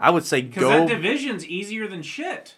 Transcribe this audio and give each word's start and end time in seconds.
I 0.00 0.10
would 0.10 0.24
say 0.24 0.42
Because 0.42 0.62
go. 0.62 0.70
that 0.70 0.88
division's 0.88 1.44
easier 1.46 1.88
than 1.88 2.02
shit. 2.02 2.54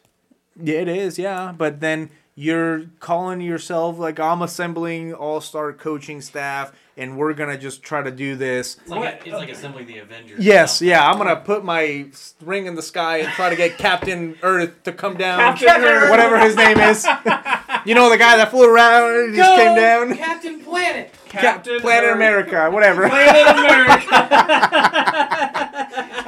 Yeah, 0.63 0.81
it 0.81 0.89
is, 0.89 1.19
yeah. 1.19 1.53
But 1.57 1.81
then 1.81 2.11
you're 2.35 2.85
calling 3.01 3.41
yourself 3.41 3.99
like 3.99 4.19
I'm 4.21 4.43
assembling 4.43 5.15
all 5.15 5.41
star 5.41 5.73
coaching 5.73 6.21
staff 6.21 6.73
and 6.97 7.17
we're 7.17 7.33
gonna 7.33 7.57
just 7.57 7.83
try 7.83 8.03
to 8.03 8.11
do 8.11 8.37
this. 8.37 8.77
It's 8.81 8.89
like, 8.91 9.01
What? 9.01 9.23
it's 9.27 9.35
like 9.35 9.49
assembling 9.49 9.87
the 9.87 9.99
Avengers. 9.99 10.45
Yes, 10.45 10.83
yeah, 10.83 11.09
I'm 11.09 11.17
gonna 11.17 11.37
put 11.37 11.65
my 11.65 12.07
ring 12.43 12.67
in 12.67 12.75
the 12.75 12.83
sky 12.83 13.19
and 13.19 13.29
try 13.33 13.49
to 13.49 13.57
get 13.57 13.79
Captain 13.79 14.37
Earth 14.43 14.83
to 14.85 14.93
come 14.93 15.17
down. 15.17 15.57
Captain 15.57 15.83
Earth. 15.83 16.11
Whatever 16.11 16.39
his 16.41 16.57
name 16.57 16.79
is. 16.79 17.05
you 17.87 17.95
know 17.95 18.11
the 18.11 18.19
guy 18.19 18.37
that 18.37 18.51
flew 18.51 18.69
around 18.71 19.15
and 19.25 19.35
just 19.35 19.57
came 19.59 19.75
down? 19.77 20.15
Captain 20.17 20.61
Planet. 20.63 21.15
Cap- 21.29 21.65
Planet 21.65 22.05
Earth. 22.11 22.17
America, 22.17 22.71
whatever. 22.71 23.09
Planet 23.09 23.57
America. 23.59 24.90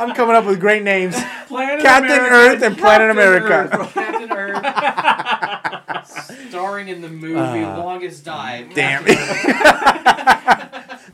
I'm 0.03 0.15
coming 0.15 0.37
up 0.37 0.45
with 0.45 0.61
great 0.61 0.83
names. 0.83 1.17
Planet 1.49 1.81
Captain 1.83 2.11
America. 2.19 2.35
Earth 2.35 2.63
and 2.63 2.77
Planet 2.79 3.11
America. 3.11 3.69
Earth. 3.73 3.95
Captain 4.03 4.33
Earth. 4.33 4.63
Starring 6.49 6.89
in 6.89 7.01
the 7.01 7.09
movie 7.09 7.63
Uh, 7.63 7.79
Longest 7.79 8.25
Dive. 8.25 8.75
Damn 8.75 9.05
it. 9.07 9.17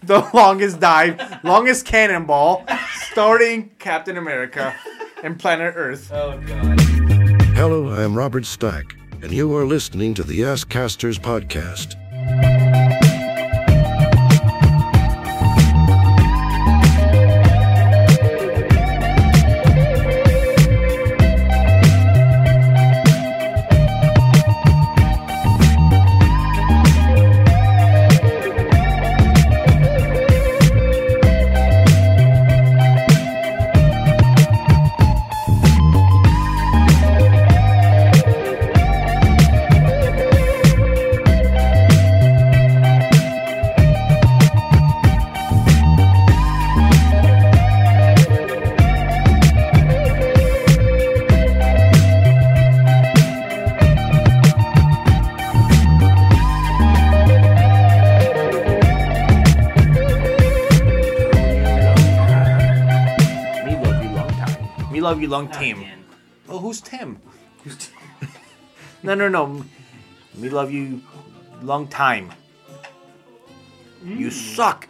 the 0.03 0.29
longest 0.35 0.81
dive, 0.81 1.21
longest 1.45 1.85
cannonball, 1.87 2.65
starting 3.13 3.71
Captain 3.79 4.17
America 4.17 4.75
and 5.23 5.39
Planet 5.39 5.75
Earth. 5.77 6.11
Oh 6.13 6.41
god. 6.47 6.81
Hello, 7.55 7.89
I 7.91 8.03
am 8.03 8.17
Robert 8.17 8.47
Stack, 8.47 8.97
and 9.23 9.31
you 9.31 9.55
are 9.55 9.65
listening 9.67 10.15
to 10.15 10.23
the 10.25 10.41
Asscasters 10.41 11.19
podcast. 11.21 11.95
Time. 65.29 65.49
Me 65.49 65.49
love 65.49 65.51
you 65.51 65.51
long 65.51 65.51
team. 65.51 65.81
Man. 65.81 66.05
Oh, 66.49 66.59
who's 66.59 66.81
Tim? 66.81 67.21
No, 69.01 69.15
no, 69.15 69.29
no. 69.29 69.65
Me 70.35 70.49
love 70.49 70.73
you 70.73 71.01
long 71.63 71.87
time. 71.87 72.33
You 74.05 74.27
mm. 74.27 74.33
suck. 74.33 74.89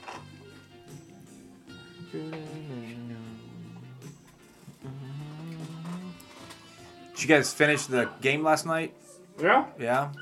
Did 7.19 7.23
you 7.23 7.29
guys 7.29 7.53
finish 7.53 7.87
the 7.87 8.09
game 8.23 8.43
last 8.43 8.65
night? 8.65 8.95
Yeah. 9.41 9.67
Yeah. 9.79 10.13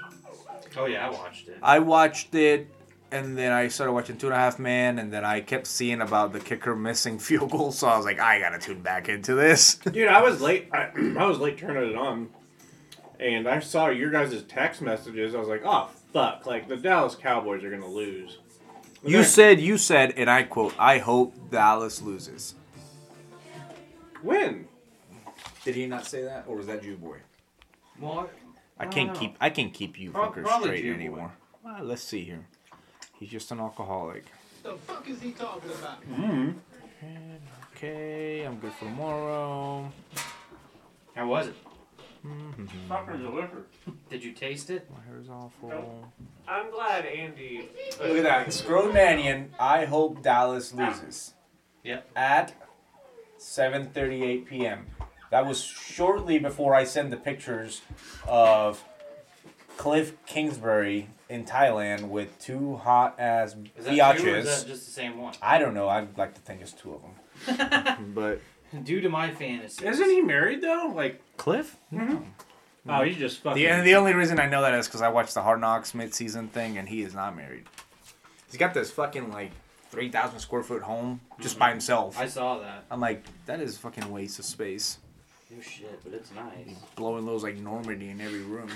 Oh 0.77 0.87
yeah, 0.87 1.07
I 1.07 1.11
watched 1.11 1.49
it. 1.49 1.59
I 1.63 1.79
watched 1.79 2.35
it, 2.35 2.71
and 3.13 3.37
then 3.39 3.53
I 3.53 3.69
started 3.69 3.93
watching 3.93 4.17
Two 4.19 4.27
and 4.27 4.35
a 4.35 4.39
Half 4.39 4.59
Men, 4.59 4.99
and 4.99 5.13
then 5.13 5.25
I 5.25 5.41
kept 5.41 5.67
seeing 5.67 6.01
about 6.01 6.33
the 6.33 6.41
kicker 6.41 6.75
missing 6.77 7.19
field 7.21 7.51
goal, 7.51 7.73
so 7.73 7.87
I 7.89 7.97
was 7.97 8.05
like, 8.07 8.19
I 8.21 8.39
gotta 8.41 8.59
tune 8.59 8.81
back 8.83 9.09
into 9.09 9.35
this. 9.35 9.75
Dude, 9.77 10.09
I 10.09 10.23
was 10.23 10.41
late. 10.41 10.69
I, 10.73 10.91
I 11.19 11.27
was 11.27 11.39
late 11.39 11.59
turning 11.59 11.91
it 11.91 11.97
on, 11.97 12.29
and 13.21 13.47
I 13.49 13.61
saw 13.61 13.89
your 13.89 14.11
guys' 14.11 14.43
text 14.49 14.83
messages. 14.83 15.35
I 15.35 15.39
was 15.39 15.49
like, 15.49 15.63
"Oh 15.65 15.89
fuck!" 16.13 16.47
Like 16.47 16.69
the 16.69 16.77
Dallas 16.77 17.15
Cowboys 17.15 17.63
are 17.65 17.71
gonna 17.71 17.87
lose. 17.89 18.39
And 19.03 19.11
you 19.13 19.19
then- 19.19 19.27
said, 19.27 19.61
you 19.61 19.79
said, 19.79 20.15
and 20.17 20.29
I 20.29 20.43
quote, 20.43 20.75
I 20.79 20.99
hope 20.99 21.51
Dallas 21.51 22.03
loses. 22.03 22.55
when? 24.23 24.67
Did 25.65 25.75
he 25.75 25.87
not 25.87 26.07
say 26.07 26.23
that, 26.23 26.45
or 26.47 26.57
was 26.57 26.67
that 26.67 26.83
Jew 26.83 26.97
boy? 26.97 27.19
Well, 28.01 28.31
I 28.79 28.85
I 28.85 28.87
can't 28.87 29.09
don't 29.13 29.19
keep, 29.21 29.37
I 29.41 29.51
can't 29.51 29.73
keep 29.75 29.99
you 29.99 30.13
fuckers 30.13 30.47
straight 30.61 30.83
Jew 30.83 30.95
anymore. 30.95 31.33
Well, 31.65 31.83
let's 31.83 32.03
see 32.03 32.25
here. 32.25 32.47
He's 33.19 33.31
just 33.31 33.51
an 33.51 33.61
alcoholic. 33.61 34.25
The 34.63 34.75
fuck 34.77 35.09
is 35.09 35.21
he 35.21 35.33
talking 35.33 35.71
about? 35.71 35.99
hmm 36.05 36.51
Okay, 37.75 38.43
I'm 38.45 38.57
good 38.59 38.73
for 38.73 38.87
tomorrow. 38.87 39.93
how 41.15 41.27
was 41.29 41.49
it? 41.49 41.55
Fucking 42.89 43.19
delicious. 43.23 43.51
Did 44.11 44.25
you 44.25 44.33
taste 44.33 44.71
it? 44.71 44.91
My 44.91 44.99
hair's 45.07 45.29
awful. 45.29 46.11
I'm 46.49 46.71
glad 46.71 47.05
Andy. 47.07 47.69
Look 48.01 48.17
at 48.19 48.23
that. 48.25 48.53
Scroll 48.53 48.93
Mannion, 48.93 49.53
I 49.61 49.85
hope 49.85 50.23
Dallas 50.23 50.73
loses. 50.75 51.35
Yep. 51.85 52.11
At 52.17 52.55
7.38 53.39 54.47
p.m. 54.47 54.87
That 55.31 55.47
was 55.47 55.63
shortly 55.63 56.39
before 56.39 56.75
I 56.75 56.85
sent 56.85 57.11
the 57.11 57.17
pictures 57.17 57.83
of 58.27 58.83
Cliff 59.77 60.15
Kingsbury 60.27 61.09
in 61.29 61.45
Thailand 61.45 62.09
with 62.09 62.39
two 62.39 62.77
hot 62.77 63.17
ass 63.19 63.55
Is 63.77 63.85
that 63.85 64.19
two 64.19 64.29
is 64.29 64.45
biatches. 64.45 64.45
that 64.45 64.67
just 64.67 64.87
the 64.87 64.93
same 64.93 65.19
one? 65.19 65.35
I 65.43 65.59
don't 65.59 65.75
know. 65.75 65.89
I'd 65.89 66.17
like 66.17 66.35
to 66.35 66.41
think 66.41 66.61
it's 66.61 66.73
two 66.73 66.95
of 66.95 67.03
them. 67.03 68.13
but 68.15 68.41
Due 68.83 69.01
to 69.01 69.09
my 69.09 69.31
fantasy. 69.31 69.87
Isn't 69.87 70.11
he 70.11 70.21
married 70.21 70.63
though? 70.63 70.93
Like, 70.95 71.21
Cliff? 71.37 71.77
Hmm? 71.91 72.17
No. 72.85 73.01
Oh, 73.01 73.03
he's 73.03 73.17
just 73.17 73.41
fucking. 73.41 73.63
The, 73.63 73.69
and 73.69 73.87
the 73.87 73.97
only 73.97 74.15
reason 74.15 74.39
I 74.39 74.47
know 74.47 74.63
that 74.63 74.75
is 74.75 74.87
because 74.87 75.03
I 75.03 75.09
watched 75.09 75.35
the 75.35 75.43
Hard 75.43 75.61
Knocks 75.61 75.93
mid-season 75.95 76.49
thing, 76.49 76.79
and 76.79 76.89
he 76.89 77.03
is 77.03 77.15
not 77.15 77.35
married. 77.35 77.65
He's 78.47 78.59
got 78.59 78.75
this 78.75 78.91
fucking 78.93 79.33
like 79.33 79.51
three 79.91 80.09
thousand 80.09 80.39
square 80.39 80.63
foot 80.63 80.83
home 80.83 81.21
just 81.41 81.55
mm-hmm. 81.55 81.61
by 81.61 81.71
himself. 81.71 82.19
I 82.19 82.27
saw 82.27 82.59
that. 82.59 82.85
I'm 82.91 83.01
like, 83.01 83.25
that 83.47 83.61
is 83.61 83.77
fucking 83.77 84.11
waste 84.11 84.39
of 84.39 84.45
space. 84.45 84.99
No 85.51 85.61
shit, 85.61 86.01
but 86.05 86.13
it's 86.13 86.33
nice. 86.33 86.77
Blowing 86.95 87.27
those 87.27 87.43
like 87.43 87.57
Normandy 87.57 88.11
in 88.11 88.21
every 88.21 88.43
room. 88.43 88.71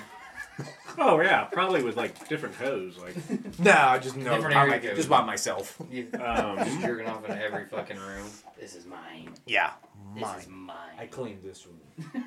Oh 0.98 1.20
yeah, 1.20 1.44
probably 1.44 1.82
with 1.82 1.96
like 1.96 2.28
different 2.28 2.54
hose. 2.56 2.98
Like, 2.98 3.14
No, 3.58 3.72
I 3.72 3.98
just 3.98 4.16
know. 4.16 4.34
Different 4.34 4.54
by 4.54 4.60
area 4.62 4.72
my- 4.72 4.78
code. 4.86 4.96
just 4.96 5.08
by 5.08 5.24
myself. 5.24 5.76
You 5.90 6.08
um, 6.14 6.56
just 6.58 6.80
jerking 6.80 7.06
off 7.06 7.24
in 7.28 7.36
every 7.38 7.66
fucking 7.66 7.96
room. 7.98 8.26
This 8.58 8.74
is 8.74 8.86
mine. 8.86 9.30
Yeah, 9.46 9.72
This 10.14 10.22
is 10.42 10.48
mine. 10.48 10.66
mine. 10.66 10.76
I 10.98 11.06
cleaned 11.06 11.42
this 11.42 11.66
room. 11.66 12.24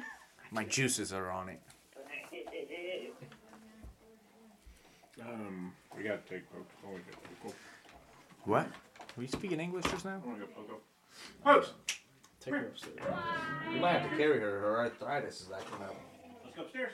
My 0.51 0.63
juices 0.65 1.11
are 1.13 1.31
on 1.31 1.49
it. 1.49 1.61
um, 5.21 5.71
we 5.97 6.03
gotta 6.03 6.19
take 6.29 6.51
Poke. 6.51 6.67
Oh, 6.85 6.89
we 6.93 6.99
got 6.99 7.41
Poke. 7.43 7.55
What? 8.45 8.67
Were 9.15 9.23
you 9.23 9.29
speaking 9.29 9.59
English 9.59 9.85
just 9.85 10.05
now? 10.05 10.21
I 10.23 10.27
wanna 10.27 10.39
go 10.39 10.47
Poke. 10.47 10.81
Pokes, 11.43 11.73
Take 12.39 12.55
her 12.55 12.65
upstairs. 12.67 12.97
You 13.73 13.79
might 13.79 13.99
have 13.99 14.09
to 14.11 14.17
carry 14.17 14.39
her. 14.39 14.59
Her 14.59 14.77
arthritis 14.79 15.41
is 15.41 15.49
acting 15.55 15.81
up. 15.83 15.95
let's 16.43 16.55
go 16.55 16.63
upstairs. 16.63 16.91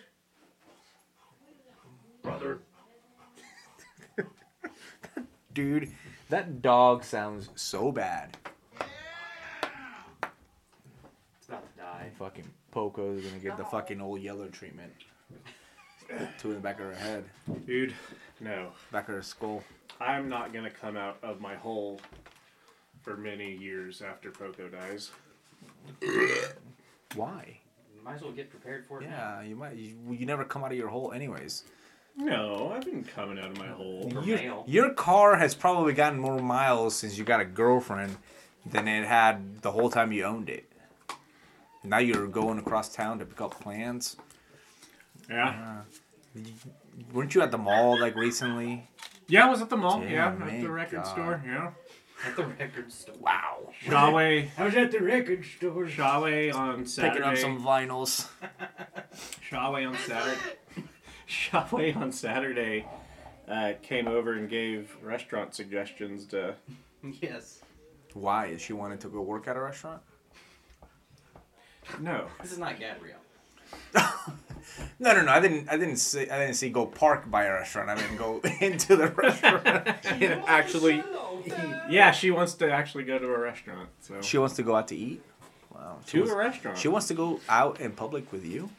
Brother. 2.40 2.60
Dude, 5.54 5.92
that 6.30 6.62
dog 6.62 7.04
sounds 7.04 7.50
so 7.56 7.92
bad. 7.92 8.38
It's 11.40 11.48
about 11.48 11.64
to 11.76 11.82
die. 11.82 12.10
Fucking 12.18 12.46
Poco's 12.72 13.24
gonna 13.26 13.40
get 13.40 13.58
the 13.58 13.66
fucking 13.66 14.00
old 14.02 14.22
yellow 14.22 14.48
treatment. 14.48 14.92
Two 16.40 16.50
in 16.50 16.56
the 16.56 16.60
back 16.62 16.80
of 16.80 16.86
her 16.88 16.96
head, 16.96 17.24
Dude, 17.68 17.94
no. 18.40 18.72
back 18.92 19.08
of 19.10 19.14
her 19.16 19.22
skull. 19.22 19.64
I'm 20.02 20.28
not 20.28 20.52
gonna 20.54 20.72
come 20.72 20.98
out 20.98 21.18
of 21.22 21.40
my 21.40 21.54
hole 21.56 22.00
for 23.04 23.16
many 23.16 23.54
years 23.56 24.02
after 24.02 24.32
Poco 24.32 24.70
dies. 24.70 25.12
Why? 27.16 27.60
You 27.96 28.02
might 28.04 28.16
as 28.16 28.22
well 28.24 28.32
get 28.32 28.50
prepared 28.50 28.88
for 28.88 29.02
it. 29.02 29.10
now. 29.10 29.40
Yeah, 29.42 29.48
you 29.50 29.56
might. 29.56 29.76
You, 29.76 29.98
you 30.10 30.26
never 30.26 30.44
come 30.44 30.64
out 30.64 30.72
of 30.72 30.78
your 30.78 30.88
hole, 30.88 31.12
anyways. 31.12 31.64
No, 32.20 32.74
I've 32.76 32.84
been 32.84 33.04
coming 33.06 33.40
out 33.40 33.52
of 33.52 33.58
my 33.58 33.68
hole. 33.68 34.10
For 34.12 34.22
Your, 34.24 34.38
male. 34.38 34.64
your 34.68 34.94
car 34.94 35.38
has 35.38 35.56
probably 35.56 35.94
gotten 35.94 36.20
more 36.20 36.38
miles 36.40 36.96
since 36.96 37.18
you 37.18 37.24
got 37.24 37.40
a 37.40 37.46
girlfriend 37.46 38.18
than 38.66 38.88
it 38.90 39.08
had 39.08 39.62
the 39.62 39.72
whole 39.72 39.90
time 39.90 40.12
you 40.12 40.26
owned 40.26 40.50
it. 40.50 40.70
Now 41.84 42.00
you're 42.00 42.28
going 42.28 42.60
across 42.60 42.94
town 42.94 43.20
to 43.20 43.26
pick 43.26 43.40
up 43.40 43.60
plants. 43.62 44.18
Yeah. 45.30 45.84
Uh, 46.38 46.42
weren't 47.14 47.34
you 47.36 47.42
at 47.42 47.52
the 47.52 47.58
mall 47.58 47.98
like 48.00 48.16
recently? 48.16 48.90
Yeah, 49.30 49.48
I 49.48 49.50
was 49.50 49.62
at 49.62 49.70
the 49.70 49.78
mall. 49.78 50.02
Damn, 50.02 50.12
Yeah, 50.12 50.28
at 50.46 50.62
the 50.62 50.70
record 50.70 50.96
God. 50.98 51.08
store. 51.08 51.44
Yeah. 51.46 51.72
At 52.26 52.36
the 52.36 52.48
record 52.48 52.92
store. 52.92 53.16
Wow. 53.22 53.70
Schawe, 53.86 54.50
I 54.58 54.66
was 54.66 54.76
at 54.76 54.92
the 54.92 55.00
record 55.00 55.46
store. 55.46 55.86
Schawe 55.88 56.54
on 56.54 56.86
Saturday. 56.86 57.14
Picking 57.16 57.30
up 57.32 57.38
some 57.38 57.64
vinyls. 57.64 58.28
Schawe 59.50 59.88
on 59.88 59.96
Saturday. 60.06 60.38
Schawe 61.30 61.96
on 61.96 62.12
Saturday 62.12 62.86
uh, 63.48 63.74
came 63.84 64.08
over 64.08 64.34
and 64.34 64.50
gave 64.50 64.96
restaurant 65.04 65.54
suggestions 65.56 66.26
to. 66.28 66.56
Yes. 67.22 67.60
Why? 68.14 68.48
Is 68.48 68.62
she 68.62 68.74
wanted 68.74 69.00
to 69.02 69.08
go 69.08 69.22
work 69.22 69.48
at 69.48 69.56
a 69.56 69.62
restaurant? 69.62 70.02
No. 72.02 72.26
This 72.42 72.52
is 72.52 72.58
not 72.58 72.78
Gabrielle. 72.78 73.20
No, 75.00 75.14
no, 75.14 75.24
no. 75.24 75.32
I 75.32 75.40
didn't. 75.40 75.70
I 75.70 75.78
didn't 75.78 75.96
see. 75.98 76.30
I 76.30 76.38
didn't 76.40 76.56
see 76.56 76.70
go 76.70 76.86
park 76.86 77.32
by 77.32 77.46
a 77.46 77.54
restaurant. 77.54 77.90
I 77.90 77.96
mean, 77.96 78.18
go 78.18 78.40
into 78.62 78.96
the 78.98 79.08
restaurant 79.08 79.66
and 79.66 80.44
actually. 80.46 81.02
Yeah, 81.90 82.12
she 82.12 82.30
wants 82.32 82.54
to 82.56 82.70
actually 82.72 83.06
go 83.06 83.18
to 83.18 83.26
a 83.34 83.40
restaurant. 83.40 83.90
So 84.02 84.22
She 84.22 84.38
wants 84.38 84.56
to 84.58 84.64
go 84.64 84.76
out 84.76 84.90
to 84.90 84.96
eat. 84.96 85.24
Wow. 85.74 85.98
She 86.06 86.12
to 86.12 86.20
wants, 86.20 86.34
a 86.34 86.38
restaurant. 86.38 86.78
she 86.78 86.88
wants 86.90 87.08
to 87.08 87.14
go 87.14 87.40
out 87.48 87.80
in 87.80 87.94
public 87.94 88.32
with 88.34 88.46
you. 88.46 88.70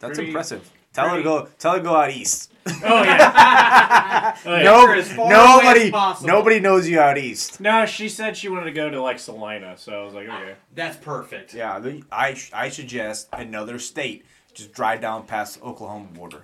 That's 0.00 0.18
Pretty- 0.18 0.30
impressive. 0.30 0.68
Tell 0.92 1.08
her 1.08 1.16
to 1.16 1.22
go. 1.22 1.48
Tell 1.58 1.72
her 1.72 1.78
to 1.78 1.84
go 1.84 1.96
out 1.96 2.10
east. 2.10 2.52
oh 2.66 2.72
yeah. 3.02 4.36
Oh, 4.44 4.56
yeah. 4.56 4.62
no, 4.62 4.92
as 4.92 5.14
nobody, 5.16 5.90
nobody 6.26 6.60
knows 6.60 6.88
you 6.88 7.00
out 7.00 7.18
east. 7.18 7.60
No, 7.60 7.86
she 7.86 8.08
said 8.08 8.36
she 8.36 8.48
wanted 8.48 8.64
to 8.66 8.72
go 8.72 8.88
to 8.90 9.00
like 9.02 9.18
Salina, 9.18 9.76
so 9.76 10.00
I 10.00 10.04
was 10.04 10.14
like, 10.14 10.28
okay. 10.28 10.54
That's 10.74 10.96
perfect. 10.96 11.54
Yeah, 11.54 11.78
the, 11.78 12.02
I 12.10 12.36
I 12.52 12.68
suggest 12.68 13.28
another 13.32 13.78
state. 13.78 14.24
Just 14.54 14.72
drive 14.72 15.00
down 15.00 15.26
past 15.26 15.58
the 15.60 15.64
Oklahoma 15.66 16.08
border. 16.12 16.42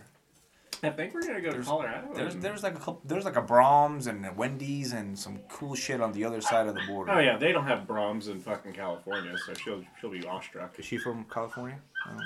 I 0.82 0.90
think 0.90 1.12
we're 1.14 1.22
gonna 1.26 1.40
go 1.40 1.50
to 1.52 1.62
Colorado. 1.62 2.08
There's 2.14 2.34
and- 2.34 2.42
there's 2.42 2.62
like 2.62 2.74
a 2.74 2.78
couple. 2.78 3.00
There's 3.04 3.24
like 3.24 3.36
a 3.36 3.42
Braum's 3.42 4.06
and 4.06 4.24
a 4.26 4.32
Wendy's 4.32 4.92
and 4.92 5.18
some 5.18 5.38
cool 5.48 5.74
shit 5.74 6.00
on 6.00 6.12
the 6.12 6.24
other 6.24 6.40
side 6.40 6.66
of 6.68 6.74
the 6.74 6.82
border. 6.86 7.12
Oh 7.12 7.18
yeah, 7.18 7.36
they 7.36 7.52
don't 7.52 7.66
have 7.66 7.80
Braum's 7.86 8.28
in 8.28 8.40
fucking 8.40 8.72
California, 8.74 9.34
so 9.46 9.54
she'll 9.54 9.82
she'll 10.00 10.10
be 10.10 10.24
awestruck. 10.26 10.78
Is 10.78 10.84
she 10.84 10.98
from 10.98 11.24
California? 11.24 11.78
Oh. 12.08 12.18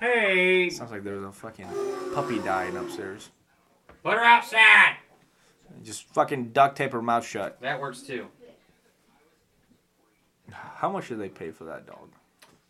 Hey, 0.00 0.68
Sounds 0.70 0.90
like 0.90 1.04
there's 1.04 1.24
a 1.24 1.32
fucking 1.32 1.68
puppy 2.14 2.38
dying 2.40 2.76
upstairs. 2.76 3.30
Put 4.02 4.14
her 4.14 4.24
outside. 4.24 4.96
Just 5.82 6.04
fucking 6.12 6.50
duct 6.52 6.76
tape 6.76 6.92
her 6.92 7.02
mouth 7.02 7.26
shut. 7.26 7.60
That 7.60 7.80
works 7.80 8.02
too. 8.02 8.26
How 10.50 10.90
much 10.90 11.08
did 11.08 11.18
they 11.18 11.28
pay 11.28 11.50
for 11.50 11.64
that 11.64 11.86
dog? 11.86 12.10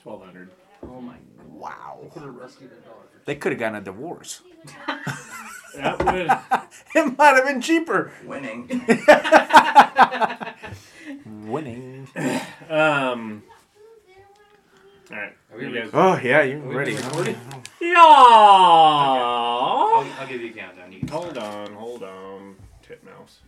twelve 0.02 0.25
hundred. 0.25 0.50
Oh 0.82 1.00
my. 1.00 1.17
Wow. 1.49 1.99
They 2.02 2.08
Could 2.11 2.23
have 2.23 2.34
rescued 2.37 2.70
a 2.73 2.87
dog. 2.87 2.96
They 3.25 3.34
could 3.34 3.52
have 3.52 3.58
gotten 3.58 3.76
a 3.76 3.81
divorce. 3.84 4.43
That 5.76 6.02
would. 6.06 6.31
It 6.94 7.19
might 7.19 7.34
have 7.37 7.44
been 7.44 7.61
cheaper. 7.61 8.11
Winning. 8.25 8.67
Winning. 11.46 12.08
Um. 12.70 13.43
All 15.11 15.17
right. 15.19 15.37
Are 15.56 15.58
we 15.58 15.69
You 15.69 15.75
guys. 15.81 15.91
Oh 15.94 16.20
yeah, 16.23 16.43
you're 16.43 16.61
we 16.61 16.75
ready. 16.75 16.94
recording? 16.97 17.37
Yeah. 17.81 17.94
I'll, 17.99 20.06
I'll 20.20 20.26
give 20.29 20.43
you 20.43 20.50
a 20.50 20.53
countdown. 20.53 20.93
You 20.93 20.99
can 20.99 21.08
Hold 21.08 21.31
start. 21.31 21.69
on, 21.70 21.75
hold 21.75 22.03
on, 22.03 22.56
titmouse. 22.82 23.38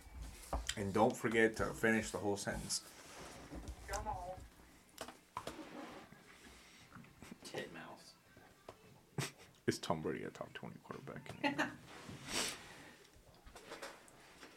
And 0.75 0.91
don't 0.91 1.15
forget 1.15 1.55
to 1.57 1.65
finish 1.65 2.09
the 2.09 2.17
whole 2.17 2.35
sentence. 2.37 2.81
Titmouse. 7.45 9.29
Is 9.67 9.77
Tom 9.77 10.01
Brady 10.01 10.23
a 10.23 10.29
top 10.29 10.51
twenty 10.53 10.77
quarterback? 10.83 11.29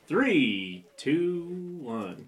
Three, 0.08 0.84
two, 0.96 1.78
one. 1.82 2.26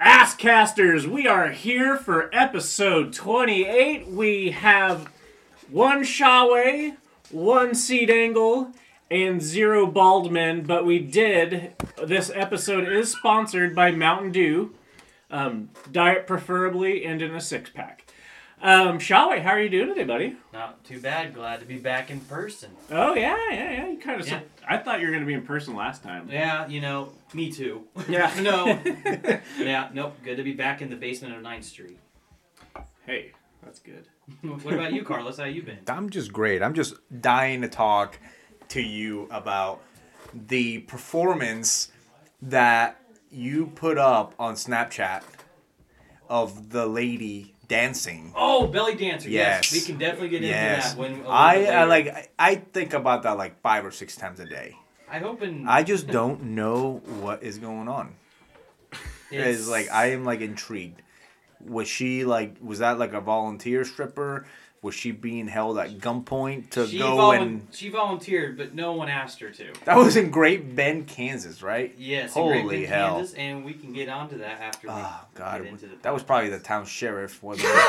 Asscasters, 0.00 1.06
we 1.06 1.26
are 1.26 1.50
here 1.50 1.94
for 1.94 2.34
episode 2.34 3.12
28. 3.12 4.08
We 4.08 4.50
have 4.52 5.12
one 5.68 6.04
Schawe, 6.04 6.96
one 7.30 7.74
Seed 7.74 8.08
Angle, 8.08 8.72
and 9.10 9.42
zero 9.42 9.86
Baldmen, 9.86 10.66
but 10.66 10.86
we 10.86 11.00
did. 11.00 11.74
This 12.02 12.32
episode 12.34 12.88
is 12.88 13.12
sponsored 13.12 13.74
by 13.74 13.90
Mountain 13.90 14.32
Dew. 14.32 14.74
Um, 15.30 15.68
diet 15.92 16.26
preferably 16.26 17.04
and 17.04 17.20
in 17.20 17.34
a 17.34 17.40
six 17.40 17.68
pack. 17.68 18.09
Um, 18.62 18.98
Schawe, 18.98 19.40
how 19.40 19.50
are 19.50 19.60
you 19.60 19.70
doing 19.70 19.88
today, 19.88 20.04
buddy? 20.04 20.36
Not 20.52 20.84
too 20.84 21.00
bad. 21.00 21.32
Glad 21.32 21.60
to 21.60 21.66
be 21.66 21.78
back 21.78 22.10
in 22.10 22.20
person. 22.20 22.70
Oh, 22.90 23.14
yeah, 23.14 23.38
yeah, 23.50 23.72
yeah. 23.72 23.88
You 23.88 23.98
kind 23.98 24.20
of. 24.20 24.28
Yeah. 24.28 24.40
I 24.68 24.76
thought 24.76 25.00
you 25.00 25.06
were 25.06 25.12
going 25.12 25.22
to 25.22 25.26
be 25.26 25.32
in 25.32 25.46
person 25.46 25.74
last 25.74 26.02
time. 26.02 26.28
Yeah, 26.30 26.68
you 26.68 26.82
know, 26.82 27.12
me 27.32 27.50
too. 27.50 27.86
Yeah. 28.06 28.30
no. 28.42 28.66
yeah, 29.58 29.88
nope. 29.94 30.16
Good 30.22 30.36
to 30.36 30.42
be 30.42 30.52
back 30.52 30.82
in 30.82 30.90
the 30.90 30.96
basement 30.96 31.34
of 31.34 31.42
9th 31.42 31.64
Street. 31.64 31.98
Hey, 33.06 33.32
that's 33.62 33.78
good. 33.80 34.06
What 34.62 34.74
about 34.74 34.92
you, 34.92 35.04
Carlos? 35.04 35.38
How 35.38 35.44
you 35.44 35.62
been? 35.62 35.78
I'm 35.88 36.10
just 36.10 36.32
great. 36.32 36.62
I'm 36.62 36.74
just 36.74 36.94
dying 37.20 37.62
to 37.62 37.68
talk 37.68 38.18
to 38.68 38.82
you 38.82 39.26
about 39.30 39.80
the 40.32 40.80
performance 40.80 41.90
that 42.42 43.00
you 43.32 43.68
put 43.68 43.98
up 43.98 44.34
on 44.38 44.54
Snapchat 44.54 45.22
of 46.28 46.70
the 46.70 46.86
lady 46.86 47.54
dancing. 47.70 48.32
Oh, 48.36 48.66
belly 48.66 48.96
dancer. 48.96 49.30
Yes. 49.30 49.72
Yes. 49.72 49.72
we 49.72 49.86
can 49.86 49.98
definitely 49.98 50.28
get 50.28 50.42
into 50.42 50.48
that 50.54 50.96
when 50.98 51.24
I, 51.26 51.64
I 51.66 51.84
like. 51.84 52.08
I- 52.08 52.26
I 52.38 52.54
think 52.56 52.92
about 52.92 53.22
that 53.22 53.38
like 53.38 53.60
five 53.62 53.86
or 53.86 53.90
six 53.92 54.16
times 54.16 54.40
a 54.40 54.44
day. 54.46 54.76
I 55.10 55.18
hope 55.20 55.40
in 55.42 55.66
I 55.68 55.82
just 55.82 56.06
don't 56.08 56.42
know 56.54 57.00
what 57.20 57.42
is 57.42 57.56
going 57.58 57.88
on. 57.88 58.14
It's 59.30 59.68
like 59.68 59.88
I 59.90 60.10
am 60.10 60.24
like 60.24 60.40
intrigued. 60.40 61.02
Was 61.64 61.86
she 61.88 62.24
like? 62.24 62.56
Was 62.60 62.80
that 62.80 62.98
like 62.98 63.12
a 63.12 63.20
volunteer 63.20 63.84
stripper? 63.84 64.46
Was 64.82 64.94
she 64.94 65.10
being 65.12 65.46
held 65.46 65.76
at 65.76 65.98
gunpoint 65.98 66.70
to 66.70 66.86
she, 66.86 66.98
go 66.98 67.10
volun- 67.16 67.42
and? 67.42 67.66
she 67.70 67.90
volunteered, 67.90 68.56
but 68.56 68.74
no 68.74 68.94
one 68.94 69.10
asked 69.10 69.38
her 69.40 69.50
to. 69.50 69.72
That 69.84 69.98
was 69.98 70.16
in 70.16 70.30
Great 70.30 70.74
Bend, 70.74 71.06
Kansas, 71.06 71.62
right? 71.62 71.94
Yes, 71.98 72.32
Holy 72.32 72.62
Bend, 72.62 72.86
hell. 72.86 73.16
Kansas, 73.16 73.34
and 73.34 73.62
we 73.64 73.74
can 73.74 73.92
get 73.92 74.08
onto 74.08 74.38
that 74.38 74.58
after 74.60 74.86
we 74.88 74.94
Oh 74.96 75.20
God, 75.34 75.62
get 75.64 75.70
into 75.72 75.86
the 75.86 75.96
that 76.00 76.14
was 76.14 76.22
probably 76.22 76.48
the 76.48 76.58
town 76.60 76.86
sheriff. 76.86 77.42
Wasn't 77.42 77.68
it? 77.68 77.74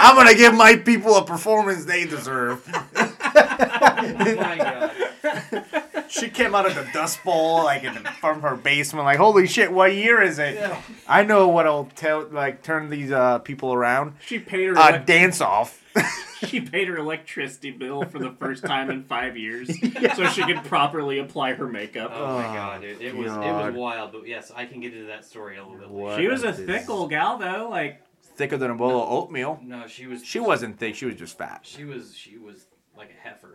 I'm 0.00 0.14
gonna 0.14 0.34
give 0.36 0.54
my 0.54 0.76
people 0.76 1.16
a 1.16 1.24
performance 1.24 1.84
they 1.84 2.04
deserve. 2.06 2.62
oh 2.72 2.84
my 4.36 4.58
god. 4.58 5.64
She 6.08 6.28
came 6.28 6.54
out 6.54 6.66
of 6.66 6.74
the 6.74 6.86
dust 6.92 7.22
bowl, 7.24 7.64
like 7.64 7.84
in, 7.84 7.94
from 8.20 8.42
her 8.42 8.56
basement, 8.56 9.04
like, 9.04 9.18
"Holy 9.18 9.46
shit, 9.46 9.72
what 9.72 9.94
year 9.94 10.20
is 10.22 10.38
it?" 10.38 10.54
Yeah. 10.56 10.80
I 11.06 11.22
know 11.24 11.48
what'll 11.48 11.86
tell, 11.96 12.26
like, 12.28 12.62
turn 12.62 12.90
these 12.90 13.12
uh, 13.12 13.38
people 13.40 13.72
around. 13.72 14.14
She 14.24 14.38
paid 14.38 14.68
her. 14.68 14.78
Uh, 14.78 14.92
elec- 14.92 15.06
dance 15.06 15.40
off. 15.40 15.82
she 16.46 16.60
paid 16.60 16.88
her 16.88 16.96
electricity 16.96 17.70
bill 17.72 18.04
for 18.04 18.18
the 18.18 18.30
first 18.32 18.64
time 18.64 18.90
in 18.90 19.02
five 19.04 19.36
years, 19.36 19.68
so 20.16 20.26
she 20.28 20.42
could 20.44 20.62
properly 20.64 21.18
apply 21.18 21.54
her 21.54 21.66
makeup. 21.66 22.10
Oh 22.14 22.26
my 22.38 22.48
Oh, 22.48 22.52
god, 22.54 22.80
dude. 22.82 23.00
It 23.00 23.16
was 23.16 23.32
it 23.32 23.38
was 23.38 23.74
wild, 23.74 24.12
but 24.12 24.26
yes, 24.26 24.52
I 24.54 24.64
can 24.66 24.80
get 24.80 24.92
into 24.94 25.06
that 25.08 25.24
story 25.24 25.56
a 25.56 25.62
little 25.64 25.78
bit 25.78 25.90
later. 25.90 25.94
What? 26.02 26.20
she 26.20 26.28
was 26.28 26.44
a 26.44 26.52
This- 26.52 26.60
thick 26.80 26.90
old 26.90 27.10
gal 27.10 27.38
though. 27.38 27.68
Like 27.70 28.02
Thicker 28.36 28.56
than 28.56 28.70
a 28.70 28.74
bowl 28.76 29.02
of 29.02 29.10
oatmeal. 29.10 29.58
No, 29.64 29.88
she 29.88 30.06
was 30.06 30.24
She 30.24 30.38
wasn't 30.38 30.78
thick. 30.78 30.94
She 30.94 31.06
was 31.06 31.16
just 31.16 31.36
fat. 31.36 31.60
she 31.64 31.84
was 31.84 32.14
she 32.16 32.38
was 32.38 32.66
like 32.96 33.10
a 33.10 33.28
heifer. 33.28 33.47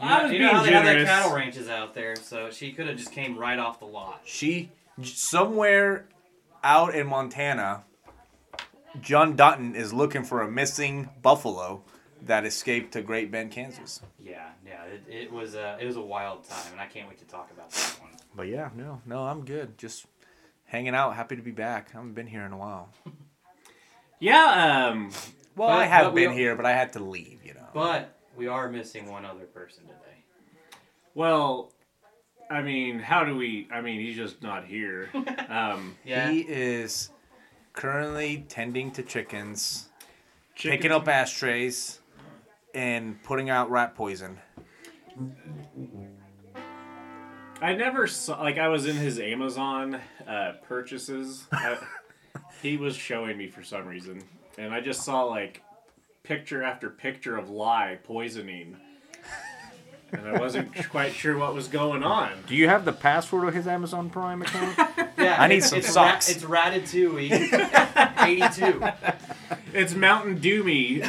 You 0.00 0.04
I 0.06 0.18
know, 0.18 0.22
was 0.24 0.32
you 0.32 0.38
know 0.38 0.52
how 0.52 0.62
they 0.62 0.72
have 0.72 0.84
that 0.84 0.92
generous. 0.92 1.08
cattle 1.08 1.34
ranches 1.36 1.68
out 1.68 1.94
there, 1.94 2.14
so 2.16 2.50
she 2.50 2.72
could 2.72 2.86
have 2.86 2.96
just 2.96 3.12
came 3.12 3.36
right 3.36 3.58
off 3.58 3.80
the 3.80 3.86
lot. 3.86 4.20
She 4.24 4.70
somewhere 5.02 6.06
out 6.62 6.94
in 6.94 7.06
Montana. 7.06 7.84
John 9.00 9.36
Dutton 9.36 9.74
is 9.74 9.92
looking 9.92 10.24
for 10.24 10.42
a 10.42 10.50
missing 10.50 11.08
buffalo 11.22 11.82
that 12.22 12.44
escaped 12.44 12.92
to 12.92 13.02
Great 13.02 13.30
Bend, 13.30 13.50
Kansas. 13.52 14.00
Yeah, 14.18 14.48
yeah, 14.66 14.82
it, 14.84 15.02
it 15.08 15.32
was 15.32 15.54
a 15.54 15.76
it 15.80 15.86
was 15.86 15.96
a 15.96 16.00
wild 16.02 16.44
time, 16.44 16.72
and 16.72 16.80
I 16.80 16.86
can't 16.86 17.08
wait 17.08 17.18
to 17.18 17.24
talk 17.26 17.50
about 17.52 17.70
that 17.70 17.96
one. 18.00 18.10
But 18.34 18.48
yeah, 18.48 18.70
no, 18.76 19.00
no, 19.06 19.22
I'm 19.24 19.44
good. 19.44 19.78
Just 19.78 20.06
hanging 20.64 20.94
out. 20.94 21.14
Happy 21.16 21.36
to 21.36 21.42
be 21.42 21.50
back. 21.50 21.90
I 21.92 21.98
haven't 21.98 22.14
been 22.14 22.26
here 22.26 22.42
in 22.44 22.52
a 22.52 22.56
while. 22.56 22.88
yeah, 24.20 24.88
um, 24.90 25.10
Well, 25.56 25.68
But- 25.68 25.78
I 25.78 25.86
have 25.86 26.06
but 26.06 26.14
we 26.14 26.22
been 26.22 26.30
al- 26.30 26.36
here, 26.36 26.54
but 26.56 26.66
I 26.66 26.72
had 26.72 26.92
to 26.94 27.00
leave. 27.00 27.40
You 27.44 27.54
know. 27.54 27.66
But 27.72 28.17
we 28.38 28.46
are 28.46 28.70
missing 28.70 29.10
one 29.10 29.24
other 29.24 29.44
person 29.44 29.82
today. 29.82 30.22
well, 31.14 31.72
I 32.50 32.62
mean, 32.62 32.98
how 33.00 33.24
do 33.24 33.36
we? 33.36 33.68
I 33.70 33.82
mean, 33.82 34.00
he's 34.00 34.16
just 34.16 34.42
not 34.42 34.64
here. 34.64 35.10
Um, 35.50 35.96
Yeah, 36.04 36.30
He 36.30 36.40
is 36.40 37.10
currently 37.72 38.44
tending 38.48 38.90
to 38.92 39.02
chickens, 39.02 39.88
chicken- 40.54 40.76
picking 40.76 40.92
up 40.92 41.08
ashtrays, 41.08 42.00
and 42.74 43.22
putting 43.22 43.48
out 43.50 43.70
rat 43.70 43.94
poison. 43.94 44.38
I 47.60 47.74
never 47.74 48.06
saw 48.06 48.40
like 48.40 48.58
I 48.58 48.68
was 48.68 48.86
in 48.86 48.96
his 48.96 49.18
Amazon 49.18 50.00
uh, 50.28 50.52
purchases. 50.66 51.46
I, 51.52 51.78
he 52.62 52.76
was 52.76 52.94
showing 52.94 53.36
me 53.36 53.48
for 53.48 53.62
some 53.62 53.86
reason, 53.86 54.22
and 54.58 54.72
I 54.72 54.80
just 54.80 55.02
saw 55.02 55.24
like 55.24 55.62
picture 56.28 56.62
after 56.62 56.90
picture 56.90 57.36
of 57.38 57.48
lye 57.48 57.98
poisoning. 58.04 58.76
and 60.12 60.28
I 60.28 60.38
wasn't 60.38 60.74
quite 60.90 61.12
sure 61.14 61.36
what 61.38 61.54
was 61.54 61.68
going 61.68 62.02
on. 62.04 62.30
Do 62.46 62.54
you 62.54 62.68
have 62.68 62.84
the 62.84 62.92
password 62.92 63.48
of 63.48 63.54
his 63.54 63.66
Amazon 63.66 64.10
Prime 64.10 64.42
account? 64.42 64.78
Yeah, 65.18 65.34
I 65.42 65.48
need 65.48 65.64
some 65.64 65.80
it's 65.80 65.92
socks. 65.92 66.42
Ra- 66.44 66.68
it's 66.70 66.84
Ratatouille, 66.94 67.32
eighty-two. 68.24 68.84
It's 69.74 69.92
Mountain 69.96 70.38
Doomy. 70.38 71.00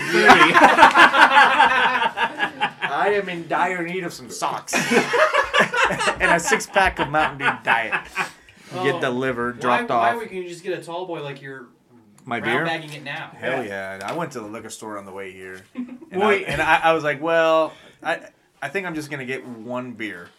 I 2.92 3.12
am 3.22 3.30
in 3.30 3.48
dire 3.48 3.84
need 3.84 4.04
of 4.04 4.12
some 4.12 4.32
socks. 4.32 4.74
and 6.20 6.32
a 6.32 6.40
six 6.40 6.66
pack 6.66 6.98
of 6.98 7.10
Mountain 7.10 7.38
Dew 7.38 7.52
Diet. 7.64 7.94
Get 8.84 8.96
Oh, 8.96 9.00
delivered, 9.00 9.58
Why, 9.58 9.62
dropped 9.62 9.90
why 9.92 10.10
off. 10.14 10.18
would 10.18 10.32
you 10.32 10.48
just 10.50 10.64
get 10.64 10.78
a 10.78 10.82
tall 10.84 11.06
boy 11.06 11.22
like 11.22 11.40
you're 11.40 11.68
My 12.30 12.40
brown 12.40 12.58
beer? 12.58 12.66
bagging 12.66 12.94
it 12.94 13.04
now? 13.04 13.32
Hell 13.36 13.66
yeah. 13.66 14.00
I 14.06 14.14
went 14.14 14.34
to 14.34 14.40
the 14.40 14.48
liquor 14.48 14.70
store 14.70 15.00
on 15.00 15.06
the 15.06 15.12
way 15.12 15.32
here. 15.32 15.62
And, 16.12 16.24
I, 16.24 16.28
Wait. 16.28 16.46
and 16.48 16.60
I, 16.60 16.80
I 16.80 16.94
was 16.94 17.04
like, 17.04 17.22
well, 17.22 17.72
I, 18.02 18.30
I 18.64 18.70
think 18.70 18.88
I'm 18.88 18.96
just 18.96 19.12
going 19.12 19.20
to 19.20 19.28
get 19.28 19.46
one 19.46 19.92
beer. 19.92 20.30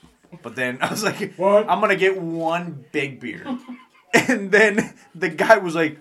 But 0.43 0.57
then 0.57 0.79
I 0.81 0.91
was 0.91 1.05
like, 1.05 1.35
What? 1.37 1.71
I'm 1.71 1.79
going 1.79 1.91
to 1.91 1.97
get 1.97 2.21
one 2.21 2.85
big 2.91 3.21
beer. 3.21 3.47
and 4.15 4.51
then 4.51 4.95
the 5.15 5.29
guy 5.29 5.59
was 5.59 5.77
like, 5.77 6.01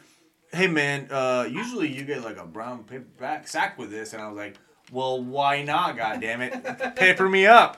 hey, 0.51 0.65
man, 0.65 1.07
uh, 1.11 1.47
usually 1.47 1.93
you 1.93 2.03
get 2.03 2.23
like 2.23 2.37
a 2.37 2.47
brown 2.47 2.83
paper 2.83 3.05
back 3.19 3.47
sack 3.47 3.77
with 3.77 3.91
this. 3.91 4.13
And 4.13 4.23
I 4.23 4.27
was 4.27 4.37
like, 4.37 4.57
well, 4.91 5.21
why 5.21 5.61
not, 5.61 5.95
God 5.95 6.19
damn 6.19 6.41
it? 6.41 6.63
Pepper 6.95 7.29
me 7.29 7.45
up. 7.45 7.77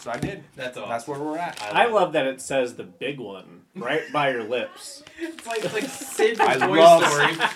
So 0.00 0.10
I 0.10 0.18
did. 0.18 0.44
That's 0.54 0.76
all. 0.76 0.86
That's 0.88 1.08
where 1.08 1.18
we're 1.18 1.38
at. 1.38 1.62
I 1.62 1.86
love 1.86 2.12
that 2.12 2.26
it 2.26 2.42
says 2.42 2.74
the 2.74 2.84
big 2.84 3.18
one 3.18 3.63
right 3.76 4.02
by 4.12 4.30
your 4.30 4.44
lips. 4.44 5.02
It's 5.18 5.46
like 5.46 5.64
it's 5.64 5.74
like 5.74 5.84
Sid 5.84 6.40
I 6.40 6.54
love. 6.66 7.02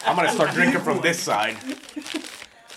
I'm 0.07 0.17
going 0.17 0.29
to 0.29 0.35
start 0.35 0.53
drinking 0.53 0.81
from 0.81 1.01
this 1.01 1.19
side. 1.21 1.57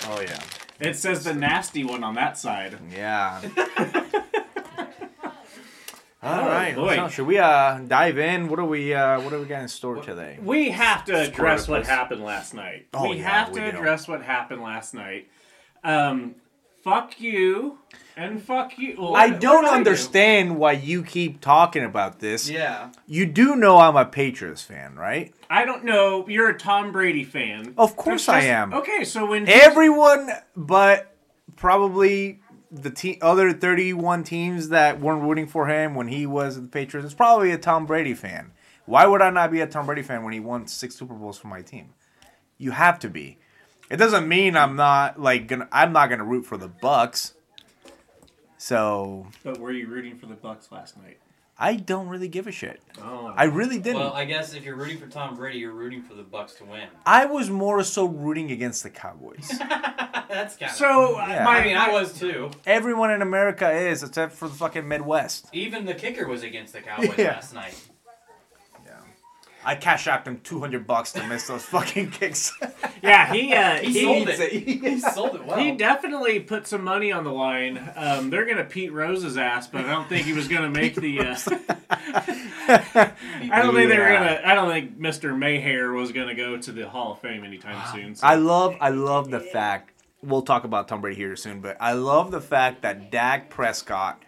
Oh, 0.08 0.20
yeah. 0.22 0.40
It 0.80 0.96
says 0.96 1.24
the 1.24 1.34
nasty 1.34 1.84
one 1.84 2.04
on 2.04 2.16
that 2.16 2.38
side. 2.38 2.78
Yeah. 2.94 3.42
All 6.24 6.40
Oh, 6.40 6.46
right. 6.46 6.76
boy. 6.76 6.96
So 6.98 7.08
should 7.08 7.26
we 7.28 7.40
uh 7.40 7.80
dive 7.80 8.20
in? 8.20 8.48
What 8.48 8.58
do 8.58 8.66
we 8.66 8.94
uh 8.94 9.20
what 9.22 9.32
do 9.32 9.40
we 9.40 9.46
got 9.46 9.64
in 9.64 9.68
store 9.68 9.98
today? 10.04 10.38
We 10.42 10.70
have 10.70 11.04
to 11.06 11.20
address 11.20 11.68
what 11.68 11.84
Spartacus. 11.86 11.88
happened 11.90 12.24
last 12.24 12.54
night. 12.54 12.86
Oh, 12.94 13.10
we 13.10 13.18
yeah, 13.18 13.24
have 13.46 13.50
we 13.50 13.60
to 13.62 13.72
do. 13.72 13.78
address 13.78 14.08
what 14.08 14.22
happened 14.22 14.62
last 14.62 14.94
night. 14.94 15.30
Um, 15.84 16.36
fuck 16.84 17.20
you 17.20 17.80
and 18.18 18.42
fuck 18.42 18.78
you. 18.78 18.96
Well, 19.00 19.16
I 19.16 19.30
don't 19.30 19.56
what 19.56 19.62
did 19.64 19.70
do? 19.70 19.76
understand 19.76 20.58
why 20.58 20.74
you 20.74 21.04
keep 21.04 21.42
talking 21.42 21.84
about 21.84 22.20
this. 22.20 22.50
Yeah. 22.50 22.90
You 23.08 23.26
do 23.26 23.56
know 23.56 23.78
I'm 23.78 23.96
a 23.96 24.06
Patriots 24.06 24.62
fan, 24.64 24.96
right? 24.96 25.34
I 25.50 25.66
don't 25.66 25.84
know. 25.84 26.28
You're 26.28 26.50
a 26.50 26.58
Tom 26.58 26.92
Brady 26.92 27.24
fan. 27.24 27.74
Of 27.78 27.96
course 27.96 28.26
That's 28.26 28.46
I 28.46 28.50
am. 28.50 28.74
Okay, 28.74 29.04
so 29.04 29.26
when 29.26 29.48
Everyone 29.48 30.30
but 30.56 31.16
probably 31.56 32.40
the 32.72 32.90
te- 32.90 33.20
other 33.22 33.52
31 33.52 34.24
teams 34.24 34.70
that 34.70 35.00
weren't 35.00 35.24
rooting 35.24 35.48
for 35.48 35.68
him 35.68 35.94
when 35.96 36.08
he 36.08 36.26
was 36.26 36.56
the 36.56 36.68
Patriots 36.68 37.08
is 37.08 37.14
probably 37.14 37.52
a 37.52 37.58
Tom 37.58 37.86
Brady 37.86 38.14
fan. 38.14 38.52
Why 38.86 39.06
would 39.06 39.22
I 39.22 39.30
not 39.30 39.52
be 39.52 39.62
a 39.62 39.68
Tom 39.68 39.86
Brady 39.86 40.02
fan 40.02 40.24
when 40.24 40.34
he 40.34 40.40
won 40.40 40.68
six 40.68 40.96
Super 40.96 41.14
Bowls 41.14 41.38
for 41.38 41.48
my 41.48 41.62
team? 41.62 41.90
You 42.58 42.72
have 42.72 43.00
to 43.00 43.10
be. 43.10 43.38
It 43.90 43.98
doesn't 43.98 44.28
mean 44.28 44.56
I'm 44.56 44.76
not 44.78 45.20
like 45.20 45.48
gonna. 45.48 45.68
I'm 45.72 45.92
not 45.92 46.10
gonna 46.10 46.24
root 46.24 46.46
for 46.46 46.58
the 46.58 46.70
Bucks. 46.70 47.34
So 48.62 49.26
But 49.44 49.60
were 49.60 49.72
you 49.72 49.88
rooting 49.88 50.16
for 50.20 50.28
the 50.28 50.36
Bucks 50.36 50.72
last 50.72 50.96
night? 50.96 51.18
I 51.58 51.76
don't 51.78 52.08
really 52.08 52.28
give 52.28 52.46
a 52.46 52.52
shit. 52.52 52.80
Oh, 53.02 53.34
I 53.36 53.46
really 53.46 53.80
didn't. 53.80 54.00
Well, 54.02 54.14
I 54.14 54.26
guess 54.26 54.54
if 54.54 54.64
you're 54.64 54.76
rooting 54.76 55.00
for 55.00 55.08
Tom 55.08 55.36
Brady, 55.36 55.58
you're 55.58 55.72
rooting 55.74 56.04
for 56.04 56.14
the 56.14 56.22
Bucks 56.22 56.54
to 56.56 56.66
win. 56.66 56.88
I 57.04 57.26
was 57.26 57.50
more 57.50 57.84
so 57.84 58.06
rooting 58.06 58.52
against 58.52 58.84
the 58.84 58.92
Cowboys. 58.92 59.48
That's 60.30 60.58
kind 60.58 60.70
of. 60.72 60.78
so 60.78 61.18
Yeah. 61.18 61.44
my 61.44 61.58
I 61.58 61.66
mean, 61.66 61.76
I 61.76 61.90
was 61.90 62.14
too. 62.18 62.52
Everyone 62.68 63.10
in 63.10 63.24
America 63.24 63.68
is, 63.72 64.04
except 64.04 64.34
for 64.34 64.48
the 64.48 64.54
fucking 64.54 64.88
Midwest. 64.88 65.48
Even 65.54 65.86
the 65.86 65.96
kicker 65.96 66.28
was 66.28 66.44
against 66.44 66.74
the 66.74 66.82
Cowboys 66.82 67.14
Yeah. 67.18 67.32
last 67.32 67.56
night. 67.56 67.76
I 69.64 69.76
cash 69.76 70.08
out 70.08 70.26
them 70.26 70.40
200 70.44 70.88
bucks 70.88 71.12
to 71.14 71.26
miss 71.28 71.48
those 71.48 71.64
fucking 71.66 72.12
kicks. 72.12 72.52
yeah 73.04 73.32
he 73.32 73.54
uh, 73.54 73.78
He, 73.78 73.92
he 73.92 74.02
sold 74.04 74.30
it. 74.30 74.52
he 74.52 75.00
sold 75.00 75.36
it 75.36 75.46
well. 75.46 75.58
He 75.58 75.72
definitely 75.72 76.40
put 76.40 76.68
some 76.68 76.84
money 76.84 77.12
on 77.12 77.24
the 77.24 77.32
line. 77.32 77.92
Um, 77.96 78.30
they're 78.30 78.46
gonna 78.46 78.64
Pete 78.64 78.92
Rose's 78.92 79.38
ass, 79.38 79.68
but 79.68 79.86
I 79.86 79.92
don't 79.92 80.10
think 80.10 80.26
he 80.26 80.34
was 80.34 80.48
gonna 80.48 80.70
make 80.82 80.96
the. 80.96 81.20
Uh, 81.20 81.36
I 82.68 83.62
don't 83.62 83.76
think 83.76 83.90
they 83.90 83.98
were 83.98 84.14
gonna. 84.14 84.42
I 84.44 84.56
don't 84.56 84.70
think 84.70 85.00
Mr. 85.00 85.36
Mayhair 85.36 85.96
was 85.96 86.12
gonna 86.12 86.36
go 86.36 86.58
to 86.58 86.72
the 86.72 86.88
Hall 86.90 87.14
of 87.14 87.20
Fame 87.20 87.44
anytime 87.44 87.84
soon. 87.94 88.16
So. 88.16 88.26
I 88.26 88.36
love, 88.36 88.76
I 88.80 88.90
love 88.90 89.30
the 89.30 89.40
fact. 89.40 89.92
We'll 90.24 90.44
talk 90.44 90.64
about 90.64 90.88
Tom 90.88 91.02
Brady 91.02 91.16
here 91.18 91.36
soon, 91.36 91.62
but 91.62 91.78
I 91.80 91.94
love 91.94 92.30
the 92.32 92.42
fact 92.42 92.84
that 92.84 93.12
Dak 93.12 93.50
Prescott 93.50 94.22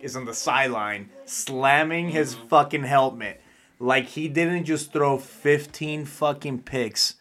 is 0.00 0.16
on 0.16 0.24
the 0.24 0.34
sideline 0.34 1.10
slamming 1.26 2.08
his 2.08 2.34
fucking 2.34 2.84
helmet 2.84 3.40
like 3.80 4.06
he 4.06 4.28
didn't 4.28 4.64
just 4.64 4.92
throw 4.92 5.18
15 5.18 6.04
fucking 6.04 6.60
picks 6.60 7.16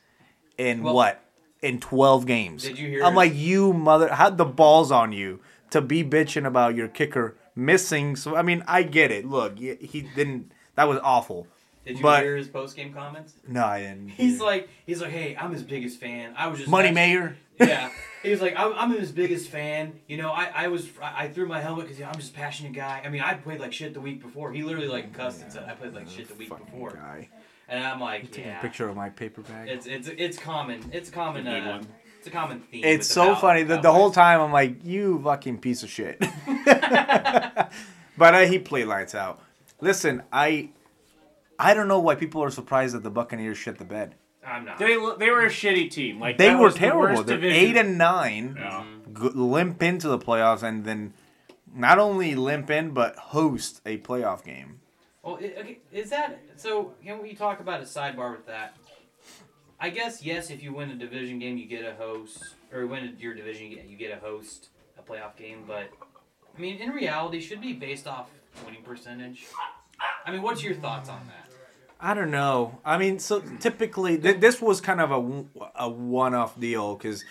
in 0.57 0.83
Well- 0.83 0.93
what 0.93 1.23
in 1.61 1.79
12 1.79 2.25
games. 2.25 2.63
Did 2.63 2.77
you 2.77 2.87
hear 2.89 3.03
I'm 3.03 3.15
like 3.15 3.33
you 3.33 3.73
mother 3.73 4.13
had 4.13 4.37
the 4.37 4.45
balls 4.45 4.91
on 4.91 5.11
you 5.11 5.39
to 5.71 5.81
be 5.81 6.03
bitching 6.03 6.45
about 6.45 6.75
your 6.75 6.87
kicker 6.87 7.35
missing. 7.55 8.15
So 8.15 8.35
I 8.35 8.41
mean, 8.43 8.63
I 8.67 8.83
get 8.83 9.11
it. 9.11 9.25
Look, 9.25 9.57
he, 9.57 10.01
didn't. 10.15 10.51
That 10.75 10.87
was 10.87 10.99
awful. 11.03 11.47
Did 11.85 11.97
you 11.97 12.03
but- 12.03 12.23
hear 12.23 12.35
his 12.37 12.47
post 12.47 12.75
game 12.75 12.93
comments? 12.93 13.33
No, 13.47 13.65
I 13.65 13.79
didn't. 13.81 14.09
He's 14.09 14.39
like, 14.39 14.69
he's 14.85 15.01
like, 15.01 15.11
hey, 15.11 15.35
I'm 15.39 15.51
his 15.51 15.63
biggest 15.63 15.99
fan. 15.99 16.33
I 16.37 16.47
was 16.47 16.59
just 16.59 16.69
Money 16.69 16.89
actually- 16.89 16.95
Mayor. 16.95 17.37
Yeah, 17.59 17.89
he 18.23 18.29
was 18.31 18.41
like, 18.41 18.55
I'm, 18.57 18.73
I'm 18.73 18.91
his 18.97 19.11
biggest 19.11 19.49
fan. 19.49 19.99
You 20.07 20.17
know, 20.17 20.31
I, 20.31 20.51
I 20.55 20.67
was 20.69 20.87
I 21.01 21.25
I 21.25 21.27
threw 21.29 21.47
my 21.47 21.59
helmet 21.61 21.87
because 21.87 22.01
I'm 22.01 22.15
just 22.15 22.31
a 22.31 22.35
passionate 22.35 22.73
guy. 22.73 23.01
I 23.05 23.09
mean, 23.09 23.21
I 23.21 23.33
played 23.33 23.59
like 23.59 23.73
shit 23.73 23.93
the 23.93 24.01
week 24.01 24.21
before. 24.21 24.51
He 24.51 24.63
literally 24.63 24.87
like 24.87 25.13
cussed 25.13 25.41
and 25.41 25.51
said 25.51 25.65
I 25.67 25.73
played 25.73 25.93
like 25.93 26.07
shit 26.09 26.27
the 26.27 26.35
week 26.35 26.49
Fucking 26.49 26.65
before. 26.65 26.91
guy. 26.91 27.29
And 27.67 27.83
I'm 27.83 27.99
like, 27.99 28.31
Taking 28.31 28.45
yeah, 28.45 28.57
a 28.59 28.61
picture 28.61 28.89
of 28.89 28.95
my 28.95 29.09
paper 29.09 29.41
bag. 29.41 29.67
it's 29.69 29.85
it's 29.85 30.07
it's 30.07 30.37
common. 30.39 30.89
It's 30.93 31.09
a 31.09 31.11
common. 31.11 31.43
Good 31.43 31.63
Uh, 31.67 31.71
one. 31.77 31.87
it's 32.17 32.27
a 32.27 32.31
common 32.31 32.61
theme. 32.61 32.83
It's 32.83 33.07
with 33.07 33.13
so 33.13 33.33
Cow- 33.35 33.41
funny. 33.41 33.63
The, 33.63 33.79
the 33.79 33.91
whole 33.93 34.09
time 34.11 34.41
I'm 34.41 34.51
like, 34.51 34.83
you 34.83 35.21
fucking 35.23 35.59
piece 35.59 35.83
of 35.83 35.89
shit. 35.89 36.19
but 38.17 38.33
uh, 38.33 38.39
he 38.45 38.59
played 38.59 38.85
lights 38.87 39.15
out. 39.15 39.41
Listen, 39.81 40.23
I 40.31 40.69
I 41.57 41.73
don't 41.73 41.87
know 41.87 41.99
why 41.99 42.15
people 42.15 42.43
are 42.43 42.51
surprised 42.51 42.95
that 42.95 43.03
the 43.03 43.11
Buccaneers 43.11 43.57
shit 43.57 43.77
the 43.77 43.85
bed. 43.85 44.15
I'm 44.45 44.65
not. 44.65 44.79
They 44.79 44.95
they 45.17 45.29
were 45.31 45.45
a 45.45 45.49
shitty 45.49 45.91
team. 45.91 46.19
Like 46.19 46.37
They 46.37 46.55
were 46.55 46.63
was 46.65 46.73
the 46.75 46.79
terrible. 46.79 47.23
They're 47.23 47.43
eight 47.43 47.75
and 47.75 47.97
nine, 47.97 48.55
Yeah. 48.57 48.85
g- 49.13 49.29
limp 49.33 49.83
into 49.83 50.07
the 50.07 50.17
playoffs, 50.19 50.63
and 50.63 50.85
then 50.85 51.13
not 51.73 51.99
only 51.99 52.35
limp 52.35 52.69
in 52.69 52.91
but 52.91 53.15
host 53.17 53.81
a 53.85 53.97
playoff 53.97 54.43
game. 54.43 54.79
Well, 55.23 55.35
okay, 55.35 55.79
is 55.91 56.09
that 56.11 56.39
so? 56.55 56.93
Can 57.03 57.21
we 57.21 57.33
talk 57.33 57.59
about 57.59 57.81
a 57.81 57.83
sidebar 57.83 58.31
with 58.31 58.45
that? 58.47 58.75
I 59.79 59.89
guess 59.89 60.23
yes. 60.23 60.49
If 60.49 60.63
you 60.63 60.73
win 60.73 60.89
a 60.89 60.95
division 60.95 61.39
game, 61.39 61.57
you 61.57 61.65
get 61.67 61.83
a 61.85 61.93
host, 61.95 62.55
or 62.73 62.87
win 62.87 63.15
your 63.19 63.33
division, 63.33 63.71
you 63.71 63.81
you 63.87 63.97
get 63.97 64.11
a 64.17 64.19
host, 64.19 64.69
a 64.97 65.01
playoff 65.01 65.35
game. 65.35 65.63
But 65.67 65.89
I 66.57 66.61
mean, 66.61 66.77
in 66.77 66.89
reality, 66.91 67.41
should 67.41 67.61
be 67.61 67.73
based 67.73 68.07
off 68.07 68.29
winning 68.65 68.83
percentage. 68.83 69.45
I 70.25 70.31
mean, 70.31 70.41
what's 70.41 70.63
your 70.63 70.75
thoughts 70.75 71.09
on 71.09 71.19
that? 71.27 71.48
I 71.99 72.13
don't 72.13 72.31
know. 72.31 72.79
I 72.85 72.97
mean, 72.97 73.19
so 73.19 73.41
typically 73.59 74.17
th- 74.17 74.39
this 74.39 74.61
was 74.61 74.79
kind 74.79 75.01
of 75.01 75.11
a 75.11 75.45
a 75.75 75.89
one-off 75.89 76.57
deal 76.59 76.95
because 76.95 77.25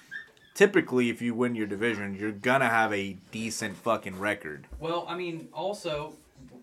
typically 0.55 1.09
if 1.09 1.23
you 1.23 1.35
win 1.35 1.55
your 1.55 1.67
division, 1.67 2.15
you're 2.15 2.33
gonna 2.33 2.69
have 2.69 2.93
a 2.93 3.15
decent 3.33 3.77
fucking 3.77 4.19
record. 4.19 4.67
Well, 4.79 5.07
I 5.09 5.17
mean, 5.17 5.49
also, 5.55 6.15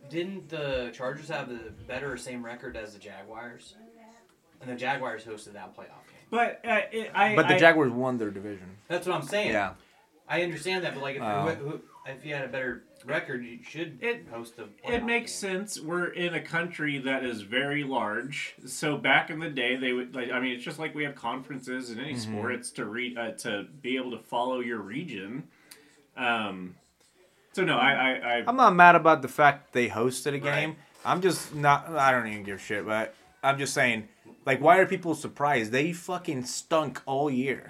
didn't 0.10 0.50
the 0.50 0.92
Chargers 0.94 1.30
have 1.30 1.50
the 1.50 1.72
better 1.88 2.14
or 2.14 2.18
same 2.18 2.46
record 2.46 2.78
as 2.78 2.94
the 2.94 3.00
Jaguars? 3.00 3.76
And 4.62 4.70
the 4.70 4.76
Jaguars 4.76 5.24
hosted 5.24 5.54
that 5.54 5.76
playoff 5.76 6.06
game. 6.08 6.22
But 6.30 6.62
uh, 6.66 6.82
it, 6.92 7.12
I. 7.14 7.36
But 7.36 7.48
the 7.48 7.56
I- 7.56 7.60
Jaguars 7.60 7.92
won 7.92 8.18
their 8.18 8.32
division. 8.32 8.78
That's 8.88 9.06
what 9.08 9.16
I'm 9.16 9.28
saying. 9.28 9.50
Yeah. 9.52 9.74
I 10.28 10.42
understand 10.42 10.84
that, 10.86 10.96
but 10.96 11.04
like 11.04 11.18
if, 11.18 11.22
you, 11.22 11.82
if 12.08 12.26
you 12.26 12.34
had 12.34 12.46
a 12.46 12.48
better 12.48 12.84
record, 13.06 13.44
you 13.46 13.60
should 13.68 13.98
It- 14.02 14.28
host 14.32 14.56
a. 14.60 14.64
It 14.92 15.04
makes 15.04 15.32
game. 15.42 15.52
sense. 15.66 15.80
We're 15.80 16.08
in 16.08 16.34
a 16.34 16.42
country 16.42 16.98
that 17.00 17.24
is 17.24 17.42
very 17.42 17.84
large. 17.84 18.56
So 18.66 18.98
back 18.98 19.30
in 19.30 19.40
the 19.40 19.50
day, 19.50 19.76
they 19.76 19.94
would 19.94 20.16
like. 20.16 20.32
I 20.32 20.40
mean, 20.40 20.54
it's 20.54 20.64
just 20.64 20.80
like 20.80 20.94
we 20.96 21.04
have 21.04 21.16
conferences 21.16 21.92
in 21.92 22.00
any 22.00 22.14
Mm-hmm. 22.14 22.38
sport. 22.38 22.54
It's 22.54 22.72
to 22.72 22.86
read 22.86 23.18
uh, 23.18 23.32
to 23.40 23.68
be 23.82 23.96
able 23.98 24.12
to 24.12 24.20
follow 24.20 24.60
your 24.60 24.80
region. 24.80 25.44
Um. 26.18 26.76
So 27.54 27.64
no, 27.64 27.78
I 27.78 27.92
I, 27.92 28.12
I 28.40 28.44
I'm 28.48 28.58
not 28.58 28.76
mad 28.76 28.96
about 28.96 29.22
the 29.22 29.28
fact 29.30 29.72
they 29.74 29.88
hosted 29.90 30.28
a 30.30 30.32
Right. 30.34 30.42
game. 30.42 30.76
I'm 31.06 31.22
just 31.22 31.54
not. 31.56 31.90
I 31.90 32.12
don't 32.12 32.28
even 32.28 32.44
give 32.44 32.58
a 32.58 32.60
shit. 32.60 32.86
But 32.86 33.14
I'm 33.44 33.58
just 33.58 33.74
saying, 33.74 34.08
like, 34.46 34.60
why 34.60 34.78
are 34.80 34.86
people 34.86 35.16
surprised? 35.16 35.72
They 35.72 35.94
fucking 35.94 36.46
stunk 36.46 37.02
all 37.06 37.30
year. 37.30 37.68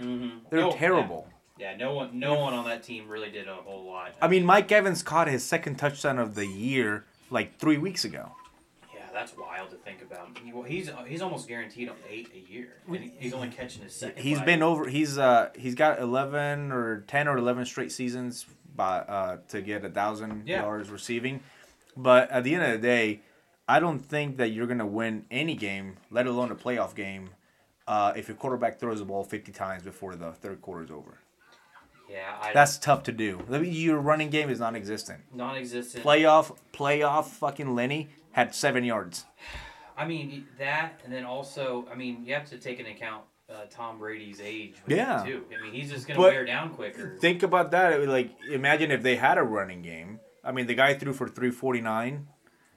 They're 0.49 0.61
Oh, 0.65 0.71
terrible. 0.71 1.27
Yeah, 1.27 1.34
no 1.77 1.93
one, 1.93 2.19
no 2.19 2.35
one 2.35 2.53
on 2.53 2.65
that 2.65 2.83
team 2.83 3.07
really 3.07 3.31
did 3.31 3.47
a 3.47 3.55
whole 3.55 3.85
lot. 3.85 4.13
I 4.21 4.27
mean, 4.27 4.45
Mike 4.45 4.71
Evans 4.71 5.03
caught 5.03 5.27
his 5.27 5.43
second 5.43 5.75
touchdown 5.75 6.19
of 6.19 6.35
the 6.35 6.45
year 6.45 7.05
like 7.29 7.57
three 7.57 7.77
weeks 7.77 8.05
ago. 8.05 8.31
yeah, 8.93 9.01
that's 9.13 9.35
wild 9.37 9.69
to 9.71 9.77
think 9.77 10.01
about. 10.01 10.37
He, 10.43 10.51
well, 10.53 10.63
he's 10.63 10.89
he's 11.07 11.21
almost 11.21 11.47
guaranteed 11.47 11.89
on 11.89 11.95
eight 12.09 12.29
a 12.33 12.51
year, 12.51 12.73
and 12.87 13.11
he's 13.17 13.33
only 13.33 13.49
catching 13.49 13.83
his 13.83 13.95
second. 13.95 14.21
He's 14.21 14.39
by- 14.39 14.45
been 14.45 14.63
over. 14.63 14.87
He's 14.89 15.17
uh 15.17 15.49
he's 15.55 15.75
got 15.75 15.99
eleven 15.99 16.71
or 16.71 17.01
ten 17.07 17.27
or 17.27 17.37
eleven 17.37 17.65
straight 17.65 17.91
seasons 17.91 18.45
by 18.75 18.97
uh, 18.99 19.37
to 19.49 19.61
get 19.61 19.85
a 19.85 19.89
thousand 19.89 20.43
Yeah. 20.47 20.61
yards 20.63 20.89
receiving. 20.89 21.41
But 21.95 22.29
at 22.29 22.43
the 22.43 22.53
end 22.55 22.63
of 22.65 22.71
the 22.73 22.77
day, 22.85 23.21
I 23.69 23.79
don't 23.79 23.99
think 23.99 24.35
that 24.37 24.49
you're 24.49 24.67
gonna 24.67 24.85
win 24.85 25.25
any 25.31 25.55
game, 25.55 25.95
let 26.11 26.27
alone 26.27 26.51
a 26.51 26.55
playoff 26.55 26.93
game, 26.93 27.29
uh, 27.87 28.11
if 28.17 28.27
your 28.27 28.35
quarterback 28.35 28.77
throws 28.77 28.99
the 28.99 29.05
ball 29.05 29.23
50 29.23 29.53
times 29.53 29.83
before 29.83 30.15
the 30.17 30.33
third 30.33 30.61
quarter 30.61 30.83
is 30.83 30.91
over. 30.91 31.19
Yeah, 32.09 32.35
I, 32.41 32.53
That's 32.53 32.77
tough 32.77 33.03
to 33.03 33.11
do. 33.11 33.43
I 33.51 33.57
mean, 33.57 33.73
Your 33.73 33.99
running 33.99 34.29
game 34.29 34.49
is 34.49 34.59
non-existent. 34.59 35.21
non-existent. 35.33 36.03
Playoff, 36.03 36.55
playoff, 36.73 37.25
fucking 37.25 37.73
Lenny 37.75 38.09
had 38.31 38.53
seven 38.53 38.83
yards. 38.83 39.25
I 39.97 40.05
mean 40.05 40.45
that, 40.59 40.99
and 41.03 41.13
then 41.13 41.23
also, 41.23 41.87
I 41.91 41.95
mean, 41.95 42.25
you 42.25 42.33
have 42.33 42.49
to 42.49 42.57
take 42.57 42.79
into 42.79 42.91
account 42.91 43.23
uh, 43.49 43.65
Tom 43.69 43.97
Brady's 43.99 44.41
age. 44.41 44.75
Yeah. 44.87 45.23
Too. 45.25 45.43
I 45.57 45.63
mean, 45.63 45.73
he's 45.73 45.89
just 45.89 46.07
gonna 46.07 46.19
But 46.19 46.33
wear 46.33 46.45
down 46.45 46.73
quicker. 46.73 47.17
Think 47.21 47.43
about 47.43 47.71
that. 47.71 48.07
Like, 48.07 48.31
imagine 48.51 48.91
if 48.91 49.03
they 49.03 49.15
had 49.15 49.37
a 49.37 49.43
running 49.43 49.81
game. 49.81 50.19
I 50.43 50.51
mean, 50.51 50.67
the 50.67 50.75
guy 50.75 50.93
threw 50.95 51.13
for 51.13 51.27
349. 51.27 52.27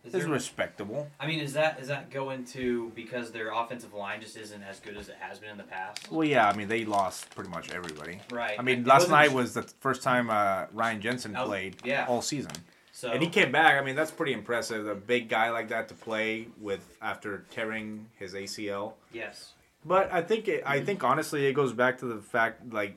Is 0.08 0.12
That's 0.12 0.24
there- 0.24 0.32
respectable. 0.32 1.08
I 1.20 1.26
mean, 1.26 1.40
is 1.40 1.52
that 1.52 1.78
is 1.80 1.88
that 1.88 2.10
going 2.10 2.44
to 2.46 2.90
because 2.94 3.30
their 3.30 3.52
offensive 3.52 3.92
line 3.94 4.20
just 4.20 4.36
isn't 4.36 4.62
as 4.62 4.80
good 4.80 4.96
as 4.96 5.08
it 5.08 5.16
has 5.20 5.38
been 5.38 5.50
in 5.50 5.56
the 5.58 5.64
past? 5.64 6.10
Well, 6.10 6.24
yeah. 6.26 6.48
I 6.48 6.56
mean, 6.56 6.66
they 6.68 6.84
lost 6.84 7.28
pretty 7.34 7.50
much 7.50 7.70
everybody. 7.70 8.20
Right. 8.32 8.58
I 8.58 8.62
mean, 8.62 8.80
It 8.80 8.86
last 8.86 9.10
night 9.10 9.32
was 9.32 9.54
the 9.54 9.62
first 9.80 10.02
time 10.02 10.30
uh, 10.30 10.64
Ryan 10.72 11.00
Jensen 11.00 11.36
Oh, 11.36 11.44
played 11.46 11.76
yeah. 11.84 12.06
all 12.08 12.22
season, 12.22 12.52
So 12.92 13.10
and 13.12 13.22
he 13.22 13.28
came 13.28 13.52
back. 13.52 13.80
I 13.80 13.84
mean, 13.84 13.94
that's 13.96 14.10
pretty 14.10 14.32
impressive. 14.32 14.86
A 14.88 14.94
big 14.94 15.28
guy 15.28 15.50
like 15.50 15.68
that 15.68 15.88
to 15.88 15.94
play 15.94 16.48
with 16.60 16.96
after 17.02 17.44
tearing 17.50 18.06
his 18.18 18.32
ACL. 18.34 18.94
yes, 19.12 19.52
But 19.84 20.10
I 20.12 20.22
think 20.22 20.48
it, 20.48 20.62
I 20.66 20.80
think 20.80 21.04
honestly 21.04 21.46
it 21.46 21.52
goes 21.52 21.72
back 21.72 21.98
to 21.98 22.06
the 22.06 22.18
fact 22.22 22.72
like 22.72 22.96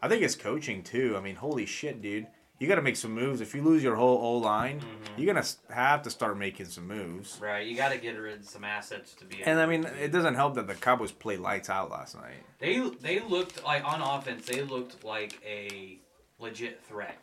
I 0.00 0.06
think 0.08 0.22
it's 0.22 0.36
coaching 0.36 0.82
too. 0.84 1.16
I 1.16 1.20
mean, 1.20 1.34
holy 1.34 1.66
shit, 1.66 2.00
dude. 2.00 2.28
You 2.58 2.66
got 2.66 2.74
to 2.76 2.82
make 2.82 2.96
some 2.96 3.12
moves. 3.12 3.40
If 3.40 3.54
you 3.54 3.62
lose 3.62 3.82
your 3.84 3.94
whole 3.94 4.18
O 4.18 4.38
line, 4.38 4.80
Mm-hmm. 4.80 5.20
you're 5.22 5.32
gonna 5.32 5.46
have 5.72 6.02
to 6.02 6.10
start 6.10 6.36
making 6.38 6.66
some 6.66 6.86
moves. 6.88 7.38
right. 7.40 7.66
You 7.66 7.76
got 7.76 7.90
to 7.92 7.98
get 7.98 8.16
rid 8.18 8.40
of 8.40 8.44
some 8.48 8.64
assets 8.64 9.14
to 9.14 9.24
be. 9.24 9.42
And 9.44 9.60
I 9.60 9.66
mean, 9.66 9.82
to- 9.84 10.04
it 10.04 10.10
doesn't 10.12 10.34
help 10.34 10.54
that 10.56 10.66
the 10.66 10.74
Cowboys 10.74 11.12
played 11.12 11.38
lights 11.40 11.70
out 11.70 11.90
last 11.90 12.16
night. 12.16 12.34
They 12.58 12.78
they 13.00 13.20
looked 13.20 13.64
like 13.64 13.84
on 13.84 14.00
offense. 14.00 14.46
They 14.46 14.62
looked 14.62 15.04
like 15.04 15.40
a 15.46 15.98
legit 16.40 16.82
threat 16.84 17.16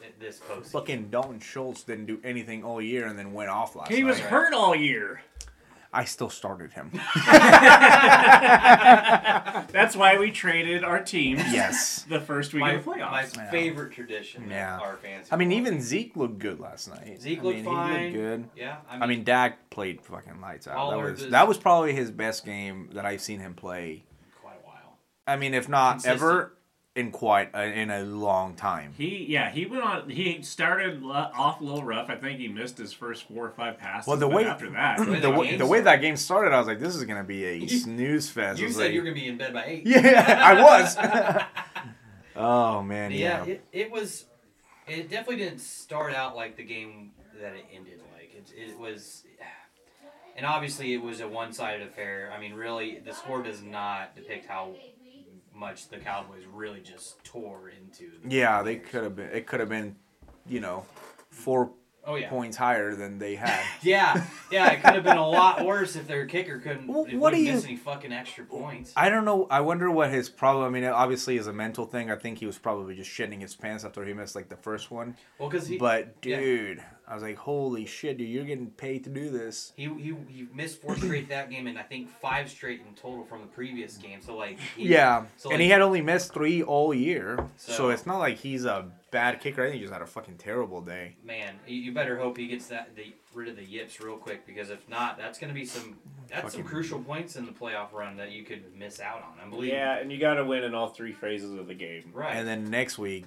th- 0.00 0.14
this 0.18 0.40
postseason. 0.40 0.70
Fucking 0.72 1.10
Dalton 1.10 1.40
Schultz 1.40 1.82
didn't 1.84 2.06
do 2.06 2.20
anything 2.24 2.64
all 2.64 2.80
year 2.82 3.06
and 3.06 3.16
then 3.18 3.32
went 3.32 3.50
off 3.50 3.76
last 3.76 3.90
night. 3.90 3.96
He 3.96 4.02
night. 4.02 4.08
was 4.10 4.18
hurt 4.20 4.52
all 4.52 4.74
year. 4.74 5.22
I 5.94 6.04
still 6.04 6.30
started 6.30 6.72
him. 6.72 6.90
That's 9.72 9.94
why 9.96 10.16
we 10.18 10.30
traded 10.30 10.84
our 10.84 11.02
teams. 11.02 11.40
yes. 11.52 12.02
The 12.08 12.20
first 12.20 12.52
week 12.54 12.60
my, 12.60 12.72
of 12.72 12.84
the 12.84 12.90
playoffs. 12.92 13.36
my 13.36 13.44
Yeah. 13.44 13.50
favorite 13.50 13.92
tradition. 13.92 14.48
Yeah. 14.48 14.78
Our 14.78 14.96
fantasy. 14.96 15.28
I 15.32 15.36
mean, 15.36 15.50
football. 15.50 15.66
even 15.68 15.80
Zeke 15.82 16.16
looked 16.16 16.38
good 16.38 16.60
last 16.60 16.88
night. 16.88 17.20
Zeke 17.20 17.40
I 17.40 17.42
looked 17.42 17.56
mean, 17.56 17.64
fine. 17.64 17.92
He 17.98 18.02
looked 18.04 18.14
good. 18.14 18.48
Yeah, 18.56 18.76
I 18.88 18.94
mean, 18.94 19.02
I 19.02 19.06
mean, 19.06 19.24
Dak 19.24 19.70
played 19.70 20.00
fucking 20.02 20.40
lights 20.40 20.66
out. 20.66 20.90
That 20.90 20.96
was 20.98 21.20
was- 21.22 21.30
that 21.30 21.48
was 21.48 21.58
probably 21.58 21.92
his 21.92 22.10
best 22.10 22.44
game 22.44 22.90
that 22.94 23.04
I've 23.06 23.20
seen 23.20 23.40
him 23.40 23.54
play. 23.54 24.04
quite 24.40 24.56
a 24.62 24.66
while. 24.66 24.98
I 25.26 25.36
mean, 25.36 25.54
if 25.54 25.68
not 25.68 25.94
Consistent. 26.02 26.20
ever, 26.22 26.54
in 26.94 27.10
quite 27.10 27.50
a, 27.54 27.64
in 27.64 27.90
a 27.90 28.02
long 28.02 28.54
time. 28.54 28.92
He 28.96 29.24
yeah 29.28 29.50
he 29.50 29.64
went 29.64 29.82
on 29.82 30.10
he 30.10 30.42
started 30.42 31.02
off 31.04 31.60
a 31.60 31.64
little 31.64 31.82
rough. 31.84 32.10
I 32.10 32.16
think 32.16 32.38
he 32.38 32.48
missed 32.48 32.76
his 32.76 32.92
first 32.92 33.28
four 33.28 33.46
or 33.46 33.50
five 33.50 33.78
passes. 33.78 34.06
Well, 34.06 34.18
the 34.18 34.26
but 34.26 34.36
way- 34.36 34.44
after 34.44 34.70
that, 34.70 34.98
the 35.06 35.20
the 35.20 35.30
way, 35.30 35.56
the 35.56 35.66
way 35.66 35.80
that 35.80 36.00
game 36.00 36.16
started, 36.16 36.52
I 36.52 36.58
was 36.58 36.66
like, 36.66 36.80
"This 36.80 36.94
is 36.94 37.04
gonna 37.04 37.24
be 37.24 37.44
a 37.44 37.66
snooze 37.68 38.28
fest." 38.28 38.60
You 38.60 38.66
was 38.66 38.76
said 38.76 38.82
like, 38.84 38.92
you 38.92 39.00
were 39.00 39.04
gonna 39.06 39.14
be 39.14 39.26
in 39.26 39.38
bed 39.38 39.54
by 39.54 39.64
eight. 39.66 39.86
Yeah, 39.86 40.40
I 40.44 40.62
was. 40.62 40.96
oh 42.36 42.82
man, 42.82 43.10
yeah, 43.10 43.44
yeah. 43.44 43.52
It, 43.52 43.64
it 43.72 43.90
was. 43.90 44.26
It 44.86 45.08
definitely 45.08 45.36
didn't 45.36 45.60
start 45.60 46.12
out 46.14 46.36
like 46.36 46.56
the 46.56 46.64
game 46.64 47.12
that 47.40 47.54
it 47.54 47.64
ended 47.74 48.00
like. 48.14 48.34
It, 48.34 48.52
it 48.72 48.78
was, 48.78 49.24
and 50.36 50.44
obviously 50.44 50.92
it 50.92 51.00
was 51.00 51.20
a 51.20 51.28
one-sided 51.28 51.86
affair. 51.86 52.32
I 52.36 52.40
mean, 52.40 52.52
really, 52.52 52.98
the 52.98 53.12
score 53.12 53.42
does 53.42 53.62
not 53.62 54.16
depict 54.16 54.46
how 54.46 54.74
much 55.54 55.88
the 55.88 55.98
Cowboys 55.98 56.42
really 56.52 56.80
just 56.80 57.22
tore 57.24 57.70
into. 57.70 58.10
The 58.24 58.34
Yeah, 58.34 58.62
they 58.62 58.76
could 58.76 59.04
have 59.04 59.16
been. 59.16 59.30
It 59.30 59.46
could 59.46 59.60
have 59.60 59.68
been, 59.68 59.96
you 60.46 60.60
know, 60.60 60.84
four 61.30 61.70
Oh 62.04 62.16
yeah. 62.16 62.28
points 62.30 62.56
higher 62.56 62.96
than 62.96 63.18
they 63.20 63.36
had. 63.36 63.62
Yeah, 63.82 64.24
yeah, 64.50 64.70
it 64.72 64.82
could 64.82 64.94
have 64.94 65.04
been 65.04 65.16
a 65.16 65.28
lot 65.28 65.64
worse 65.64 65.94
if 65.94 66.08
their 66.08 66.26
kicker 66.26 66.58
couldn't. 66.58 66.88
Well, 66.88 67.02
what 67.02 67.10
do 67.10 67.18
wouldn't 67.18 67.44
miss 67.44 67.62
you- 67.62 67.68
any 67.70 67.76
fucking 67.76 68.12
extra 68.12 68.44
points. 68.44 68.92
I 68.96 69.08
don't 69.08 69.24
know. 69.24 69.46
I 69.50 69.60
wonder 69.60 69.88
what 69.90 70.10
his 70.10 70.28
problem. 70.28 70.64
I 70.64 70.68
mean, 70.70 70.82
it 70.84 70.88
obviously 70.92 71.36
is 71.36 71.46
a 71.46 71.52
mental 71.52 71.86
thing. 71.86 72.10
I 72.10 72.16
think 72.16 72.38
he 72.38 72.46
was 72.46 72.58
probably 72.58 72.96
just 72.96 73.10
shitting 73.10 73.40
his 73.40 73.54
pants 73.54 73.84
after 73.84 74.04
he 74.04 74.14
missed 74.14 74.34
like 74.34 74.48
the 74.48 74.56
first 74.56 74.90
one. 74.90 75.16
Well, 75.38 75.48
because 75.48 75.68
he, 75.68 75.78
But 75.78 76.16
yeah. 76.24 76.74
Dude, 77.04 77.10
I 77.10 77.14
was 77.14 77.22
like, 77.22 77.36
holy 77.36 77.86
shit, 77.86 78.18
dude, 78.18 78.28
you're 78.28 78.44
getting 78.44 78.68
paid 78.70 79.04
to 79.04 79.10
do 79.10 79.30
this. 79.30 79.72
He, 79.76 79.84
he 79.84 80.14
he 80.28 80.46
missed 80.54 80.80
four 80.80 80.96
straight 80.96 81.28
that 81.28 81.50
game, 81.50 81.66
and 81.66 81.78
I 81.78 81.82
think 81.82 82.08
five 82.20 82.48
straight 82.50 82.80
in 82.86 82.94
total 82.94 83.24
from 83.24 83.40
the 83.40 83.46
previous 83.48 83.96
game. 83.96 84.20
So 84.22 84.36
like, 84.36 84.58
he, 84.76 84.88
Yeah, 84.88 85.24
so, 85.36 85.50
and 85.50 85.58
like- 85.58 85.64
he 85.64 85.70
had 85.70 85.80
only 85.82 86.00
missed 86.00 86.32
three 86.32 86.62
all 86.62 86.94
year, 86.94 87.48
so, 87.56 87.72
So- 87.72 87.88
it's 87.90 88.06
not 88.06 88.18
like 88.18 88.38
he's 88.38 88.64
a 88.64 88.90
bad 89.10 89.40
kicker. 89.40 89.62
I 89.62 89.66
think 89.66 89.74
he 89.76 89.80
just 89.82 89.92
had 89.92 90.02
a 90.02 90.06
fucking 90.06 90.38
terrible 90.38 90.80
day. 90.80 91.16
man, 91.24 91.54
you, 91.66 91.76
you 91.76 91.92
better 91.92 92.16
hope 92.18 92.38
he 92.38 92.46
gets 92.46 92.66
that 92.68 92.96
the, 92.96 93.12
rid 93.34 93.48
of 93.48 93.56
the 93.56 93.64
yips 93.64 94.00
real 94.00 94.16
quick 94.16 94.46
because 94.46 94.70
if 94.70 94.88
not, 94.88 95.18
that's 95.18 95.38
gonna 95.38 95.52
be 95.52 95.66
some 95.66 95.96
that's 96.30 96.54
some 96.54 96.62
crucial 96.64 96.98
points 96.98 97.36
in 97.36 97.44
the 97.44 97.52
playoff 97.52 97.92
run 97.92 98.16
that 98.16 98.30
you 98.30 98.42
could 98.42 98.62
miss 98.74 99.00
out 99.00 99.16
on. 99.22 99.46
I 99.46 99.50
believe. 99.50 99.70
Yeah, 99.72 99.98
and 99.98 100.10
you 100.10 100.18
got 100.18 100.34
to 100.34 100.44
win 100.46 100.64
in 100.64 100.74
all 100.74 100.88
three 100.88 101.12
phases 101.12 101.52
of 101.58 101.66
the 101.66 101.74
game. 101.74 102.04
Right. 102.14 102.34
And 102.36 102.48
then 102.48 102.70
next 102.70 102.96
week, 102.96 103.26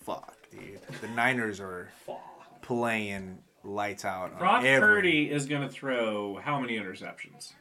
fuck, 0.00 0.34
dude, 0.50 0.80
the 1.02 1.08
Niners 1.08 1.60
are 1.60 1.90
Fuck. 2.06 2.39
Playing 2.62 3.38
lights 3.64 4.04
out. 4.04 4.32
on 4.32 4.38
Brock 4.38 4.64
every- 4.64 4.80
Purdy 4.88 5.30
is 5.30 5.46
going 5.46 5.62
to 5.62 5.68
throw 5.68 6.36
how 6.36 6.58
many 6.60 6.78
interceptions? 6.78 7.52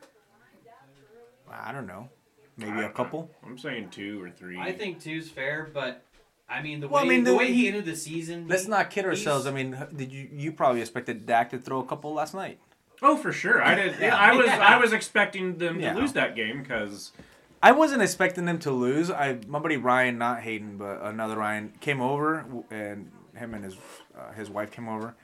I 1.52 1.72
don't 1.72 1.88
know, 1.88 2.10
maybe 2.58 2.80
a 2.82 2.90
couple. 2.90 3.32
I'm 3.46 3.58
saying 3.58 3.90
two 3.90 4.22
or 4.24 4.30
three. 4.30 4.58
I 4.60 4.72
think 4.72 5.02
two's 5.02 5.30
fair, 5.30 5.68
but 5.74 6.04
I 6.48 6.62
mean 6.62 6.80
the 6.80 6.88
Well, 6.88 7.04
I 7.04 7.08
mean, 7.08 7.24
the, 7.24 7.32
the- 7.32 7.38
way 7.38 7.52
he 7.52 7.68
ended 7.68 7.86
the 7.86 7.96
season. 7.96 8.48
Let's 8.48 8.64
he- 8.66 8.70
not 8.70 8.90
kid 8.92 9.06
ourselves. 9.06 9.48
I 9.48 9.52
mean, 9.52 9.78
did 9.96 10.12
you 10.12 10.30
you 10.32 10.52
probably 10.52 10.82
expected 10.82 11.26
Dak 11.26 11.50
to 11.52 11.58
throw 11.58 11.80
a 11.80 11.86
couple 11.86 12.14
last 12.14 12.34
night? 12.36 12.60
Oh, 13.02 13.16
for 13.18 13.32
sure. 13.32 13.64
I 13.64 13.76
did. 13.76 13.96
Yeah. 14.00 14.16
I 14.16 14.36
was. 14.36 14.46
Yeah. 14.46 14.60
I 14.60 14.78
was 14.78 14.94
expecting 14.94 15.58
them 15.58 15.80
to 15.80 15.94
lose 15.94 16.14
that 16.14 16.36
game 16.36 16.62
because 16.62 17.14
I 17.64 17.72
wasn't 17.72 18.02
expecting 18.04 18.46
them 18.46 18.60
to 18.60 18.72
lose. 18.72 19.10
I 19.10 19.40
my 19.48 19.58
buddy 19.60 19.78
Ryan, 19.78 20.18
not 20.20 20.42
Hayden, 20.42 20.78
but 20.78 21.02
another 21.02 21.36
Ryan, 21.38 21.74
came 21.80 22.00
over 22.02 22.46
and 22.70 23.12
him 23.36 23.54
and 23.56 23.64
his 23.64 23.76
uh, 24.20 24.34
his 24.34 24.50
wife 24.50 24.72
came 24.72 24.90
over. 24.90 25.16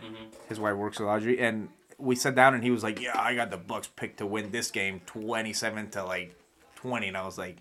His 0.48 0.60
wife 0.60 0.76
works 0.76 1.00
with 1.00 1.10
Audrey, 1.10 1.40
and 1.40 1.70
we 1.98 2.16
sat 2.16 2.36
down 2.36 2.54
and 2.54 2.64
he 2.64 2.72
was 2.72 2.84
like, 2.84 3.00
"Yeah, 3.02 3.20
I 3.20 3.36
got 3.36 3.52
the 3.52 3.58
Bucks 3.58 3.88
picked 3.96 4.18
to 4.20 4.26
win 4.26 4.52
this 4.52 4.72
game, 4.72 5.02
twenty 5.06 5.54
seven 5.54 5.90
to 5.92 6.04
like 6.04 6.36
twenty. 6.76 7.08
And 7.08 7.18
I 7.18 7.26
was 7.26 7.38
like, 7.38 7.58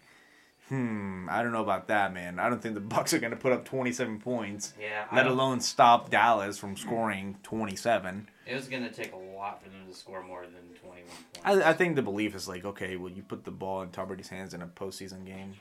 "Hmm, 0.69 1.29
I 1.31 1.43
don't 1.43 1.53
know 1.53 1.63
about 1.63 1.89
that, 1.89 2.13
man. 2.13 2.39
I 2.39 2.49
don't 2.49 2.61
think 2.63 2.75
the 2.75 2.81
Bucks 2.97 3.13
are 3.15 3.19
gonna 3.19 3.37
put 3.37 3.53
up 3.53 3.65
twenty 3.65 3.93
seven 3.93 4.19
points, 4.21 4.75
Yeah. 4.81 5.07
Let 5.13 5.27
alone 5.27 5.61
stop 5.61 6.11
Dallas 6.11 6.59
from 6.59 6.77
scoring 6.77 7.37
twenty 7.43 7.77
seven. 7.77 8.29
It 8.47 8.55
was 8.55 8.69
gonna 8.69 8.91
take 8.93 9.13
a 9.13 9.17
lot 9.17 9.63
for 9.63 9.69
them 9.71 9.87
to 9.89 9.95
score 9.95 10.23
more 10.23 10.43
than 10.43 10.79
twenty-one 10.81 11.07
points. 11.33 11.41
I, 11.45 11.71
I 11.71 11.73
think 11.73 11.97
the 11.97 12.03
belief 12.03 12.35
is 12.35 12.47
like, 12.49 12.65
okay, 12.65 12.97
well, 12.97 13.11
you 13.11 13.23
put 13.23 13.45
the 13.45 13.51
ball 13.51 13.83
in 13.83 13.91
Tom 13.91 14.09
Brady's 14.09 14.29
hands 14.29 14.53
in 14.55 14.63
a 14.63 14.67
postseason 14.67 15.25
game, 15.25 15.55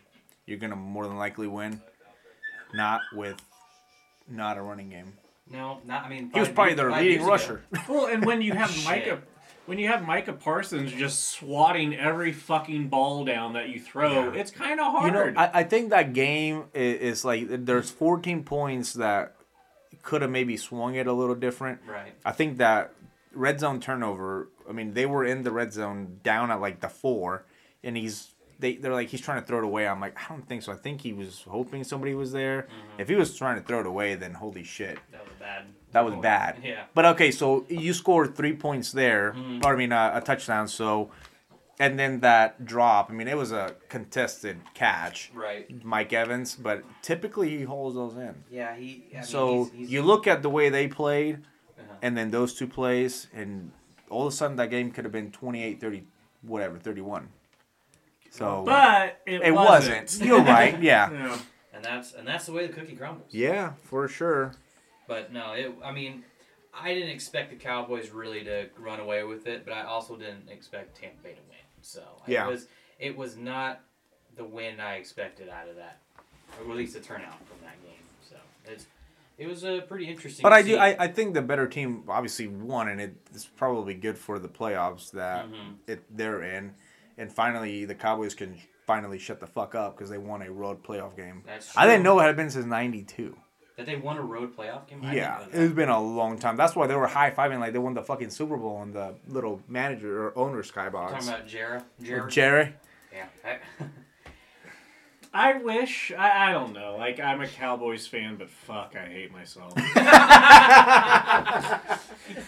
you're 0.46 0.58
gonna 0.60 0.76
more 0.76 1.08
than 1.08 1.18
likely 1.18 1.48
win. 1.48 1.82
Not 2.74 3.02
with, 3.14 3.40
not 4.28 4.58
a 4.58 4.62
running 4.64 4.90
game. 4.90 5.14
No, 5.50 5.80
not. 5.86 6.06
I 6.06 6.10
mean, 6.10 6.32
He 6.34 6.40
was 6.40 6.50
probably 6.50 6.74
their 6.74 6.92
leading 6.92 7.26
rusher. 7.26 7.64
well, 7.88 8.06
and 8.08 8.26
when 8.26 8.42
you 8.42 8.54
have 8.62 8.72
Micah, 8.86 9.22
when 9.66 9.78
you 9.80 9.88
have 9.88 10.06
Micah 10.06 10.34
Parsons 10.34 10.92
just 10.92 11.30
swatting 11.30 11.96
every 11.96 12.32
fucking 12.32 12.90
ball 12.90 13.24
down 13.26 13.54
that 13.54 13.70
you 13.70 13.80
throw, 13.80 14.32
Yeah. 14.34 14.40
it's 14.40 14.52
kind 14.52 14.80
of 14.80 14.92
hard. 14.92 15.06
You 15.06 15.12
know, 15.34 15.40
I, 15.40 15.60
I 15.60 15.64
think 15.64 15.90
that 15.92 16.14
game 16.14 16.66
is, 16.74 17.20
is 17.20 17.26
like 17.26 17.46
there's 17.66 17.90
14 17.90 18.44
points 18.44 18.94
that 18.94 19.36
could 20.02 20.22
have 20.22 20.32
maybe 20.32 20.58
swung 20.58 20.96
it 20.96 21.08
a 21.08 21.14
little 21.14 21.36
different. 21.36 21.80
Right. 21.88 22.14
I 22.26 22.32
think 22.32 22.58
that 22.58 22.94
red 23.34 23.60
zone 23.60 23.80
turnover. 23.80 24.50
I 24.70 24.74
mean, 24.74 24.94
they 24.94 25.06
were 25.06 25.24
in 25.26 25.44
the 25.44 25.52
red 25.52 25.72
zone 25.74 26.20
down 26.24 26.52
at 26.52 26.60
like 26.60 26.82
the 26.82 26.90
four, 26.90 27.46
and 27.84 27.96
he's 27.96 28.33
they 28.64 28.76
they're 28.78 28.94
like 28.94 29.10
he's 29.10 29.22
trying 29.22 29.40
to 29.42 29.46
throw 29.48 29.60
it 29.60 29.64
away. 29.72 29.88
I'm 29.88 30.00
like 30.00 30.16
I 30.24 30.26
don't 30.34 30.48
think 30.48 30.64
so. 30.64 30.72
I 30.72 30.76
think 30.86 31.02
he 31.02 31.14
was 31.14 31.44
hoping 31.48 31.84
somebody 31.84 32.14
was 32.16 32.32
there. 32.32 32.68
If 32.98 33.08
he 33.10 33.16
was 33.16 33.36
trying 33.38 33.58
to 33.62 33.66
throw 33.68 33.80
it 33.82 33.86
away, 33.86 34.16
then 34.16 34.34
holy 34.34 34.64
shit, 34.64 34.98
That 35.12 35.24
was 35.26 35.34
bad. 35.40 35.66
that 35.92 36.04
was 36.06 36.16
bad. 36.16 36.52
Yeah. 36.64 36.84
But 36.96 37.06
okay, 37.14 37.30
so 37.32 37.66
you 37.70 37.94
scored 37.94 38.36
three 38.36 38.54
points 38.54 38.92
there. 38.92 39.34
Mm-hmm. 39.34 39.66
Or 39.66 39.74
I 39.74 39.78
mean, 39.78 39.92
uh, 39.92 40.12
a 40.16 40.22
touchdown. 40.22 40.68
So, 40.68 41.12
and 41.80 41.98
then 42.00 42.20
that 42.22 42.66
drop. 42.66 43.10
I 43.10 43.14
mean, 43.14 43.28
it 43.28 43.38
was 43.38 43.52
a 43.52 43.76
contested 43.90 44.58
catch. 44.74 45.32
Right. 45.34 45.66
Mike 45.84 46.14
Evans, 46.14 46.56
but 46.56 46.84
typically 47.02 47.50
he 47.58 47.64
holds 47.64 47.96
those 47.96 48.16
in. 48.16 48.34
Yeah. 48.50 48.76
He. 48.76 49.06
I 49.12 49.16
mean, 49.18 49.24
so 49.24 49.64
he's, 49.66 49.74
he's, 49.74 49.92
you 49.92 50.02
look 50.04 50.26
at 50.28 50.42
the 50.42 50.50
way 50.50 50.70
they 50.70 50.88
played, 50.88 51.36
Uh-huh. 51.80 51.96
and 52.02 52.16
then 52.18 52.32
those 52.32 52.54
two 52.54 52.68
plays, 52.68 53.28
and 53.34 53.72
all 54.10 54.26
of 54.28 54.34
a 54.34 54.36
sudden 54.36 54.56
that 54.58 54.70
game 54.70 54.92
could 54.92 55.06
have 55.06 55.12
been 55.20 55.32
28 55.32 55.82
30, 55.82 56.04
whatever, 56.44 56.78
31. 56.78 57.28
So 58.34 58.64
but 58.66 59.22
it, 59.28 59.42
it 59.44 59.52
wasn't. 59.52 60.02
wasn't. 60.06 60.26
You're 60.26 60.42
right. 60.42 60.82
Yeah. 60.82 61.12
Yeah. 61.12 61.38
and 61.76 61.86
that's 61.86 62.14
and 62.14 62.28
that's 62.28 62.48
the 62.48 62.52
way 62.52 62.66
the 62.66 62.74
cookie 62.74 62.96
crumbles. 62.96 63.28
Yeah, 63.32 63.74
for 63.84 64.08
sure. 64.08 64.54
But 65.08 65.32
no, 65.32 65.54
it. 65.54 65.72
I 65.86 65.92
mean, 65.92 66.24
I 66.74 66.96
didn't 66.96 67.10
expect 67.12 67.52
the 67.52 67.58
Cowboys 67.58 68.10
really 68.10 68.44
to 68.46 68.70
run 68.80 69.00
away 69.00 69.24
with 69.24 69.46
it, 69.46 69.64
but 69.66 69.74
I 69.76 69.84
also 69.84 70.16
didn't 70.16 70.50
expect 70.50 71.00
Tampa 71.00 71.22
Bay 71.22 71.30
to 71.34 71.42
win. 71.48 71.60
So 71.84 72.02
Yeah. 72.26 72.48
it 72.48 72.50
was 72.52 72.68
it 72.98 73.16
was 73.16 73.38
not 73.38 73.82
the 74.36 74.44
win 74.46 74.80
I 74.80 74.96
expected 74.96 75.48
out 75.50 75.70
of 75.70 75.76
that, 75.76 76.00
or 76.66 76.72
at 76.72 76.76
least 76.78 76.96
the 76.96 77.02
turnout 77.02 77.38
from 77.48 77.58
that 77.62 77.80
game. 77.84 78.02
So 78.28 78.38
it's 78.66 78.88
it 79.38 79.46
was 79.48 79.64
a 79.64 79.82
pretty 79.88 80.08
interesting. 80.10 80.42
But 80.42 80.54
I 80.54 80.64
do. 80.64 80.78
I, 80.78 80.96
I 81.04 81.08
think 81.08 81.36
the 81.36 81.42
better 81.44 81.68
team 81.68 82.04
obviously 82.08 82.48
won, 82.48 82.88
and 82.88 83.00
it's 83.00 83.46
probably 83.46 83.94
good 83.94 84.18
for 84.18 84.40
the 84.40 84.48
playoffs 84.50 85.12
that 85.12 85.46
Mhm. 85.46 85.76
it 85.86 86.04
they're 86.18 86.42
in, 86.42 86.74
and 87.18 87.32
finally 87.32 87.86
the 87.86 87.96
Cowboys 87.96 88.34
can 88.36 88.58
finally 88.86 89.18
shut 89.20 89.40
the 89.40 89.48
fuck 89.48 89.76
up 89.76 89.96
because 89.96 90.10
they 90.10 90.18
won 90.18 90.42
a 90.42 90.52
road 90.52 90.84
playoff 90.84 91.16
game. 91.16 91.44
That's 91.46 91.72
true. 91.72 91.82
I 91.82 91.86
didn't 91.88 92.04
know 92.04 92.20
it 92.20 92.24
had 92.24 92.36
been 92.36 92.50
since 92.50 92.66
'92. 92.66 93.36
that 93.78 93.86
they 93.86 93.96
won 93.96 94.18
a 94.18 94.22
road 94.22 94.56
playoff 94.56 94.88
game. 94.88 95.02
I 95.04 95.16
Yeah, 95.16 95.46
it's 95.52 95.74
been 95.74 95.90
a 95.90 96.02
long 96.02 96.38
time. 96.38 96.58
That's 96.58 96.76
why 96.76 96.88
they 96.88 96.96
were 96.96 97.08
high 97.08 97.32
fiving 97.32 97.60
like 97.60 97.74
they 97.74 97.80
won 97.80 97.94
the 97.94 98.04
fucking 98.04 98.30
Super 98.30 98.58
Bowl 98.58 98.76
on 98.78 98.92
the 98.92 99.16
little 99.28 99.62
manager 99.68 100.28
or 100.28 100.38
owner 100.38 100.62
skybox. 100.64 101.12
talking 101.12 101.28
about 101.28 101.48
Jera. 101.48 101.84
Jera. 102.02 102.30
Jerry. 102.30 102.74
yeah. 103.14 103.26
I, 103.46 103.58
I 105.36 105.54
wish 105.58 106.12
I, 106.16 106.50
I 106.50 106.52
don't 106.52 106.74
know. 106.74 106.96
Like 106.98 107.20
I'm 107.20 107.42
a 107.42 107.48
Cowboys 107.48 108.06
fan, 108.06 108.36
but 108.36 108.52
fuck, 108.52 108.94
I 108.96 109.08
hate 109.08 109.32
myself. 109.32 109.74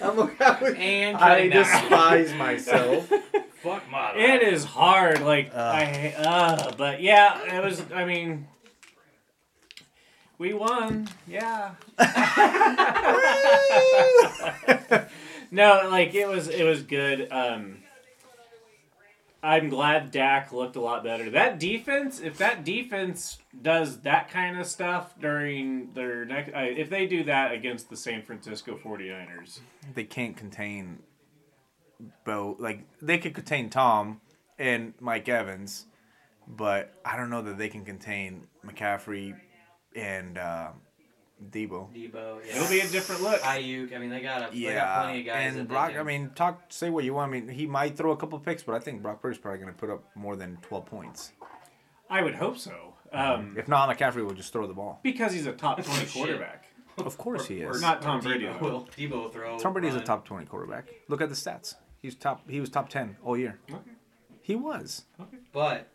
I'm 0.02 0.20
a 0.20 0.28
Cowboys. 0.38 0.76
and 0.78 1.18
I 1.18 1.20
cutting 1.20 1.50
down. 1.50 1.64
despise 1.64 2.34
myself. 2.36 3.12
Fuck 3.66 3.90
my. 3.90 4.14
it 4.16 4.44
is 4.44 4.64
hard. 4.64 5.22
Like 5.22 5.50
Ugh. 5.52 5.58
I 5.58 6.14
uh, 6.20 6.72
but 6.78 7.02
yeah, 7.02 7.58
it 7.58 7.64
was. 7.64 7.82
I 7.92 8.06
mean, 8.06 8.48
we 10.38 10.54
won. 10.54 11.08
Yeah. 11.28 11.72
no, 15.50 15.88
like 15.90 16.14
it 16.14 16.28
was. 16.28 16.48
It 16.48 16.64
was 16.64 16.84
good. 16.84 17.28
Um, 17.32 17.78
I'm 19.42 19.70
glad 19.70 20.12
Dak 20.12 20.54
looked 20.54 20.76
a 20.76 20.82
lot 20.82 21.04
better. 21.04 21.32
That 21.32 21.58
defense, 21.58 22.20
if 22.20 22.38
that 22.38 22.64
defense 22.64 23.40
does 23.60 24.02
that 24.02 24.30
kind 24.30 24.60
of 24.60 24.68
stuff 24.68 25.20
during 25.20 25.92
their 25.94 26.24
next, 26.26 26.54
uh, 26.54 26.60
if 26.60 26.92
they 26.92 27.08
do 27.08 27.24
that 27.24 27.52
against 27.52 27.90
the 27.90 27.98
San 27.98 28.22
Francisco 28.22 28.78
49ers, 28.78 29.62
they 29.96 30.04
can't 30.04 30.38
contain 30.38 31.00
Bo. 32.26 32.56
Like 32.60 32.82
they 33.02 33.18
could 33.18 33.34
contain 33.34 33.70
Tom 33.70 34.22
and 34.60 34.94
Mike 35.00 35.28
Evans, 35.30 35.86
but 36.48 36.94
I 37.06 37.18
don't 37.18 37.30
know 37.30 37.42
that 37.44 37.58
they 37.58 37.70
can 37.70 37.86
contain 37.86 38.48
McCaffrey 38.66 39.36
and 39.96 40.38
uh, 40.38 40.70
Deebo. 41.52 41.94
Deebo. 41.94 42.40
Yeah. 42.46 42.56
it'll 42.58 42.70
be 42.70 42.80
a 42.80 42.88
different 42.88 43.22
look. 43.24 43.42
Aiyuk. 43.42 43.94
I 43.96 44.00
mean, 44.00 44.10
they 44.10 44.22
got 44.22 44.38
a 44.50 44.54
they 44.56 44.62
got 44.64 44.74
Yeah, 44.74 45.02
plenty 45.02 45.20
of 45.22 45.26
guys. 45.26 45.56
and 45.56 45.68
Brock. 45.68 45.94
I 45.98 46.04
mean, 46.04 46.32
talk. 46.36 46.62
Say 46.70 46.90
what 46.90 47.04
you 47.04 47.14
want. 47.14 47.30
I 47.30 47.40
mean, 47.40 47.48
he 47.50 47.66
might 47.66 47.98
throw 47.98 48.12
a 48.12 48.18
couple 48.18 48.40
picks, 48.40 48.64
but 48.64 48.76
I 48.76 48.80
think 48.80 49.02
Brock 49.02 49.22
Purdy's 49.22 49.38
probably 49.40 49.60
going 49.60 49.72
to 49.74 49.78
put 49.78 49.90
up 49.90 50.04
more 50.16 50.36
than 50.36 50.58
twelve 50.62 50.86
points. 50.86 51.32
I 52.10 52.22
would 52.22 52.36
hope 52.36 52.58
so. 52.58 52.94
Um, 53.12 53.56
If 53.58 53.68
not, 53.68 53.90
McCaffrey 53.90 54.24
will 54.26 54.34
just 54.34 54.52
throw 54.54 54.68
the 54.68 54.74
ball. 54.74 55.00
because 55.04 55.32
he's 55.34 55.46
a 55.48 55.54
top 55.54 55.82
20 55.84 56.06
quarterback. 56.08 56.66
Of 56.98 57.18
course 57.18 57.46
he 57.48 57.60
is. 57.62 57.78
or 57.78 57.80
not 57.80 58.02
Tom 58.02 58.20
Deebo 58.20 58.24
Brady, 58.24 58.46
though. 58.46 58.58
Will 58.60 58.88
Deebo 58.98 59.32
throw? 59.34 59.58
Tom 59.58 59.74
Brady's 59.74 59.96
a 59.96 60.02
top 60.02 60.26
twenty 60.26 60.46
quarterback. 60.46 60.88
Look 61.10 61.22
at 61.22 61.30
the 61.30 61.36
stats. 61.36 61.76
He's 62.06 62.14
top. 62.14 62.48
He 62.48 62.62
was 62.62 62.70
top 62.70 62.90
ten 62.90 63.18
all 63.24 63.36
year. 63.36 63.58
Okay. 63.68 63.80
He 64.44 64.56
was. 64.56 65.06
But 65.52 65.90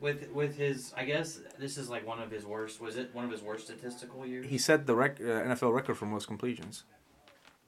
with 0.00 0.30
with 0.32 0.56
his, 0.56 0.94
I 0.96 1.04
guess 1.04 1.40
this 1.58 1.76
is 1.76 1.90
like 1.90 2.06
one 2.06 2.18
of 2.18 2.30
his 2.30 2.46
worst. 2.46 2.80
Was 2.80 2.96
it 2.96 3.14
one 3.14 3.26
of 3.26 3.30
his 3.30 3.42
worst 3.42 3.66
statistical 3.66 4.24
years? 4.24 4.46
He 4.46 4.56
set 4.56 4.86
the 4.86 4.94
rec- 4.94 5.20
uh, 5.20 5.24
NFL 5.24 5.74
record 5.74 5.96
for 5.98 6.06
most 6.06 6.26
completions. 6.26 6.84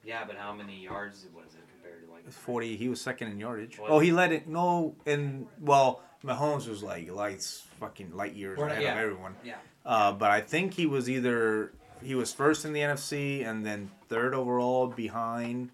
yeah, 0.03 0.23
but 0.25 0.37
how 0.37 0.51
many 0.53 0.81
yards 0.81 1.27
was 1.35 1.53
it 1.53 1.61
compared 1.71 2.07
to 2.07 2.11
like? 2.11 2.31
Forty. 2.31 2.75
He 2.77 2.89
was 2.89 2.99
second 2.99 3.27
in 3.27 3.39
yardage. 3.39 3.77
Was 3.77 3.89
oh, 3.91 3.99
he? 3.99 4.07
he 4.07 4.11
led 4.11 4.31
it. 4.31 4.47
No, 4.47 4.95
and 5.05 5.45
well, 5.59 6.01
Mahomes 6.25 6.67
was 6.67 6.81
like 6.81 7.11
lights, 7.11 7.67
fucking 7.79 8.15
light 8.15 8.33
years 8.33 8.57
Or- 8.57 8.69
ahead 8.69 8.81
yeah. 8.81 8.93
of 8.93 8.97
everyone. 8.97 9.35
Yeah. 9.43 9.57
Uh, 9.85 10.11
but 10.13 10.31
I 10.31 10.41
think 10.41 10.73
he 10.73 10.87
was 10.87 11.07
either 11.11 11.73
he 12.01 12.15
was 12.15 12.33
first 12.33 12.65
in 12.65 12.73
the 12.73 12.79
NFC 12.79 13.45
and 13.45 13.63
then 13.63 13.91
third 14.09 14.33
overall 14.33 14.87
behind 14.87 15.69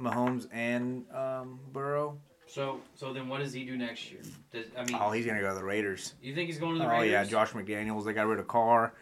Mahomes 0.00 0.46
and 0.52 1.04
um, 1.14 1.60
Burrow. 1.72 2.18
So 2.46 2.80
so 2.94 3.12
then 3.12 3.28
what 3.28 3.40
does 3.40 3.52
he 3.52 3.64
do 3.64 3.76
next 3.76 4.10
year? 4.10 4.20
Does, 4.52 4.66
I 4.78 4.84
mean, 4.84 4.96
Oh, 5.00 5.10
he's 5.10 5.26
gonna 5.26 5.40
go 5.40 5.48
to 5.48 5.54
the 5.54 5.64
Raiders. 5.64 6.14
you 6.22 6.34
think 6.34 6.48
he's 6.48 6.58
going 6.58 6.74
to 6.74 6.78
the 6.78 6.84
Raiders? 6.86 6.98
Oh 6.98 7.02
Raiders? 7.02 7.26
yeah, 7.26 7.30
Josh 7.44 7.50
McDaniels. 7.52 8.04
They 8.04 8.12
got 8.12 8.26
rid 8.26 8.38
of 8.38 8.46
Carr. 8.46 8.94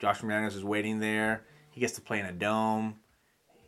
Josh 0.00 0.20
McDaniels 0.20 0.54
is 0.56 0.64
waiting 0.64 0.98
there. 0.98 1.44
He 1.70 1.80
gets 1.80 1.94
to 1.94 2.00
play 2.02 2.20
in 2.20 2.26
a 2.26 2.32
dome. 2.32 2.96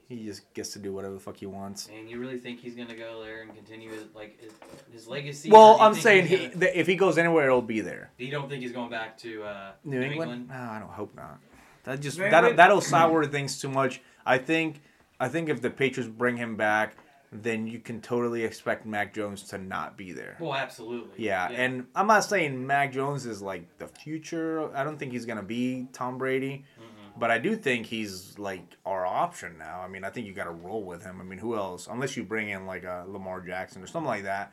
He 0.09 0.27
just 0.27 0.53
gets 0.53 0.75
to 0.75 0.79
do 0.79 0.92
whatever 0.92 1.14
the 1.14 1.21
fuck 1.21 1.38
he 1.38 1.47
wants. 1.47 1.88
And 1.97 2.11
you 2.11 2.18
really 2.18 2.37
think 2.37 2.61
he's 2.61 2.75
gonna 2.75 2.95
go 2.95 3.23
there 3.25 3.40
and 3.42 3.55
continue 3.55 3.90
his, 3.90 4.05
like 4.14 4.38
his, 4.38 4.53
his 4.92 5.09
legacy? 5.09 5.51
Well, 5.51 5.79
I'm 5.81 5.95
saying 5.95 6.27
he, 6.27 6.49
gonna- 6.49 6.66
if 6.75 6.87
he 6.87 6.97
goes 6.97 7.16
anywhere, 7.16 7.47
it'll 7.47 7.62
be 7.62 7.81
there. 7.81 8.11
you 8.18 8.31
don't 8.31 8.51
think 8.51 8.62
he's 8.62 8.73
going 8.73 8.90
back 8.90 9.16
to 9.18 9.42
uh, 9.45 9.73
New, 9.85 10.03
England? 10.03 10.49
No, 10.51 10.55
I 10.55 10.79
don't 10.79 10.90
hope 10.90 11.14
not. 11.14 11.38
That 11.85 12.01
just 12.01 12.18
that 12.18 12.57
that'll 12.57 12.83
sour 12.83 13.25
things 13.27 13.59
too 13.61 13.71
much. 13.71 14.03
I 14.27 14.37
think 14.38 14.83
I 15.22 15.28
think 15.28 15.48
if 15.48 15.62
the 15.62 15.70
Patriots 15.70 16.11
bring 16.11 16.37
him 16.37 16.56
back, 16.56 16.96
then 17.30 17.68
you 17.68 17.78
can 17.78 18.00
totally 18.00 18.42
expect 18.42 18.85
Mac 18.85 19.14
Jones 19.14 19.44
to 19.44 19.58
not 19.58 19.96
be 19.96 20.12
there. 20.12 20.37
Well, 20.40 20.52
absolutely. 20.52 21.24
Yeah, 21.24 21.48
and 21.48 21.87
I'm 21.94 22.08
not 22.08 22.24
saying 22.24 22.66
Mac 22.66 22.92
Jones 22.92 23.24
is 23.24 23.40
like 23.40 23.78
the 23.78 23.87
future. 23.87 24.74
I 24.76 24.82
don't 24.82 24.98
think 24.98 25.12
he's 25.12 25.24
gonna 25.24 25.44
be 25.44 25.87
Tom 25.92 26.18
Brady, 26.18 26.64
mm-hmm. 26.76 27.20
but 27.20 27.30
I 27.30 27.38
do 27.38 27.54
think 27.54 27.87
he's 27.87 28.37
like 28.37 28.64
our 28.85 29.06
option 29.06 29.56
now. 29.58 29.80
I 29.80 29.87
mean, 29.87 30.02
I 30.02 30.11
think 30.11 30.26
you 30.26 30.32
got 30.32 30.44
to 30.44 30.50
roll 30.50 30.82
with 30.82 31.04
him. 31.04 31.20
I 31.20 31.24
mean, 31.24 31.38
who 31.38 31.56
else? 31.56 31.87
Unless 31.88 32.16
you 32.16 32.24
bring 32.24 32.48
in 32.48 32.66
like 32.66 32.82
a 32.82 33.04
Lamar 33.06 33.40
Jackson 33.40 33.80
or 33.80 33.87
something 33.87 34.08
like 34.08 34.24
that, 34.24 34.52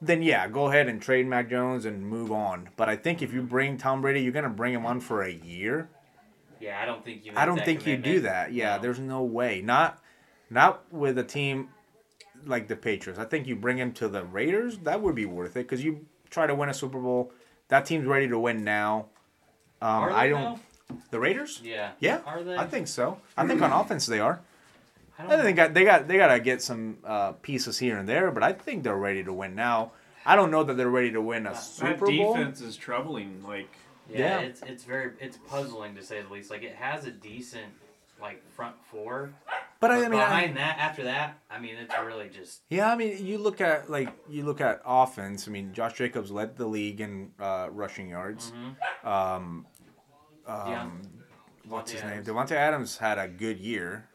then 0.00 0.22
yeah, 0.22 0.46
go 0.46 0.68
ahead 0.68 0.88
and 0.88 1.02
trade 1.02 1.26
Mac 1.26 1.50
Jones 1.50 1.86
and 1.86 2.06
move 2.06 2.30
on. 2.30 2.70
But 2.76 2.88
I 2.88 2.94
think 2.94 3.20
if 3.20 3.34
you 3.34 3.42
bring 3.42 3.78
Tom 3.78 4.00
Brady, 4.00 4.22
you're 4.22 4.32
gonna 4.32 4.48
bring 4.48 4.74
him 4.74 4.86
on 4.86 5.00
for 5.00 5.22
a 5.22 5.32
year. 5.32 5.88
Yeah, 6.62 6.80
I 6.80 6.86
don't 6.86 7.04
think 7.04 7.26
you. 7.26 7.32
I 7.36 7.44
don't 7.44 7.56
that 7.56 7.64
think 7.66 7.86
you 7.86 7.96
do 7.96 8.20
that. 8.20 8.52
Yeah, 8.52 8.76
No. 8.76 8.82
there's 8.82 8.98
no 9.00 9.22
way. 9.22 9.60
Not 9.60 9.98
not 10.48 10.84
with 10.92 11.18
a 11.18 11.24
team 11.24 11.68
like 12.46 12.68
the 12.68 12.76
Patriots. 12.76 13.18
I 13.18 13.24
think 13.24 13.46
you 13.46 13.56
bring 13.56 13.76
him 13.78 13.92
to 13.94 14.08
the 14.08 14.24
Raiders. 14.24 14.78
That 14.78 15.00
would 15.02 15.14
be 15.14 15.26
worth 15.26 15.56
it 15.56 15.64
because 15.68 15.84
you 15.84 16.06
try 16.30 16.46
to 16.46 16.54
win 16.54 16.68
a 16.68 16.74
Super 16.74 16.98
Bowl. 16.98 17.32
That 17.68 17.84
team's 17.86 18.06
ready 18.06 18.28
to 18.28 18.38
win 18.38 18.64
now. 18.64 19.06
Um, 19.80 19.88
Are 20.04 20.08
they 20.10 20.14
I 20.16 20.28
don't. 20.28 20.42
now? 20.42 20.60
The 21.10 21.18
Raiders? 21.20 21.60
Yeah. 21.64 21.92
Yeah, 22.00 22.20
Are 22.26 22.42
they? 22.42 22.56
I 22.56 22.66
think 22.66 22.86
so. 22.86 23.18
I 23.36 23.46
think 23.46 23.62
on 23.62 23.72
offense 23.80 24.06
they 24.06 24.20
are. 24.20 24.40
I 25.18 25.24
I 25.24 25.28
don't 25.28 25.42
think 25.44 25.56
got- 25.56 25.74
they 25.74 25.84
got 25.84 26.06
they 26.08 26.16
got 26.16 26.28
to 26.28 26.40
get 26.40 26.62
some 26.62 26.98
uh, 27.04 27.32
pieces 27.32 27.78
here 27.78 27.96
and 27.98 28.08
there, 28.08 28.30
but 28.30 28.42
I 28.42 28.52
think 28.52 28.82
they're 28.84 28.96
ready 28.96 29.22
to 29.24 29.32
win 29.32 29.54
now. 29.54 29.92
I 30.24 30.36
don't 30.36 30.50
know 30.52 30.62
that 30.64 30.76
they're 30.76 30.88
ready 30.90 31.10
to 31.12 31.20
win 31.20 31.46
a 31.46 31.50
That 31.50 31.56
Super 31.58 32.06
Bowl. 32.06 32.34
defense 32.34 32.60
is 32.60 32.76
troubling. 32.76 33.42
Like 33.42 33.70
Yeah, 34.08 34.18
Yeah. 34.18 34.40
it's 34.40 34.62
it's 34.62 34.84
very 34.84 35.12
it's 35.20 35.36
puzzling 35.48 35.94
to 35.96 36.02
say 36.02 36.22
the 36.22 36.32
least. 36.32 36.50
Like 36.50 36.62
it 36.62 36.74
has 36.74 37.06
a 37.06 37.10
decent 37.10 37.72
like 38.20 38.42
front 38.52 38.76
four, 38.90 39.32
But 39.80 39.90
I, 39.90 39.96
but 39.96 40.04
I 40.04 40.08
mean, 40.08 40.20
I- 40.20 40.24
behind 40.24 40.56
that, 40.56 40.78
after 40.78 41.02
that, 41.04 41.38
I 41.50 41.58
mean, 41.58 41.74
it's 41.76 41.94
really 42.04 42.28
just 42.28 42.62
Yeah, 42.68 42.90
I 42.92 42.94
mean, 42.96 43.24
you 43.24 43.38
look 43.38 43.60
at 43.60 43.90
like 43.90 44.12
you 44.28 44.44
look 44.44 44.60
at 44.60 44.80
offense. 44.84 45.48
I 45.48 45.50
mean, 45.50 45.72
Josh 45.72 45.94
Jacobs 45.94 46.30
led 46.30 46.56
the 46.56 46.66
league 46.66 47.00
in 47.00 47.32
uh, 47.40 47.68
rushing 47.70 48.08
yards. 48.08 48.52
Mm-hmm. 48.52 49.08
Um, 49.08 49.66
um, 50.46 51.02
what's 51.68 51.90
his 51.92 52.00
Davante 52.00 52.04
name? 52.04 52.12
Adams. 52.20 52.28
Davante 52.28 52.52
Adams 52.52 52.96
had 52.98 53.18
a 53.18 53.28
good 53.28 53.58
year. 53.58 54.08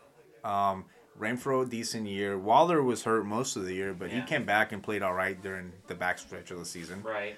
Um, 0.43 0.85
Renfrow, 1.19 1.67
decent 1.67 2.07
year. 2.07 2.37
Waller 2.37 2.83
was 2.83 3.03
hurt 3.03 3.25
most 3.25 3.55
of 3.55 3.65
the 3.65 3.73
year, 3.73 3.93
but 3.93 4.11
he 4.11 4.21
came 4.21 4.45
back 4.45 4.71
and 4.71 4.83
played 4.83 5.01
all 5.01 5.13
right 5.13 5.41
during 5.41 5.73
the 5.87 5.95
backstretch 5.95 6.51
of 6.51 6.59
the 6.59 6.65
season. 6.65 7.01
right. 7.03 7.35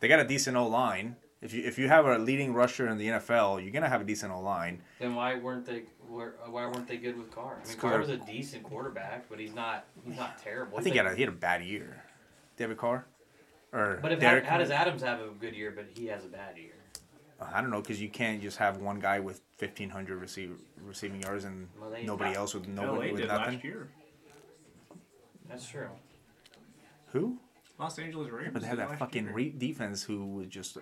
They 0.00 0.08
got 0.08 0.18
a 0.18 0.24
decent 0.24 0.56
O 0.56 0.66
line. 0.66 1.14
If 1.42 1.52
you 1.52 1.64
if 1.64 1.76
you 1.78 1.88
have 1.88 2.06
a 2.06 2.18
leading 2.18 2.54
rusher 2.54 2.86
in 2.86 2.98
the 2.98 3.08
NFL, 3.08 3.60
you're 3.62 3.72
gonna 3.72 3.88
have 3.88 4.00
a 4.00 4.04
decent 4.04 4.32
O 4.32 4.40
line. 4.40 4.80
Then 5.00 5.14
why 5.16 5.34
weren't 5.36 5.66
they 5.66 5.82
why 6.08 6.66
weren't 6.66 6.86
they 6.86 6.96
good 6.98 7.18
with 7.18 7.30
Carr? 7.32 7.54
I 7.54 7.56
mean, 7.56 7.62
It's 7.62 7.74
Carr 7.74 7.98
'cause 7.98 8.08
was 8.08 8.20
a 8.20 8.24
decent 8.24 8.62
quarterback, 8.62 9.28
but 9.28 9.40
he's 9.40 9.52
not 9.54 9.84
he's 10.06 10.16
not 10.16 10.38
terrible. 10.38 10.78
I 10.78 10.82
think 10.82 10.94
he 10.94 10.98
had 10.98 11.06
a, 11.06 11.14
he 11.14 11.22
had 11.22 11.28
a 11.30 11.36
bad 11.36 11.64
year. 11.64 12.02
David 12.56 12.76
Carr, 12.76 13.06
or 13.72 13.98
But 14.00 14.12
if 14.12 14.20
Derek. 14.20 14.44
how, 14.44 14.52
how 14.52 14.58
does 14.58 14.70
Adams 14.70 15.02
have 15.02 15.20
a 15.20 15.28
good 15.30 15.54
year, 15.56 15.72
but 15.74 15.86
he 15.94 16.06
has 16.06 16.24
a 16.24 16.28
bad 16.28 16.56
year? 16.56 16.74
Uh, 17.40 17.48
I 17.52 17.60
don't 17.60 17.70
know 17.70 17.80
because 17.80 18.00
you 18.00 18.08
can't 18.08 18.40
just 18.40 18.58
have 18.58 18.76
one 18.76 19.00
guy 19.00 19.18
with 19.18 19.40
fifteen 19.58 19.90
hundred 19.90 20.20
receive, 20.20 20.60
receiving 20.80 21.22
yards 21.22 21.44
and 21.44 21.68
Well, 21.80 21.90
they- 21.90 22.04
nobody 22.04 22.36
else 22.36 22.54
with 22.54 22.68
LA 22.68 22.74
nobody 22.84 23.10
with 23.12 23.20
did 23.22 23.28
nothing. 23.28 23.54
last 23.54 23.64
year. 23.64 23.88
That's 25.48 25.68
true. 25.68 25.88
Who? 27.08 27.38
Los 27.78 27.98
Angeles 27.98 28.30
Rams. 28.30 28.50
But 28.52 28.62
they 28.62 28.68
had 28.68 28.78
that 28.78 28.96
fucking 28.98 29.32
re- 29.32 29.50
defense 29.50 30.04
who 30.04 30.24
was 30.26 30.46
just 30.46 30.78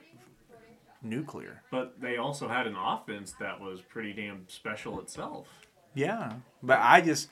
nuclear. 1.03 1.63
But 1.71 2.01
they 2.01 2.17
also 2.17 2.49
had 2.49 2.67
an 2.67 2.77
offense 2.77 3.35
that 3.41 3.61
was 3.61 3.81
pretty 3.81 4.13
damn 4.13 4.49
special 4.49 5.01
itself. 5.01 5.49
Yeah, 5.95 6.35
but 6.63 6.79
I 6.81 7.01
just, 7.01 7.29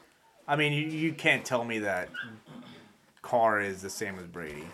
I 0.47 0.57
mean, 0.57 0.73
you, 0.73 0.87
you 0.87 1.13
can't 1.13 1.45
tell 1.45 1.65
me 1.65 1.81
that 1.81 2.09
Carr 3.23 3.61
is 3.61 3.83
the 3.83 3.91
same 3.91 4.19
as 4.19 4.27
Brady. 4.27 4.67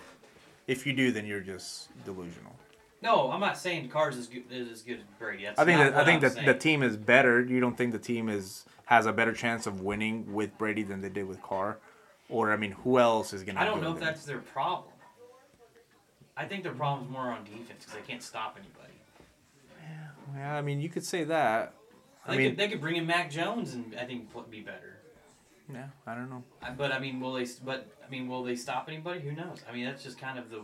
If 0.67 0.87
you 0.87 0.95
do, 0.95 1.13
then 1.13 1.27
you're 1.27 1.41
just 1.41 1.89
delusional. 2.05 2.55
No, 3.03 3.31
I'm 3.31 3.41
not 3.41 3.59
saying 3.59 3.91
Carr's 3.91 4.17
is 4.17 4.29
good, 4.29 4.45
is 4.51 4.71
as 4.71 4.83
good 4.83 5.01
as 5.01 5.05
Brady. 5.19 5.45
That's 5.45 5.59
I 5.59 5.67
think 5.67 5.79
not 5.79 5.85
that 5.85 5.95
I 5.95 5.97
what 5.99 6.07
think 6.07 6.25
I'm 6.25 6.35
that 6.35 6.47
the 6.47 6.59
team 6.59 6.83
is 6.83 6.97
better. 6.97 7.45
You 7.45 7.61
don't 7.61 7.77
think 7.77 7.93
the 7.93 7.99
team 7.99 8.31
is 8.31 8.65
has 8.87 9.05
a 9.05 9.13
better 9.13 9.35
chance 9.35 9.67
of 9.67 9.83
winning 9.83 10.33
with 10.33 10.57
Brady 10.57 10.83
than 10.83 11.03
they 11.03 11.11
did 11.11 11.29
with 11.29 11.43
Carr, 11.43 11.77
or 12.31 12.51
I 12.51 12.57
mean, 12.57 12.73
who 12.73 12.99
else 12.99 13.35
is 13.35 13.43
gonna? 13.43 13.61
I 13.61 13.65
don't 13.65 13.83
know 13.83 13.93
if 13.93 13.99
then? 13.99 14.07
that's 14.07 14.25
their 14.25 14.39
problem. 14.39 14.91
I 16.37 16.47
think 16.47 16.63
their 16.63 16.73
problem's 16.73 17.11
more 17.11 17.31
on 17.31 17.45
defense 17.45 17.85
because 17.85 17.93
they 17.93 18.01
can't 18.01 18.23
stop 18.23 18.57
anybody. 18.59 18.84
Yeah, 20.35 20.57
I 20.57 20.63
mean, 20.63 20.81
you 20.81 20.89
could 20.89 21.05
say 21.05 21.25
that. 21.25 21.75
I 22.27 22.31
They, 22.33 22.37
mean, 22.39 22.51
could, 22.51 22.59
they 22.59 22.69
could 22.69 22.81
bring 22.81 22.97
in 22.97 23.07
Mac 23.07 23.31
Jones 23.31 23.75
and 23.75 23.95
I 24.01 24.05
think 24.05 24.29
be 24.51 24.61
better. 24.61 24.97
yeah, 25.73 25.87
I 26.07 26.15
don't 26.15 26.31
know. 26.31 26.43
I- 26.63 26.71
But 26.71 26.93
I 26.93 26.99
mean, 26.99 27.21
will 27.21 27.35
they? 27.35 27.47
But 27.65 27.87
I 28.07 28.11
mean, 28.11 28.29
will 28.29 28.43
they 28.43 28.57
stop 28.57 28.87
anybody? 28.89 29.21
Who 29.21 29.33
knows? 29.33 29.63
I 29.69 29.73
mean, 29.75 29.85
that's 29.85 30.03
just 30.03 30.19
kind 30.19 30.39
of 30.39 30.51
the, 30.51 30.63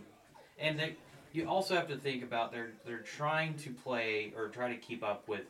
and 0.59 0.79
they. 0.79 0.97
You 1.33 1.49
also 1.49 1.77
have 1.77 1.87
to 1.89 1.97
think 1.97 2.25
about 2.25 2.51
they're 2.51 2.73
they're 2.85 2.99
trying 2.99 3.55
to 3.59 3.71
play 3.71 4.33
or 4.37 4.49
try 4.49 4.69
to 4.71 4.77
keep 4.77 5.05
up 5.05 5.29
with, 5.29 5.43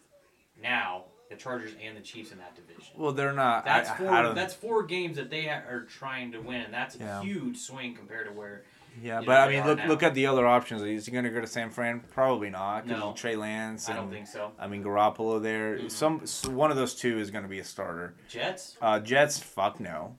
now 0.62 1.04
the 1.30 1.37
Chargers 1.37 1.72
and 1.83 1.96
the 1.96 2.00
Chiefs 2.02 2.33
in 2.33 2.38
that 2.38 2.54
division. 2.54 2.92
Well, 2.98 3.12
they're 3.12 3.33
not. 3.33 3.64
That's 3.64 3.88
I, 3.88 3.96
four. 3.96 4.09
I 4.11 4.33
that's 4.33 4.52
four 4.52 4.83
games 4.83 5.16
that 5.16 5.30
they 5.30 5.48
are 5.48 5.87
trying 5.88 6.33
to 6.33 6.40
win, 6.40 6.61
and 6.61 6.74
that's 6.74 6.96
a 6.96 6.98
Yeah. 6.98 7.22
huge 7.22 7.56
swing 7.59 7.94
compared 7.94 8.26
to 8.26 8.33
where. 8.33 8.64
Yeah, 9.03 9.20
you 9.20 9.26
but 9.26 9.35
know, 9.35 9.40
I 9.40 9.48
mean, 9.48 9.66
look 9.66 9.79
now. 9.79 9.87
look 9.88 10.03
at 10.03 10.14
the 10.14 10.26
other 10.26 10.46
options. 10.46 10.83
Is 10.83 11.07
he 11.07 11.12
gonna 11.12 11.31
go 11.31 11.40
to 11.40 11.46
San 11.46 11.70
Fran? 11.70 12.00
Probably 12.12 12.50
not. 12.50 12.87
No. 12.87 13.12
Trey 13.16 13.37
Lance. 13.37 13.88
I 13.88 13.94
don't 13.94 14.11
think 14.11 14.26
so. 14.26 14.53
I 14.59 14.66
mean, 14.66 14.83
Garoppolo 14.85 15.42
there. 15.42 15.79
Mhm. 15.79 15.90
Some 15.90 16.55
one 16.57 16.70
of 16.70 16.76
those 16.76 16.94
two 16.94 17.18
is 17.18 17.31
gonna 17.31 17.48
be 17.48 17.59
a 17.61 17.64
starter. 17.64 18.14
Jets. 18.29 18.76
Uh, 18.81 18.98
Jets, 19.00 19.38
fuck 19.38 19.81
no. 19.81 20.16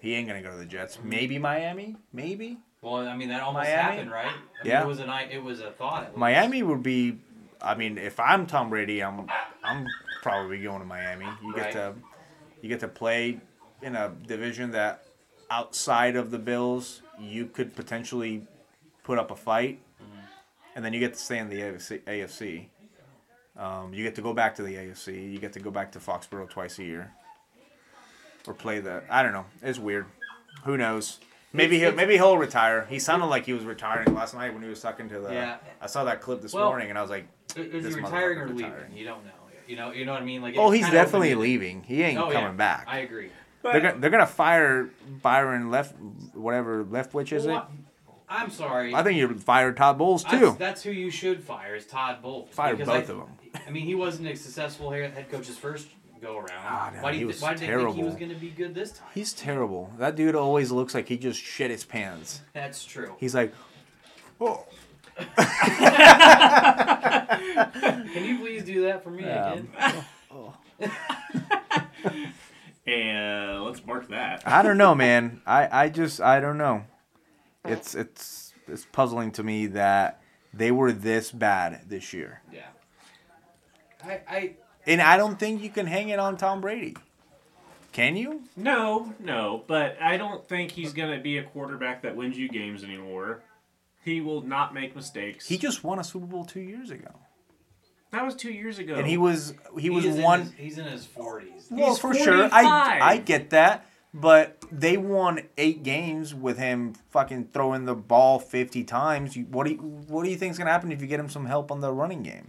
He 0.00 0.14
ain't 0.14 0.26
gonna 0.28 0.42
go 0.42 0.50
to 0.50 0.56
the 0.56 0.64
Jets. 0.66 0.96
Mm-hmm. 0.96 1.08
Maybe 1.08 1.38
Miami. 1.38 1.96
Maybe 2.12 2.58
Well, 2.80 3.06
I 3.08 3.16
mean 3.16 3.28
that 3.28 3.40
almost 3.42 3.64
Miami? 3.68 3.80
happened, 3.82 4.10
right? 4.10 4.26
I 4.26 4.30
mean, 4.64 4.72
Yeah. 4.72 4.82
It 4.82 4.86
was 4.86 4.98
an 5.00 5.08
i- 5.10 5.30
it 5.30 5.42
was 5.42 5.60
a 5.60 5.70
thought. 5.70 6.16
Miami 6.16 6.62
would 6.62 6.82
be. 6.82 7.18
I 7.60 7.76
mean, 7.76 7.96
if 7.98 8.18
I'm 8.18 8.46
Tom 8.46 8.70
Brady, 8.70 9.02
I'm 9.02 9.28
I'm 9.62 9.86
probably 10.22 10.60
going 10.62 10.80
to 10.80 10.84
Miami. 10.86 11.26
You 11.42 11.54
get 11.54 11.72
to 11.72 11.94
you 12.60 12.68
get 12.68 12.80
to 12.80 12.88
play 12.88 13.40
in 13.82 13.94
a 13.96 14.08
division 14.26 14.70
that 14.72 15.04
outside 15.50 16.16
of 16.16 16.30
the 16.30 16.38
Bills 16.38 17.01
you 17.20 17.46
could 17.46 17.74
potentially 17.76 18.42
put 19.04 19.18
up 19.18 19.30
a 19.30 19.36
fight, 19.36 19.80
Mm-hmm. 20.02 20.20
and 20.76 20.84
then 20.84 20.92
you 20.92 20.98
get 21.00 21.14
to 21.14 21.20
stay 21.20 21.38
in 21.38 21.48
the 21.48 21.60
AFC. 21.60 22.00
AFC. 22.02 22.66
Um, 23.56 23.92
you 23.94 24.02
get 24.02 24.14
to 24.16 24.22
go 24.22 24.32
back 24.32 24.54
to 24.56 24.62
the 24.62 24.74
AFC. 24.74 25.30
You 25.32 25.38
get 25.38 25.52
to 25.52 25.60
go 25.60 25.70
back 25.70 25.92
to 25.92 25.98
Foxborough 25.98 26.48
twice 26.48 26.78
a 26.78 26.84
year, 26.84 27.12
or 28.46 28.54
play 28.54 28.80
the. 28.80 29.02
I 29.10 29.22
don't 29.22 29.32
know. 29.32 29.44
It's 29.62 29.78
weird. 29.78 30.06
Who 30.64 30.76
knows? 30.76 31.20
Maybe 31.52 31.78
he'll, 31.78 31.92
maybe 31.92 32.14
he'll 32.14 32.38
retire. 32.38 32.86
He 32.88 32.98
sounded 32.98 33.26
like 33.26 33.44
he 33.44 33.52
was 33.52 33.64
retiring 33.64 34.14
last 34.14 34.34
night 34.34 34.54
when 34.54 34.62
he 34.62 34.68
was 34.70 34.80
talking 34.80 35.08
to 35.10 35.20
the. 35.20 35.32
Yeah. 35.32 35.58
I 35.82 35.86
saw 35.86 36.04
that 36.04 36.22
clip 36.22 36.40
this 36.40 36.54
Well, 36.54 36.64
morning 36.68 36.88
and 36.88 36.98
I 36.98 37.02
was 37.02 37.10
like, 37.10 37.26
Is 37.56 37.94
he 37.94 38.00
retiring 38.00 38.38
or 38.38 38.46
leaving? 38.48 38.70
retiring. 38.72 38.96
You 38.96 39.04
don't 39.04 39.24
know. 39.26 39.30
You 39.68 39.76
know. 39.76 39.92
You 39.92 40.04
know 40.06 40.12
what 40.14 40.22
I 40.22 40.24
mean? 40.24 40.40
Like. 40.42 40.54
"Oh, 40.56 40.70
he's 40.70 40.88
definitely 40.90 41.34
leaving. 41.34 41.82
He 41.82 42.02
ain't 42.02 42.18
Oh, 42.18 42.24
coming 42.32 42.40
yeah. 42.40 42.50
back." 42.52 42.86
I 42.88 43.00
agree. 43.00 43.30
They're 43.62 43.80
gonna, 43.80 43.98
they're 43.98 44.10
gonna 44.10 44.26
fire 44.26 44.90
Byron 45.22 45.70
Left, 45.70 45.94
whatever 46.34 46.84
Leftwich 46.84 47.32
is 47.32 47.46
Well, 47.46 47.68
I'm 48.28 48.50
sorry. 48.50 48.94
I 48.94 49.02
think 49.02 49.18
you 49.18 49.34
fired 49.38 49.76
Todd 49.76 49.98
Bowles 49.98 50.24
too. 50.24 50.56
that's 50.58 50.82
who 50.82 50.90
you 50.90 51.10
should 51.10 51.42
fire 51.42 51.76
is 51.76 51.86
Todd 51.86 52.22
Bowles. 52.22 52.50
Fire 52.50 52.76
both 52.76 52.88
I, 52.88 52.98
of 52.98 53.06
them. 53.08 53.22
I 53.66 53.70
mean, 53.70 53.84
he 53.84 53.94
wasn't 53.94 54.28
a 54.28 54.36
successful 54.36 54.90
head 54.90 55.12
head 55.12 55.30
coach's 55.30 55.58
first 55.58 55.88
go 56.22 56.38
around. 56.38 56.62
Ah, 56.64 56.92
no, 56.94 57.02
why 57.02 57.12
do 57.12 57.18
you 57.18 57.30
why 57.40 57.54
did 57.54 57.68
they 57.68 57.76
think 57.76 57.96
he 57.96 58.04
was 58.04 58.14
going 58.14 58.30
to 58.30 58.36
be 58.36 58.48
good 58.48 58.74
this 58.74 58.92
time? 58.92 59.08
He's 59.12 59.32
terrible. 59.32 59.90
That 59.98 60.16
dude 60.16 60.34
always 60.34 60.70
looks 60.70 60.94
like 60.94 61.08
he 61.08 61.18
just 61.18 61.40
shit 61.40 61.70
his 61.70 61.84
pants. 61.84 62.40
That's 62.54 62.84
true. 62.84 63.14
He's 63.18 63.34
like, 63.34 63.52
oh, 64.40 64.64
Can 65.18 65.26
you 68.24 68.38
please 68.38 68.64
do 68.64 68.84
that 68.84 69.02
for 69.02 69.10
me 69.10 69.24
Yeah. 69.24 69.52
again? 69.52 69.68
And 72.86 73.62
let's 73.64 73.84
mark 73.86 74.08
that. 74.08 74.42
I 74.46 74.62
don't 74.62 74.78
know, 74.78 74.94
man. 74.96 75.40
I, 75.46 75.84
I 75.84 75.88
just 75.88 76.20
I 76.20 76.40
don't 76.40 76.58
know. 76.58 76.84
It's 77.64 77.94
it's 77.94 78.52
it's 78.66 78.86
puzzling 78.92 79.30
to 79.32 79.42
me 79.42 79.66
that 79.68 80.20
they 80.52 80.70
were 80.70 80.92
this 80.92 81.30
bad 81.30 81.82
this 81.88 82.12
year. 82.12 82.42
Yeah. 82.52 82.62
I, 84.04 84.20
I 84.28 84.56
And 84.86 85.00
I 85.00 85.16
don't 85.16 85.38
think 85.38 85.62
you 85.62 85.70
can 85.70 85.86
hang 85.86 86.08
it 86.08 86.18
on 86.18 86.36
Tom 86.36 86.60
Brady. 86.60 86.96
Can 87.92 88.16
you? 88.16 88.42
No, 88.56 89.14
no, 89.20 89.64
but 89.66 90.00
I 90.00 90.16
don't 90.16 90.48
think 90.48 90.70
he's 90.70 90.94
going 90.94 91.14
to 91.14 91.22
be 91.22 91.36
a 91.36 91.42
quarterback 91.42 92.02
that 92.02 92.16
wins 92.16 92.38
you 92.38 92.48
games 92.48 92.82
anymore. 92.82 93.42
He 94.02 94.20
will 94.22 94.40
not 94.40 94.72
make 94.72 94.96
mistakes. 94.96 95.46
He 95.46 95.58
just 95.58 95.84
won 95.84 95.98
a 95.98 96.04
Super 96.04 96.26
Bowl 96.26 96.44
two 96.44 96.60
years 96.60 96.90
ago, 96.90 97.10
that 98.12 98.24
was 98.24 98.34
two 98.36 98.52
years 98.52 98.78
ago. 98.78 98.94
and 98.94 99.06
he 99.06 99.16
was 99.18 99.54
he 99.78 99.90
was 99.90 100.04
is 100.04 100.16
in 100.16 100.22
one. 100.22 100.42
his- 100.42 100.52
he's 100.52 100.78
in 100.78 100.84
his 100.86 101.04
forties. 101.04 101.66
Well, 101.70 101.88
He's 101.90 101.98
for 101.98 102.14
sure, 102.14 102.48
I 102.52 102.98
I 103.02 103.16
get 103.18 103.50
that, 103.50 103.86
but 104.14 104.62
they 104.70 104.96
won 104.96 105.40
eight 105.58 105.82
games 105.82 106.34
with 106.34 106.58
him 106.58 106.94
fucking 107.10 107.48
throwing 107.52 107.84
the 107.86 107.94
ball 107.94 108.38
fifty 108.38 108.84
times. 108.84 109.36
You, 109.36 109.44
what 109.44 109.66
do 109.66 109.72
you, 109.72 109.78
what 109.78 110.24
do 110.24 110.30
you 110.30 110.36
think's 110.36 110.58
gonna 110.58 110.70
happen 110.70 110.92
if 110.92 111.00
you 111.00 111.06
get 111.08 111.18
him 111.20 111.28
some 111.28 111.46
help 111.46 111.70
on 111.72 111.80
the 111.80 111.92
running 111.92 112.22
game? 112.22 112.48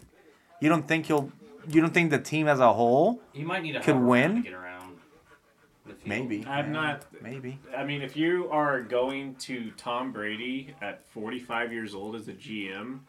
You 0.59 0.69
don't 0.69 0.87
think 0.87 1.07
he'll? 1.07 1.31
You 1.69 1.79
don't 1.81 1.93
think 1.93 2.11
the 2.11 2.19
team 2.19 2.47
as 2.49 2.59
a 2.59 2.73
whole? 2.73 3.21
He 3.31 3.43
might 3.43 3.63
need 3.63 3.75
a 3.77 3.81
Could 3.81 3.95
win? 3.95 4.35
to 4.35 4.41
get 4.41 4.53
around. 4.53 4.97
the. 5.85 5.93
Maybe. 6.05 6.45
I'm 6.45 6.73
not. 6.73 7.05
Maybe. 7.21 7.57
I 7.77 7.85
mean, 7.85 8.01
if 8.01 8.17
you 8.17 8.49
are 8.51 8.81
going 8.81 9.35
to 9.35 9.71
Tom 9.77 10.11
Brady 10.11 10.75
at 10.81 11.05
45 11.11 11.71
years 11.71 11.95
old 11.95 12.15
as 12.17 12.27
a 12.27 12.33
GM, 12.33 12.99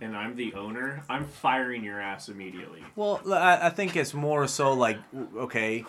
and 0.00 0.16
I'm 0.16 0.36
the 0.36 0.54
owner, 0.54 1.02
I'm 1.08 1.24
firing 1.26 1.84
your 1.84 2.00
ass 2.00 2.28
immediately. 2.28 2.82
Well, 2.96 3.20
I, 3.32 3.66
I 3.66 3.70
think 3.70 3.96
it's 3.96 4.14
more 4.14 4.46
so 4.46 4.72
like 4.72 4.98
okay, 5.36 5.84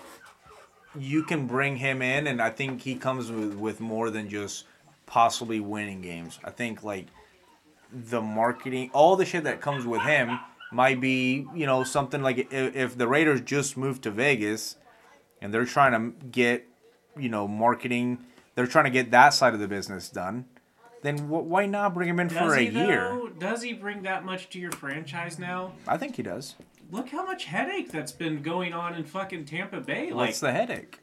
you 0.97 1.23
can 1.23 1.47
bring 1.47 1.77
him 1.77 2.01
in, 2.01 2.27
and 2.27 2.41
I 2.41 2.49
think 2.49 2.81
he 2.81 2.95
comes 2.95 3.31
with 3.31 3.55
with 3.55 3.79
more 3.79 4.09
than 4.09 4.29
just 4.29 4.65
possibly 5.05 5.59
winning 5.59 6.01
games. 6.01 6.39
I 6.43 6.51
think 6.51 6.83
like 6.83 7.07
the 7.91 8.21
marketing, 8.21 8.89
all 8.93 9.15
the 9.15 9.25
shit 9.25 9.43
that 9.43 9.61
comes 9.61 9.85
with 9.85 10.01
him 10.01 10.39
might 10.71 10.99
be 10.99 11.45
you 11.53 11.65
know 11.65 11.83
something 11.83 12.21
like 12.21 12.37
if, 12.51 12.75
if 12.75 12.97
the 12.97 13.07
Raiders 13.07 13.41
just 13.41 13.77
moved 13.77 14.03
to 14.03 14.11
Vegas 14.11 14.75
and 15.41 15.53
they're 15.53 15.65
trying 15.65 15.91
to 15.93 16.25
get 16.27 16.67
you 17.17 17.29
know 17.29 17.47
marketing, 17.47 18.19
they're 18.55 18.67
trying 18.67 18.85
to 18.85 18.91
get 18.91 19.11
that 19.11 19.33
side 19.33 19.53
of 19.53 19.59
the 19.59 19.67
business 19.67 20.09
done. 20.09 20.45
Then 21.05 21.19
wh- 21.19 21.45
why 21.45 21.67
not 21.67 21.93
bring 21.93 22.09
him 22.09 22.19
in 22.19 22.29
Does 22.29 22.37
for 22.39 22.55
a 22.55 22.61
he, 22.61 22.69
year? 22.69 23.09
though? 23.09 23.27
Does 23.29 23.61
he 23.61 23.73
bring 23.73 24.01
that 24.03 24.25
much 24.25 24.49
to 24.49 24.59
your 24.59 24.71
franchise 24.71 25.37
now? 25.37 25.73
I 25.87 25.97
think 25.97 26.15
he 26.15 26.23
does. 26.23 26.55
Look 26.91 27.09
how 27.09 27.23
much 27.23 27.45
headache 27.45 27.91
that's 27.91 28.11
been 28.11 28.41
going 28.41 28.73
on 28.73 28.95
in 28.95 29.03
fucking 29.03 29.45
Tampa 29.45 29.81
Bay. 29.81 30.05
Like 30.11 30.29
What's 30.29 30.39
the 30.39 30.51
headache? 30.51 30.99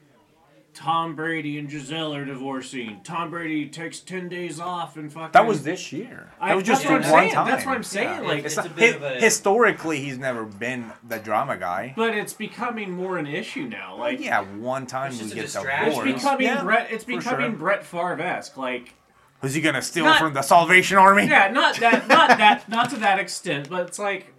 Tom 0.73 1.15
Brady 1.15 1.57
and 1.59 1.69
Gisele 1.69 2.15
are 2.15 2.25
divorcing. 2.25 2.99
Tom 3.03 3.29
Brady 3.29 3.69
takes 3.69 3.99
ten 3.99 4.27
days 4.27 4.59
off 4.59 4.97
and 4.97 5.13
fucking. 5.13 5.31
That 5.31 5.45
was 5.45 5.63
this 5.63 5.93
year. 5.93 6.31
That 6.39 6.49
I- 6.51 6.55
was 6.55 6.63
just 6.65 6.81
that's 6.83 6.87
for 6.89 6.93
what 6.99 7.05
I'm 7.05 7.11
one 7.11 7.21
saying. 7.21 7.33
time. 7.33 7.47
That's 7.47 7.65
what 7.65 7.75
I'm 7.75 7.83
saying. 7.83 8.23
Like, 8.23 8.37
It's 8.39 8.47
It's 8.47 8.55
not, 8.57 8.65
a 8.65 8.69
bit 8.71 8.99
hi- 8.99 9.05
of 9.07 9.17
a- 9.17 9.21
historically, 9.21 9.99
he's 9.99 10.17
never 10.17 10.43
been 10.45 10.91
the 11.07 11.19
drama 11.19 11.55
guy. 11.57 11.93
but 11.95 12.13
it's 12.15 12.33
becoming 12.33 12.91
more 12.91 13.17
an 13.19 13.27
issue 13.27 13.65
now. 13.69 13.95
Like, 13.97 14.19
yeah, 14.19 14.41
one 14.41 14.85
time 14.87 15.11
It's 15.11 15.17
we 15.21 15.29
just 15.29 15.31
a 15.33 15.35
get 15.35 15.41
distraction. 15.43 16.07
it's 16.09 16.23
becoming 16.23 16.47
Yeah, 16.47 16.63
Brett. 16.63 16.91
It's 16.91 17.03
becoming 17.05 17.51
sure. 17.51 17.59
Brett 17.59 17.85
Favre 17.85 18.19
esque. 18.21 18.57
Like, 18.57 18.95
Who's 19.43 19.53
he 19.53 19.61
gonna 19.61 19.81
steal 19.81 20.05
Not- 20.05 20.19
from 20.19 20.33
the 20.33 20.41
Salvation 20.41 20.97
Army? 20.97 21.27
yeah, 21.27 21.49
not 21.51 21.75
that, 21.77 22.07
not 22.07 22.29
that, 22.39 22.67
not 22.69 22.89
to 22.89 22.95
that 22.97 23.19
extent. 23.19 23.69
But 23.69 23.87
it's 23.87 23.99
like, 23.99 24.33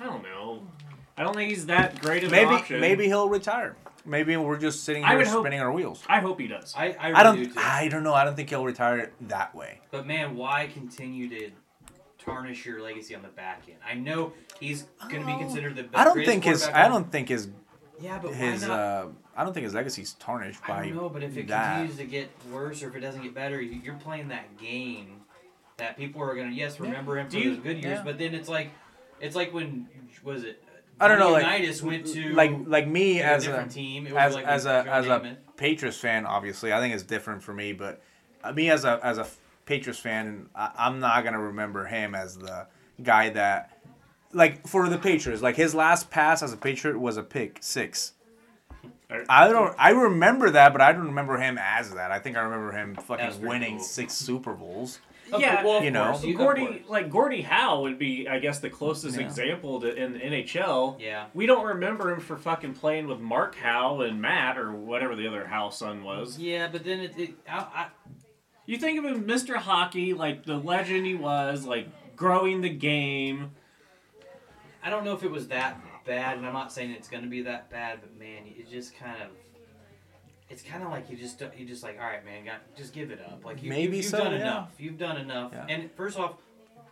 I 0.00 0.04
don't 0.06 0.22
know. 0.24 0.66
I 1.16 1.22
don't 1.22 1.34
think 1.36 1.50
he's 1.50 1.66
that 1.66 2.00
great 2.00 2.24
of 2.24 2.32
an 2.32 2.38
Maybe 2.38 2.54
option. 2.54 2.80
maybe 2.80 3.04
he'll 3.06 3.28
retire. 3.28 3.76
Maybe 4.06 4.34
we're 4.38 4.56
just 4.58 4.82
sitting 4.84 5.04
here 5.06 5.18
would 5.18 5.26
hope- 5.26 5.42
spinning 5.44 5.60
our 5.60 5.70
wheels. 5.70 6.02
I 6.08 6.20
hope 6.20 6.40
he 6.40 6.48
does. 6.48 6.74
I, 6.76 6.96
I, 6.98 7.08
really 7.08 7.14
I 7.14 7.22
do 7.34 7.44
don't. 7.44 7.54
too. 7.54 7.60
I 7.60 7.88
don't 7.88 8.02
know. 8.02 8.14
I 8.14 8.24
don't 8.24 8.34
think 8.34 8.48
he'll 8.48 8.64
retire 8.64 9.12
that 9.28 9.54
way. 9.54 9.80
But 9.90 10.06
man, 10.06 10.34
why 10.36 10.68
continue 10.72 11.28
to 11.28 11.50
tarnish 12.18 12.64
your 12.64 12.80
legacy 12.82 13.14
on 13.14 13.20
the 13.20 13.28
back 13.28 13.64
end? 13.68 13.76
I 13.86 13.92
know 13.92 14.32
he's 14.58 14.84
going 15.10 15.20
to 15.20 15.26
be 15.26 15.36
considered 15.36 15.76
the 15.76 15.82
best. 15.82 15.96
I 15.98 16.04
don't 16.04 16.24
think 16.24 16.44
his. 16.44 16.64
I 16.66 16.88
don't 16.88 17.12
think 17.12 17.28
his. 17.28 17.48
Yeah, 18.00 18.18
but 18.18 18.32
His. 18.32 18.62
why 18.62 18.68
not? 18.68 18.78
Uh, 18.80 19.06
I 19.36 19.44
don't 19.44 19.52
think 19.54 19.64
his 19.64 19.74
legacy's 19.74 20.14
tarnished 20.14 20.60
by 20.66 20.80
I 20.80 20.86
don't 20.88 20.96
know, 20.96 21.08
but 21.08 21.22
if 21.22 21.36
it 21.36 21.48
that. 21.48 21.74
continues 21.76 21.96
to 21.98 22.04
get 22.04 22.30
worse 22.52 22.82
or 22.82 22.88
if 22.88 22.96
it 22.96 23.00
doesn't 23.00 23.22
get 23.22 23.34
better, 23.34 23.60
you- 23.60 23.80
you're 23.82 23.94
playing 23.94 24.28
that 24.28 24.56
game 24.58 25.20
that 25.76 25.96
people 25.96 26.20
are 26.22 26.34
gonna 26.34 26.50
yes 26.50 26.78
remember 26.80 27.18
him 27.18 27.26
for 27.26 27.32
Do 27.32 27.40
you- 27.40 27.54
those 27.54 27.62
good 27.62 27.76
years, 27.82 27.98
yeah. 27.98 28.02
but 28.04 28.18
then 28.18 28.34
it's 28.34 28.48
like 28.48 28.70
it's 29.20 29.36
like 29.36 29.52
when 29.54 29.88
was 30.22 30.44
it? 30.44 30.62
I 31.02 31.08
don't 31.08 31.18
know, 31.18 31.30
like- 31.30 31.44
Unitas 31.44 31.82
went 31.82 32.06
to 32.08 32.32
like 32.34 32.52
like 32.66 32.86
me 32.86 33.20
as 33.22 33.44
a 33.44 33.50
different 33.50 33.70
team. 33.72 34.06
It 34.06 34.12
was 34.12 34.20
as 34.22 34.34
like 34.34 34.44
as 34.46 34.66
a 34.66 34.84
as 34.88 35.06
a 35.06 35.36
Patriots 35.56 35.96
fan, 35.98 36.26
obviously, 36.26 36.72
I 36.72 36.80
think 36.80 36.92
it's 36.94 37.02
different 37.02 37.42
for 37.42 37.54
me. 37.54 37.72
But 37.72 38.02
uh, 38.44 38.52
me 38.52 38.68
as 38.70 38.84
a 38.84 38.98
as 39.02 39.16
a 39.18 39.26
Patriots 39.64 40.00
fan, 40.00 40.48
I, 40.54 40.70
I'm 40.76 41.00
not 41.00 41.22
gonna 41.24 41.40
remember 41.40 41.86
him 41.86 42.14
as 42.14 42.36
the 42.36 42.66
guy 43.02 43.30
that, 43.30 43.78
like, 44.32 44.66
for 44.66 44.88
the 44.88 44.98
Patriots, 44.98 45.40
like 45.42 45.56
his 45.56 45.74
last 45.74 46.10
pass 46.10 46.42
as 46.42 46.52
a 46.52 46.56
Patriot 46.56 46.98
was 46.98 47.16
a 47.16 47.22
pick 47.22 47.58
six. 47.62 48.12
I 49.28 49.48
don't. 49.48 49.74
I 49.78 49.90
remember 49.90 50.50
that, 50.50 50.72
but 50.72 50.80
I 50.80 50.92
don't 50.92 51.06
remember 51.06 51.36
him 51.36 51.58
as 51.60 51.90
that. 51.94 52.10
I 52.10 52.18
think 52.18 52.36
I 52.36 52.40
remember 52.40 52.72
him 52.72 52.94
fucking 52.94 53.40
winning 53.44 53.76
cool. 53.76 53.84
six 53.84 54.14
Super 54.14 54.52
Bowls. 54.54 55.00
Yeah, 55.38 55.62
course- 55.62 55.64
well, 55.66 55.84
you 55.84 55.90
know. 55.92 56.12
course, 56.12 56.36
Gordie, 56.36 56.84
like 56.88 57.08
Gordie 57.08 57.42
Howe, 57.42 57.82
would 57.82 57.98
be, 58.00 58.28
I 58.28 58.40
guess, 58.40 58.58
the 58.58 58.68
closest 58.70 59.16
Yeah. 59.16 59.24
example 59.26 59.80
to 59.80 59.94
in 59.94 60.14
the 60.14 60.18
NHL. 60.18 60.96
Yeah. 61.00 61.26
We 61.34 61.46
don't 61.46 61.64
remember 61.66 62.10
him 62.12 62.18
for 62.20 62.36
fucking 62.36 62.74
playing 62.74 63.06
with 63.06 63.20
Mark 63.20 63.54
Howe 63.54 64.00
and 64.00 64.20
Matt 64.20 64.58
or 64.58 64.72
whatever 64.72 65.14
the 65.14 65.28
other 65.28 65.46
Howe 65.46 65.70
son 65.70 66.02
was. 66.02 66.36
Yeah, 66.38 66.66
but 66.66 66.82
then 66.84 66.98
it, 67.00 67.14
it 67.16 67.30
I, 67.48 67.58
I, 67.58 67.86
You 68.66 68.76
think 68.78 68.98
of 68.98 69.04
him, 69.04 69.22
Mr. 69.24 69.54
Hockey, 69.54 70.14
like 70.14 70.44
the 70.44 70.56
legend 70.56 71.06
he 71.06 71.14
was, 71.14 71.64
like 71.64 71.86
growing 72.16 72.60
the 72.60 72.68
game. 72.68 73.52
I 74.82 74.90
don't 74.90 75.04
know 75.04 75.14
if 75.14 75.22
it 75.22 75.30
was 75.30 75.46
that 75.48 75.78
bad, 76.04 76.36
and 76.38 76.46
I'm 76.46 76.52
not 76.52 76.72
saying 76.72 76.90
it's 76.92 77.08
going 77.08 77.22
to 77.22 77.28
be 77.28 77.42
that 77.42 77.70
bad, 77.70 78.00
but 78.00 78.18
man, 78.18 78.42
it 78.46 78.70
just 78.70 78.96
kind 78.96 79.22
of. 79.22 79.28
It's 80.48 80.62
kind 80.62 80.82
of 80.82 80.90
like 80.90 81.08
you 81.08 81.16
just 81.16 81.40
you 81.56 81.64
just 81.64 81.84
like 81.84 81.96
all 82.00 82.06
right, 82.06 82.24
man, 82.24 82.44
got, 82.44 82.56
just 82.76 82.92
give 82.92 83.12
it 83.12 83.20
up. 83.20 83.44
Like 83.44 83.62
you, 83.62 83.68
Maybe 83.68 83.98
you, 83.98 84.02
have 84.02 84.10
so, 84.10 84.18
done 84.18 84.32
yeah. 84.32 84.38
enough. 84.40 84.70
You've 84.78 84.98
done 84.98 85.16
enough. 85.16 85.52
Yeah. 85.52 85.66
And 85.68 85.92
first 85.92 86.18
off, 86.18 86.32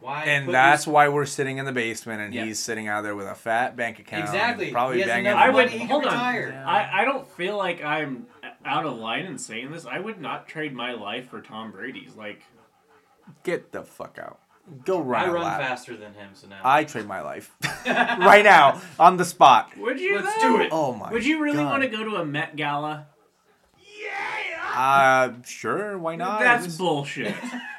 why? 0.00 0.24
And 0.26 0.48
that's 0.54 0.86
your- 0.86 0.94
why 0.94 1.08
we're 1.08 1.26
sitting 1.26 1.58
in 1.58 1.64
the 1.64 1.72
basement 1.72 2.20
and 2.20 2.32
Yeah. 2.32 2.44
he's 2.44 2.60
sitting 2.60 2.86
out 2.86 3.02
there 3.02 3.16
with 3.16 3.26
a 3.26 3.34
fat 3.34 3.74
bank 3.74 3.98
account. 3.98 4.26
Exactly. 4.26 4.70
Probably 4.70 4.96
He 4.98 5.02
has 5.02 5.08
banging. 5.08 5.32
I 5.32 5.50
would 5.50 5.66
money, 5.72 5.84
hold 5.86 6.04
on. 6.04 6.12
retire. 6.12 6.64
I, 6.64 7.02
I 7.02 7.04
don't 7.04 7.28
feel 7.32 7.56
like 7.56 7.82
I'm 7.82 8.26
out 8.64 8.86
of 8.86 8.96
line 8.96 9.26
in 9.26 9.36
saying 9.38 9.72
this. 9.72 9.86
I 9.86 9.98
would 9.98 10.20
not 10.20 10.46
trade 10.46 10.72
my 10.72 10.92
life 10.92 11.28
for 11.28 11.40
Tom 11.40 11.72
Brady's. 11.72 12.14
Like, 12.14 12.42
Get 13.42 13.72
the 13.72 13.82
fuck 13.82 14.18
out. 14.22 14.38
Go 14.84 15.00
run 15.00 15.22
I 15.22 15.26
a 15.28 15.32
run 15.32 15.42
lap. 15.44 15.60
faster 15.60 15.96
than 15.96 16.14
him, 16.14 16.30
so 16.34 16.46
now. 16.48 16.60
I 16.64 16.84
trade 16.84 17.06
my 17.06 17.20
life 17.22 17.50
right 17.86 18.44
now 18.44 18.80
on 18.98 19.16
the 19.16 19.24
spot. 19.24 19.76
would 19.76 19.98
you? 20.00 20.16
Let's 20.20 20.34
though? 20.42 20.56
do 20.56 20.60
it. 20.62 20.68
Oh 20.72 20.92
my! 20.94 21.10
Would 21.12 21.24
you 21.26 21.42
really 21.42 21.56
God. 21.58 21.70
want 21.70 21.82
to 21.82 21.88
go 21.88 22.04
to 22.04 22.16
a 22.16 22.24
Met 22.24 22.56
Gala? 22.56 23.06
Yeah. 23.78 24.74
Uh, 24.80 25.32
sure. 25.44 25.98
Why 25.98 26.16
not? 26.16 26.40
That's 26.40 26.64
It's- 26.64 26.76
bullshit. 26.78 27.34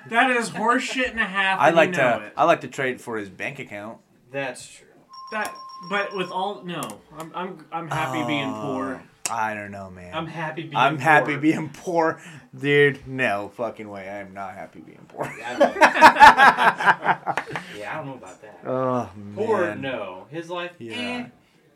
that 0.09 0.31
is 0.31 0.49
horseshit 0.49 1.11
and 1.11 1.19
a 1.19 1.25
half. 1.25 1.59
I 1.61 1.69
like 1.69 1.91
you 1.91 1.97
know 1.97 2.19
to. 2.19 2.25
It. 2.25 2.33
I 2.35 2.43
like 2.45 2.61
to 2.61 2.67
trade 2.67 2.99
for 2.99 3.17
his 3.17 3.29
bank 3.29 3.59
account. 3.59 3.99
That's 4.31 4.67
true. 4.67 4.87
That, 5.31 5.53
but 5.89 6.15
with 6.15 6.29
all 6.31 6.63
no, 6.63 6.81
I'm 7.17 7.31
I'm 7.35 7.65
I'm 7.71 7.89
happy 7.89 8.25
being 8.25 8.51
poor. 8.53 9.01
I 9.31 9.53
don't 9.53 9.71
know, 9.71 9.89
man. 9.89 10.13
I'm 10.13 10.27
happy 10.27 10.63
being. 10.63 10.75
I'm 10.75 10.97
happy 10.97 11.33
poor. 11.33 11.41
being 11.41 11.69
poor, 11.69 12.21
dude. 12.57 13.05
No 13.07 13.51
fucking 13.55 13.89
way. 13.89 14.07
I 14.09 14.17
am 14.19 14.33
not 14.33 14.53
happy 14.55 14.79
being 14.79 15.05
poor. 15.07 15.25
I 15.25 15.55
don't 15.57 15.75
yeah, 17.77 17.91
I 17.91 17.95
don't 17.97 18.07
know 18.07 18.15
about 18.15 18.41
that. 18.41 18.59
Oh 18.65 19.09
Poor, 19.35 19.75
no. 19.75 20.25
His 20.29 20.49
life. 20.49 20.75
Yeah. 20.79 20.93
Eh. 20.95 21.25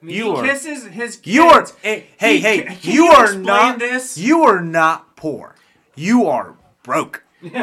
I 0.02 0.06
mean, 0.06 0.16
You 0.16 0.34
he 0.34 0.39
are- 0.39 0.44
Kisses 0.46 0.86
his 0.88 1.16
kids. 1.18 1.36
You 1.36 1.44
are. 1.46 1.68
Hey, 1.82 2.08
hey, 2.18 2.36
He- 2.38 2.42
hey, 2.42 2.62
can 2.63 2.78
you 2.92 3.06
you 3.06 3.12
are 3.12 3.36
not. 3.36 3.80
this? 3.80 4.18
You 4.18 4.44
are 4.44 4.62
not 4.62 5.16
poor. 5.16 5.56
You 5.96 6.28
are 6.28 6.56
broke. 6.84 7.24
Get 7.44 7.54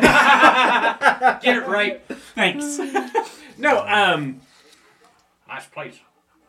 it 1.57 1.67
right. 1.67 2.03
Thanks. 2.35 2.79
no, 3.59 3.85
um, 3.87 4.41
Nice 5.49 5.67
place. 5.67 5.99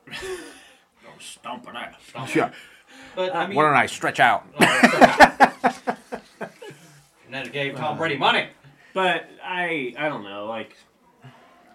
Don't 0.05 1.21
stomp 1.21 1.63
stomping 1.63 1.75
ass. 1.75 2.29
Sure. 2.29 2.51
But 3.15 3.31
uh, 3.31 3.37
I 3.37 3.47
mean, 3.47 3.55
Why 3.55 3.63
don't 3.63 3.75
I 3.75 3.85
stretch 3.85 4.19
out? 4.19 4.45
Oh, 4.59 4.63
and 6.39 7.33
then 7.33 7.45
it 7.45 7.53
gave 7.53 7.75
Tom 7.75 7.97
Brady 7.97 8.17
money. 8.17 8.47
But 8.93 9.29
I 9.43 9.93
I 9.97 10.09
don't 10.09 10.23
know, 10.23 10.45
like 10.45 10.75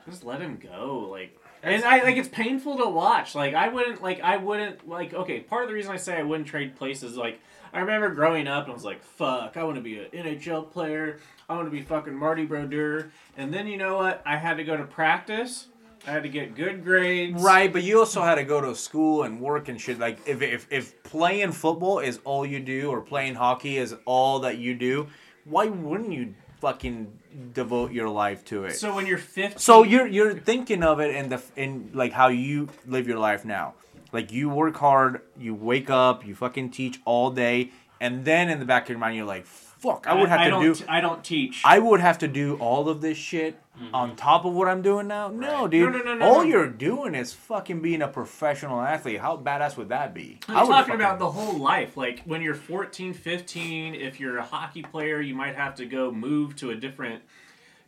just 0.09 0.25
let 0.25 0.41
him 0.41 0.57
go. 0.57 1.09
Like 1.11 1.39
and 1.63 1.85
I 1.85 2.03
like 2.03 2.17
it's 2.17 2.29
painful 2.29 2.79
to 2.79 2.89
watch. 2.89 3.35
Like 3.35 3.55
I 3.55 3.69
wouldn't 3.69 4.03
like 4.03 4.21
I 4.21 4.37
wouldn't 4.37 4.89
like 4.89 5.15
okay, 5.15 5.41
part 5.41 5.63
of 5.63 5.69
the 5.69 5.75
reason 5.75 5.93
I 5.93 5.97
say 5.97 6.17
I 6.17 6.23
wouldn't 6.23 6.49
trade 6.49 6.77
places 6.77 7.17
like 7.17 7.41
I 7.73 7.81
remember 7.81 8.11
growing 8.11 8.47
up 8.47 8.65
and 8.65 8.73
I 8.73 8.75
was 8.75 8.85
like, 8.85 9.03
fuck, 9.03 9.57
I 9.57 9.65
want 9.65 9.77
to 9.77 9.83
be 9.83 9.99
an 9.99 10.07
NHL 10.13 10.71
player. 10.71 11.19
I 11.49 11.55
want 11.55 11.67
to 11.67 11.71
be 11.71 11.83
fucking 11.83 12.15
Marty 12.15 12.47
Brodeur. 12.47 13.11
And 13.37 13.53
then 13.53 13.67
you 13.67 13.77
know 13.77 13.97
what? 13.97 14.23
I 14.25 14.37
had 14.37 14.57
to 14.57 14.65
go 14.65 14.77
to 14.77 14.85
practice. 14.85 15.67
I 16.07 16.13
had 16.13 16.23
to 16.23 16.29
get 16.29 16.55
good 16.55 16.85
grades. 16.85 17.43
Right, 17.43 17.73
but 17.73 17.83
you 17.83 17.99
also 17.99 18.23
had 18.23 18.37
to 18.37 18.45
go 18.45 18.61
to 18.61 18.75
school 18.77 19.25
and 19.25 19.41
work 19.41 19.69
and 19.69 19.81
shit. 19.81 19.99
Like 19.99 20.19
if 20.27 20.41
if 20.41 20.67
if 20.71 21.03
playing 21.03 21.53
football 21.53 21.99
is 21.99 22.21
all 22.25 22.47
you 22.47 22.61
do, 22.61 22.91
or 22.91 23.01
playing 23.01 23.35
hockey 23.35 23.77
is 23.79 23.95
all 24.05 24.39
that 24.41 24.59
you 24.59 24.75
do, 24.75 25.09
why 25.45 25.67
wouldn't 25.67 26.13
you 26.13 26.35
fucking 26.61 27.13
devote 27.53 27.91
your 27.93 28.09
life 28.09 28.45
to 28.47 28.65
it? 28.65 28.77
So 28.77 28.95
when 28.95 29.07
you're 29.07 29.19
15 29.19 29.59
So 29.59 29.83
you're 29.83 30.07
you're 30.07 30.35
thinking 30.35 30.85
of 30.85 31.01
it 31.01 31.15
in 31.15 31.29
the 31.29 31.43
in 31.57 31.91
like 31.93 32.13
how 32.13 32.29
you 32.29 32.69
live 32.87 33.09
your 33.09 33.19
life 33.19 33.45
now. 33.45 33.75
Like 34.13 34.31
you 34.31 34.49
work 34.49 34.77
hard, 34.77 35.23
you 35.37 35.55
wake 35.55 35.91
up, 35.91 36.25
you 36.25 36.37
fucking 36.37 36.71
teach 36.71 37.01
all 37.05 37.31
day, 37.33 37.73
and 38.01 38.25
then 38.25 38.49
in 38.49 38.61
the 38.61 38.65
back 38.65 38.85
of 38.85 38.91
your 38.91 38.99
mind 38.99 39.17
you're 39.17 39.27
like, 39.27 39.45
"Fuck, 39.45 40.07
I 40.07 40.15
would 40.15 40.29
have 40.29 40.45
to 40.45 40.51
don't, 40.51 40.79
do 40.79 40.85
I 40.89 41.01
don't 41.01 41.25
teach. 41.25 41.63
I 41.65 41.81
would 41.81 41.99
have 41.99 42.19
to 42.19 42.29
do 42.29 42.55
all 42.59 42.89
of 42.89 43.01
this 43.01 43.19
shit 43.19 43.59
on 43.93 44.17
top 44.17 44.45
of 44.45 44.53
what 44.55 44.69
I'm 44.69 44.83
doing 44.83 45.07
now." 45.07 45.29
No, 45.29 45.67
dude. 45.69 45.93
No, 45.93 45.99
no, 45.99 46.05
no, 46.05 46.15
no, 46.17 46.27
all 46.27 46.35
no. 46.37 46.43
you're 46.43 46.69
doing 46.69 47.15
is 47.15 47.33
fucking 47.33 47.81
being 47.81 48.03
a 48.03 48.09
professional 48.09 48.81
athlete. 48.81 49.21
How 49.21 49.37
badass 49.37 49.77
would 49.77 49.89
that 49.91 50.15
be? 50.15 50.39
I 50.49 50.55
I'm 50.61 50.67
would 50.67 50.73
talking 50.73 50.85
fucking- 50.93 50.95
about 51.01 51.19
the 51.19 51.31
whole 51.31 51.59
life. 51.59 51.97
Like 51.97 52.23
when 52.25 52.43
you're 52.43 52.55
14, 52.55 53.13
15, 53.15 53.95
if 53.95 54.19
you're 54.21 54.39
a 54.39 54.43
hockey 54.45 54.83
player, 54.83 55.21
you 55.21 55.35
might 55.35 55.57
have 55.57 55.75
to 55.77 55.87
go 55.87 56.11
move 56.11 56.57
to 56.57 56.71
a 56.71 56.75
different. 56.75 57.23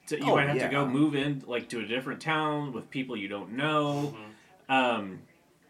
To, 0.08 0.16
you 0.18 0.24
Oh, 0.32 0.36
might 0.36 0.48
have 0.48 0.56
yeah. 0.56 0.68
to 0.68 0.72
go 0.72 0.86
move 0.86 1.14
in 1.14 1.42
like 1.46 1.68
to 1.68 1.80
a 1.80 1.86
different 1.86 2.20
town 2.22 2.72
with 2.72 2.88
people 2.90 3.14
you 3.16 3.28
don't 3.28 3.52
know, 3.52 4.16
um, 4.70 5.18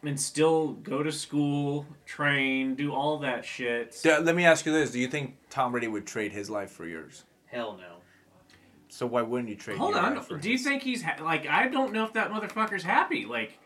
and 0.04 0.18
still 0.20 0.74
go 0.74 1.02
to 1.02 1.10
school, 1.10 1.86
train, 2.06 2.76
do 2.76 2.92
all 2.94 3.18
that 3.18 3.44
shit. 3.44 3.98
D- 4.00 4.16
Let 4.16 4.36
me 4.36 4.44
ask 4.44 4.64
you 4.64 4.70
this: 4.72 4.92
Do 4.92 5.00
you 5.00 5.08
think 5.08 5.36
Tom 5.50 5.72
Brady 5.72 5.88
would 5.88 6.06
trade 6.06 6.30
his 6.30 6.48
life 6.48 6.70
for 6.70 6.86
yours? 6.86 7.24
Hell 7.46 7.76
no. 7.80 7.96
So 8.88 9.06
why 9.06 9.22
wouldn't 9.22 9.48
you 9.48 9.56
trade? 9.56 9.78
Hold 9.78 9.94
your 9.94 10.02
on, 10.04 10.20
for 10.22 10.38
do 10.38 10.48
you 10.48 10.56
his? 10.56 10.64
think 10.64 10.82
he's 10.82 11.02
ha- 11.02 11.22
like? 11.22 11.46
I 11.46 11.68
don't 11.68 11.92
know 11.92 12.04
if 12.04 12.12
that 12.14 12.30
motherfucker's 12.30 12.82
happy. 12.82 13.26
Like, 13.26 13.58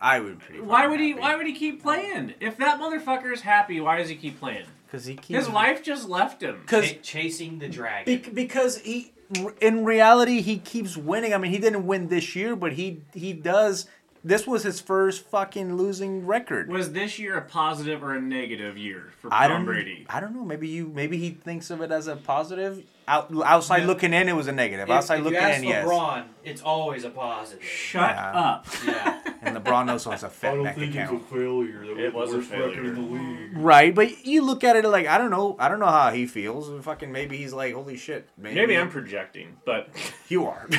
I 0.00 0.20
would? 0.20 0.38
Pretty 0.40 0.60
why 0.60 0.86
would 0.86 1.00
he? 1.00 1.14
Why 1.14 1.36
would 1.36 1.46
he 1.46 1.54
keep 1.54 1.82
playing? 1.82 2.34
If 2.40 2.56
that 2.58 2.80
motherfucker's 2.80 3.40
happy, 3.42 3.80
why 3.80 3.98
does 3.98 4.08
he 4.08 4.16
keep 4.16 4.38
playing? 4.38 4.66
Because 4.86 5.04
he 5.04 5.14
keeps 5.14 5.28
His 5.46 5.48
wife 5.48 5.82
just 5.82 6.08
left 6.08 6.42
him. 6.42 6.58
Because 6.62 6.90
Ch- 6.90 7.02
chasing 7.02 7.58
the 7.60 7.68
dragon. 7.68 8.16
Bec- 8.20 8.34
because 8.34 8.78
he, 8.78 9.12
in 9.60 9.84
reality, 9.84 10.40
he 10.40 10.58
keeps 10.58 10.96
winning. 10.96 11.32
I 11.32 11.38
mean, 11.38 11.52
he 11.52 11.58
didn't 11.58 11.86
win 11.86 12.08
this 12.08 12.34
year, 12.34 12.56
but 12.56 12.72
he 12.72 13.02
he 13.14 13.32
does. 13.32 13.86
This 14.22 14.46
was 14.46 14.64
his 14.64 14.80
first 14.80 15.24
fucking 15.24 15.76
losing 15.76 16.26
record. 16.26 16.68
Was 16.68 16.92
this 16.92 17.18
year 17.18 17.38
a 17.38 17.42
positive 17.42 18.02
or 18.02 18.14
a 18.14 18.20
negative 18.20 18.76
year 18.76 19.12
for 19.18 19.30
Tom 19.30 19.48
don't. 19.48 19.64
Brady? 19.64 20.06
I 20.10 20.20
don't 20.20 20.34
know. 20.34 20.44
Maybe 20.44 20.68
you. 20.68 20.88
Maybe 20.88 21.16
he 21.16 21.30
thinks 21.30 21.70
of 21.70 21.80
it 21.80 21.90
as 21.90 22.06
a 22.06 22.16
positive. 22.16 22.84
Out, 23.10 23.28
outside 23.44 23.78
Yeah. 23.78 23.86
looking 23.88 24.12
in, 24.14 24.28
it 24.28 24.36
was 24.36 24.46
a 24.46 24.52
negative. 24.52 24.88
if, 24.88 24.94
outside 24.94 25.18
if 25.18 25.24
looking 25.24 25.40
you 25.40 25.46
ask 25.46 25.58
in, 25.62 25.68
yes. 25.68 25.84
LeBron, 25.86 26.24
it's 26.44 26.62
always 26.62 27.02
a 27.04 27.10
positive. 27.10 27.64
Shut 27.64 28.08
Yeah. 28.10 28.32
up. 28.32 28.66
Yeah. 28.86 29.16
And 29.42 29.56
LeBron 29.56 29.88
also 29.90 30.10
has 30.10 30.22
a 30.22 30.28
fat 30.28 30.62
bank 30.62 30.76
account. 30.94 31.26
failure. 31.30 31.80
That 31.86 31.98
It 31.98 32.12
was 32.14 32.34
a 32.34 32.42
failure. 32.42 32.92
league. 32.94 33.56
Right, 33.56 33.94
but 33.94 34.26
you 34.26 34.42
look 34.42 34.62
at 34.64 34.76
it 34.76 34.84
like 34.84 35.06
I 35.06 35.16
don't 35.16 35.30
know. 35.30 35.56
I 35.58 35.68
don't 35.70 35.80
know 35.80 35.86
how 35.86 36.10
he 36.12 36.26
feels. 36.26 36.70
Fucking 36.84 37.10
maybe 37.10 37.38
he's 37.38 37.54
like, 37.54 37.72
holy 37.74 37.96
shit. 37.96 38.28
Maybe, 38.36 38.54
Maybe 38.56 38.76
I'm 38.76 38.90
projecting, 38.90 39.56
but 39.64 39.88
You 40.28 40.46
are. 40.46 40.66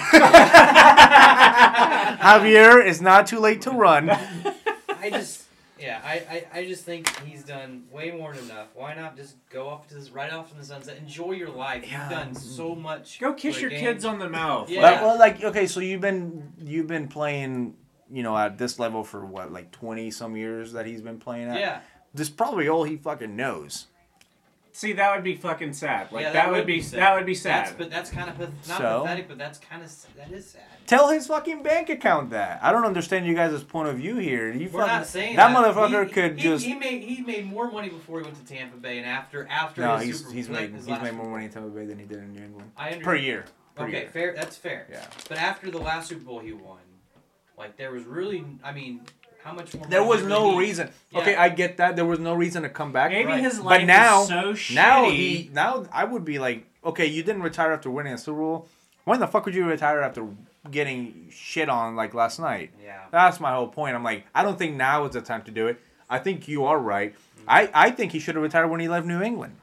Javier, 2.22 2.86
it's 2.86 3.02
not 3.02 3.26
too 3.28 3.40
late 3.40 3.62
to 3.64 3.72
run. 3.72 4.10
I 4.12 5.10
just, 5.10 5.44
yeah, 5.82 6.00
I, 6.04 6.46
I, 6.54 6.60
I 6.60 6.66
just 6.66 6.84
think 6.84 7.10
he's 7.26 7.44
done 7.44 7.84
way 7.92 8.12
more 8.12 8.34
than 8.34 8.46
enough. 8.46 8.68
Why 8.76 8.94
not 8.94 9.16
just 9.18 9.36
go 9.50 9.68
off 9.68 9.88
to 9.88 9.96
this, 9.96 10.12
right 10.12 10.32
off 10.32 10.52
in 10.52 10.58
the 10.58 10.64
sunset, 10.64 10.98
enjoy 10.98 11.32
your 11.32 11.50
life? 11.50 11.84
Yeah. 11.86 12.04
You've 12.04 12.12
done 12.12 12.36
so 12.36 12.76
much. 12.76 13.20
go 13.20 13.34
kiss 13.34 13.60
your 13.60 13.70
game. 13.70 13.80
kids 13.80 14.06
on 14.06 14.20
the 14.20 14.30
mouth. 14.30 14.70
Yeah. 14.70 14.82
Well, 14.82 15.08
well, 15.08 15.20
like 15.20 15.44
okay, 15.44 15.68
so 15.68 15.80
you've 15.80 16.02
been 16.02 16.54
you've 16.60 16.88
been 16.88 17.08
playing, 17.08 17.76
you 18.12 18.24
know, 18.24 18.38
at 18.38 18.58
this 18.58 18.78
level 18.78 19.04
for 19.04 19.26
what, 19.26 19.52
like 19.52 19.72
twenty 19.72 20.12
some 20.12 20.36
years 20.36 20.74
that 20.74 20.86
he's 20.86 21.02
been 21.02 21.20
playing 21.20 21.50
at. 21.50 21.60
Yeah. 21.60 21.82
This 22.14 22.28
is 22.28 22.34
probably 22.34 22.68
all 22.68 22.84
he 22.84 22.98
fucking 22.98 23.36
knows. 23.36 23.88
See, 24.74 24.94
that 24.94 25.16
would 25.16 25.24
be 25.24 25.36
fucking 25.36 25.74
sad. 25.74 26.12
Like 26.12 26.24
yeah, 26.24 26.32
that, 26.34 26.52
would 26.52 26.66
be 26.66 26.82
that 26.82 27.16
would 27.16 27.26
be 27.26 27.36
sad. 27.36 27.66
That's, 27.66 27.78
but 27.78 27.90
that's 27.90 28.10
kind 28.10 28.30
of 28.30 28.38
path- 28.38 28.68
not 28.70 28.78
So? 28.78 29.02
pathetic, 29.02 29.28
but 29.28 29.38
that's 29.38 29.60
kind 29.60 29.84
of 29.84 29.92
that 30.16 30.32
is 30.32 30.48
sad. 30.48 30.62
Tell 30.88 31.10
his 31.10 31.28
fucking 31.28 31.64
bank 31.64 31.90
account 31.90 32.32
that. 32.32 32.60
I 32.62 32.72
don't 32.74 32.84
understand 32.86 33.26
you 33.26 33.34
guys' 33.34 33.64
point 33.64 33.88
of 33.88 33.96
view 33.98 34.18
here. 34.18 34.52
You 34.52 34.66
We're 34.70 34.82
fucking, 34.82 34.88
not 34.88 35.08
saying 35.08 35.36
that, 35.38 35.54
that, 35.54 35.76
motherfucker 35.76 36.06
He- 36.08 36.12
could 36.12 36.38
he, 36.38 36.44
just. 36.44 36.66
He 36.66 36.74
made 36.74 37.04
he 37.04 37.22
made 37.22 37.46
more 37.46 37.72
money 37.72 37.90
before 37.90 38.20
he 38.20 38.26
went 38.26 38.36
to 38.46 38.54
Tampa 38.54 38.76
Bay, 38.78 38.98
and 38.98 39.06
after 39.08 39.48
after 39.50 39.82
no, 39.82 39.96
his 39.98 40.06
he's 40.08 40.20
Super 40.20 40.34
he's 40.34 40.50
like, 40.50 40.60
made 40.72 40.72
his 40.76 40.86
he's 40.86 41.02
made 41.02 41.14
more 41.14 41.30
money 41.30 41.46
in 41.46 41.52
Tampa 41.52 41.70
Bay 41.70 41.86
than 41.86 41.98
he 41.98 42.06
did 42.06 42.18
in 42.20 42.34
New 42.34 42.44
England 42.44 42.72
I 42.78 42.92
under- 42.94 43.06
per 43.06 43.16
year. 43.16 43.46
Per 43.76 43.84
Okay, 43.86 44.02
year. 44.02 44.10
fair. 44.12 44.34
That's 44.36 44.58
fair. 44.58 44.86
Yeah. 44.92 45.06
But 45.30 45.38
after 45.38 45.72
the 45.72 45.78
last 45.78 46.10
Super 46.10 46.26
Bowl 46.26 46.40
he 46.40 46.52
won, 46.52 46.80
like 47.58 47.78
there 47.78 47.92
was 47.92 48.04
really, 48.04 48.44
I 48.62 48.74
mean, 48.74 49.02
how 49.44 49.54
much 49.54 49.74
more? 49.74 49.86
There 49.88 50.04
was 50.04 50.24
no 50.24 50.52
he- 50.52 50.58
reason. 50.58 50.90
Yeah. 51.12 51.20
Okay, 51.22 51.36
I 51.38 51.48
get 51.48 51.78
that. 51.78 51.96
There 51.96 52.06
was 52.06 52.20
no 52.20 52.34
reason 52.34 52.64
to 52.64 52.70
come 52.70 52.92
back. 52.92 53.12
Maybe 53.12 53.30
Right. 53.32 53.40
his 53.42 53.58
But 53.60 53.66
life 53.66 53.88
now- 53.88 54.24
is 54.24 54.28
so 54.28 54.54
shitty. 54.54 54.76
Now 54.76 55.10
he 55.10 55.50
now 55.54 55.86
I 55.94 56.04
would 56.04 56.26
be 56.26 56.38
like, 56.38 56.66
okay, 56.84 57.06
you 57.06 57.24
didn't 57.24 57.44
retire 57.44 57.72
after 57.72 57.90
winning 57.90 58.12
a 58.12 58.18
Super 58.18 58.40
Bowl. 58.40 58.68
When 59.06 59.20
the 59.22 59.28
fuck 59.28 59.46
would 59.46 59.56
you 59.56 59.66
retire 59.66 60.02
after 60.02 60.28
getting 60.70 61.28
shit 61.32 61.70
on 61.70 61.96
like 61.96 62.14
last 62.14 62.40
night? 62.40 62.72
Yeah. 62.84 63.00
That's 63.12 63.40
my 63.40 63.52
whole 63.54 63.68
point. 63.68 63.96
I'm 63.96 64.04
like, 64.04 64.26
I 64.36 64.44
don't 64.44 64.58
think 64.60 64.76
now 64.76 65.06
is 65.06 65.14
the 65.14 65.22
time 65.22 65.42
to 65.44 65.52
do 65.52 65.68
it. 65.68 65.80
I 66.10 66.20
think 66.20 66.48
you 66.48 66.66
are 66.66 66.78
right. 66.78 67.14
Mm-hmm. 67.14 67.46
I, 67.50 67.70
I 67.74 67.92
think 67.92 68.12
he 68.12 68.20
should 68.20 68.36
have 68.36 68.44
retired 68.44 68.68
when 68.68 68.80
he 68.80 68.88
left 68.88 69.06
New 69.08 69.22
England. 69.22 69.56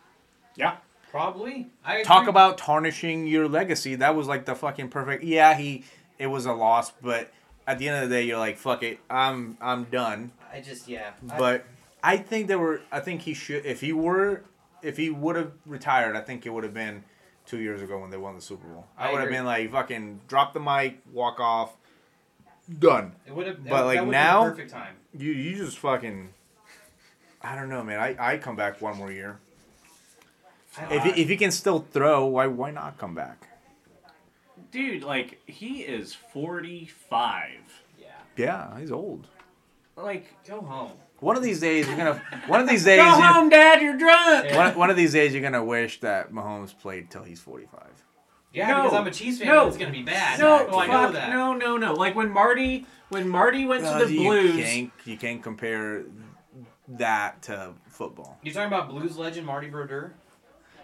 yeah. 0.57 0.77
Probably. 1.11 1.71
I 1.87 1.95
agree. 1.95 2.05
Talk 2.05 2.29
about 2.29 2.59
tarnishing 2.59 3.27
your 3.27 3.49
legacy. 3.49 3.95
That 3.95 4.15
was 4.15 4.27
like 4.27 4.45
the 4.45 4.55
fucking 4.55 4.91
perfect. 4.91 5.25
Yeah, 5.25 5.55
he. 5.57 5.85
It 6.19 6.27
was 6.27 6.45
a 6.45 6.53
loss, 6.53 6.91
but 7.01 7.31
at 7.67 7.79
the 7.79 7.89
end 7.89 8.05
of 8.05 8.11
the 8.11 8.15
day, 8.17 8.25
you're 8.25 8.37
like, 8.39 8.59
fuck 8.59 8.83
it. 8.83 8.99
I'm 9.09 9.57
I'm 9.59 9.85
done. 9.85 10.33
I 10.53 10.61
just 10.61 10.87
yeah. 10.87 11.13
I- 11.31 11.39
But 11.39 11.65
I 12.03 12.19
think 12.19 12.47
there 12.49 12.59
were. 12.59 12.83
I 12.93 13.01
think 13.01 13.23
he 13.23 13.33
should. 13.33 13.65
If 13.65 13.81
he 13.81 13.91
were, 13.95 14.43
if 14.83 14.99
he 14.99 15.09
would 15.09 15.37
have 15.37 15.53
retired, 15.65 16.15
I 16.15 16.21
think 16.21 16.45
it 16.45 16.51
would 16.51 16.63
have 16.65 16.75
been 16.75 17.05
two 17.49 17.59
years 17.59 17.83
ago 17.83 17.99
when 17.99 18.11
they 18.11 18.17
won 18.17 18.35
the 18.37 18.43
Super 18.43 18.69
Bowl. 18.69 18.87
I, 18.97 19.09
I 19.09 19.13
would 19.13 19.21
have 19.23 19.31
been 19.31 19.45
like, 19.45 19.73
fucking 19.73 20.21
drop 20.29 20.53
the 20.53 20.61
mic, 20.61 20.99
walk 21.13 21.41
off, 21.41 21.73
done. 22.79 23.13
it 23.27 23.35
would 23.35 23.47
have. 23.47 23.65
but, 23.67 23.87
like, 23.87 24.07
now- 24.07 24.45
perfect 24.45 24.71
time. 24.71 24.95
You 25.17 25.33
you 25.33 25.57
just 25.57 25.79
fucking. 25.79 26.29
I 27.41 27.55
don't 27.57 27.69
know, 27.71 27.83
man. 27.83 27.99
I 27.99 28.17
I 28.19 28.37
come 28.37 28.57
back 28.57 28.81
one 28.81 28.97
more 28.97 29.11
year. 29.11 29.39
If 30.91 31.03
he, 31.03 31.23
if 31.23 31.29
he 31.29 31.37
can 31.37 31.51
still 31.51 31.87
throw, 31.91 32.27
why 32.27 32.47
why 32.47 32.71
not 32.71 32.99
come 32.99 33.15
back? 33.15 33.49
Dude, 34.71 35.03
like 35.03 35.41
he 35.47 35.81
is 35.81 36.15
45. 36.15 37.51
yeah. 37.99 38.07
Yeah, 38.37 38.79
he's 38.79 38.93
old. 38.93 39.27
Like 39.97 40.27
Go 40.47 40.61
home. 40.61 40.93
One 41.21 41.37
of 41.37 41.43
these 41.43 41.61
days, 41.61 41.87
you're 41.89 41.97
gonna. 41.97 42.23
One 42.47 42.61
of 42.61 42.69
these 42.69 42.85
days, 42.85 42.99
Go 42.99 43.05
you- 43.17 43.23
home, 43.23 43.49
Dad. 43.49 43.83
You're 43.83 43.97
drunk. 43.99 44.55
one, 44.55 44.75
one 44.77 44.91
of 44.91 44.97
these 44.97 45.13
days, 45.13 45.33
you're 45.33 45.43
gonna 45.43 45.65
wish 45.65 46.01
that 46.01 46.33
Mahomes 46.33 46.79
played 46.79 47.11
till 47.11 47.25
he's 47.25 47.41
45. 47.41 47.81
Yeah, 48.53 48.69
No. 48.69 48.83
because 48.85 48.99
I'm 48.99 49.07
a 49.07 49.11
Chiefs 49.11 49.39
fan. 49.39 49.49
No. 49.49 49.67
It's 49.69 49.77
gonna 49.77 49.91
be 49.93 50.03
bad. 50.03 50.39
No, 50.39 50.67
oh, 50.71 50.79
I 50.79 50.87
know 50.87 50.93
fuck, 50.93 51.13
that. 51.15 51.31
no, 51.31 51.55
no, 51.55 51.77
no. 51.77 51.93
Like 51.95 52.15
when 52.15 52.31
Marty, 52.31 52.87
when 53.11 53.29
Marty 53.29 53.67
went 53.67 53.83
to 53.85 53.91
Uh, 53.91 54.05
the 54.05 54.13
you 54.13 54.21
Blues. 54.23 54.57
can't 54.57 54.91
you 55.05 55.17
can't 55.19 55.43
compare 55.43 56.05
that 56.89 57.43
to 57.43 57.73
football. 57.89 58.39
You 58.43 58.53
talking 58.53 58.69
about 58.69 58.89
Blues 58.89 59.17
legend 59.19 59.47
Marty 59.47 59.69
Brodeur? 59.69 60.15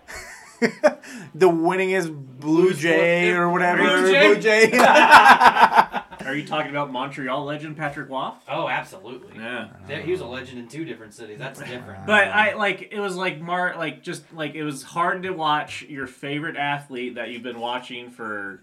the 0.60 1.48
winningest 1.48 2.08
Blue 2.40 2.64
Blues 2.64 2.78
Jay 2.78 3.30
or 3.32 3.48
whatever. 3.50 3.82
Blue 3.82 4.12
Jay? 4.12 4.26
Blue 4.32 4.40
Jay. 4.40 4.70
Are 6.26 6.34
you 6.34 6.46
talking 6.46 6.70
about 6.70 6.90
Montreal 6.90 7.44
legend 7.44 7.76
Patrick 7.76 8.08
Roy? 8.08 8.30
Oh, 8.48 8.68
absolutely. 8.68 9.36
Yeah. 9.38 9.68
There- 9.86 10.00
He 10.02 10.10
was 10.12 10.20
a 10.20 10.26
legend 10.26 10.58
in 10.58 10.68
two 10.68 10.84
different 10.84 11.12
cities. 11.14 11.38
That's 11.38 11.58
different. 11.60 12.06
But 12.06 12.28
I 12.28 12.54
like 12.54 12.88
it 12.92 13.00
was 13.00 13.16
like 13.16 13.40
Mar 13.40 13.74
like 13.76 14.02
just 14.02 14.24
like 14.32 14.54
it 14.54 14.64
was 14.64 14.82
hard 14.82 15.22
to 15.24 15.30
watch 15.30 15.82
your 15.82 16.06
favorite 16.06 16.56
athlete 16.56 17.14
that 17.16 17.30
you've 17.30 17.42
been 17.42 17.60
watching 17.60 18.10
for 18.10 18.62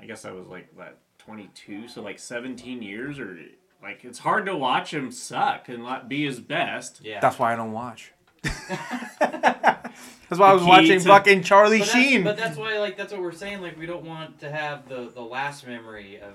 I 0.00 0.06
guess 0.06 0.24
I 0.24 0.32
was 0.32 0.46
like 0.46 0.68
what 0.74 0.98
22 1.18 1.88
so 1.88 2.02
like 2.02 2.18
17 2.18 2.82
years 2.82 3.18
or 3.18 3.38
like 3.82 4.04
it's 4.04 4.18
hard 4.18 4.46
to 4.46 4.56
watch 4.56 4.92
him 4.92 5.10
suck 5.10 5.68
and 5.68 5.82
not 5.82 6.08
be 6.08 6.24
his 6.24 6.40
best. 6.40 7.00
yeah. 7.02 7.20
That's 7.20 7.38
why 7.38 7.52
I 7.52 7.56
don't 7.56 7.72
watch. 7.72 8.12
That's 10.28 10.40
why 10.40 10.50
I 10.50 10.52
was 10.54 10.62
key 10.62 10.68
watching 10.68 11.00
to- 11.00 11.08
fucking 11.08 11.42
Charlie 11.42 11.78
but 11.80 11.88
Sheen. 11.88 12.24
But 12.24 12.36
that's 12.36 12.56
why, 12.56 12.78
like, 12.78 12.96
that's 12.96 13.12
what 13.12 13.20
we're 13.20 13.32
saying. 13.32 13.60
Like, 13.60 13.78
we 13.78 13.86
don't 13.86 14.04
want 14.04 14.40
to 14.40 14.50
have 14.50 14.88
the 14.88 15.10
the 15.14 15.20
last 15.20 15.66
memory 15.66 16.18
of 16.20 16.32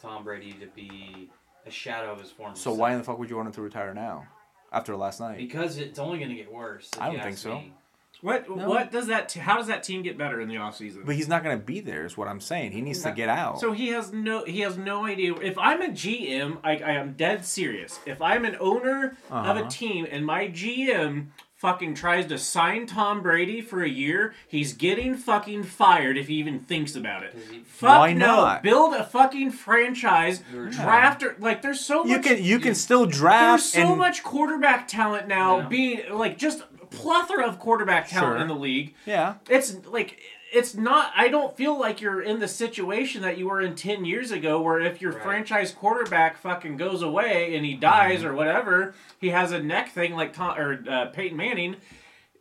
Tom 0.00 0.24
Brady 0.24 0.52
to 0.54 0.66
be 0.68 1.28
a 1.66 1.70
shadow 1.70 2.12
of 2.12 2.20
his 2.20 2.30
former. 2.30 2.54
so 2.54 2.62
self. 2.70 2.78
why 2.78 2.92
in 2.92 2.98
the 2.98 3.04
fuck 3.04 3.18
would 3.18 3.28
you 3.30 3.36
want 3.36 3.46
him 3.48 3.52
to 3.54 3.62
retire 3.62 3.92
now? 3.94 4.26
After 4.72 4.96
last 4.96 5.18
night? 5.20 5.38
Because 5.38 5.78
it's 5.78 5.98
only 5.98 6.18
going 6.18 6.28
to 6.30 6.36
get 6.36 6.52
worse. 6.52 6.90
I 7.00 7.10
don't 7.10 7.22
think 7.22 7.38
so. 7.38 7.54
me. 7.54 7.72
What 8.20 8.48
No. 8.54 8.68
what 8.68 8.90
does 8.90 9.06
that 9.06 9.28
t- 9.28 9.38
how 9.38 9.56
does 9.58 9.68
that 9.68 9.84
team 9.84 10.02
get 10.02 10.18
better 10.18 10.40
in 10.40 10.48
the 10.48 10.56
offseason? 10.56 11.06
But 11.06 11.14
he's 11.14 11.28
not 11.28 11.44
gonna 11.44 11.56
be 11.56 11.78
there. 11.78 12.04
Is 12.04 12.16
what 12.16 12.26
I'm 12.26 12.40
saying. 12.40 12.72
He 12.72 12.80
needs 12.80 13.00
to 13.04 13.12
get 13.12 13.28
out. 13.28 13.60
So 13.60 13.70
he 13.70 13.88
has 13.88 14.12
no 14.12 14.44
he 14.44 14.60
has 14.62 14.76
no 14.76 15.04
idea. 15.06 15.34
If 15.34 15.56
I'm 15.56 15.80
a 15.82 15.88
GM, 15.90 16.58
I, 16.64 16.72
I 16.78 16.92
am 16.94 17.12
dead 17.12 17.44
serious. 17.44 18.00
If 18.06 18.20
I'm 18.20 18.44
an 18.44 18.56
owner 18.58 19.16
of 19.30 19.46
Uh-huh. 19.56 19.64
a 19.64 19.68
team 19.70 20.04
and 20.10 20.26
my 20.26 20.48
GM 20.48 21.28
fucking 21.58 21.92
tries 21.92 22.24
to 22.26 22.38
sign 22.38 22.86
Tom 22.86 23.20
Brady 23.20 23.60
for 23.60 23.82
a 23.82 23.88
year, 23.88 24.32
he's 24.46 24.72
getting 24.72 25.16
fucking 25.16 25.64
fired 25.64 26.16
if 26.16 26.28
he 26.28 26.34
even 26.36 26.60
thinks 26.60 26.94
about 26.94 27.24
it. 27.24 27.36
He- 27.50 27.58
Fuck 27.66 27.98
Why 27.98 28.12
no. 28.12 28.26
not? 28.36 28.62
Build 28.62 28.94
a 28.94 29.02
fucking 29.04 29.50
franchise. 29.50 30.40
You're- 30.52 30.70
Draft 30.70 31.22
or 31.24 31.34
like 31.40 31.60
there's 31.62 31.80
so 31.80 32.04
you 32.04 32.16
much 32.16 32.22
can 32.22 32.42
you 32.44 32.60
can 32.60 32.74
still 32.76 33.06
draft. 33.06 33.72
there's 33.74 33.84
so 33.84 33.90
and, 33.90 33.98
much 33.98 34.22
quarterback 34.22 34.86
talent 34.88 35.26
now 35.28 35.58
Yeah. 35.58 35.66
being 35.68 36.12
like 36.12 36.38
just 36.38 36.62
plethora 36.90 37.46
of 37.46 37.58
quarterback 37.58 38.08
talent 38.08 38.36
Sure. 38.36 38.42
in 38.42 38.48
the 38.48 38.54
league 38.54 38.94
Yeah. 39.04 39.34
it's 39.50 39.74
like 39.86 40.18
it's 40.52 40.74
not 40.74 41.12
i 41.16 41.28
don't 41.28 41.56
feel 41.56 41.78
like 41.78 42.00
you're 42.00 42.22
in 42.22 42.38
the 42.40 42.48
situation 42.48 43.22
that 43.22 43.36
you 43.38 43.48
were 43.48 43.60
in 43.60 43.74
10 43.74 44.04
years 44.04 44.30
ago 44.30 44.60
where 44.60 44.80
if 44.80 45.00
your 45.00 45.12
Right. 45.12 45.22
franchise 45.22 45.72
quarterback 45.72 46.38
fucking 46.38 46.76
goes 46.76 47.02
away 47.02 47.54
and 47.56 47.64
he 47.66 47.74
dies 47.74 48.20
Mm-hmm. 48.20 48.28
or 48.28 48.34
whatever 48.34 48.94
he 49.20 49.28
has 49.30 49.52
a 49.52 49.62
neck 49.62 49.90
thing 49.90 50.14
like 50.14 50.32
Tom, 50.32 50.58
or 50.58 50.82
uh, 50.88 51.06
peyton 51.06 51.36
manning 51.36 51.76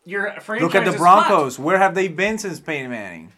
your 0.06 0.32
franchise 0.40 0.64
Look 0.64 0.76
at 0.76 0.86
the 0.86 0.92
is 0.92 0.96
Broncos. 0.98 1.60
Where 1.60 1.78
have 1.80 1.94
they 1.94 2.08
been 2.08 2.38
since 2.38 2.62
Peyton 2.62 2.90
Manning? 2.92 3.34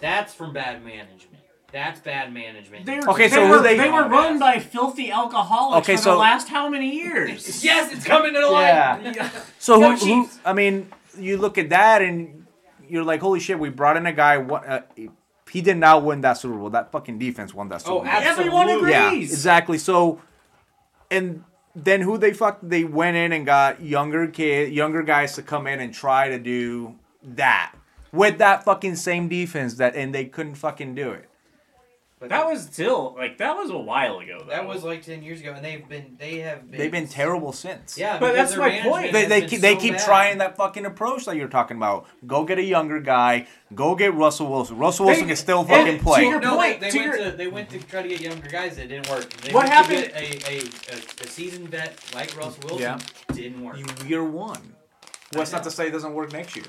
That's 0.00 0.32
from 0.32 0.52
bad 0.52 0.84
management. 0.84 1.42
That's 1.72 1.98
bad 1.98 2.32
management. 2.32 2.86
They're- 2.86 3.02
Okay, 3.08 3.26
they 3.26 3.34
so 3.34 3.46
who 3.46 3.50
were, 3.50 3.60
they- 3.62 3.76
they 3.76 3.90
were 3.90 4.06
run 4.06 4.38
by 4.38 4.60
filthy 4.60 5.10
alcoholics 5.10 5.84
Okay, 5.88 5.96
for 5.96 6.02
so- 6.02 6.10
the 6.12 6.18
last 6.18 6.48
how 6.48 6.68
many 6.68 6.94
years? 6.94 7.64
yes, 7.64 7.92
it's 7.92 8.04
coming 8.04 8.32
to 8.34 8.48
light. 8.48 9.00
Yeah. 9.16 9.30
So 9.58 9.80
Go 9.80 9.96
who, 9.96 10.22
who? 10.22 10.28
I 10.44 10.52
mean, 10.52 10.88
you 11.18 11.36
look 11.36 11.58
at 11.58 11.70
that 11.70 12.00
and 12.00 12.43
you're 12.88 13.04
like, 13.04 13.20
holy 13.20 13.40
shit! 13.40 13.58
We 13.58 13.68
brought 13.70 13.96
in 13.96 14.06
a 14.06 14.12
guy. 14.12 14.38
What? 14.38 14.66
Uh, 14.68 14.82
he 15.50 15.60
did 15.60 15.76
not 15.76 16.02
win 16.04 16.20
that 16.22 16.34
Super 16.34 16.56
Bowl. 16.56 16.70
That 16.70 16.90
fucking 16.90 17.18
defense 17.18 17.54
won 17.54 17.68
that 17.68 17.82
Super 17.82 17.92
Oh, 17.92 17.98
Bowl. 17.98 18.06
absolutely. 18.06 18.44
Everyone 18.44 18.68
agrees. 18.70 18.90
Yeah, 18.90 19.12
exactly. 19.12 19.78
So, 19.78 20.20
and 21.10 21.44
then 21.76 22.00
who 22.00 22.18
they 22.18 22.32
fuck? 22.32 22.58
They 22.62 22.84
went 22.84 23.16
in 23.16 23.32
and 23.32 23.44
got 23.46 23.82
younger 23.82 24.26
kid, 24.26 24.72
younger 24.72 25.02
guys 25.02 25.34
to 25.34 25.42
come 25.42 25.66
in 25.66 25.80
and 25.80 25.92
try 25.94 26.28
to 26.28 26.38
do 26.38 26.96
that 27.22 27.74
with 28.12 28.38
that 28.38 28.64
fucking 28.64 28.96
same 28.96 29.28
defense 29.28 29.74
that, 29.74 29.94
and 29.96 30.14
they 30.14 30.24
couldn't 30.24 30.54
fucking 30.56 30.94
do 30.94 31.10
it. 31.10 31.28
But 32.24 32.30
That 32.30 32.46
was 32.46 32.62
still 32.64 33.14
like 33.18 33.36
that 33.38 33.54
was 33.54 33.68
a 33.70 33.76
while 33.76 34.18
ago. 34.18 34.38
Though. 34.40 34.46
that 34.50 34.66
was 34.66 34.82
like 34.82 35.02
ten 35.02 35.22
years 35.22 35.40
ago, 35.40 35.52
and 35.52 35.62
they've 35.62 35.86
been 35.86 36.16
they 36.18 36.38
have 36.38 36.70
been 36.70 36.80
They've 36.80 36.90
been 36.90 37.06
terrible 37.06 37.52
since. 37.52 37.98
Yeah, 37.98 38.18
But 38.18 38.34
that's 38.34 38.56
my 38.56 38.80
point. 38.80 39.12
They, 39.12 39.26
they, 39.26 39.40
been 39.40 39.48
keep, 39.50 39.60
they 39.60 39.76
keep 39.76 39.94
bad. 39.96 40.04
trying 40.04 40.38
that 40.38 40.56
fucking 40.56 40.86
approach 40.86 41.26
that 41.26 41.36
you're 41.36 41.48
talking 41.48 41.76
about. 41.76 42.06
Go 42.26 42.44
get 42.44 42.58
a 42.58 42.62
younger 42.62 42.98
guy. 43.00 43.46
Go 43.74 43.94
get 43.94 44.14
Russell 44.14 44.46
Wilson. 44.50 44.78
Russell 44.78 45.04
Wilson 45.06 45.24
They- 45.24 45.28
can 45.28 45.36
still 45.36 45.60
and 45.60 45.68
fucking 45.68 45.98
to 45.98 46.02
play. 46.02 46.22
your 46.28 46.40
No, 46.40 46.56
point, 46.56 46.80
they, 46.80 46.90
to 46.90 46.98
went 46.98 47.16
your- 47.20 47.30
to 47.30 47.36
they 47.36 47.46
went 47.48 47.68
to 47.70 47.78
try 47.80 48.00
to 48.02 48.08
get 48.08 48.20
younger 48.22 48.48
guys. 48.48 48.78
It 48.78 48.88
didn't 48.88 49.10
work. 49.10 49.28
They 49.42 49.52
What 49.52 49.68
happened- 49.68 50.10
a, 50.14 50.50
a, 50.50 50.58
a, 50.60 50.96
a 51.24 51.26
seasoned 51.26 51.68
vet 51.68 51.98
like 52.14 52.34
Russell 52.36 52.62
Wilson 52.64 52.80
Yeah. 52.80 52.98
didn't 53.34 53.62
work. 53.62 53.76
You, 53.76 53.84
year 54.08 54.24
one. 54.24 54.74
What's 55.34 55.52
I 55.52 55.58
not 55.58 55.64
to 55.64 55.70
say 55.70 55.88
it 55.88 55.90
doesn't 55.90 56.14
work 56.14 56.32
next 56.32 56.56
year. 56.56 56.64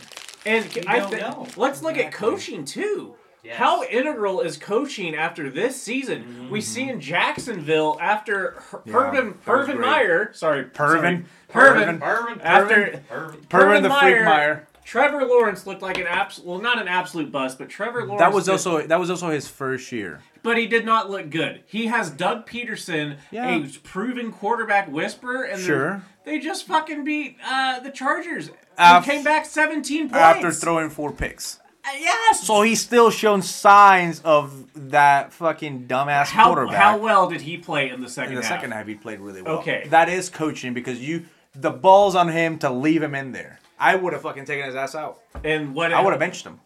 And 0.45 0.75
You 0.75 0.83
I 0.87 0.99
don't 0.99 1.11
thi- 1.11 1.17
know. 1.21 1.47
let's 1.55 1.81
look 1.81 1.97
at 1.97 2.11
coaching 2.11 2.65
too. 2.65 3.15
Yes. 3.45 3.57
How 3.57 3.83
integral 3.83 4.41
is 4.41 4.57
coaching 4.57 5.15
after 5.15 5.49
this 5.51 5.79
season? 5.81 6.49
We 6.49 6.61
see 6.61 6.89
in 6.89 6.99
Jacksonville 6.99 7.97
after 8.01 8.55
Her- 8.71 8.81
Yeah, 8.85 8.93
Herman 8.93 9.25
that 9.25 9.27
was 9.35 9.67
Herman 9.67 9.75
great. 9.77 9.87
Meyer, 9.87 10.29
sorry, 10.33 10.63
Pervin. 10.65 10.71
sorry, 10.73 11.25
Pervin. 11.51 11.99
Pervin, 11.99 12.01
Irvin, 12.01 12.41
after 12.41 13.01
Irvin. 13.11 13.41
Pervin 13.49 13.83
the 13.83 13.89
Meyer- 13.89 14.15
Freak 14.15 14.25
Meyer. 14.25 14.67
Trevor 14.83 15.25
Lawrence 15.25 15.65
looked 15.65 15.81
like 15.81 15.97
an 15.97 16.05
absolute, 16.07 16.47
well, 16.47 16.59
not 16.59 16.79
an 16.79 16.87
absolute 16.87 17.31
bust, 17.31 17.57
but 17.57 17.69
Trevor 17.69 18.03
Lawrence. 18.05 18.19
That 18.19 18.31
was 18.33 18.45
did- 18.45 18.51
also 18.51 18.81
that 18.85 18.99
was 18.99 19.09
also 19.09 19.29
his 19.31 19.47
first 19.47 19.91
year. 19.91 20.21
but 20.43 20.57
he 20.59 20.67
did 20.67 20.85
not 20.85 21.09
look 21.09 21.29
good. 21.31 21.61
He 21.65 21.87
has 21.87 22.09
Doug 22.11 22.47
Pederson, 22.47 23.17
Yeah. 23.31 23.47
a 23.49 23.67
proven 23.83 24.31
quarterback 24.31 24.91
whisperer, 24.91 25.41
and 25.43 25.57
they're- 25.59 25.65
Sure. 25.65 26.01
they 26.23 26.37
just 26.39 26.67
fucking 26.67 27.03
beat 27.03 27.37
uh, 27.43 27.79
the 27.79 27.89
Chargers. 27.89 28.51
Af- 28.77 29.05
he 29.05 29.11
came 29.11 29.23
back 29.23 29.45
17 29.45 30.09
points 30.09 30.15
After 30.17 30.51
throwing 30.51 30.89
four 30.91 31.11
picks. 31.11 31.59
Yes. 31.93 32.45
So 32.45 32.61
he's 32.63 32.81
still 32.81 33.09
shown 33.11 33.41
signs 33.41 34.19
of 34.21 34.67
that 34.89 35.31
fucking 35.33 35.87
dumbass 35.87 36.27
how, 36.27 36.47
quarterback. 36.47 36.75
how 36.75 36.97
well 36.97 37.29
did 37.29 37.41
he 37.41 37.57
play 37.57 37.89
in 37.89 38.01
the 38.01 38.09
second 38.09 38.33
In 38.33 38.41
the 38.41 38.45
half? 38.45 38.57
second 38.59 38.71
half, 38.71 38.87
he 38.87 38.95
played 38.95 39.19
really 39.19 39.41
well. 39.41 39.59
Okay. 39.59 39.87
That 39.89 40.09
is 40.09 40.29
coaching 40.29 40.73
because 40.73 40.99
you 40.99 41.25
the 41.53 41.71
ball's 41.71 42.15
on 42.15 42.27
him 42.29 42.57
to 42.59 42.69
leave 42.69 43.01
him 43.01 43.15
in 43.15 43.31
there. 43.31 43.59
I 43.79 43.95
would 43.95 44.13
have 44.13 44.21
fucking 44.23 44.45
taken 44.45 44.65
his 44.65 44.75
ass 44.75 44.95
out. 44.95 45.19
And 45.43 45.73
what 45.75 45.93
I 45.93 46.01
would 46.01 46.11
have 46.11 46.19
benched 46.19 46.45
him. 46.45 46.59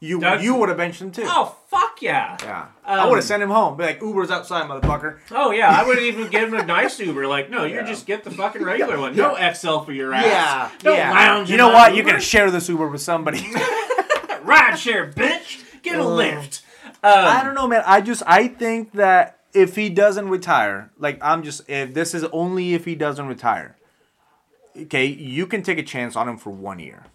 You 0.00 0.20
Doug- 0.20 0.42
you 0.42 0.54
would 0.54 0.68
have 0.68 0.78
benched 0.78 1.00
him 1.02 1.10
too. 1.10 1.24
Oh 1.26 1.56
fuck 1.68 2.00
yeah! 2.00 2.36
Yeah. 2.40 2.66
I 2.84 3.00
Um, 3.00 3.08
would 3.10 3.16
have 3.16 3.24
sent 3.24 3.42
him 3.42 3.50
home. 3.50 3.76
Be 3.76 3.82
like, 3.82 4.00
Uber's 4.00 4.30
outside, 4.30 4.68
motherfucker. 4.68 5.18
Oh 5.32 5.50
yeah, 5.50 5.70
I 5.76 5.84
wouldn't 5.84 6.06
even 6.06 6.28
give 6.28 6.52
him 6.52 6.54
a 6.54 6.64
nice 6.64 7.00
Uber. 7.00 7.26
Like, 7.26 7.50
no, 7.50 7.64
you 7.64 7.82
just 7.84 8.06
get 8.06 8.22
the 8.22 8.30
fucking 8.30 8.62
regular 8.72 8.96
one. 9.00 9.16
No 9.16 9.34
XL 9.54 9.78
for 9.80 9.90
your 9.92 10.14
ass. 10.14 10.24
Yeah. 10.24 10.70
Don't 10.82 10.96
yeah. 10.96 11.10
lounge. 11.10 11.50
You 11.50 11.56
know 11.56 11.68
what? 11.70 11.88
Uber. 11.90 11.96
You're 11.96 12.06
gonna 12.06 12.20
share 12.20 12.48
this 12.52 12.68
Uber 12.68 12.86
with 12.86 13.00
somebody. 13.00 13.38
ride 14.48 14.78
share, 14.78 15.10
bitch. 15.10 15.82
Get 15.82 15.98
a 15.98 16.02
Ugh. 16.02 16.08
lift. 16.08 16.62
Um, 16.84 16.94
I 17.02 17.44
don't 17.44 17.54
know, 17.54 17.68
man. 17.68 17.82
I 17.86 18.00
just 18.00 18.22
I 18.26 18.48
think 18.48 18.92
that 18.92 19.40
if 19.52 19.76
he 19.76 19.88
doesn't 19.88 20.28
retire, 20.28 20.90
like 20.98 21.18
I'm 21.22 21.42
just 21.42 21.68
if 21.68 21.94
this 21.94 22.14
is 22.14 22.24
only 22.24 22.74
if 22.74 22.84
he 22.84 22.94
doesn't 22.94 23.26
retire. 23.26 23.76
Okay, 24.76 25.06
you 25.06 25.46
can 25.46 25.62
take 25.62 25.78
a 25.78 25.82
chance 25.82 26.16
on 26.16 26.28
him 26.28 26.36
for 26.36 26.50
one 26.50 26.78
year. 26.78 27.06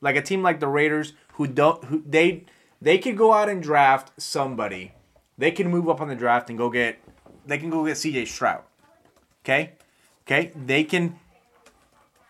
Like 0.00 0.16
a 0.16 0.22
team 0.22 0.42
like 0.42 0.60
the 0.60 0.68
Raiders 0.68 1.14
who 1.34 1.46
don't 1.46 1.84
who 1.84 2.02
they 2.06 2.44
they 2.80 2.98
can 2.98 3.16
go 3.16 3.32
out 3.32 3.48
and 3.48 3.62
draft 3.62 4.12
somebody. 4.20 4.92
They 5.36 5.50
can 5.50 5.68
move 5.68 5.88
up 5.88 6.00
on 6.00 6.08
the 6.08 6.16
draft 6.16 6.48
and 6.48 6.58
go 6.58 6.70
get 6.70 6.98
they 7.46 7.58
can 7.58 7.70
go 7.70 7.84
get 7.84 7.96
CJ 7.96 8.28
Stroud. 8.28 8.62
Okay? 9.44 9.72
Okay? 10.26 10.52
They 10.54 10.84
can 10.84 11.18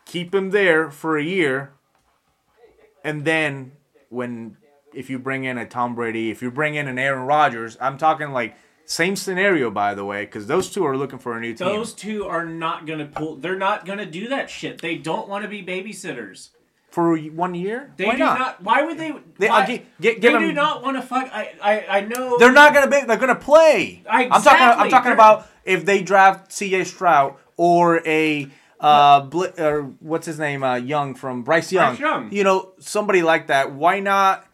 keep 0.05 0.35
him 0.35 0.51
there 0.51 0.91
for 0.91 1.19
a 1.19 1.23
year 1.23 1.73
and 3.05 3.25
then 3.25 3.73
when 4.09 4.57
if 4.95 5.11
you 5.11 5.19
bring 5.19 5.45
in 5.45 5.59
a 5.59 5.67
Tom 5.67 5.95
Brady, 5.95 6.31
if 6.31 6.43
you 6.43 6.51
bring 6.51 6.75
in 6.75 6.89
an 6.89 6.99
Aaron 6.99 7.27
Rodgers, 7.27 7.77
I'm 7.81 7.99
talking 7.99 8.33
like 8.33 8.57
same 8.85 9.17
scenario 9.17 9.71
by 9.71 9.95
the 9.95 10.05
way, 10.05 10.25
because 10.25 10.47
those 10.47 10.71
two 10.71 10.85
are 10.87 10.97
looking 10.97 11.19
for 11.19 11.37
a 11.37 11.41
new 11.41 11.53
team. 11.55 11.67
Those 11.69 11.93
two 11.93 12.25
are 12.27 12.45
not 12.47 12.87
gonna 12.87 13.05
pull. 13.07 13.37
They're 13.37 13.59
not 13.59 13.85
gonna 13.85 14.07
do 14.07 14.29
that 14.29 14.49
shit. 14.51 14.81
They 14.81 14.97
don't 14.97 15.29
want 15.29 15.43
to 15.45 15.49
be 15.49 15.63
babysitters. 15.63 16.51
for 16.91 17.19
one 17.19 17.55
year. 17.55 17.93
They 17.99 18.07
Why 18.07 18.13
do 18.15 18.19
not? 18.21 18.39
not? 18.39 18.63
Why 18.63 18.83
would 18.83 18.97
they? 18.97 19.13
They- 19.39 19.49
uh, 19.49 19.53
why, 19.53 19.61
I'll 19.61 19.67
gi- 19.67 19.87
gi- 20.01 20.19
they 20.21 20.33
them- 20.33 20.41
do 20.41 20.53
not 20.55 20.83
want 20.83 20.97
to 20.97 21.03
fuck. 21.03 21.29
I, 21.31 21.53
I 21.63 21.87
I 21.99 22.01
know. 22.01 22.39
They're 22.39 22.51
not 22.51 22.73
gonna 22.73 22.89
be. 22.89 23.03
They're 23.07 23.19
gonna 23.19 23.35
play. 23.35 24.03
I'm 24.09 24.31
talking. 24.31 24.63
I'm 24.63 24.89
talking 24.89 25.05
They're- 25.05 25.13
about 25.13 25.47
if 25.67 25.85
they 25.85 26.01
draft 26.03 26.51
C.J. 26.51 26.85
Stroud 26.85 27.35
or 27.59 28.01
a 28.09 28.49
uh, 28.81 29.20
Bli- 29.22 29.53
or 29.59 29.83
what's 30.01 30.26
his 30.26 30.39
name, 30.39 30.62
uh, 30.62 30.76
Young 30.76 31.14
from 31.14 31.43
Bryce 31.43 31.72
Young. 31.72 31.97
Bryce 31.97 32.01
Young. 32.01 32.33
You 32.33 32.45
know, 32.45 32.72
somebody 32.79 33.22
like 33.22 33.49
that. 33.49 33.72
Why 33.72 34.01
not 34.01 34.47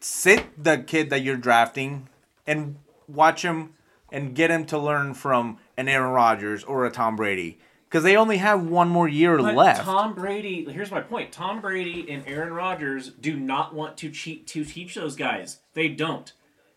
sit 0.00 0.62
the 0.62 0.78
kid 0.78 1.10
that 1.10 1.22
you're 1.22 1.36
drafting 1.36 2.08
and 2.46 2.76
watch 3.06 3.42
him 3.42 3.74
and 4.10 4.34
get 4.34 4.50
him 4.50 4.64
to 4.66 4.78
learn 4.78 5.14
from 5.14 5.58
an 5.76 5.88
Aaron 5.88 6.12
Rodgers 6.12 6.64
or 6.64 6.86
a 6.86 6.90
Tom 6.90 7.16
Brady 7.16 7.58
because 7.88 8.04
they 8.04 8.16
only 8.16 8.38
have 8.38 8.66
one 8.66 8.88
more 8.88 9.08
year 9.08 9.38
But 9.38 9.54
left. 9.54 9.82
Tom 9.84 10.14
Brady. 10.14 10.64
Here's 10.70 10.90
my 10.90 11.00
point. 11.00 11.32
Tom 11.32 11.60
Brady 11.60 12.10
and 12.10 12.22
Aaron 12.26 12.52
Rodgers 12.52 13.10
do 13.10 13.36
not 13.36 13.74
want 13.74 13.96
to 13.98 14.10
cheat 14.10 14.46
to 14.48 14.64
teach 14.64 14.94
those 14.94 15.16
guys. 15.16 15.58
They 15.74 15.88
don't. 15.88 16.32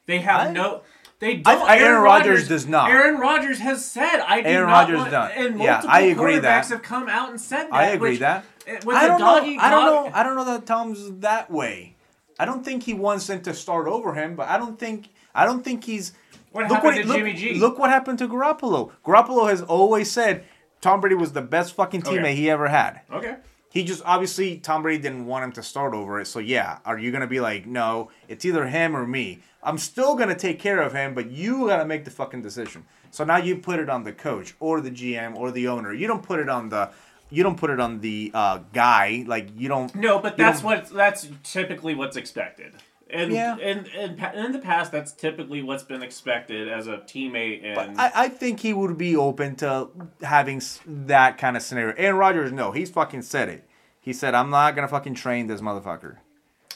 They 0.05 0.19
have 0.19 0.49
I- 0.49 0.51
no. 0.51 0.81
They 1.21 1.35
don't. 1.37 1.61
I- 1.69 1.77
Aaron 1.77 2.01
Rodgers 2.01 2.47
does 2.49 2.67
not. 2.67 2.89
Don't 2.89 3.19
does 3.19 3.59
has 3.59 3.85
said, 3.85 4.19
"I 4.27 4.41
do 4.41 4.47
Aaron 4.49 4.67
not 4.69 4.73
Rodgers 4.81 4.97
want." 4.97 5.11
don't. 5.11 5.31
And 5.31 5.61
Yeah, 5.61 5.81
I 5.87 6.01
agree 6.01 6.33
quarterbacks 6.33 6.41
that. 6.41 6.69
have 6.69 6.81
come 6.81 7.07
out 7.07 7.29
and 7.29 7.39
said 7.39 7.65
that. 7.67 7.73
I 7.73 7.85
agree 7.89 8.17
that. 8.17 8.43
I 8.67 9.07
don't 9.07 9.19
know. 9.19 9.35
I 9.59 9.69
don't 9.69 9.85
know. 9.85 10.11
I 10.13 10.23
don't 10.23 10.35
know 10.35 10.45
that 10.45 10.65
Tom's 10.65 11.11
that 11.21 11.49
way. 11.51 11.95
I 12.39 12.45
don't 12.45 12.65
think 12.65 12.83
he 12.83 12.93
wants 12.95 13.27
them 13.27 13.41
to 13.43 13.53
start 13.53 13.87
over 13.87 14.15
him, 14.15 14.35
but 14.35 14.49
I 14.49 14.57
don't 14.57 14.77
think 14.79 15.09
I 15.33 15.45
don't 15.45 15.63
think 15.63 15.83
he's. 15.83 16.13
What 16.51 16.63
look 16.67 16.73
happened 16.77 16.95
he- 16.95 17.01
to 17.03 17.07
look, 17.07 17.17
Jimmy 17.17 17.33
G? 17.33 17.53
Look 17.53 17.77
what 17.79 17.89
happened 17.91 18.17
to 18.19 18.27
Garoppolo. 18.27 18.91
Garoppolo 19.05 19.47
has 19.47 19.61
always 19.61 20.09
said 20.11 20.43
Tom 20.81 20.99
Brady 21.01 21.15
was 21.15 21.33
the 21.33 21.41
best 21.43 21.75
fucking 21.75 22.01
teammate 22.01 22.19
Okay. 22.21 22.35
he 22.35 22.49
ever 22.49 22.67
had. 22.67 23.01
Okay. 23.13 23.35
He 23.71 23.85
just 23.85 24.03
obviously 24.05 24.57
Tom 24.57 24.83
Brady 24.83 25.01
didn't 25.01 25.25
want 25.25 25.45
him 25.45 25.51
to 25.53 25.63
start 25.63 25.93
over 25.93 26.19
it. 26.19 26.27
So 26.27 26.39
yeah, 26.39 26.79
are 26.85 26.99
you 26.99 27.11
gonna 27.11 27.25
be 27.25 27.39
like, 27.39 27.65
no, 27.65 28.11
it's 28.27 28.45
either 28.45 28.67
him 28.67 28.95
or 28.95 29.07
me? 29.07 29.39
I'm 29.63 29.77
still 29.77 30.15
gonna 30.15 30.37
take 30.37 30.59
care 30.59 30.81
of 30.81 30.93
him, 30.93 31.13
but 31.13 31.31
you 31.31 31.67
gotta 31.67 31.85
make 31.85 32.03
the 32.03 32.11
fucking 32.11 32.41
decision. 32.41 32.85
So 33.11 33.23
now 33.23 33.37
you 33.37 33.55
put 33.57 33.79
it 33.79 33.89
on 33.89 34.03
the 34.03 34.11
coach 34.11 34.55
or 34.59 34.81
the 34.81 34.91
GM 34.91 35.35
or 35.35 35.51
the 35.51 35.67
owner. 35.69 35.93
You 35.93 36.07
don't 36.07 36.23
put 36.23 36.39
it 36.39 36.49
on 36.49 36.69
the 36.69 36.91
you 37.29 37.43
don't 37.43 37.57
put 37.57 37.69
it 37.69 37.79
on 37.79 38.01
the 38.01 38.29
uh, 38.33 38.59
guy. 38.73 39.23
Like 39.25 39.49
you 39.55 39.69
don't. 39.69 39.93
No, 39.95 40.19
but 40.19 40.35
that's 40.37 40.61
what 40.61 40.89
that's 40.89 41.29
typically 41.43 41.95
what's 41.95 42.17
expected. 42.17 42.73
And 43.13 43.31
Yeah. 43.31 43.57
and, 43.57 43.87
and 43.87 44.17
pa- 44.17 44.31
in 44.31 44.51
the 44.51 44.59
past, 44.59 44.91
that's 44.91 45.11
typically 45.11 45.61
what's 45.61 45.83
been 45.83 46.01
expected 46.03 46.67
as 46.69 46.87
a 46.87 46.97
teammate. 46.99 47.63
And 47.65 47.99
I, 47.99 48.11
I 48.15 48.29
think 48.29 48.61
he 48.61 48.73
would 48.73 48.97
be 48.97 49.15
open 49.15 49.55
to 49.57 49.89
having 50.21 50.61
that 50.85 51.37
kind 51.37 51.57
of 51.57 51.63
scenario. 51.63 51.93
Aaron 51.97 52.17
Rodgers, 52.17 52.51
no, 52.51 52.71
he's 52.71 52.89
fucking 52.89 53.21
said 53.23 53.49
it. 53.49 53.67
He 53.99 54.13
said, 54.13 54.33
"I'm 54.33 54.49
not 54.49 54.75
gonna 54.75 54.87
fucking 54.87 55.15
train 55.15 55.47
this 55.47 55.61
motherfucker." 55.61 56.17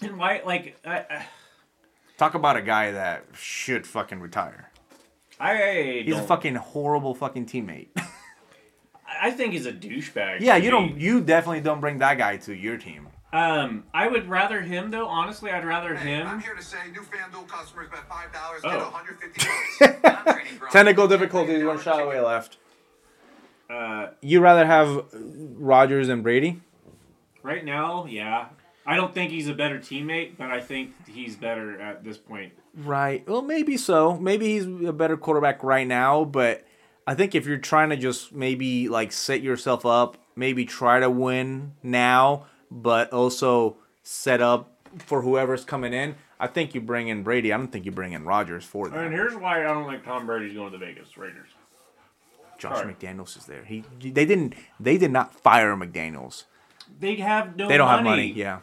and 0.01 0.17
why, 0.17 0.41
like, 0.45 0.77
I, 0.85 1.25
Talk 2.17 2.33
about 2.33 2.55
a 2.57 2.61
guy 2.61 2.91
that 2.91 3.25
should 3.33 3.85
fucking 3.87 4.19
retire. 4.19 4.71
I, 5.39 5.51
I 5.63 6.01
He's 6.03 6.13
a 6.15 6.17
don't- 6.19 6.27
fucking 6.27 6.55
horrible 6.55 7.13
fucking 7.15 7.45
teammate. 7.45 7.87
I 9.21 9.31
think 9.31 9.53
he's 9.53 9.65
a 9.65 9.71
douchebag. 9.73 10.41
yeah, 10.41 10.55
you 10.57 10.69
don't. 10.71 10.97
You 10.99 11.21
definitely 11.21 11.61
don't 11.61 11.79
bring 11.79 11.99
that 11.99 12.17
guy 12.17 12.37
to 12.37 12.53
your 12.53 12.77
team. 12.77 13.07
Um, 13.35 13.83
I 13.93 14.07
would 14.07 14.29
rather 14.29 14.61
him 14.61 14.91
though. 14.91 15.07
Honestly, 15.07 15.51
I'd 15.51 15.65
rather 15.65 15.93
Hey, 15.95 16.15
I'm 16.21 16.35
him. 16.35 16.39
here 16.39 16.55
to 16.55 16.61
say 16.63 16.77
new 16.93 17.01
FanDuel 17.01 17.47
customers 17.47 17.89
bet 17.91 18.07
five 18.07 18.31
dollars 18.31 18.61
Oh. 18.63 18.69
get 18.69 18.93
150 18.93 19.99
bucks. 20.01 20.71
Technical 20.73 21.07
difficulties. 21.07 21.63
One 21.65 21.79
shot 21.81 22.01
away 22.01 22.21
left. 22.21 22.57
Uh, 23.69 24.07
You 24.21 24.39
rather 24.41 24.65
have 24.65 25.05
Rodgers 25.13 26.07
and 26.09 26.23
Brady? 26.23 26.61
right 27.43 27.63
now, 27.65 28.05
yeah. 28.09 28.47
I 28.87 28.95
don't 28.95 29.13
think 29.13 29.29
he's 29.31 29.47
a 29.47 29.53
better 29.53 29.77
teammate, 29.79 30.37
but 30.37 30.49
I 30.49 30.61
think 30.61 30.93
he's 31.07 31.35
better 31.35 31.79
at 31.79 32.03
this 32.03 32.17
point. 32.17 32.53
Right. 32.75 33.27
Well, 33.27 33.41
maybe 33.43 33.77
so. 33.77 34.15
Maybe 34.17 34.47
he's 34.53 34.65
a 34.65 34.93
better 34.93 35.15
quarterback 35.17 35.63
right 35.63 35.85
now, 35.87 36.23
but 36.23 36.65
I 37.05 37.13
think 37.15 37.35
if 37.35 37.45
you're 37.45 37.57
trying 37.59 37.89
to 37.91 37.97
just 37.97 38.31
maybe 38.33 38.87
like 38.89 39.11
set 39.11 39.41
yourself 39.41 39.85
up, 39.85 40.17
maybe 40.35 40.65
try 40.65 40.99
to 40.99 41.09
win 41.09 41.73
now, 41.83 42.45
but 42.75 43.11
also 43.13 43.77
set 44.03 44.41
up 44.41 44.71
for 44.99 45.21
whoever's 45.21 45.65
coming 45.65 45.93
in. 45.93 46.15
I 46.39 46.47
think 46.47 46.75
you 46.75 46.81
bring 46.81 47.07
in 47.07 47.23
Brady. 47.23 47.51
I 47.53 47.57
don't 47.57 47.71
think 47.71 47.85
you 47.85 47.91
bring 47.91 48.11
in 48.13 48.25
Rodgers 48.25 48.65
for 48.65 48.89
that. 48.89 48.97
And 49.05 49.13
here's 49.13 49.33
why 49.35 49.61
I 49.61 49.63
don't 49.73 49.89
think 49.89 50.03
Tom 50.03 50.25
Brady's 50.25 50.53
going 50.53 50.71
to 50.71 50.77
the 50.77 50.85
Vegas 50.85 51.17
Raiders. 51.17 51.47
Josh 52.57 52.77
sorry. 52.77 52.93
McDaniels 52.93 53.37
is 53.37 53.45
there. 53.45 53.63
He 53.63 53.83
they 54.01 54.25
didn't 54.25 54.53
they 54.79 54.97
did 54.97 55.11
not 55.11 55.33
fire 55.33 55.75
McDaniels. 55.75 56.43
They 56.99 57.15
have 57.15 57.55
no. 57.55 57.67
They 57.67 57.77
don't 57.77 57.87
money. 57.87 57.97
have 57.97 58.05
money. 58.05 58.33
Yeah. 58.33 58.59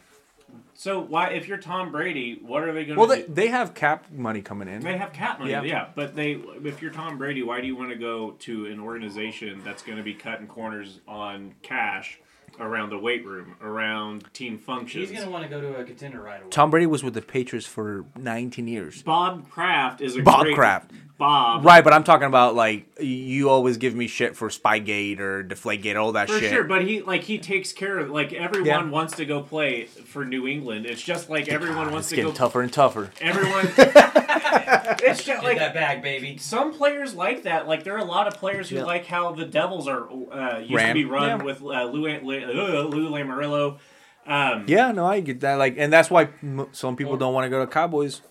So 0.75 0.99
why, 1.01 1.29
if 1.31 1.47
you're 1.49 1.59
Tom 1.59 1.93
Brady, 1.93 2.41
what 2.43 2.63
are 2.63 2.73
they 2.73 2.85
going 2.85 2.97
to 2.97 3.01
Well, 3.01 3.09
do? 3.09 3.23
they, 3.29 3.45
they 3.45 3.47
have 3.49 3.73
cap 3.73 4.11
money 4.11 4.43
coming 4.43 4.69
in. 4.69 4.81
They 4.81 4.97
have 4.99 5.13
cap 5.13 5.39
money, 5.39 5.53
Yeah. 5.53 5.63
yeah. 5.63 5.89
But 5.95 6.17
they, 6.17 6.33
if 6.65 6.83
you're 6.83 6.91
Tom 6.91 7.19
Brady, 7.19 7.43
why 7.43 7.61
do 7.61 7.67
you 7.69 7.77
want 7.77 7.91
to 7.91 7.97
go 7.97 8.33
to 8.41 8.67
an 8.67 8.81
organization 8.81 9.61
that's 9.65 9.83
going 9.83 9.99
to 9.99 10.03
be 10.03 10.13
cutting 10.15 10.47
corners 10.49 10.99
on 11.07 11.55
cash 11.63 12.19
around 12.61 12.91
the 12.91 12.99
weight 12.99 13.25
room, 13.25 13.57
around 13.61 14.25
team 14.33 14.59
functions? 14.59 15.11
He's 15.11 15.19
gonna 15.19 15.31
want 15.31 15.45
to 15.45 15.51
go 15.51 15.61
to 15.61 15.77
a 15.77 15.85
contender 15.85 16.21
right 16.21 16.41
away. 16.41 16.51
Tom 16.51 16.71
Brady 16.71 16.87
was 16.87 17.03
with 17.03 17.15
the 17.15 17.23
Patriots 17.23 17.67
for 17.67 18.05
19 18.19 18.67
years. 18.69 19.03
Bob 19.03 19.49
Kraft 19.51 20.01
is 20.01 20.17
a 20.17 20.23
Bob 20.23 20.43
great, 20.43 20.55
Kraft. 20.55 20.91
Bob, 21.19 21.65
Right, 21.65 21.85
but 21.85 21.93
I'm 21.93 22.03
talking 22.05 22.27
about 22.27 22.55
like 22.57 22.87
you 23.01 23.49
always 23.49 23.77
give 23.77 23.95
me 23.95 24.09
shit 24.09 24.37
for 24.37 24.49
Spygate 24.49 25.21
or 25.21 25.45
Deflategate, 25.45 25.97
all 26.01 26.13
that 26.13 26.29
for 26.29 26.39
shit. 26.41 26.51
sure. 26.53 26.65
But 26.65 26.83
he 26.83 27.03
like 27.03 27.23
he 27.23 27.39
takes 27.39 27.73
care 27.73 27.99
of 27.99 28.11
like 28.11 28.33
everyone 28.33 28.67
Yeah. 28.67 28.85
wants 28.91 29.17
to 29.17 29.25
go 29.25 29.41
play 29.43 29.85
for 29.85 30.25
New 30.25 30.47
England. 30.49 30.87
It's 30.87 31.03
just 31.03 31.31
like 31.31 31.49
everyone 31.49 31.93
wants 31.93 32.07
It's 32.07 32.09
to 32.11 32.17
getting 32.17 32.31
go. 32.33 32.37
tougher 32.37 32.61
and 32.63 32.73
tougher. 32.73 33.11
Everyone. 33.21 33.67
it's 33.77 35.25
just 35.25 35.27
Get 35.27 35.45
like 35.45 35.59
that 35.59 35.75
bag, 35.75 36.03
baby. 36.03 36.37
some 36.39 36.73
players 36.73 37.15
like 37.15 37.45
that. 37.45 37.69
Like 37.69 37.85
there 37.85 37.95
are 37.95 37.99
a 38.01 38.05
lot 38.05 38.27
of 38.27 38.35
players 38.35 38.69
who 38.69 38.77
Yeah. 38.77 38.85
like 38.85 39.07
how 39.07 39.33
the 39.33 39.45
Devils 39.45 39.87
are 39.89 40.09
uh, 40.11 40.59
used 40.59 40.75
Ran. 40.75 40.89
to 40.89 40.95
be 40.95 41.05
run 41.05 41.39
Yeah. 41.39 41.45
with 41.45 41.63
uh, 41.63 41.85
Lou, 41.85 42.07
Lou, 42.09 42.89
Lou 42.89 43.11
Lamoriello. 43.11 43.79
Um, 44.27 44.65
Yeah, 44.69 44.93
no, 44.93 45.05
I 45.07 45.21
get 45.21 45.41
that. 45.41 45.55
Like, 45.57 45.75
and 45.79 45.93
that's 45.93 46.09
why 46.11 46.29
m- 46.43 46.69
some 46.73 46.97
people 46.97 47.17
don't 47.17 47.35
want 47.35 47.45
to 47.45 47.51
go 47.51 47.59
to 47.61 47.67
Cowboys 47.71 48.23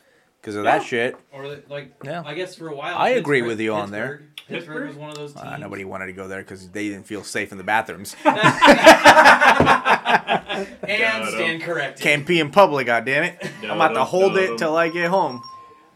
because 0.41 0.55
of 0.55 0.63
that 0.63 0.83
shit. 0.83 1.15
Or 1.31 1.47
the- 1.47 1.63
like, 1.69 1.93
Yeah. 2.03 2.23
I 2.25 2.33
guess 2.33 2.55
for 2.55 2.67
a 2.67 2.75
while. 2.75 2.97
I 2.97 3.09
agree 3.09 3.43
with 3.43 3.59
you 3.59 3.73
on 3.75 3.91
there. 3.91 4.23
Pittsburgh- 4.47 4.47
Pittsburgh 4.47 4.87
was 4.89 4.97
one 4.97 5.09
of 5.11 5.15
those 5.15 5.33
teams. 5.33 5.45
Uh, 5.45 5.57
nobody 5.57 5.85
wanted 5.85 6.07
to 6.07 6.13
go 6.13 6.27
there 6.27 6.41
because 6.41 6.69
they 6.69 6.89
didn't 6.89 7.05
feel 7.05 7.23
safe 7.23 7.51
in 7.51 7.57
the 7.57 7.63
bathrooms. 7.63 8.15
and 10.87 11.27
stand 11.27 11.61
corrected. 11.61 12.03
Can't 12.03 12.25
pee 12.25 12.39
in 12.39 12.51
public, 12.51 12.87
goddammit. 12.87 13.43
it! 13.43 13.51
I'm 13.63 13.71
about 13.71 13.93
to 13.93 14.03
hold 14.03 14.37
it 14.37 14.57
till 14.57 14.75
I 14.75 14.89
get 14.89 15.09
home. 15.09 15.41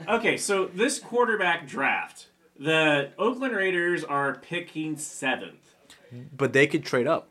Okay, 0.07 0.37
so 0.37 0.65
this 0.73 0.99
quarterback 0.99 1.67
draft, 1.67 2.27
the 2.59 3.11
Oakland 3.17 3.55
Raiders 3.55 4.03
are 4.03 4.35
picking 4.35 4.97
seventh. 4.97 5.73
But 6.35 6.53
they 6.53 6.67
could 6.67 6.85
trade 6.85 7.07
up. 7.07 7.29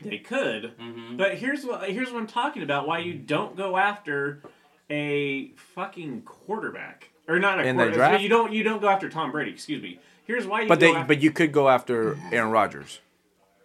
They 0.00 0.18
could, 0.18 0.76
Mm-hmm. 0.78 1.16
but 1.16 1.36
here's 1.36 1.64
what 1.64 1.88
here's 1.88 2.10
what 2.10 2.18
I'm 2.18 2.26
talking 2.26 2.62
about. 2.64 2.88
Why 2.88 2.98
you 2.98 3.14
don't 3.14 3.56
go 3.56 3.76
after 3.76 4.42
a 4.90 5.48
fucking 5.74 6.22
quarterback 6.22 7.10
or 7.28 7.38
not 7.38 7.58
a 7.60 7.62
In 7.64 7.76
the 7.76 7.84
quarterback? 7.84 8.10
draft? 8.10 8.22
You 8.22 8.28
don't 8.28 8.52
you 8.52 8.62
don't 8.62 8.80
go 8.80 8.88
after 8.88 9.08
Tom 9.08 9.30
Brady. 9.32 9.50
Excuse 9.50 9.82
me. 9.82 9.98
Here's 10.24 10.46
why 10.46 10.62
you. 10.62 10.68
But 10.68 10.80
go 10.80 10.86
they, 10.86 10.94
after, 10.94 11.08
but 11.08 11.22
you 11.22 11.30
could 11.30 11.52
go 11.52 11.68
after 11.68 12.18
Aaron 12.30 12.50
Rodgers. 12.50 13.00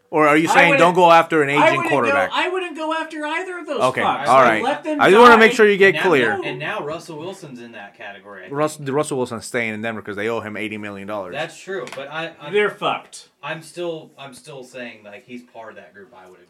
Or 0.09 0.25
are 0.25 0.37
you 0.37 0.47
saying 0.47 0.77
don't 0.77 0.93
go 0.93 1.11
after 1.11 1.43
an 1.43 1.49
I 1.49 1.65
aging 1.65 1.77
wouldn't 1.77 1.91
quarterback? 1.91 2.29
Go, 2.29 2.35
I 2.37 2.47
wouldn't 2.47 2.77
go 2.77 2.93
after 2.93 3.25
either 3.25 3.59
of 3.59 3.65
those. 3.67 3.81
Okay, 3.81 4.01
fucks. 4.01 4.27
all 4.27 4.41
Like, 4.41 4.63
let 4.63 4.83
them 4.85 5.01
I 5.01 5.09
just 5.09 5.19
want 5.19 5.33
to 5.33 5.37
make 5.37 5.51
sure 5.51 5.69
you 5.69 5.75
get 5.77 5.95
now, 5.95 6.03
clear. 6.03 6.39
And 6.41 6.57
now 6.57 6.81
Russell 6.81 7.17
Wilson's 7.19 7.59
in 7.59 7.73
that 7.73 7.97
category. 7.97 8.45
I 8.45 8.49
think. 8.49 8.89
Russell 8.89 9.17
Wilson's 9.17 9.45
staying 9.45 9.73
in 9.73 9.81
Denver 9.81 10.01
because 10.01 10.15
they 10.15 10.29
owe 10.29 10.39
him 10.39 10.55
eighty 10.55 10.77
million 10.77 11.09
dollars. 11.09 11.33
That's 11.33 11.59
true, 11.59 11.85
but 11.93 12.09
I, 12.09 12.33
I'm, 12.39 12.53
They're 12.53 12.69
fucked. 12.69 13.27
I'm 13.43 13.61
still, 13.61 14.11
I'm 14.17 14.33
still 14.33 14.63
saying 14.63 15.03
like 15.03 15.25
he's 15.25 15.43
part 15.43 15.71
of 15.71 15.75
that 15.75 15.93
group. 15.93 16.13
I 16.15 16.29
would 16.29 16.37
think. 16.37 16.49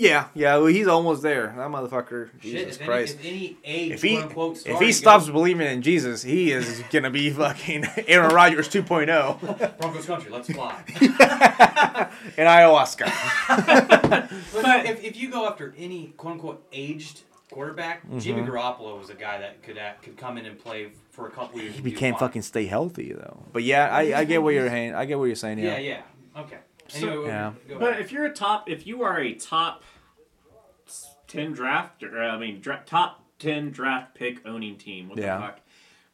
Yeah, 0.00 0.28
yeah, 0.34 0.56
well, 0.56 0.66
he's 0.66 0.86
almost 0.86 1.20
there. 1.22 1.48
That 1.58 1.68
motherfucker, 1.68 2.30
Shit, 2.40 2.40
Jesus 2.40 2.76
if 2.76 2.80
any, 2.80 2.86
Christ. 2.88 3.14
if 3.20 3.24
any 3.26 3.56
age, 3.64 3.92
If 3.92 4.02
he 4.02 4.14
quote 4.16 4.24
unquote, 4.28 4.66
if 4.66 4.80
he 4.80 4.92
stops 4.92 5.26
go, 5.26 5.32
believing 5.34 5.66
in 5.66 5.82
Jesus, 5.82 6.22
he 6.22 6.52
is 6.52 6.82
gonna 6.90 7.10
be 7.10 7.28
fucking 7.30 7.84
Aaron 8.08 8.34
Rodgers 8.34 8.68
oh. 8.74 8.80
2.0 8.82 9.78
Broncos 9.78 10.06
country, 10.06 10.30
let's 10.30 10.50
fly. 10.50 10.82
in 12.38 12.46
ayahuasca. 12.46 13.10
but 14.62 14.86
if, 14.86 15.04
if 15.04 15.16
you 15.16 15.30
go 15.30 15.46
after 15.46 15.74
any 15.76 16.14
quote 16.16 16.32
unquote 16.34 16.66
aged 16.72 17.20
quarterback, 17.50 18.02
Mm-hmm. 18.06 18.18
Jimmy 18.20 18.42
Garoppolo 18.42 18.98
was 18.98 19.10
a 19.10 19.14
guy 19.14 19.38
that 19.38 19.62
could 19.62 19.76
act, 19.76 20.02
could 20.04 20.16
come 20.16 20.38
in 20.38 20.46
and 20.46 20.58
play 20.58 20.92
for 21.10 21.26
a 21.26 21.30
couple 21.30 21.60
years. 21.60 21.74
He 21.74 21.82
and 21.82 21.96
can't 21.96 22.18
fucking 22.18 22.42
stay 22.42 22.64
healthy 22.64 23.12
though. 23.12 23.44
But 23.52 23.64
yeah, 23.64 23.88
I, 23.94 24.20
I 24.20 24.24
get 24.24 24.42
what 24.42 24.54
you're 24.54 24.68
saying. 24.68 24.94
I 24.94 25.04
get 25.04 25.18
what 25.18 25.26
you're 25.26 25.36
saying. 25.36 25.58
Yeah, 25.58 25.76
Yeah. 25.78 26.02
yeah, 26.34 26.40
okay. 26.40 26.58
So- 26.90 27.26
Yeah. 27.26 27.52
But 27.78 28.00
if 28.00 28.12
you're 28.12 28.26
a 28.26 28.32
top, 28.32 28.68
if 28.68 28.86
you 28.86 29.02
are 29.02 29.18
a 29.18 29.34
top 29.34 29.82
ten 31.26 31.52
draft, 31.52 32.02
or 32.02 32.22
I 32.22 32.38
mean, 32.38 32.60
dra- 32.60 32.82
top 32.86 33.22
ten 33.38 33.70
draft 33.70 34.14
pick 34.14 34.46
owning 34.46 34.76
team. 34.76 35.08
What 35.08 35.18
Yeah. 35.18 35.36
the 35.36 35.42
fuck? 35.42 35.60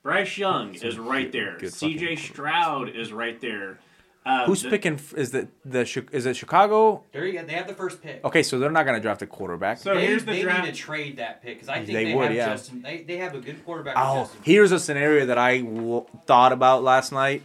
Bryce 0.02 0.38
Young 0.38 0.74
is 0.74 0.98
right 0.98 1.32
there. 1.32 1.56
good 1.58 1.72
C.J. 1.72 2.16
Stroud 2.16 2.88
is 2.90 3.12
right 3.12 3.40
there. 3.40 3.78
Uh, 4.24 4.44
Who's 4.46 4.62
the- 4.62 4.70
picking? 4.70 5.00
Is 5.16 5.30
the 5.30 5.48
the 5.64 5.80
is 6.12 6.26
it 6.26 6.34
Chicago? 6.36 7.04
There 7.12 7.24
you 7.26 7.32
go. 7.40 7.44
They 7.46 7.52
have 7.54 7.68
the 7.68 7.74
first 7.74 8.02
pick. 8.02 8.24
Okay, 8.24 8.42
so 8.42 8.58
they're 8.58 8.70
not 8.72 8.84
gonna 8.84 9.00
draft 9.00 9.22
a 9.22 9.26
quarterback. 9.26 9.78
So 9.78 9.94
they, 9.94 10.06
here's 10.06 10.24
the 10.24 10.32
they 10.32 10.42
draft. 10.42 10.64
need 10.64 10.74
to 10.74 10.76
trade 10.80 11.16
that 11.18 11.42
pick 11.42 11.54
because 11.54 11.68
I 11.68 11.76
think 11.76 11.86
They 11.88 12.04
they, 12.06 12.14
would, 12.14 12.26
have 12.26 12.34
yeah. 12.34 12.46
Justin. 12.48 12.82
They, 12.82 13.02
they 13.02 13.16
have 13.18 13.34
a 13.36 13.40
good 13.40 13.64
quarterback. 13.64 13.94
Oh, 13.96 14.28
here's 14.42 14.72
a 14.72 14.80
scenario 14.80 15.26
that 15.26 15.38
I 15.38 15.60
w- 15.60 16.06
thought 16.26 16.52
about 16.52 16.82
last 16.82 17.12
night 17.12 17.42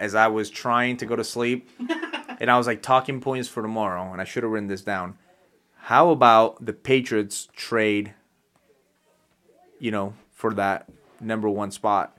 as 0.00 0.14
I 0.14 0.28
was 0.28 0.48
trying 0.48 0.96
to 0.98 1.06
go 1.06 1.16
to 1.16 1.22
sleep, 1.24 1.68
and 2.40 2.50
I 2.50 2.58
was 2.58 2.66
like 2.66 2.82
talking 2.82 3.20
points 3.20 3.48
for 3.48 3.62
tomorrow, 3.62 4.12
and 4.12 4.20
I 4.20 4.24
should 4.24 4.42
have 4.42 4.52
written 4.52 4.68
this 4.68 4.82
down. 4.82 5.16
How 5.76 6.10
about 6.10 6.64
the 6.64 6.72
Patriots 6.72 7.48
trade? 7.54 8.14
You 9.78 9.90
know, 9.90 10.14
for 10.30 10.54
that 10.54 10.88
number 11.20 11.48
one 11.48 11.70
spot, 11.70 12.16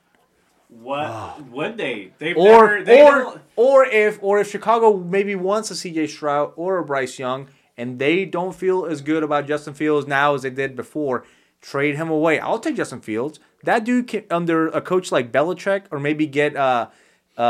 What 0.67 1.47
would 1.49 1.77
they? 1.77 2.11
They've 2.17 2.35
or 2.37 2.79
never. 2.79 2.83
They 2.83 3.01
or 3.03 3.11
don't- 3.11 3.41
or 3.55 3.85
if 3.85 4.19
or 4.21 4.39
if 4.39 4.49
Chicago 4.49 4.97
maybe 4.97 5.35
wants 5.35 5.71
a 5.71 5.75
C.J. 5.75 6.07
Stroud 6.07 6.53
or 6.55 6.77
a 6.77 6.83
Bryce 6.85 7.19
Young, 7.19 7.47
and 7.77 7.99
they 7.99 8.25
don't 8.25 8.53
feel 8.55 8.85
as 8.85 9.01
good 9.01 9.23
about 9.23 9.47
Justin 9.47 9.73
Fields 9.73 10.07
now 10.07 10.33
as 10.35 10.41
they 10.41 10.49
did 10.49 10.75
before, 10.75 11.25
trade 11.61 11.95
him 11.95 12.09
away. 12.09 12.39
I'll 12.39 12.59
take 12.59 12.75
Justin 12.75 13.01
Fields. 13.01 13.39
That 13.63 13.85
dude 13.85 14.07
can, 14.07 14.23
under 14.29 14.67
a 14.67 14.81
coach 14.81 15.09
like 15.11 15.31
Belichick, 15.31 15.83
or 15.91 15.99
maybe 15.99 16.27
get 16.27 16.55
uh, 16.57 16.89
uh, 17.37 17.41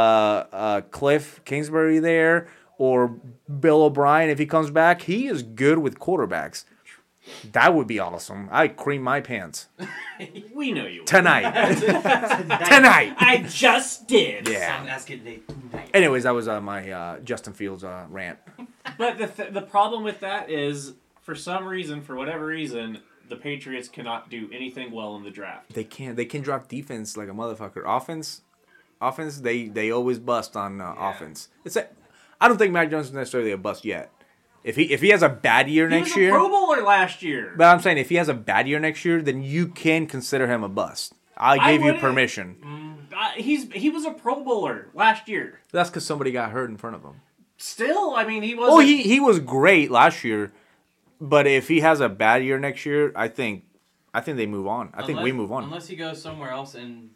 uh, 0.51 0.81
Kliff 0.91 1.43
Kingsbury 1.45 1.99
there, 1.99 2.47
or 2.77 3.19
Bill 3.59 3.83
O'Brien 3.83 4.29
if 4.29 4.39
he 4.39 4.45
comes 4.45 4.69
back. 4.71 5.03
He 5.03 5.27
is 5.27 5.43
good 5.43 5.79
with 5.79 5.99
quarterbacks. 5.99 6.65
That 7.53 7.73
would 7.73 7.87
be 7.87 7.99
awesome. 7.99 8.49
I'd 8.51 8.75
cream 8.75 9.01
my 9.01 9.21
pants 9.21 9.69
we 10.53 10.71
know 10.71 10.85
you. 10.85 11.03
tonight. 11.05 11.75
tonight. 11.77 13.15
I 13.17 13.45
just 13.47 14.07
did. 14.07 14.47
Yeah. 14.47 14.77
Son, 14.77 14.85
that's 14.85 15.05
getting 15.05 15.41
Anyways, 15.93 16.23
that 16.23 16.31
was 16.31 16.47
uh, 16.47 16.59
my 16.59 16.91
uh, 16.91 17.19
Justin 17.19 17.53
Fields 17.53 17.83
uh, 17.83 18.05
rant. 18.09 18.39
But 18.97 19.17
the 19.17 19.27
th- 19.27 19.53
the 19.53 19.61
problem 19.61 20.03
with 20.03 20.19
that 20.19 20.51
is, 20.51 20.93
for 21.21 21.35
some 21.35 21.65
reason, 21.65 22.01
for 22.01 22.15
whatever 22.15 22.45
reason, 22.45 22.99
the 23.29 23.37
Patriots 23.37 23.87
cannot 23.87 24.29
do 24.29 24.49
anything 24.53 24.91
well 24.91 25.15
in 25.15 25.23
the 25.23 25.31
draft. 25.31 25.73
They 25.73 25.85
can't. 25.85 26.17
They 26.17 26.25
can 26.25 26.41
drop 26.41 26.67
defense 26.67 27.15
like 27.15 27.29
a 27.29 27.31
motherfucker. 27.31 27.81
Offense, 27.85 28.41
offense. 29.07 29.39
They 29.39 29.67
they 29.67 29.91
always 29.91 30.19
bust 30.19 30.55
on 30.55 30.81
uh, 30.81 30.95
offense. 30.97 31.49
It's 31.65 31.75
a, 31.75 31.87
I 32.39 32.47
don't 32.47 32.57
think 32.57 32.73
Mac 32.73 32.89
Jones 32.89 33.07
is 33.07 33.13
necessarily 33.13 33.51
a 33.51 33.57
bust 33.57 33.85
yet. 33.85 34.11
If 34.63 34.75
he 34.75 34.93
if 34.93 35.01
he 35.01 35.09
has 35.09 35.21
a 35.21 35.29
bad 35.29 35.69
year 35.69 35.89
He 35.89 35.95
next 35.95 36.09
was 36.09 36.17
a 36.17 36.21
year, 36.21 36.31
Pro 36.31 36.49
Bowler 36.49 36.81
last 36.83 37.21
year. 37.21 37.53
but 37.57 37.65
I'm 37.65 37.81
saying 37.81 37.97
if 37.97 38.09
he 38.09 38.15
has 38.15 38.29
a 38.29 38.33
bad 38.33 38.67
year 38.67 38.79
next 38.79 39.03
year, 39.03 39.21
then 39.21 39.43
you 39.43 39.67
can 39.67 40.07
consider 40.07 40.47
him 40.47 40.63
a 40.63 40.69
bust. 40.69 41.13
I 41.37 41.57
I 41.57 41.71
you 41.71 41.93
permission. 41.95 43.07
Uh, 43.15 43.31
he's 43.35 43.71
he 43.73 43.89
was 43.89 44.05
a 44.05 44.11
Pro 44.11 44.43
Bowler 44.43 44.89
last 44.93 45.27
year. 45.27 45.59
That's 45.71 45.89
because 45.89 46.05
somebody 46.05 46.31
got 46.31 46.51
hurt 46.51 46.69
in 46.69 46.77
front 46.77 46.95
of 46.95 47.03
him. 47.03 47.21
Still, 47.57 48.13
I 48.15 48.25
mean, 48.25 48.43
he 48.43 48.55
was. 48.55 48.69
Oh, 48.71 48.79
he 48.79 49.03
he 49.03 49.19
was 49.19 49.39
great 49.39 49.91
last 49.91 50.23
year, 50.23 50.51
but 51.19 51.45
if 51.47 51.67
he 51.67 51.79
has 51.81 51.99
a 51.99 52.09
bad 52.09 52.43
year 52.43 52.57
next 52.59 52.85
year, 52.85 53.11
I 53.15 53.27
think 53.27 53.65
I 54.13 54.21
think 54.21 54.37
they 54.37 54.45
move 54.45 54.67
on. 54.67 54.89
I 54.93 55.05
think 55.05 55.19
we 55.19 55.31
move 55.31 55.51
on. 55.51 55.63
Unless 55.65 55.87
he 55.87 55.95
goes 55.95 56.21
somewhere 56.21 56.51
else 56.51 56.75
and 56.75 57.09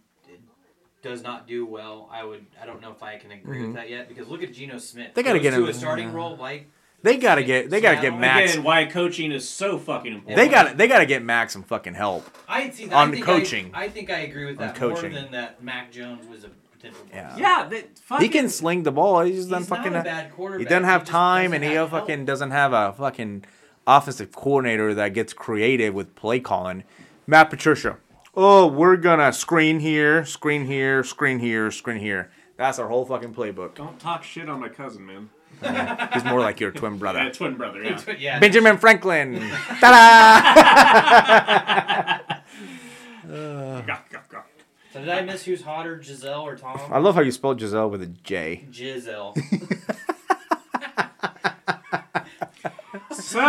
does 1.10 1.24
not 1.24 1.48
do 1.48 1.66
well, 1.66 2.10
I 2.12 2.24
would. 2.24 2.46
I 2.62 2.66
don't 2.66 2.82
know 2.82 2.92
if 2.92 3.02
I 3.04 3.18
can 3.18 3.32
agree 3.32 3.64
with 3.66 3.76
that 3.76 3.90
yet 3.90 4.08
because 4.08 4.28
look 4.28 4.44
at 4.44 4.54
Geno 4.54 4.78
Smith. 4.78 5.08
Mm-hmm. 5.08 5.14
They 5.16 5.24
gotta 5.24 5.40
get 5.40 5.52
to 5.52 5.64
him- 5.64 5.70
a 5.70 5.74
starting 5.74 6.12
role 6.14 6.36
like 6.38 6.70
They 7.04 7.18
gotta 7.18 7.44
get 7.44 7.70
they 7.70 7.80
gotta 7.82 8.02
get 8.02 8.18
Max. 8.18 8.54
Again, 8.54 8.64
why 8.64 8.86
coaching 8.86 9.32
is 9.32 9.48
so 9.48 9.78
fucking 9.78 10.14
important. 10.14 10.36
They 10.38 10.48
got 10.50 10.78
they 10.78 10.88
got 10.88 11.00
to 11.00 11.06
get 11.06 11.24
Max 11.24 11.54
some 11.54 11.64
fucking 11.64 11.94
help. 11.94 12.26
I 12.48 12.70
see. 12.70 12.90
On 12.90 13.10
I 13.10 13.12
think 13.12 13.26
coaching. 13.26 13.72
I, 13.74 13.84
I 13.86 13.90
think 13.90 14.10
I 14.10 14.20
agree 14.20 14.46
with 14.46 14.58
that 14.58 14.76
coaching. 14.76 15.12
more 15.12 15.22
than 15.22 15.32
that. 15.32 15.64
Mac 15.64 15.92
Jones 15.92 16.28
was 16.28 16.44
a 16.44 16.50
potential. 16.72 17.06
Yeah. 17.12 17.36
Yeah, 17.38 17.68
they, 17.70 17.86
fucking, 18.02 18.24
He 18.26 18.30
can 18.30 18.50
sling 18.50 18.84
the 18.84 18.92
ball. 18.92 19.22
He 19.22 19.32
just 19.34 19.50
doesn't 19.50 19.70
not 19.70 19.78
fucking. 19.78 19.96
a 19.96 20.04
bad 20.04 20.32
quarterback. 20.34 20.68
he 20.68 20.70
doesn't 20.70 20.84
have 20.86 21.02
He 21.04 21.08
time, 21.08 21.52
doesn't 21.52 21.56
and 21.56 21.64
he 21.64 21.76
have 21.76 21.90
help. 21.90 22.02
fucking 22.04 22.26
doesn't 22.26 22.52
have 22.52 22.74
a 22.74 22.94
fucking 22.94 23.46
offensive 23.86 24.32
coordinator 24.36 24.94
that 24.96 25.14
gets 25.14 25.34
creative 25.34 25.94
with 25.94 26.14
play 26.16 26.40
calling. 26.40 26.84
Matt 27.26 27.50
Patricia. 27.50 27.98
Oh, 28.40 28.68
we're 28.68 28.98
gonna 28.98 29.34
screen 29.34 29.80
here, 29.80 30.24
screen 30.24 30.68
here, 30.68 31.04
screen 31.04 31.40
here, 31.40 31.72
screen 31.72 31.98
here. 31.98 32.30
That's 32.56 32.78
our 32.78 32.88
whole 32.88 33.04
fucking 33.04 33.34
playbook. 33.34 33.74
Don't 33.74 34.00
talk 34.00 34.24
shit 34.24 34.48
on 34.48 34.60
my 34.60 34.70
cousin, 34.70 35.08
man. 35.08 35.32
He's 36.14 36.24
more 36.24 36.40
like 36.40 36.60
your 36.60 36.70
twin 36.70 36.94
Yeah, 36.94 37.00
brother, 37.00 37.32
twin 37.32 37.56
brother. 37.58 37.84
Yeah. 37.84 38.00
yeah. 38.20 38.40
Benjamin 38.40 38.78
Franklin. 38.78 39.40
Ta-da! 39.80 40.44
Gah, 43.82 44.02
gah, 44.12 44.22
gah. 44.30 44.44
So 44.94 45.00
did 45.00 45.10
I 45.10 45.22
miss 45.22 45.44
who's 45.44 45.64
hotter, 45.64 45.98
Gisele 45.98 46.46
or 46.46 46.56
Tom? 46.56 46.80
I 46.92 47.00
love 47.00 47.16
how 47.16 47.22
you 47.22 47.32
spelled 47.32 47.58
Gisele 47.58 47.90
with 47.90 48.04
a 48.04 48.06
J. 48.06 48.68
Gisele. 48.70 49.34
So, 53.12 53.40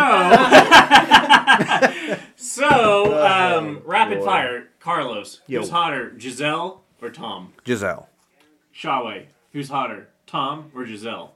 so 2.59 3.27
um, 3.27 3.83
rapid 3.85 4.19
boy. 4.21 4.25
fire. 4.25 4.69
Carlos, 4.81 5.41
Yo. 5.47 5.61
who's 5.61 5.71
hotter, 5.71 6.11
Gisele 6.17 6.83
or 7.03 7.11
Tom? 7.11 7.53
Gisele. 7.65 8.09
Schawe, 8.75 9.27
who's 9.53 9.69
hotter, 9.69 10.09
Tom 10.27 10.71
or 10.75 10.85
Gisele? 10.85 11.33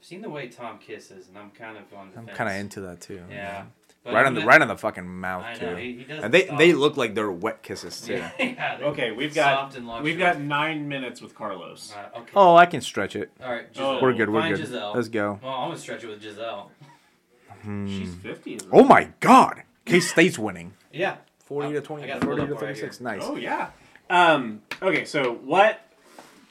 I've 0.00 0.04
seen 0.06 0.22
the 0.22 0.30
way 0.30 0.48
Tom 0.48 0.78
kisses, 0.78 1.28
and 1.28 1.38
I'm 1.38 1.50
kind 1.50 1.76
of 1.76 1.84
on 1.96 2.10
the 2.12 2.18
I'm 2.18 2.26
fence. 2.26 2.36
kind 2.38 2.50
of 2.50 2.56
into 2.56 2.80
that 2.82 3.00
too. 3.00 3.22
Yeah. 3.30 3.64
But 4.02 4.14
Right 4.14 4.24
on 4.24 4.32
the 4.34 4.40
right 4.46 4.62
on 4.62 4.68
the 4.68 4.78
fucking 4.78 5.06
mouth 5.06 5.44
I 5.44 5.54
too. 5.54 5.66
know, 5.66 5.76
he- 5.76 5.92
he 5.98 6.04
doesn't 6.04 6.24
and 6.24 6.32
they 6.34 6.46
stop. 6.46 6.58
they 6.58 6.72
look 6.72 6.96
like 6.96 7.14
they're 7.14 7.30
wet 7.30 7.62
kisses 7.62 8.00
too. 8.00 8.14
Yeah, 8.14 8.30
yeah, 8.38 8.76
they- 8.78 8.84
Okay, 8.84 9.10
we've 9.12 9.34
got 9.34 9.72
Soft 9.72 9.76
and 9.76 10.02
we've 10.02 10.18
got 10.18 10.40
nine 10.40 10.88
minutes 10.88 11.20
with 11.20 11.34
Carlos. 11.34 11.92
Uh, 11.94 12.18
okay. 12.20 12.30
Oh, 12.34 12.56
I 12.56 12.64
can 12.64 12.80
stretch 12.80 13.14
it. 13.14 13.30
All 13.44 13.52
right, 13.52 13.66
Oh. 13.68 13.72
Gisele. 13.74 14.02
We're 14.02 14.12
good. 14.14 14.30
We're 14.30 14.40
Find 14.40 14.56
good. 14.56 14.64
Gisele. 14.64 14.92
Let's 14.94 15.08
go. 15.08 15.38
Well, 15.42 15.52
I'm 15.52 15.68
gonna 15.68 15.78
stretch 15.78 16.02
it 16.02 16.06
with 16.08 16.22
Gisele. 16.22 16.70
She's 17.62 18.14
fifty. 18.14 18.54
Isn't 18.54 18.70
Oh 18.72 18.84
my 18.84 19.10
God! 19.20 19.64
K 19.84 20.00
State's 20.00 20.38
winning. 20.38 20.72
Yeah. 20.92 21.16
Forty 21.44 21.72
to 21.72 21.78
I 21.78 21.80
twenty. 21.82 22.06
got 22.06 22.18
it 22.18 22.24
Forty 22.24 22.36
to 22.38 22.42
up 22.44 22.50
right 22.50 22.60
thirty-six. 22.60 23.00
Nice. 23.00 23.22
Oh 23.24 23.36
yeah. 23.36 23.70
Um. 24.08 24.62
Okay. 24.82 25.04
So 25.04 25.34
what? 25.34 25.80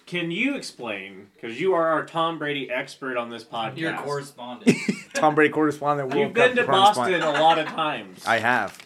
Can 0.05 0.31
you 0.31 0.55
explain? 0.55 1.27
Because 1.35 1.61
you 1.61 1.73
are 1.75 1.87
our 1.89 2.03
Tom 2.05 2.39
Brady 2.39 2.69
expert 2.71 3.15
on 3.15 3.29
this 3.29 3.43
podcast. 3.43 3.77
Your 3.77 3.93
correspondent. 3.95 4.75
Tom 5.13 5.35
Brady 5.35 5.53
correspondent. 5.53 6.09
World 6.09 6.19
You've 6.25 6.33
been 6.33 6.55
Cup 6.55 6.65
to 6.65 6.71
Boston 6.71 7.03
correspondent. 7.05 7.37
a 7.37 7.41
lot 7.41 7.59
of 7.59 7.67
times. 7.67 8.25
I 8.25 8.39
have. 8.39 8.77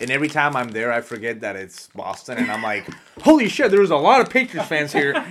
And 0.00 0.10
every 0.10 0.26
time 0.28 0.56
I'm 0.56 0.70
there, 0.72 0.92
I 0.92 1.00
forget 1.00 1.42
that 1.42 1.54
it's 1.54 1.86
Boston, 1.94 2.38
and 2.38 2.50
I'm 2.50 2.62
like, 2.62 2.88
"Holy 3.22 3.48
shit!" 3.48 3.70
There's 3.70 3.90
a 3.90 3.96
lot 3.96 4.20
of 4.20 4.30
Patriots 4.30 4.68
fans 4.68 4.92
here. 4.92 5.12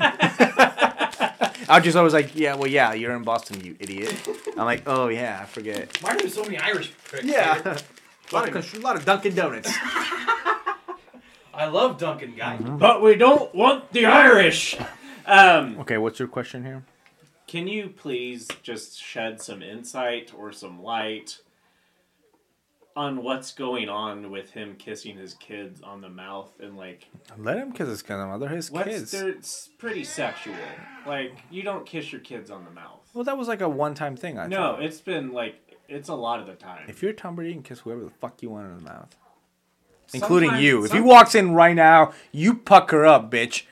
I 1.69 1.79
just 1.83 1.97
always 1.97 2.13
like, 2.13 2.35
"Yeah, 2.35 2.55
well, 2.55 2.67
yeah, 2.67 2.93
you're 2.93 3.13
in 3.15 3.23
Boston, 3.23 3.63
you 3.63 3.75
idiot." 3.79 4.15
I'm 4.57 4.65
like, 4.65 4.83
"Oh 4.87 5.09
yeah, 5.09 5.39
I 5.41 5.45
forget." 5.45 6.01
Why 6.01 6.11
are 6.15 6.17
there 6.17 6.29
so 6.29 6.43
many 6.43 6.57
Irish 6.57 6.93
pricks 7.05 7.25
Yeah, 7.25 7.61
here? 7.61 7.77
A 8.31 8.35
lot 8.35 8.49
of, 8.55 8.73
a 8.73 8.79
lot 8.79 8.95
of 8.95 9.05
Dunkin' 9.05 9.35
Donuts. 9.35 9.71
I 11.53 11.67
love 11.67 11.97
Dunkin', 11.97 12.35
guy. 12.35 12.57
Mm-hmm. 12.57 12.77
but 12.77 13.01
we 13.01 13.15
don't 13.15 13.53
want 13.53 13.91
the 13.91 14.05
Irish. 14.05 14.77
Um. 15.25 15.79
Okay, 15.81 15.97
what's 15.97 16.17
your 16.19 16.27
question 16.27 16.63
here? 16.63 16.83
Can 17.47 17.67
you 17.67 17.89
please 17.89 18.47
just 18.63 18.97
shed 19.01 19.41
some 19.41 19.61
insight 19.61 20.31
or 20.35 20.51
some 20.53 20.81
light 20.81 21.39
on 22.95 23.23
what's 23.23 23.51
going 23.53 23.87
on 23.89 24.31
with 24.31 24.51
him 24.51 24.75
kissing 24.77 25.15
his 25.17 25.33
kids 25.35 25.81
on 25.81 26.01
the 26.01 26.09
mouth 26.09 26.51
and 26.61 26.75
like 26.77 27.07
Let 27.37 27.57
him 27.57 27.71
kiss 27.71 27.87
his 27.87 28.01
kids. 28.01 28.19
They're 28.39 28.49
his 28.49 28.71
what's 28.71 28.87
kids. 28.89 29.11
they're 29.11 29.29
it's 29.29 29.69
pretty 29.77 30.03
sexual. 30.03 30.55
Like 31.05 31.33
you 31.49 31.61
don't 31.63 31.85
kiss 31.85 32.11
your 32.11 32.21
kids 32.21 32.49
on 32.51 32.65
the 32.65 32.71
mouth. 32.71 32.99
Well, 33.13 33.23
that 33.25 33.37
was 33.37 33.47
like 33.47 33.61
a 33.61 33.69
one-time 33.69 34.15
thing. 34.17 34.37
I 34.39 34.47
No, 34.47 34.57
thought. 34.75 34.83
it's 34.83 34.99
been 35.01 35.31
like 35.33 35.70
it's 35.91 36.09
a 36.09 36.15
lot 36.15 36.39
of 36.39 36.47
the 36.47 36.53
time. 36.55 36.85
If 36.87 37.01
you're 37.03 37.13
Tom 37.13 37.35
Brady, 37.35 37.49
you 37.49 37.55
can 37.55 37.63
kiss 37.63 37.79
whoever 37.79 38.03
the 38.03 38.09
fuck 38.09 38.41
you 38.41 38.49
want 38.49 38.67
in 38.67 38.77
the 38.77 38.83
mouth, 38.83 39.15
including 40.13 40.49
Sometimes- 40.49 40.63
you. 40.65 40.85
If 40.85 40.91
he 40.91 40.97
some- 40.97 41.05
walks 41.07 41.35
in 41.35 41.53
right 41.53 41.75
now, 41.75 42.13
you 42.31 42.55
pucker 42.55 43.05
up, 43.05 43.29
bitch. 43.31 43.63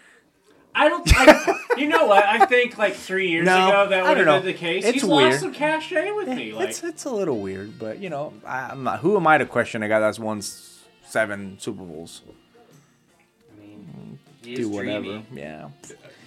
I 0.75 0.87
don't. 0.87 1.03
I, 1.17 1.55
you 1.77 1.87
know 1.87 2.05
what? 2.05 2.23
I 2.23 2.45
think 2.45 2.77
like 2.77 2.93
three 2.93 3.29
years 3.31 3.45
No, 3.45 3.67
ago 3.69 3.89
that 3.89 4.05
I 4.05 4.09
would 4.09 4.15
don't 4.15 4.27
have 4.27 4.43
been 4.43 4.53
the 4.53 4.57
case. 4.57 4.85
It's 4.85 4.93
He's 5.01 5.03
weird. 5.03 5.31
lost 5.31 5.39
some 5.41 5.53
cachet 5.53 6.09
eh, 6.09 6.11
with 6.11 6.27
me. 6.29 6.53
Like 6.53 6.69
it's 6.69 6.83
it's 6.83 7.05
a 7.05 7.09
little 7.11 7.39
weird, 7.39 7.79
but 7.79 7.97
you 7.99 8.09
know, 8.09 8.33
I, 8.45 8.69
I'm 8.69 8.83
not. 8.83 8.99
Who 8.99 9.17
am 9.17 9.25
I 9.27 9.39
to 9.39 9.45
question 9.47 9.81
a 9.83 9.87
guy 9.89 9.99
that's 9.99 10.19
won 10.19 10.37
s- 10.37 10.83
seven 11.03 11.57
Super 11.59 11.83
Bowls? 11.83 12.21
I 13.51 13.59
mean, 13.61 14.19
mm, 14.43 14.45
he 14.45 14.53
is 14.53 14.59
Do 14.59 14.69
whatever. 14.69 15.03
dreamy. 15.05 15.25
Yeah. 15.33 15.69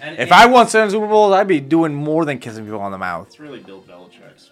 And, 0.01 0.15
If 0.19 0.21
and- 0.23 0.33
I 0.33 0.47
won 0.47 0.67
seven 0.67 0.91
Super 0.91 1.07
Bowls, 1.07 1.33
I'd 1.33 1.47
be 1.49 1.61
doing 1.61 1.95
more 1.95 2.25
than 2.25 2.39
kissing 2.39 2.65
people 2.65 2.81
on 2.81 2.91
the 2.93 2.99
mouth. 2.99 3.29
it's 3.29 3.39
really 3.41 3.61
Bill 3.61 3.81
Belichick's. 3.83 4.51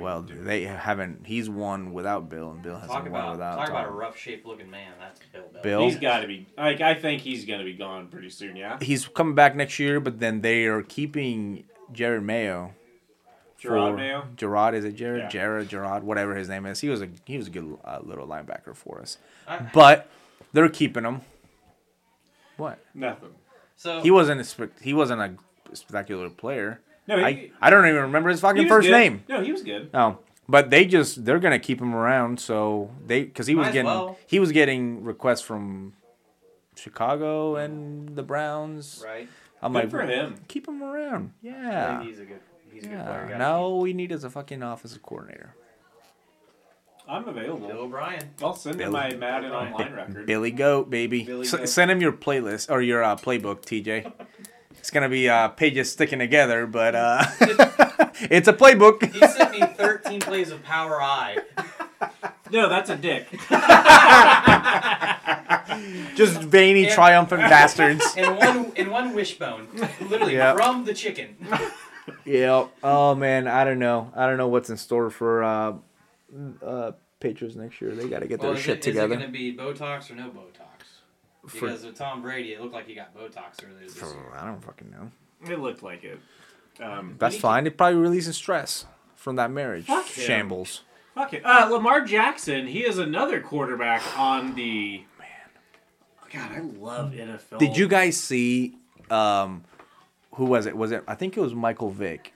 Well, 0.00 0.22
dude, 0.22 0.44
they 0.44 0.62
haven't. 0.64 1.26
He's 1.26 1.48
won 1.50 1.92
without 1.92 2.28
Bill, 2.28 2.50
and 2.50 2.62
Bill 2.62 2.74
hasn't 2.74 2.90
talk 2.92 3.02
won 3.02 3.10
about 3.10 3.32
without 3.32 3.56
talk 3.56 3.68
about 3.70 3.88
a 3.88 3.90
rough 3.90 4.16
shaped 4.16 4.46
looking 4.46 4.70
man. 4.70 4.92
That's 4.98 5.20
Bill 5.32 5.42
Belichick. 5.54 5.62
Bill. 5.62 5.80
He's 5.82 5.96
got 5.98 6.20
to 6.20 6.26
be. 6.26 6.46
Like 6.56 6.80
I 6.80 6.94
think 6.94 7.22
he's 7.22 7.44
gonna 7.44 7.64
be 7.64 7.74
gone 7.74 8.08
pretty 8.08 8.30
soon. 8.30 8.56
Yeah. 8.56 8.78
He's 8.80 9.06
coming 9.08 9.34
back 9.34 9.54
next 9.56 9.78
year, 9.78 10.00
but 10.00 10.18
then 10.20 10.40
they 10.40 10.66
are 10.66 10.82
keeping 10.82 11.64
Jerod 11.92 12.22
Mayo, 12.24 12.74
Gerard 13.58 13.92
for 13.92 13.96
Mayo? 13.96 14.26
Gerard 14.36 14.74
is 14.74 14.84
it 14.84 14.96
Jared? 14.96 15.22
Yeah. 15.22 15.28
Jared 15.28 15.68
Gerard, 15.68 16.04
whatever 16.04 16.34
his 16.34 16.48
name 16.48 16.66
is. 16.66 16.80
He 16.80 16.88
was 16.88 17.02
a 17.02 17.08
he 17.24 17.36
was 17.38 17.46
a 17.46 17.50
good 17.50 17.78
uh, 17.84 18.00
little 18.02 18.26
linebacker 18.26 18.74
for 18.74 19.00
us. 19.00 19.18
I- 19.48 19.58
But 19.72 20.08
they're 20.52 20.68
keeping 20.68 21.04
him. 21.04 21.20
What? 22.56 22.78
Nothing. 22.94 23.30
So 23.76 24.00
He 24.00 24.10
wasn't 24.10 24.40
a 24.40 24.44
spec- 24.44 24.80
he 24.80 24.94
wasn't 24.94 25.20
a 25.20 25.76
spectacular 25.76 26.30
player. 26.30 26.80
No, 27.08 27.16
I, 27.24 27.32
he, 27.32 27.52
I 27.60 27.70
don't 27.70 27.86
even 27.86 28.02
remember 28.02 28.30
his 28.30 28.40
fucking 28.40 28.66
first 28.68 28.86
good. 28.88 28.92
name. 28.92 29.24
No, 29.28 29.42
he 29.42 29.52
was 29.52 29.62
good. 29.62 29.90
Oh, 29.94 30.18
but 30.48 30.70
they 30.70 30.84
just 30.86 31.24
they're 31.24 31.38
gonna 31.38 31.58
keep 31.58 31.80
him 31.80 31.94
around. 31.94 32.40
So 32.40 32.90
they 33.06 33.22
because 33.24 33.46
he 33.46 33.54
was 33.54 33.64
Might 33.64 33.68
as 33.68 33.72
getting 33.74 33.86
well. 33.90 34.18
he 34.26 34.38
was 34.40 34.52
getting 34.52 35.04
requests 35.04 35.42
from 35.42 35.92
Chicago 36.74 37.56
and 37.56 38.14
the 38.16 38.22
Browns. 38.22 39.02
right. 39.04 39.28
I'm 39.62 39.72
Good 39.72 39.78
like, 39.84 39.90
for 39.90 40.02
him. 40.02 40.34
keep 40.48 40.68
him 40.68 40.82
around. 40.82 41.32
I 41.42 41.46
Yeah. 41.46 41.98
think 41.98 42.10
he's 42.10 42.20
a 42.20 42.24
good. 42.26 42.40
He's 42.72 42.84
a 42.84 42.88
good 42.88 42.98
player. 43.04 43.26
Yeah. 43.30 43.38
Now 43.38 43.60
all 43.60 43.80
we 43.80 43.94
need 43.94 44.12
is 44.12 44.22
a 44.22 44.28
fucking 44.30 44.62
offensive 44.62 45.02
coordinator. 45.02 45.54
I'm 47.08 47.24
keep 47.24 47.34
Bill 47.34 47.54
available. 47.54 47.70
O'Brien. 47.84 48.30
I'll 48.42 48.54
send 48.54 48.80
him 48.80 48.92
my 48.92 49.14
Madden 49.14 49.50
Billy. 49.50 49.54
online 49.66 49.92
record. 49.94 50.26
Billy 50.26 50.50
Goat, 50.50 50.90
baby. 50.90 51.22
Billy 51.22 51.46
S- 51.46 51.52
Goat. 51.54 51.68
Send 51.68 51.90
him 51.90 52.00
your 52.00 52.12
playlist 52.12 52.68
or 52.70 52.82
your 52.82 53.02
uh, 53.02 53.14
playbook, 53.16 53.62
TJ. 53.62 54.12
It's 54.86 54.92
gonna 54.92 55.08
be 55.08 55.28
uh, 55.28 55.48
pages 55.48 55.90
sticking 55.90 56.20
together, 56.20 56.64
but 56.64 56.94
uh, 56.94 57.24
it's 58.30 58.46
a 58.46 58.52
playbook. 58.52 59.02
He 59.12 59.18
sent 59.18 59.50
me 59.50 59.60
13 59.66 60.20
plays 60.20 60.52
of 60.52 60.62
Power 60.62 61.02
I. 61.02 61.38
No, 62.52 62.68
that's 62.68 62.88
a 62.88 62.94
dick. 62.96 63.26
Just 66.14 66.40
veiny, 66.40 66.84
Yeah. 66.84 66.94
triumphant 66.94 67.40
bastards. 67.50 68.14
And 68.16 68.36
one 68.36 68.72
in 68.76 68.90
one 68.92 69.12
wishbone, 69.12 69.66
literally 70.08 70.34
Yep. 70.34 70.56
from 70.56 70.84
the 70.84 70.94
chicken. 70.94 71.34
Yeah. 72.24 72.68
Oh 72.84 73.16
man, 73.16 73.48
I 73.48 73.64
don't 73.64 73.80
know. 73.80 74.12
I 74.14 74.28
don't 74.28 74.36
know 74.38 74.46
what's 74.46 74.70
in 74.70 74.76
store 74.76 75.10
for 75.10 75.42
uh, 75.42 75.72
uh, 76.64 76.92
Patriots 77.18 77.56
next 77.56 77.80
year. 77.80 77.92
They 77.92 78.08
got 78.08 78.20
to 78.20 78.28
get 78.28 78.38
Well, 78.38 78.50
their 78.52 78.58
is 78.58 78.64
shit 78.64 78.76
it, 78.76 78.80
is 78.82 78.86
it 78.86 78.90
together. 78.90 79.16
going 79.16 79.26
to 79.26 79.32
be 79.32 79.52
Botox 79.52 80.12
or 80.12 80.14
no 80.14 80.28
Botox? 80.28 80.55
For- 81.46 81.66
Because 81.66 81.84
with 81.84 81.96
Tom 81.96 82.22
Brady, 82.22 82.52
it 82.52 82.60
looked 82.60 82.74
like 82.74 82.86
he 82.86 82.94
got 82.94 83.14
Botox 83.16 83.64
earlier 83.64 83.86
this 83.88 83.96
year. 83.96 84.32
I 84.36 84.44
don't 84.46 84.62
fucking 84.62 84.90
know. 84.90 85.10
It 85.50 85.58
looked 85.60 85.82
like 85.82 86.04
it. 86.04 86.18
Um, 86.80 87.16
That's 87.18 87.36
fine. 87.36 87.64
They're 87.64 87.70
probably 87.70 87.98
releasing 88.00 88.32
stress 88.32 88.86
from 89.14 89.36
that 89.36 89.50
marriage 89.50 89.86
Fuck 89.86 90.06
him. 90.06 90.24
shambles. 90.24 90.82
Fuck 91.14 91.32
it. 91.34 91.42
Uh, 91.44 91.68
Lamar 91.70 92.02
Jackson, 92.04 92.66
he 92.66 92.84
is 92.84 92.98
another 92.98 93.40
quarterback 93.40 94.02
on 94.18 94.54
the. 94.54 95.04
Man. 95.18 95.28
God, 96.32 96.52
I 96.52 96.60
love 96.60 97.12
NFL. 97.12 97.58
Did 97.58 97.76
you 97.76 97.88
guys 97.88 98.16
see? 98.18 98.76
Um, 99.10 99.64
who 100.34 100.44
was 100.44 100.66
it? 100.66 100.76
Was 100.76 100.90
it? 100.92 101.02
I 101.08 101.14
think 101.14 101.36
it 101.36 101.40
was 101.40 101.54
Michael 101.54 101.90
Vick. 101.90 102.34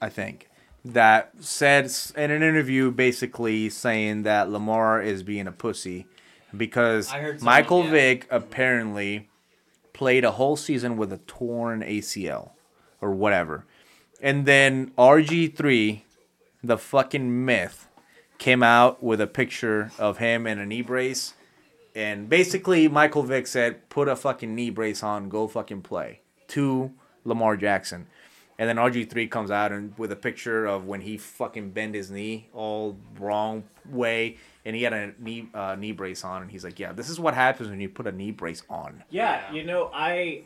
I 0.00 0.08
think 0.08 0.48
that 0.84 1.32
said 1.40 1.90
in 2.16 2.30
an 2.30 2.42
interview, 2.42 2.90
basically 2.90 3.68
saying 3.70 4.22
that 4.24 4.50
Lamar 4.50 5.02
is 5.02 5.22
being 5.22 5.46
a 5.46 5.52
pussy 5.52 6.06
because 6.56 7.12
I 7.12 7.20
heard 7.20 7.40
someone- 7.40 7.54
Michael 7.54 7.84
yeah. 7.84 7.90
Vick 7.90 8.26
apparently 8.30 9.28
played 9.92 10.24
a 10.24 10.32
whole 10.32 10.56
season 10.56 10.96
with 10.96 11.12
a 11.12 11.18
torn 11.18 11.82
ACL 11.82 12.52
or 13.00 13.10
whatever, 13.12 13.64
and 14.20 14.46
then 14.46 14.92
RG 14.98 15.48
three, 15.48 16.04
the 16.62 16.78
fucking 16.78 17.44
myth, 17.44 17.88
came 18.38 18.62
out 18.62 19.02
with 19.02 19.20
a 19.20 19.26
picture 19.26 19.92
of 19.98 20.18
him 20.18 20.46
in 20.46 20.58
a 20.58 20.66
knee 20.66 20.82
brace. 20.82 21.34
And 21.94 22.28
basically, 22.28 22.88
Michael 22.88 23.22
Vick 23.22 23.46
said, 23.46 23.88
"Put 23.88 24.08
a 24.08 24.16
fucking 24.16 24.52
knee 24.54 24.70
brace 24.70 25.02
on, 25.02 25.28
go 25.28 25.46
fucking 25.46 25.82
play." 25.82 26.20
To 26.48 26.92
Lamar 27.24 27.56
Jackson, 27.56 28.06
and 28.58 28.68
then 28.68 28.76
RG 28.76 29.04
three 29.08 29.28
comes 29.28 29.50
out 29.50 29.70
and 29.72 29.96
with 29.96 30.10
a 30.10 30.16
picture 30.16 30.66
of 30.66 30.86
when 30.86 31.02
he 31.02 31.16
fucking 31.16 31.70
bent 31.70 31.94
his 31.94 32.10
knee 32.10 32.48
all 32.52 32.96
wrong 33.18 33.64
way, 33.88 34.36
and 34.64 34.74
he 34.76 34.82
had 34.82 34.92
a 34.92 35.12
knee 35.18 35.48
uh, 35.54 35.74
knee 35.78 35.92
brace 35.92 36.24
on, 36.24 36.42
and 36.42 36.50
he's 36.50 36.64
like, 36.64 36.78
"Yeah, 36.78 36.92
this 36.92 37.08
is 37.08 37.18
what 37.20 37.34
happens 37.34 37.68
when 37.68 37.80
you 37.80 37.88
put 37.88 38.06
a 38.06 38.12
knee 38.12 38.30
brace 38.30 38.62
on." 38.68 39.04
Yeah, 39.10 39.42
Yeah. 39.50 39.52
you 39.52 39.64
know, 39.64 39.90
I. 39.92 40.42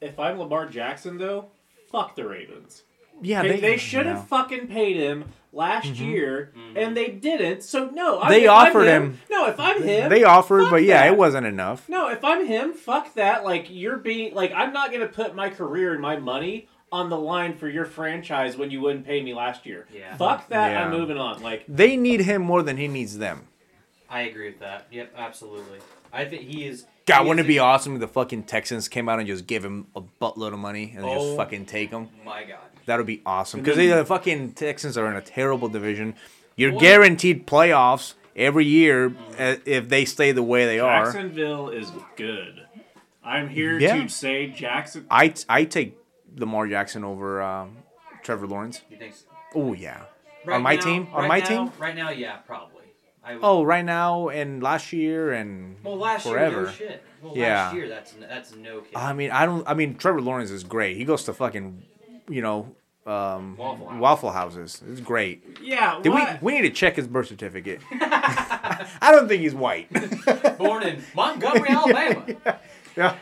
If 0.00 0.18
I'm 0.18 0.38
Lamar 0.38 0.66
Jackson, 0.66 1.18
though, 1.18 1.46
fuck 1.90 2.14
the 2.14 2.26
Ravens. 2.28 2.82
Yeah, 3.22 3.42
They, 3.42 3.60
they 3.60 3.76
should 3.76 4.06
have 4.06 4.16
yeah. 4.18 4.24
fucking 4.24 4.66
paid 4.66 4.96
him 4.96 5.26
last 5.52 5.86
year, 5.86 6.52
and 6.76 6.96
they 6.96 7.08
didn't. 7.08 7.62
So 7.62 7.88
no, 7.90 8.18
I, 8.20 8.28
They 8.28 8.44
if 8.44 8.50
I'm 8.50 8.66
offered 8.68 8.84
him, 8.86 9.02
him- 9.12 9.18
No, 9.30 9.46
if 9.46 9.58
I'm 9.60 9.82
him, 9.82 10.10
They 10.10 10.24
offered, 10.24 10.68
but 10.68 10.82
yeah, 10.82 11.02
that. 11.06 11.12
it 11.12 11.16
wasn't 11.16 11.46
enough. 11.46 11.88
No, 11.88 12.08
if 12.08 12.24
I'm 12.24 12.44
him, 12.44 12.72
fuck 12.74 13.14
that. 13.14 13.44
Like 13.44 13.68
you're 13.70 13.96
being 13.98 14.34
like 14.34 14.52
I'm 14.52 14.72
not 14.72 14.92
gonna 14.92 15.06
put 15.06 15.34
my 15.36 15.48
career 15.48 15.92
and 15.92 16.02
my 16.02 16.16
money 16.16 16.68
on 16.94 17.10
the 17.10 17.18
line 17.18 17.56
for 17.56 17.68
your 17.68 17.84
franchise 17.84 18.56
when 18.56 18.70
you 18.70 18.80
wouldn't 18.80 19.04
pay 19.04 19.20
me 19.22 19.34
last 19.34 19.66
year. 19.66 19.86
Yeah. 19.92 20.16
Fuck 20.16 20.48
that. 20.48 20.70
Yeah. 20.70 20.84
I'm 20.86 20.92
moving 20.92 21.18
on. 21.18 21.42
Like 21.42 21.64
They 21.68 21.96
need 21.96 22.20
him 22.20 22.42
more 22.42 22.62
than 22.62 22.76
he 22.76 22.86
needs 22.88 23.18
them. 23.18 23.48
I 24.08 24.22
agree 24.22 24.46
with 24.46 24.60
that. 24.60 24.86
Yep, 24.92 25.12
absolutely. 25.16 25.78
I 26.12 26.24
think 26.24 26.42
he 26.42 26.66
is. 26.66 26.86
God, 27.06 27.22
he 27.22 27.28
wouldn't 27.28 27.40
is 27.40 27.46
it 27.46 27.48
be 27.48 27.56
a- 27.58 27.62
awesome 27.62 27.94
if 27.94 28.00
the 28.00 28.06
fucking 28.08 28.44
Texans 28.44 28.86
came 28.88 29.08
out 29.08 29.18
and 29.18 29.26
just 29.26 29.46
give 29.48 29.64
him 29.64 29.88
a 29.96 30.02
buttload 30.22 30.52
of 30.52 30.58
money 30.60 30.92
and 30.96 31.04
Oh. 31.04 31.14
just 31.14 31.36
fucking 31.36 31.66
take 31.66 31.90
him? 31.90 32.08
My 32.24 32.44
God. 32.44 32.58
That 32.86 32.98
would 32.98 33.06
be 33.06 33.22
awesome 33.26 33.60
because 33.60 33.76
the 33.76 34.04
fucking 34.04 34.52
Texans 34.52 34.96
are 34.96 35.10
in 35.10 35.16
a 35.16 35.20
terrible 35.20 35.68
division. 35.68 36.14
You're 36.54 36.70
Well- 36.72 36.80
guaranteed 36.80 37.46
playoffs 37.46 38.14
every 38.36 38.66
year 38.66 39.16
uh, 39.38 39.56
if 39.64 39.88
they 39.88 40.04
stay 40.04 40.30
the 40.32 40.42
way 40.44 40.64
they 40.66 40.78
are. 40.78 41.06
Jacksonville 41.06 41.70
is 41.70 41.90
good. 42.14 42.60
I'm 43.24 43.48
here 43.48 43.78
Yeah. 43.80 44.02
to 44.02 44.08
say 44.08 44.46
Jackson. 44.48 45.06
I 45.10 45.32
I 45.48 45.64
take 45.64 45.96
Lamar 46.36 46.66
Jackson 46.68 47.04
over 47.04 47.42
um, 47.42 47.76
Trevor 48.22 48.46
Lawrence. 48.46 48.82
You 48.90 48.96
think? 48.98 49.14
So? 49.14 49.26
Oh 49.54 49.72
yeah, 49.72 50.04
on 50.50 50.62
my 50.62 50.76
now- 50.76 50.80
team, 50.82 51.08
on 51.12 51.22
right 51.22 51.28
my 51.28 51.38
now- 51.40 51.46
team. 51.46 51.72
Right 51.78 51.96
now, 51.96 52.10
yeah, 52.10 52.36
probably. 52.38 52.70
Oh, 53.42 53.62
right 53.62 53.84
now 53.84 54.28
and 54.28 54.62
last 54.62 54.92
year 54.92 55.32
and 55.32 55.76
well, 55.82 55.96
last 55.96 56.24
forever. 56.26 56.56
year, 56.56 56.64
no 56.66 56.70
shit. 56.72 57.02
Well, 57.22 57.32
Yeah. 57.34 57.54
last 57.64 57.74
year, 57.74 57.88
that's 57.88 58.12
that's 58.12 58.54
no 58.54 58.80
kid. 58.82 58.94
I 58.96 59.14
mean, 59.14 59.30
I 59.30 59.46
don't. 59.46 59.66
I 59.66 59.72
mean, 59.72 59.94
Trevor 59.96 60.20
Lawrence 60.20 60.50
is 60.50 60.62
great. 60.62 60.98
He 60.98 61.06
goes 61.06 61.24
to 61.24 61.32
fucking, 61.32 61.82
you 62.28 62.42
know, 62.42 62.74
um, 63.06 63.56
Waffle 63.56 63.88
House. 63.88 64.00
Waffle 64.00 64.30
houses. 64.30 64.82
It's 64.90 65.00
great. 65.00 65.42
Yeah. 65.62 66.00
Did 66.02 66.10
we? 66.10 66.20
what? 66.20 66.42
We 66.42 66.52
need 66.52 66.62
to 66.68 66.70
check 66.70 66.96
his 66.96 67.06
birth 67.06 67.28
certificate. 67.28 67.80
I 67.92 69.10
don't 69.10 69.26
think 69.26 69.40
he's 69.40 69.54
white. 69.54 69.88
Born 70.58 70.82
in 70.82 71.02
Montgomery, 71.16 71.68
Alabama. 71.70 72.26
yeah. 72.94 73.14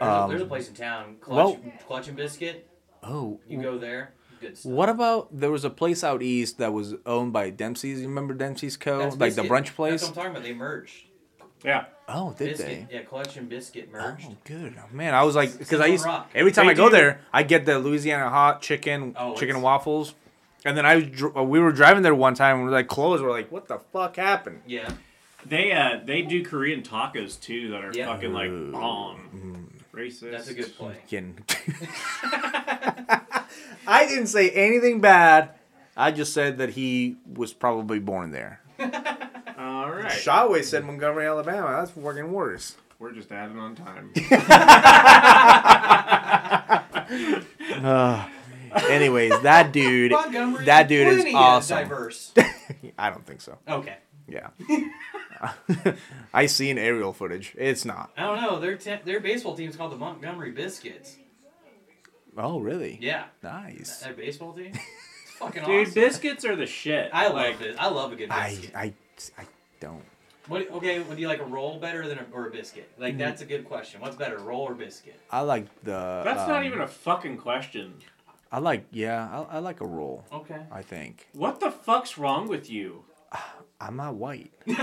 There's, 0.00 0.10
Um, 0.12 0.24
a, 0.24 0.28
there's 0.28 0.42
a 0.42 0.46
place 0.46 0.68
in 0.68 0.74
town, 0.74 1.16
Clutch, 1.20 1.36
well- 1.36 1.60
Clutch 1.86 2.08
and 2.08 2.16
Biscuit. 2.16 2.68
Oh, 3.02 3.38
You 3.48 3.60
go 3.62 3.78
there, 3.78 4.12
good 4.40 4.56
stuff. 4.58 4.72
What 4.72 4.88
about 4.88 5.28
there 5.32 5.50
was 5.50 5.64
a 5.64 5.70
place 5.70 6.02
out 6.04 6.22
east 6.22 6.58
that 6.58 6.72
was 6.72 6.94
owned 7.06 7.32
by 7.32 7.50
Dempsey's? 7.50 8.00
You 8.00 8.08
remember 8.08 8.34
Dempsey's 8.34 8.76
Co? 8.76 8.98
That's 8.98 9.16
like 9.16 9.34
the 9.34 9.42
brunch 9.42 9.74
place? 9.74 10.00
That's 10.02 10.04
what 10.04 10.08
I'm 10.10 10.14
talking 10.14 10.30
about. 10.32 10.42
They 10.42 10.54
merged. 10.54 11.04
Yeah. 11.64 11.86
Oh, 12.08 12.34
did 12.38 12.50
Biscuit, 12.56 12.88
they? 12.88 12.94
yeah, 12.96 13.02
Clutch 13.02 13.36
and 13.36 13.48
Biscuit 13.48 13.90
merged. 13.90 14.26
Oh, 14.30 14.36
good. 14.44 14.76
Man, 14.92 15.12
I 15.14 15.24
was 15.24 15.34
like, 15.36 15.58
because 15.58 15.80
I 15.80 15.86
used 15.86 16.04
Rock. 16.04 16.30
every 16.34 16.52
time 16.52 16.66
They 16.66 16.72
I 16.72 16.74
go 16.74 16.88
do- 16.88 16.96
there, 16.96 17.20
I 17.32 17.42
get 17.42 17.66
the 17.66 17.78
Louisiana 17.80 18.28
hot 18.30 18.62
chicken, 18.62 19.14
Oh, 19.18 19.32
chicken 19.34 19.48
it's- 19.48 19.54
and 19.56 19.62
waffles, 19.64 20.14
and 20.64 20.76
then 20.76 20.86
I 20.86 20.96
was 20.96 21.04
uh, 21.36 21.42
we 21.42 21.58
were 21.60 21.72
driving 21.72 22.02
there 22.04 22.14
one 22.14 22.34
time 22.34 22.56
and 22.56 22.64
we're 22.64 22.70
like 22.72 22.86
closed. 22.88 23.22
We're 23.22 23.30
like, 23.32 23.50
what 23.50 23.66
the 23.68 23.78
fuck 23.92 24.16
happened? 24.16 24.62
Yeah, 24.66 24.90
They 25.46 25.70
uh 25.72 26.00
they 26.04 26.22
do 26.22 26.44
Korean 26.44 26.82
tacos 26.82 27.40
too 27.40 27.70
that 27.70 27.84
are 27.84 27.92
Yeah. 27.92 28.06
fucking 28.06 28.32
like 28.32 28.50
Ooh. 28.50 28.72
bomb. 28.72 29.68
Racist. 29.98 30.30
that's 30.30 30.48
a 30.48 30.54
good 30.54 30.74
play. 30.76 30.94
Fucking- 30.94 31.44
I 33.86 34.06
didn't 34.06 34.28
say 34.28 34.50
anything 34.50 35.00
bad. 35.00 35.50
I 35.96 36.12
just 36.12 36.32
said 36.32 36.58
that 36.58 36.70
he 36.70 37.16
was 37.26 37.52
probably 37.52 37.98
born 37.98 38.30
there. 38.30 38.60
All 38.78 39.90
right. 39.90 40.12
Schawe 40.12 40.62
said 40.62 40.84
Montgomery, 40.84 41.26
Alabama. 41.26 41.76
That's 41.78 41.90
fucking 41.90 42.30
worse. 42.32 42.76
We're 43.00 43.12
just 43.12 43.32
adding 43.32 43.58
on 43.58 43.74
time. 43.74 44.12
Uh, 47.10 48.28
anyways, 48.90 49.40
that 49.42 49.72
dude, 49.72 50.12
Montgomery 50.12 50.64
that 50.66 50.88
dude 50.88 51.08
is 51.08 51.34
awesome. 51.34 51.78
Diverse. 51.78 52.32
I 52.98 53.10
don't 53.10 53.26
think 53.26 53.40
so. 53.40 53.58
Okay. 53.68 53.96
Yeah. 54.26 54.48
I 56.34 56.46
seen 56.46 56.78
aerial 56.78 57.12
footage. 57.12 57.54
It's 57.56 57.84
not. 57.84 58.10
I 58.16 58.22
don't 58.22 58.40
know. 58.42 58.58
Their 58.58 58.76
te- 58.76 59.00
their 59.04 59.20
baseball 59.20 59.56
team's 59.56 59.76
called 59.76 59.92
the 59.92 59.96
Montgomery 59.96 60.50
Biscuits. 60.50 61.16
Oh, 62.36 62.60
really? 62.60 62.98
Yeah, 63.00 63.24
Nice. 63.42 63.98
their 64.00 64.12
baseball 64.14 64.52
team. 64.52 64.72
It's 64.74 64.78
fucking 65.38 65.62
awesome. 65.62 65.74
Dude, 65.74 65.88
awesome. 65.88 65.94
biscuits 66.02 66.44
are 66.44 66.54
the 66.56 66.66
shit. 66.66 67.10
I 67.12 67.26
love 67.26 67.34
like, 67.34 67.58
this. 67.58 67.76
I 67.78 67.88
love 67.88 68.12
a 68.12 68.16
good 68.16 68.30
I, 68.30 68.50
biscuit. 68.50 68.72
I, 68.76 68.80
I 68.82 68.92
I 69.38 69.44
don't. 69.80 70.02
What? 70.46 70.70
Okay, 70.70 71.00
would 71.00 71.18
you 71.18 71.26
like 71.28 71.40
a 71.40 71.44
roll 71.44 71.78
better 71.80 72.06
than 72.06 72.18
a, 72.18 72.26
or 72.32 72.46
a 72.46 72.50
biscuit? 72.50 72.88
Like 72.98 73.14
Mm-hmm. 73.14 73.18
that's 73.18 73.42
a 73.42 73.44
good 73.44 73.64
question. 73.64 74.00
What's 74.00 74.16
better, 74.16 74.38
roll 74.38 74.62
or 74.62 74.74
biscuit? 74.74 75.18
I 75.30 75.40
like 75.40 75.66
the. 75.82 76.22
That's 76.24 76.46
not 76.48 76.60
um, 76.60 76.64
even 76.64 76.80
a 76.80 76.86
fucking 76.88 77.38
question. 77.38 77.94
I 78.52 78.60
like. 78.60 78.84
Yeah, 78.92 79.28
I, 79.50 79.56
I 79.56 79.58
like 79.58 79.80
a 79.80 79.86
roll. 79.86 80.24
Okay. 80.32 80.60
I 80.70 80.82
think. 80.82 81.26
What 81.32 81.58
the 81.60 81.70
fuck's 81.72 82.16
wrong 82.16 82.46
with 82.48 82.70
you? 82.70 83.04
I'm 83.80 83.96
not 83.96 84.14
white. 84.14 84.50
you 84.66 84.76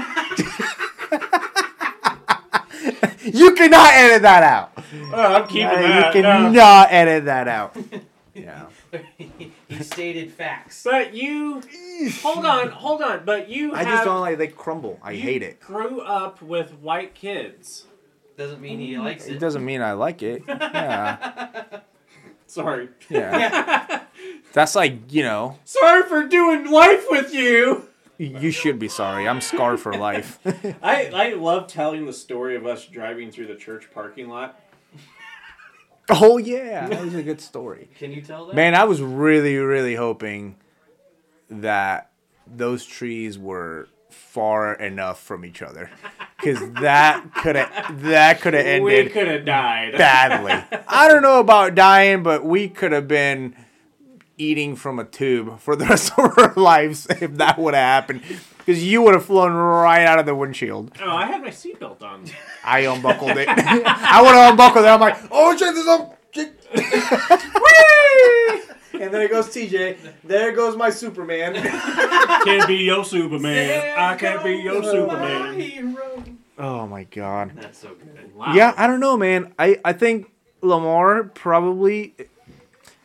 cannot 3.56 3.94
edit 3.94 4.22
that 4.22 4.44
out. 4.44 4.72
Oh, 5.14 5.34
I'm 5.36 5.48
keeping 5.48 5.66
Uh, 5.66 5.82
that. 5.82 6.16
you 6.16 6.22
cannot 6.22 6.88
edit 6.92 7.26
that 7.26 7.48
out. 7.48 7.76
yeah. 8.34 8.66
He 9.68 9.82
stated 9.84 10.32
facts. 10.32 10.84
But 10.84 11.14
you, 11.16 11.62
hold 12.22 12.46
on, 12.46 12.70
hold 12.70 13.02
on. 13.02 13.26
But 13.26 13.50
you, 13.50 13.74
I 13.74 13.80
have, 13.80 13.88
just 13.88 14.06
don't 14.06 14.22
like 14.22 14.38
they 14.38 14.48
crumble. 14.48 15.00
I 15.04 15.12
you 15.12 15.22
hate 15.22 15.42
it. 15.42 15.60
Grew 15.60 16.00
up 16.02 16.42
with 16.42 16.72
white 16.76 17.14
kids. 17.16 17.86
Doesn't 18.38 18.62
mean 18.62 18.80
he 18.80 18.98
likes 18.98 19.26
It 19.26 19.36
it. 19.38 19.40
doesn't 19.40 19.66
mean 19.66 19.82
I 19.82 19.94
like 19.94 20.22
it. 20.22 20.44
Yeah, 20.48 21.80
Sorry. 22.48 22.90
yeah. 23.10 24.04
That's 24.54 24.76
like 24.76 25.12
you 25.12 25.24
know. 25.24 25.58
Sorry 25.66 26.04
for 26.04 26.24
doing 26.28 26.70
life 26.72 27.06
with 27.10 27.34
you. 27.34 27.90
You 28.18 28.52
should 28.52 28.80
be 28.80 28.88
sorry. 28.88 29.28
I'm 29.28 29.42
scarred 29.42 29.80
for 29.80 29.94
life. 29.94 30.40
I, 30.82 31.10
I 31.14 31.34
love 31.34 31.68
telling 31.68 32.06
the 32.06 32.14
story 32.14 32.56
of 32.56 32.66
us 32.66 32.86
driving 32.86 33.32
through 33.32 33.48
the 33.48 33.56
church 33.56 33.90
parking 33.94 34.30
lot. 34.30 34.60
oh 36.10 36.38
yeah, 36.38 36.88
that 36.88 37.04
was 37.04 37.16
a 37.16 37.24
good 37.24 37.42
story. 37.42 37.90
Can 37.98 38.12
you 38.12 38.22
tell 38.22 38.46
that? 38.48 38.56
Man, 38.56 38.76
I 38.76 38.84
was 38.86 39.02
really, 39.02 39.58
really 39.58 39.96
hoping 39.96 40.56
that 41.50 42.12
those 42.48 42.86
trees 42.86 43.38
were 43.38 43.90
far 44.10 44.74
enough 44.76 45.20
from 45.22 45.44
each 45.44 45.62
other, 45.62 45.90
because 46.38 46.60
that 46.76 47.34
could 47.36 47.56
have 47.56 48.02
that 48.04 48.40
could 48.40 48.54
have 48.54 48.66
ended. 48.66 49.06
We 49.06 49.10
could 49.10 49.28
have 49.28 49.46
died. 49.46 49.98
badly. 49.98 50.80
I 50.88 51.08
don't 51.08 51.22
know 51.24 51.40
about 51.40 51.76
dying, 51.76 52.24
but 52.24 52.46
we 52.46 52.70
could 52.70 52.92
have 52.92 53.08
been 53.08 53.56
eating 54.38 54.76
from 54.76 55.00
a 55.00 55.06
tube 55.06 55.60
for 55.60 55.76
the 55.76 55.86
rest 55.90 56.14
of 56.18 56.38
our 56.38 56.54
lives 56.56 57.08
if 57.22 57.36
that 57.38 57.58
would 57.58 57.74
have 57.74 57.84
happened. 57.84 58.22
Because 58.58 58.84
you 58.84 59.02
would 59.04 59.14
have 59.14 59.26
flown 59.26 59.54
right 59.54 60.06
out 60.06 60.18
of 60.18 60.26
the 60.26 60.34
windshield. 60.34 60.92
Oh, 61.02 61.10
I 61.10 61.28
had 61.28 61.42
my 61.42 61.50
seatbelt 61.50 62.02
on. 62.02 62.26
I 62.64 62.80
unbuckled 62.80 63.38
it. 63.38 63.48
I 63.48 64.22
would 64.22 64.34
have 64.34 64.52
unbuckled 64.52 64.86
it. 64.86 64.88
I'm 64.88 65.00
like, 65.00 65.18
oh 65.32 65.56
shit, 65.56 65.76
this 65.76 65.88
up. 65.88 66.18
and 68.94 69.14
then 69.14 69.22
it 69.22 69.30
goes 69.30 69.48
TJ. 69.48 69.98
There 70.24 70.52
goes 70.52 70.76
my 70.76 70.90
Superman. 70.90 71.54
Can't 71.54 72.68
be 72.68 72.78
your 72.78 73.06
Superman. 73.06 73.94
I 73.98 74.16
can't 74.16 74.44
be 74.44 74.56
your 74.58 74.84
Superman. 74.84 76.38
oh 76.58 76.88
my 76.88 77.04
god. 77.04 77.52
That's 77.56 77.78
so 77.78 77.90
good. 77.90 78.36
Wow. 78.36 78.54
Yeah, 78.54 78.74
I 78.76 78.88
don't 78.88 79.00
know, 79.00 79.16
man. 79.16 79.54
I, 79.60 79.80
I 79.86 79.94
think 79.94 80.32
Lamar 80.62 81.24
probably, 81.24 82.16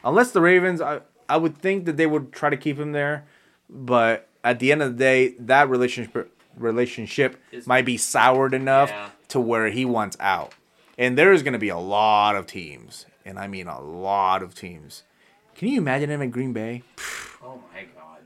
unless 0.03 0.33
the 0.33 0.41
Ravens, 0.41 0.81
I, 0.81 1.01
I 1.31 1.37
would 1.37 1.57
think 1.59 1.85
that 1.87 1.97
they 1.97 2.07
would 2.07 2.33
try 2.33 2.51
to 2.51 2.57
keep 2.57 2.79
him 2.79 2.93
there. 2.93 3.25
But 3.69 4.29
at 4.45 4.59
the 4.59 4.73
end 4.73 4.83
of 4.83 4.93
the 4.93 4.99
day, 4.99 5.35
that 5.39 5.69
relationship 5.71 6.37
relationship 6.57 7.41
Is- 7.53 7.67
might 7.67 7.85
be 7.87 7.97
soured 7.97 8.53
enough 8.55 8.91
Yeah. 8.91 9.09
to 9.29 9.41
where 9.41 9.69
he 9.69 9.85
wants 9.85 10.17
out. 10.21 10.55
And 10.99 11.17
there 11.17 11.33
is 11.33 11.43
going 11.43 11.53
to 11.55 11.59
be 11.59 11.69
a 11.71 11.79
lot 11.79 12.37
of 12.37 12.47
teams, 12.47 13.07
and 13.25 13.39
I 13.39 13.47
mean 13.47 13.67
a 13.69 13.81
lot 13.81 14.43
of 14.43 14.55
teams. 14.55 15.05
Can 15.55 15.69
you 15.69 15.79
imagine 15.79 16.11
him 16.11 16.21
in 16.21 16.31
Green 16.31 16.53
Bay? 16.53 16.83
Oh 17.43 17.61
my 17.73 17.85
god. 17.95 18.19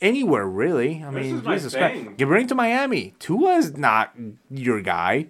Anywhere 0.00 0.46
really? 0.46 1.02
I 1.04 1.10
This 1.10 1.26
mean, 1.26 1.34
is 1.36 1.42
my 1.42 1.54
Jesus 1.54 1.74
Christ. 1.74 1.94
thing. 1.94 2.14
You 2.16 2.26
bring 2.26 2.46
to 2.46 2.54
Miami. 2.54 3.14
Tua 3.18 3.56
is 3.56 3.76
not 3.76 4.14
your 4.50 4.80
guy. 4.80 5.26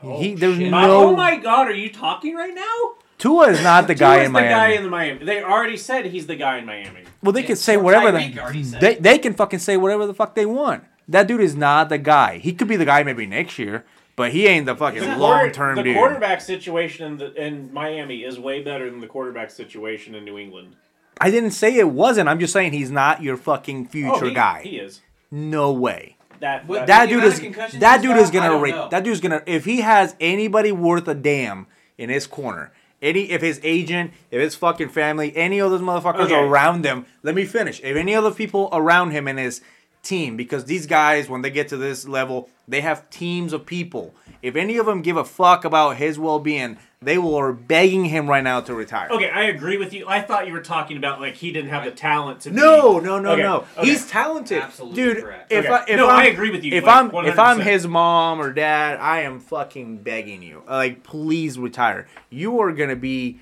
he, 0.00 0.32
oh, 0.32 0.36
there's 0.36 0.56
shit. 0.56 0.70
No. 0.70 0.90
oh 1.10 1.16
my 1.16 1.36
god, 1.36 1.68
are 1.68 1.74
you 1.74 1.90
talking 1.90 2.34
right 2.34 2.54
now? 2.54 2.94
Tua 3.22 3.50
is 3.50 3.62
not 3.62 3.86
the 3.86 3.94
guy 3.94 4.16
Tua's 4.16 4.26
in 4.26 4.32
the 4.32 4.40
Miami. 4.40 4.50
guy 4.54 4.68
in 4.70 4.82
the 4.82 4.90
Miami. 4.90 5.24
They 5.24 5.42
already 5.42 5.76
said 5.76 6.06
he's 6.06 6.26
the 6.26 6.34
guy 6.36 6.58
in 6.58 6.66
Miami. 6.66 7.02
well, 7.22 7.32
they 7.32 7.42
Yeah, 7.42 7.46
can 7.46 7.56
say 7.56 7.74
so 7.74 7.80
whatever 7.80 8.10
Tyreek 8.10 8.34
they, 8.34 8.40
already 8.40 8.64
said 8.64 8.80
they 8.80 8.94
they 8.96 9.18
can 9.18 9.34
fucking 9.34 9.60
say 9.60 9.76
whatever 9.76 10.06
the 10.06 10.14
fuck 10.14 10.34
they 10.34 10.44
want. 10.46 10.82
That 11.08 11.28
dude 11.28 11.40
is 11.40 11.54
not 11.54 11.88
the 11.88 11.98
guy. 11.98 12.38
He 12.38 12.52
could 12.52 12.66
be 12.68 12.76
the 12.76 12.84
guy 12.84 13.02
maybe 13.04 13.26
next 13.26 13.58
year, 13.58 13.84
but 14.16 14.32
he 14.32 14.46
ain't 14.48 14.66
the 14.66 14.74
fucking 14.74 15.00
The 15.00 15.06
long 15.16 15.38
quarter- 15.38 15.50
term 15.52 15.76
The 15.76 15.82
dude. 15.84 15.96
quarterback 15.96 16.40
situation 16.40 17.06
in, 17.06 17.16
the, 17.18 17.32
in 17.46 17.72
Miami 17.72 18.24
is 18.24 18.38
way 18.40 18.62
better 18.62 18.90
than 18.90 19.00
the 19.00 19.06
quarterback 19.06 19.50
situation 19.50 20.14
in 20.16 20.24
New 20.24 20.36
England. 20.38 20.74
I 21.20 21.30
didn't 21.30 21.52
say 21.52 21.76
it 21.76 21.90
wasn't. 21.90 22.28
I'm 22.28 22.40
just 22.40 22.52
saying 22.52 22.72
he's 22.72 22.90
not 22.90 23.22
your 23.22 23.36
fucking 23.36 23.86
oh, 23.88 23.92
future 23.92 24.24
Oh, 24.24 24.28
he, 24.28 24.34
guy. 24.34 24.62
He 24.64 24.78
is. 24.78 25.00
No 25.30 25.70
way. 25.72 26.16
That, 26.40 26.66
With 26.66 26.80
that- 26.80 26.86
That 26.88 27.00
the 27.04 27.08
dude 27.10 27.18
amount 27.18 27.32
is 27.32 27.38
of 27.38 27.44
concussions 27.44 27.80
that 27.80 27.92
he's 28.00 28.02
dude 28.02 28.16
got, 28.16 28.22
is 28.22 28.28
I 28.30 28.32
gonna 28.32 28.48
don't 28.48 28.62
rate. 28.62 28.90
That 28.90 29.04
dude's 29.04 29.20
gonna 29.20 29.42
if 29.46 29.64
he 29.64 29.80
has 29.82 30.16
anybody 30.20 30.72
worth 30.72 31.06
a 31.06 31.14
damn 31.14 31.66
in 31.98 32.10
his 32.10 32.26
corner. 32.26 32.72
Any 33.02 33.30
if 33.32 33.42
his 33.42 33.60
agent, 33.64 34.12
if 34.30 34.40
his 34.40 34.54
fucking 34.54 34.90
family, 34.90 35.36
any 35.36 35.58
of 35.58 35.70
those 35.70 35.80
motherfuckers 35.80 36.26
Okay. 36.26 36.34
around 36.40 36.84
him. 36.86 37.04
Let 37.24 37.34
me 37.34 37.44
finish. 37.44 37.80
If 37.82 37.96
any 37.96 38.14
other 38.14 38.30
people 38.30 38.68
around 38.72 39.10
him 39.10 39.26
and 39.26 39.38
his 39.38 39.60
team, 40.04 40.36
because 40.36 40.64
these 40.66 40.86
guys, 40.86 41.28
when 41.28 41.42
they 41.42 41.50
get 41.50 41.68
to 41.68 41.76
this 41.76 42.06
level, 42.06 42.48
they 42.68 42.80
have 42.80 43.10
teams 43.10 43.52
of 43.52 43.66
people. 43.66 44.14
If 44.40 44.56
any 44.56 44.76
of 44.76 44.86
them 44.86 45.02
give 45.02 45.16
a 45.16 45.24
fuck 45.24 45.64
about 45.64 45.96
his 45.96 46.18
well 46.18 46.38
being, 46.38 46.78
they 47.02 47.18
will 47.18 47.34
are 47.34 47.52
begging 47.52 48.04
him 48.04 48.28
right 48.28 48.44
now 48.44 48.60
to 48.60 48.74
retire. 48.74 49.08
okay, 49.10 49.28
I 49.28 49.44
agree 49.44 49.76
with 49.76 49.92
you. 49.92 50.06
I 50.08 50.20
thought 50.22 50.46
you 50.46 50.52
were 50.52 50.60
talking 50.60 50.96
about 50.96 51.20
like 51.20 51.34
he 51.34 51.52
didn't 51.52 51.70
have 51.70 51.84
the 51.84 51.90
talent 51.90 52.40
to. 52.42 52.50
No, 52.50 53.00
be, 53.00 53.06
no, 53.06 53.18
no, 53.18 53.32
Okay, 53.32 53.42
no. 53.42 53.56
okay. 53.76 53.88
He's 53.90 54.08
talented, 54.08 54.62
Absolutely 54.62 55.02
dude. 55.02 55.22
correct. 55.22 55.52
If 55.52 55.64
Okay. 55.66 55.74
I, 55.74 55.84
if 55.88 55.96
No, 55.96 56.08
I'm, 56.08 56.20
I 56.20 56.26
agree 56.26 56.50
with 56.50 56.64
you, 56.64 56.72
If 56.72 56.84
like, 56.84 57.12
I'm, 57.14 57.26
if 57.26 57.38
I'm 57.38 57.60
his 57.60 57.86
mom 57.86 58.40
or 58.40 58.52
dad, 58.52 58.98
I 59.00 59.20
am 59.22 59.40
fucking 59.40 59.98
begging 59.98 60.42
you, 60.42 60.62
uh, 60.68 60.76
like, 60.76 61.02
please 61.02 61.58
retire. 61.58 62.06
You 62.30 62.60
are 62.60 62.72
gonna 62.72 62.96
be 62.96 63.40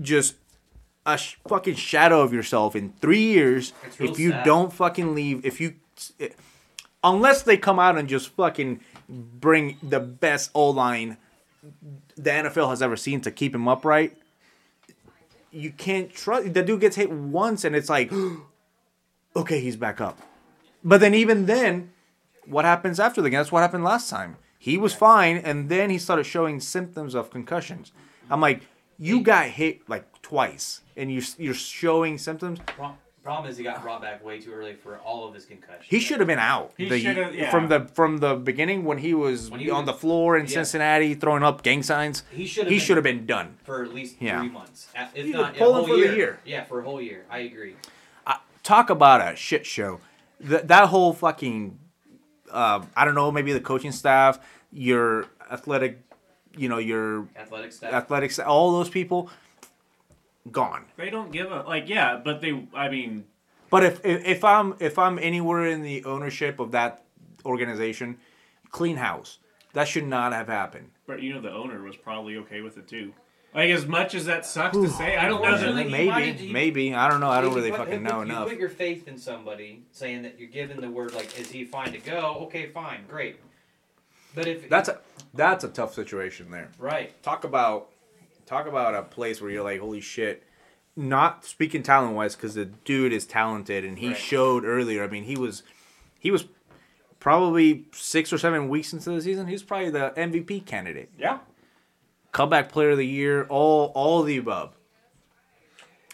just 0.00 0.36
a 1.04 1.18
sh- 1.18 1.36
fucking 1.48 1.74
shadow 1.74 2.20
of 2.22 2.32
yourself 2.32 2.76
in 2.76 2.92
three 3.00 3.24
years 3.24 3.72
if 3.98 4.18
you 4.18 4.30
sad. 4.30 4.44
don't 4.44 4.72
fucking 4.72 5.14
leave. 5.14 5.44
If 5.44 5.60
you, 5.60 5.74
unless 7.02 7.42
they 7.42 7.56
come 7.56 7.78
out 7.78 7.98
and 7.98 8.08
just 8.08 8.28
fucking 8.30 8.80
bring 9.08 9.76
the 9.82 10.00
best 10.00 10.50
O 10.54 10.70
line 10.70 11.16
the 12.16 12.30
NFL 12.30 12.70
has 12.70 12.82
ever 12.82 12.96
seen 12.96 13.20
to 13.22 13.30
keep 13.30 13.54
him 13.54 13.68
upright. 13.68 14.16
You 15.50 15.70
can't 15.70 16.12
trust 16.12 16.54
the 16.54 16.62
dude 16.62 16.80
gets 16.80 16.96
hit 16.96 17.10
once 17.10 17.64
and 17.64 17.76
it's 17.76 17.88
like, 17.88 18.12
okay, 19.36 19.60
he's 19.60 19.76
back 19.76 20.00
up. 20.00 20.18
But 20.84 21.00
then 21.00 21.14
even 21.14 21.46
then, 21.46 21.92
what 22.46 22.64
happens 22.64 22.98
after 22.98 23.22
the 23.22 23.30
game? 23.30 23.38
That's 23.38 23.52
what 23.52 23.60
happened 23.60 23.84
last 23.84 24.10
time. 24.10 24.36
He 24.58 24.78
was 24.78 24.94
fine, 24.94 25.38
and 25.38 25.68
then 25.68 25.90
he 25.90 25.98
started 25.98 26.24
showing 26.24 26.60
symptoms 26.60 27.14
of 27.14 27.30
concussions. 27.30 27.90
I'm 28.30 28.40
like, 28.40 28.62
you 28.98 29.20
got 29.20 29.46
hit 29.46 29.88
like 29.88 30.22
twice, 30.22 30.82
and 30.96 31.12
you 31.12 31.22
you're 31.36 31.54
showing 31.54 32.18
symptoms. 32.18 32.60
Pro- 33.22 33.32
Problem 33.34 33.50
is 33.50 33.56
he 33.56 33.62
got 33.64 33.82
brought 33.82 34.02
back 34.02 34.24
way 34.24 34.40
too 34.40 34.52
early 34.52 34.74
for 34.74 34.98
all 34.98 35.28
of 35.28 35.34
his 35.34 35.44
concussions. 35.44 35.84
He 35.86 36.00
should 36.00 36.18
have 36.18 36.26
been 36.26 36.38
out. 36.40 36.72
He 36.76 36.88
the- 36.88 36.98
shoulda- 37.00 37.30
yeah. 37.34 37.50
from 37.50 37.68
the 37.68 37.80
from 37.94 38.18
the 38.18 38.34
beginning 38.34 38.84
when 38.84 38.98
he 38.98 39.14
was 39.14 39.50
When 39.50 39.60
he 39.60 39.70
on 39.70 39.84
was- 39.86 39.94
the 39.94 40.00
floor 40.00 40.36
in 40.36 40.46
yeah. 40.46 40.52
Cincinnati 40.54 41.14
throwing 41.14 41.42
up 41.44 41.62
gang 41.62 41.82
signs. 41.82 42.24
He 42.32 42.46
should 42.46 42.64
have. 42.64 42.70
He 42.72 42.78
been 42.78 42.84
should 42.84 42.96
have 42.96 43.04
been 43.04 43.24
done. 43.26 43.58
for 43.64 43.82
at 43.84 43.94
least 43.94 44.16
Yeah. 44.20 44.40
three 44.40 44.50
months, 44.50 44.88
A- 44.96 45.08
if 45.14 45.26
You 45.26 45.34
not 45.34 45.52
could 45.54 45.58
pull 45.60 45.68
a 45.68 45.70
him 45.70 45.74
whole 45.76 45.86
for 45.88 45.94
the 45.94 46.06
year. 46.06 46.16
year. 46.16 46.40
Yeah, 46.44 46.64
for 46.64 46.80
a 46.80 46.82
whole 46.82 47.00
year. 47.00 47.24
I 47.30 47.38
agree. 47.40 47.76
talk 48.64 48.90
about 48.90 49.20
a 49.20 49.34
shit 49.34 49.66
show. 49.66 49.98
Th- 50.48 50.62
that 50.62 50.88
whole 50.88 51.12
fucking, 51.12 51.76
uh, 52.52 52.80
I 52.96 53.04
don't 53.04 53.16
know, 53.16 53.32
maybe 53.32 53.52
the 53.52 53.58
coaching 53.60 53.90
staff, 53.90 54.38
your 54.70 55.26
athletic, 55.50 55.98
you 56.56 56.68
know, 56.68 56.78
your 56.78 57.26
Athletic 57.36 57.72
staff. 57.72 57.92
athletics, 57.92 58.38
all 58.38 58.70
those 58.70 58.88
people, 58.88 59.28
gone. 60.50 60.84
They 60.96 61.10
don't 61.10 61.30
give 61.32 61.50
a 61.52 61.62
like. 61.62 61.88
Yeah, 61.88 62.20
but 62.24 62.40
they. 62.40 62.66
I 62.74 62.88
mean, 62.88 63.24
But 63.70 63.84
if, 63.84 64.04
if 64.04 64.24
if 64.24 64.44
I'm 64.44 64.74
if 64.80 64.98
I'm 64.98 65.18
anywhere 65.18 65.66
in 65.66 65.82
the 65.82 66.04
ownership 66.04 66.58
of 66.60 66.72
that 66.72 67.04
organization, 67.44 68.18
clean 68.70 68.96
house. 68.96 69.38
That 69.74 69.88
should 69.88 70.06
not 70.06 70.32
have 70.34 70.48
happened. 70.48 70.90
but 71.06 71.22
you 71.22 71.32
know 71.32 71.40
the 71.40 71.50
owner 71.52 71.82
was 71.82 71.96
probably 71.96 72.36
okay 72.38 72.60
with 72.60 72.76
it 72.76 72.86
too. 72.88 73.14
Like 73.54 73.70
as 73.70 73.86
much 73.86 74.14
as 74.14 74.26
that 74.26 74.44
sucks 74.46 74.76
to 74.76 74.88
say, 74.88 75.16
I 75.16 75.28
don't 75.28 75.40
know. 75.42 75.48
Unfortunately, 75.48 75.82
That, 75.84 75.90
maybe, 75.90 76.32
have- 76.44 76.50
maybe 76.52 76.94
I 76.94 77.08
don't 77.08 77.20
know. 77.20 77.30
I 77.30 77.40
don't 77.40 77.54
really 77.54 77.70
put- 77.70 77.80
fucking 77.80 77.94
if 77.94 78.00
know 78.02 78.16
you 78.18 78.22
enough. 78.22 78.48
put 78.48 78.58
your 78.58 78.68
faith 78.68 79.08
in 79.08 79.16
somebody, 79.18 79.84
saying 79.92 80.22
that 80.22 80.38
you're 80.38 80.48
given 80.50 80.80
the 80.80 80.90
word 80.90 81.14
like, 81.14 81.38
"Is 81.38 81.50
he 81.50 81.64
fine 81.64 81.92
to 81.92 81.98
go?" 81.98 82.38
Okay, 82.46 82.66
fine, 82.68 83.04
great. 83.08 83.36
But 84.34 84.46
if 84.46 84.68
That's 84.68 84.88
a 84.90 85.00
that's 85.34 85.64
a 85.64 85.68
tough 85.68 85.94
situation 85.94 86.50
there. 86.50 86.70
right, 86.78 87.10
talk 87.22 87.44
about 87.44 87.88
talk 88.52 88.66
about 88.66 88.94
a 88.94 89.02
place 89.02 89.40
where 89.40 89.50
you're 89.50 89.62
like 89.64 89.80
holy 89.80 90.00
shit 90.00 90.42
not 90.94 91.42
speaking 91.42 91.82
talent 91.82 92.14
wise 92.14 92.36
because 92.36 92.54
the 92.54 92.66
dude 92.66 93.10
is 93.14 93.24
talented 93.24 93.82
and 93.82 93.98
he 93.98 94.08
Right. 94.08 94.16
showed 94.16 94.64
earlier. 94.66 95.02
I 95.02 95.06
mean 95.06 95.24
he 95.24 95.36
was 95.38 95.62
he 96.18 96.30
was 96.30 96.44
probably 97.18 97.86
six 97.92 98.30
or 98.30 98.36
seven 98.36 98.68
weeks 98.68 98.92
into 98.92 99.08
the 99.10 99.22
season 99.22 99.46
he's 99.46 99.62
probably 99.62 99.88
the 99.88 100.12
mvp 100.16 100.66
candidate. 100.66 101.08
Yeah, 101.18 101.38
comeback 102.32 102.68
player 102.70 102.90
of 102.90 102.98
the 102.98 103.06
year 103.06 103.44
all 103.48 103.90
all 103.94 104.20
of 104.20 104.26
the 104.26 104.36
above. 104.36 104.74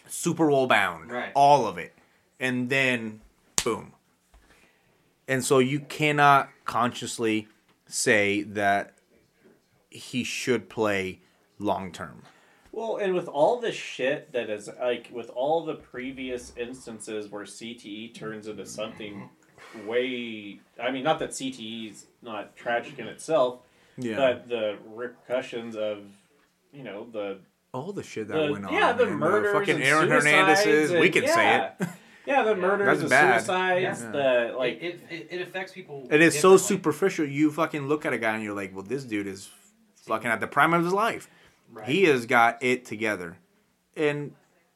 Super 0.07 0.47
bowl 0.47 0.65
bound 0.67 1.11
Right. 1.11 1.31
all 1.35 1.67
of 1.67 1.77
it. 1.77 1.93
And 2.39 2.69
then 2.69 3.19
boom. 3.65 3.91
And 5.27 5.43
so 5.43 5.59
you 5.59 5.81
cannot 5.81 6.49
consciously 6.63 7.49
say 7.85 8.43
that 8.43 8.93
he 9.89 10.23
should 10.23 10.69
play 10.69 11.19
long 11.59 11.91
term 11.91 12.21
Well, 12.71 12.97
and 12.97 13.13
with 13.13 13.27
all 13.27 13.59
the 13.59 13.71
shit 13.71 14.31
that 14.33 14.49
is 14.49 14.69
like 14.79 15.09
with 15.11 15.29
all 15.31 15.65
the 15.65 15.75
previous 15.75 16.53
instances 16.57 17.29
where 17.29 17.43
CTE 17.45 18.13
turns 18.13 18.47
into 18.47 18.65
something 18.65 19.29
way 19.85 20.59
I 20.81 20.91
mean 20.91 21.03
not 21.03 21.19
that 21.19 21.31
CTE 21.31 21.91
is 21.91 22.07
not 22.21 22.55
tragic 22.55 22.97
in 22.99 23.07
itself, 23.07 23.59
yeah 23.97 24.15
but 24.15 24.49
the 24.49 24.77
repercussions 24.93 25.75
of 25.75 25.99
you 26.71 26.83
know 26.83 27.07
the 27.11 27.39
all 27.73 27.91
the 27.93 28.03
shit 28.03 28.27
that 28.29 28.33
The- 28.47 28.51
went 28.51 28.65
on. 28.65 28.73
yeah, 28.73 28.93
the 28.93 29.05
man. 29.05 29.15
murders, 29.19 29.53
fucking 29.53 29.75
and 29.75 29.83
Aaron 29.83 30.07
suicides 30.09 30.25
Hernandez's. 30.25 30.91
and- 30.91 30.99
we 31.01 31.09
can 31.11 31.23
yeah. 31.23 31.35
say 31.35 31.55
it. 31.83 31.89
Yeah, 32.25 32.43
the 32.43 32.49
Yeah. 32.51 32.55
murders, 32.57 32.87
That's 32.87 33.01
the 33.01 33.07
bad. 33.09 33.39
suicides, 33.41 34.01
Yeah. 34.03 34.11
the 34.11 34.53
like. 34.57 34.57
Like 34.57 34.83
it, 34.83 35.01
it, 35.09 35.27
it 35.31 35.41
affects 35.41 35.71
people. 35.73 36.07
It 36.11 36.21
is 36.21 36.39
so 36.39 36.57
superficial. 36.57 37.25
You 37.25 37.51
fucking 37.51 37.87
look 37.87 38.05
at 38.05 38.13
a 38.13 38.17
guy 38.17 38.33
and 38.35 38.43
you're 38.43 38.55
like, 38.55 38.73
well, 38.73 38.83
this 38.83 39.03
dude 39.03 39.27
is 39.27 39.49
fucking 40.07 40.29
at 40.31 40.39
the 40.39 40.47
prime 40.47 40.73
of 40.73 40.83
his 40.83 40.93
life. 40.93 41.27
Right. 41.71 41.87
He 41.87 42.03
has 42.05 42.25
got 42.25 42.61
it 42.63 42.85
together. 42.85 43.37
And 43.95 44.33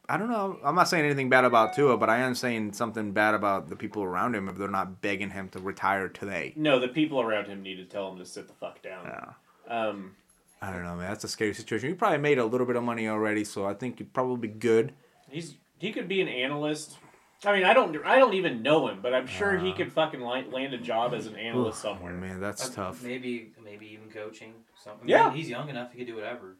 I 0.09 0.17
don't 0.17 0.29
know. 0.29 0.59
I'm 0.63 0.75
not 0.75 0.87
saying 0.89 1.05
anything 1.05 1.29
bad 1.29 1.45
about 1.45 1.73
Tua, 1.73 1.97
but 1.97 2.09
I 2.09 2.17
am 2.19 2.35
saying 2.35 2.73
something 2.73 3.13
bad 3.13 3.33
about 3.35 3.69
the 3.69 3.75
people 3.75 4.03
around 4.03 4.35
him 4.35 4.49
if 4.49 4.57
they're 4.57 4.67
not 4.67 5.01
begging 5.01 5.29
him 5.29 5.49
to 5.49 5.59
retire 5.59 6.09
today. 6.09 6.53
no, 6.55 6.79
the 6.79 6.89
people 6.89 7.21
around 7.21 7.47
him 7.47 7.61
need 7.63 7.75
to 7.77 7.85
tell 7.85 8.11
him 8.11 8.17
to 8.19 8.25
sit 8.25 8.47
the 8.47 8.53
fuck 8.53 8.81
down. 8.81 9.05
Yeah. 9.05 9.31
Um, 9.75 10.15
I 10.61 10.71
don't 10.71 10.83
know, 10.83 10.95
man. 10.95 11.09
That's 11.09 11.23
a 11.23 11.27
scary 11.29 11.53
situation. 11.53 11.89
You 11.89 11.95
probably 11.95 12.17
made 12.19 12.37
a 12.37 12.45
little 12.45 12.67
bit 12.67 12.75
of 12.75 12.83
money 12.83 13.07
already, 13.07 13.43
so 13.43 13.65
I 13.65 13.73
think 13.73 13.99
you'd 13.99 14.13
probably 14.13 14.47
be 14.47 14.53
good. 14.53 14.93
he's 15.29 15.55
he 15.79 15.91
could 15.91 16.07
be 16.07 16.21
an 16.21 16.27
analyst. 16.29 16.97
I 17.45 17.51
mean, 17.53 17.65
I 17.65 17.73
don't 17.73 17.97
I 18.05 18.17
don't 18.19 18.33
even 18.35 18.61
know 18.61 18.87
him, 18.87 18.99
but 19.01 19.13
I'm 19.13 19.27
sure 19.27 19.57
Uh. 19.57 19.61
he 19.63 19.73
could 19.73 19.91
fucking 19.91 20.21
li- 20.21 20.45
land 20.49 20.73
a 20.73 20.77
job 20.77 21.13
as 21.13 21.27
an 21.27 21.35
analyst 21.35 21.83
Oh, 21.85 21.93
somewhere. 21.95 22.13
man, 22.13 22.39
that's 22.39 22.69
Uh, 22.69 22.73
tough. 22.73 23.03
Maybe 23.03 23.51
maybe 23.61 23.87
even 23.93 24.09
coaching. 24.09 24.53
Something. 24.81 25.07
Yeah. 25.09 25.33
he's 25.33 25.49
young 25.49 25.67
enough. 25.69 25.91
He 25.91 25.97
could 25.99 26.07
do 26.07 26.15
whatever. 26.15 26.55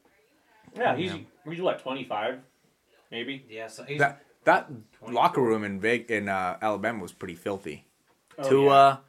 Yeah, 0.76 0.96
he's 0.96 1.12
Yeah. 1.14 1.20
he's 1.50 1.62
what 1.62 1.80
25, 1.80 2.40
maybe. 3.12 3.46
Yeah. 3.50 3.68
So 3.68 3.84
he's, 3.84 4.00
That 4.00 4.24
that 4.46 4.68
24. 5.00 5.14
locker 5.14 5.42
room 5.42 5.64
in 5.64 5.80
Veg- 5.80 6.10
in 6.12 6.28
uh, 6.30 6.58
Alabama 6.62 7.02
was 7.02 7.12
pretty 7.12 7.36
filthy. 7.36 7.86
Oh, 8.38 8.50
Tua, 8.50 9.02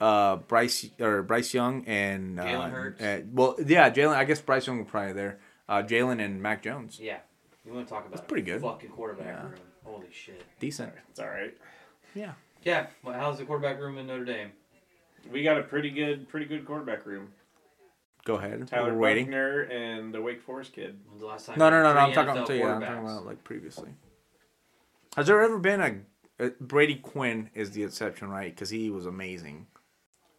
uh, 0.00 0.36
Bryce 0.36 0.90
or 1.00 1.22
Bryce 1.22 1.54
Young 1.54 1.84
and 1.86 2.38
uh, 2.40 2.44
Jalen 2.44 2.70
Hurts. 2.70 3.02
uh, 3.02 3.20
well, 3.32 3.56
yeah, 3.64 3.88
Jalen. 3.90 4.14
I 4.16 4.24
guess 4.24 4.40
Bryce 4.40 4.66
Young 4.66 4.78
was 4.78 4.88
probably 4.90 5.12
there. 5.12 5.38
Uh, 5.68 5.82
Jalen 5.82 6.22
and 6.24 6.40
Mac 6.42 6.62
Jones, 6.62 6.98
yeah. 7.00 7.18
You 7.64 7.72
want 7.72 7.86
to 7.88 7.92
talk 7.92 8.02
about 8.06 8.16
That's 8.16 8.26
pretty 8.28 8.42
good. 8.44 8.60
Fucking 8.62 8.90
quarterback 8.90 9.26
Yeah. 9.26 9.42
room. 9.42 9.54
Holy 9.84 10.06
shit. 10.12 10.42
decent. 10.60 10.92
It's 11.10 11.18
all 11.20 11.28
right. 11.28 11.56
Yeah. 12.14 12.32
Yeah. 12.62 12.86
Well, 13.04 13.14
how's 13.18 13.38
the 13.38 13.44
quarterback 13.44 13.80
room 13.80 13.98
in 13.98 14.06
Notre 14.06 14.24
Dame? 14.24 14.52
We 15.30 15.42
got 15.42 15.58
a 15.58 15.62
pretty 15.62 15.90
good 15.90 16.28
pretty 16.28 16.46
good 16.46 16.64
quarterback 16.64 17.04
room. 17.06 17.32
Go 18.26 18.34
ahead. 18.34 18.66
Tyler 18.66 18.92
We're 18.92 18.98
waiting. 18.98 19.26
Buchner 19.26 19.60
and 19.62 20.12
the 20.12 20.20
Wake 20.20 20.42
Forest 20.42 20.72
kid. 20.72 20.98
When's 21.08 21.20
the 21.20 21.28
last 21.28 21.46
time? 21.46 21.58
No, 21.60 21.70
no, 21.70 21.80
no, 21.80 21.94
no. 21.94 22.00
I'm 22.00 22.12
talking. 22.12 22.34
NFL 22.34 22.50
I'm, 22.50 22.58
yeah, 22.58 22.74
I'm 22.74 22.80
talking 22.80 22.98
about 23.04 23.24
like 23.24 23.44
previously. 23.44 23.90
Has 25.16 25.28
there 25.28 25.40
ever 25.40 25.58
been 25.60 25.80
a, 25.80 26.44
a 26.44 26.50
Brady 26.60 26.96
Quinn 26.96 27.50
is 27.54 27.70
the 27.70 27.84
exception, 27.84 28.28
right? 28.28 28.52
Because 28.52 28.68
he 28.68 28.90
was 28.90 29.06
amazing. 29.06 29.68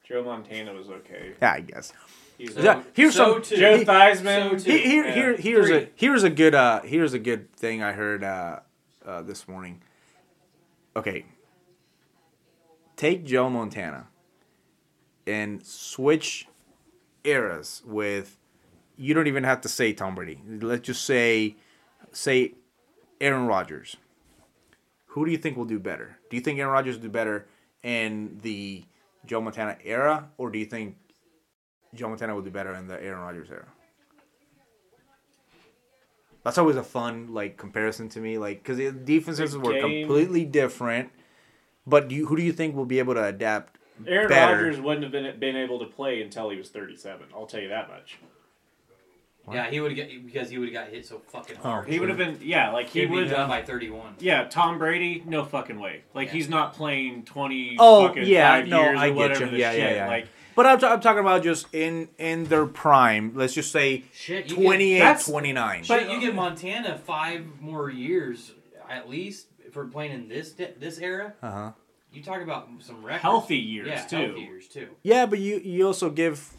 Joe 0.06 0.22
Montana 0.22 0.74
was 0.74 0.90
okay. 0.90 1.32
Yeah, 1.42 1.54
I 1.54 1.62
guess. 1.62 1.94
He 2.38 2.46
was 2.48 2.56
So- 2.56 2.62
Yeah, 2.62 2.84
here's 2.94 3.16
so 3.16 3.34
some- 3.36 3.42
too. 3.42 3.56
Joe 3.56 3.78
he- 3.78 3.86
Theismann. 3.86 4.50
so 4.60 4.66
too. 4.66 4.72
He- 4.72 4.80
here, 4.84 5.06
Yeah. 5.06 5.14
here, 5.16 5.36
here's 5.38 5.70
a 5.70 5.80
Three. 5.86 5.90
here's 5.96 6.24
a 6.24 6.30
good 6.30 6.56
uh 6.56 6.82
here's 6.82 7.14
a 7.14 7.20
good 7.20 7.54
thing 7.56 7.82
I 7.82 7.94
heard 7.94 8.22
uh, 8.24 8.60
uh 9.06 9.22
this 9.22 9.48
morning. 9.48 9.82
Okay, 10.98 11.26
take 12.98 13.24
Joe 13.24 13.50
Montana 13.50 14.08
and 15.26 15.66
switch 15.66 16.48
eras 17.28 17.82
with. 17.86 18.38
You 18.96 19.14
don't 19.14 19.28
even 19.28 19.44
have 19.44 19.62
to 19.62 19.70
say 19.70 19.94
Tom 19.94 20.16
Brady. 20.16 20.42
Let's 20.48 20.88
just 20.88 21.04
say, 21.06 21.56
say, 22.12 22.54
Aaron 23.22 23.46
Rodgers. 23.46 23.96
Who 25.08 25.26
do 25.26 25.32
you 25.32 25.38
think 25.38 25.56
will 25.56 25.66
do 25.66 25.80
better? 25.80 26.18
Do 26.30 26.38
you 26.38 26.42
think 26.42 26.60
Aaron 26.60 26.74
Rodgers 26.74 26.96
will 26.96 27.04
do 27.04 27.10
better 27.10 27.48
in 27.84 28.40
the 28.42 28.86
Joe 29.26 29.42
Montana 29.42 29.78
era, 29.84 30.30
or 30.38 30.50
do 30.50 30.58
you 30.58 30.66
think 30.66 30.96
Joe 31.94 32.10
Montana 32.10 32.34
will 32.34 32.42
do 32.42 32.50
better 32.50 32.74
in 32.74 32.88
the 32.88 33.02
Aaron 33.02 33.22
Rodgers 33.22 33.52
era? 33.52 33.68
That's 36.44 36.58
always 36.58 36.76
a 36.78 36.84
fun 36.84 37.34
like 37.34 37.58
comparison 37.58 38.10
to 38.10 38.20
me, 38.20 38.38
like 38.38 38.64
because 38.64 38.78
the 38.78 38.92
defenses 38.92 39.58
were 39.58 39.80
completely 39.80 40.46
different. 40.46 41.10
But 41.86 42.08
do 42.08 42.16
you, 42.16 42.26
who 42.28 42.36
do 42.36 42.44
you 42.44 42.54
think 42.54 42.76
will 42.76 42.86
be 42.86 43.00
able 43.00 43.14
to 43.16 43.24
adapt? 43.24 43.77
Aaron. 44.06 44.30
Rodgers 44.30 44.80
wouldn't 44.80 45.04
have 45.04 45.12
been 45.12 45.40
been 45.40 45.56
able 45.56 45.80
to 45.80 45.86
play 45.86 46.22
until 46.22 46.50
he 46.50 46.58
was 46.58 46.70
37. 46.70 47.28
I'll 47.34 47.46
tell 47.48 47.62
you 47.62 47.70
that 47.70 47.88
much. 47.90 48.18
Yeah, 49.50 49.70
he 49.70 49.80
would 49.80 49.98
have 49.98 50.10
got 50.10 50.26
because 50.26 50.50
he 50.50 50.58
would 50.58 50.68
have 50.68 50.74
got 50.86 50.94
hit 50.94 51.06
so 51.06 51.20
fucking 51.30 51.56
hard. 51.56 51.88
He 51.88 52.02
would 52.02 52.10
have 52.10 52.18
been 52.18 52.38
yeah, 52.42 52.72
like 52.72 52.90
he 52.90 53.00
He'd 53.02 53.06
be 53.06 53.12
would. 53.14 53.30
done 53.30 53.48
by 53.48 53.62
31. 53.62 54.16
Yeah, 54.20 54.44
Tom 54.50 54.78
Brady, 54.78 55.24
no 55.26 55.46
fucking 55.46 55.80
way. 55.80 56.04
Like 56.14 56.28
Yeah. 56.28 56.34
he's 56.34 56.50
not 56.50 56.74
playing 56.74 57.24
20 57.24 57.78
Oh 57.80 58.08
fucking 58.10 58.26
yeah, 58.26 58.58
five 58.58 58.68
no, 58.68 58.82
years 58.82 58.96
or 59.00 59.02
I 59.02 59.08
get 59.08 59.16
whatever 59.16 59.46
you. 59.46 59.52
the 59.52 59.58
Yeah, 59.58 59.72
shit. 59.72 59.80
yeah, 59.80 59.96
yeah. 59.96 60.08
Like 60.08 60.28
But 60.54 60.66
I'm, 60.66 60.84
i 60.84 60.88
I'm 60.94 61.00
talking 61.00 61.22
about 61.22 61.44
just 61.44 61.74
in 61.74 62.10
in 62.18 62.44
their 62.46 62.66
prime. 62.66 63.32
Let's 63.36 63.54
just 63.54 63.72
say 63.72 64.04
Shit, 64.14 64.50
you 64.50 64.58
28, 64.58 65.00
that's- 65.00 65.26
29. 65.26 65.78
Get, 65.78 65.86
shit, 65.86 66.10
you 66.12 66.20
give 66.20 66.36
Montana 66.36 66.98
five 66.98 67.46
more 67.62 67.90
years 67.90 68.52
at 68.90 69.08
least 69.10 69.48
for 69.72 69.86
playing 69.86 70.12
in 70.12 70.28
this 70.28 70.52
de- 70.52 70.74
this 70.78 70.98
era. 71.00 71.36
Uh 71.42 71.52
huh. 71.52 71.72
You 72.12 72.24
talk 72.24 72.42
about 72.42 72.68
some 72.80 73.04
records. 73.04 73.22
healthy 73.22 73.58
years 73.58 73.88
yeah, 73.88 74.06
too. 74.06 74.16
healthy 74.18 74.42
years 74.42 74.68
too. 74.68 74.88
Yeah, 75.04 75.26
but 75.26 75.40
you 75.40 75.58
you 75.60 75.86
also 75.86 76.10
give, 76.10 76.54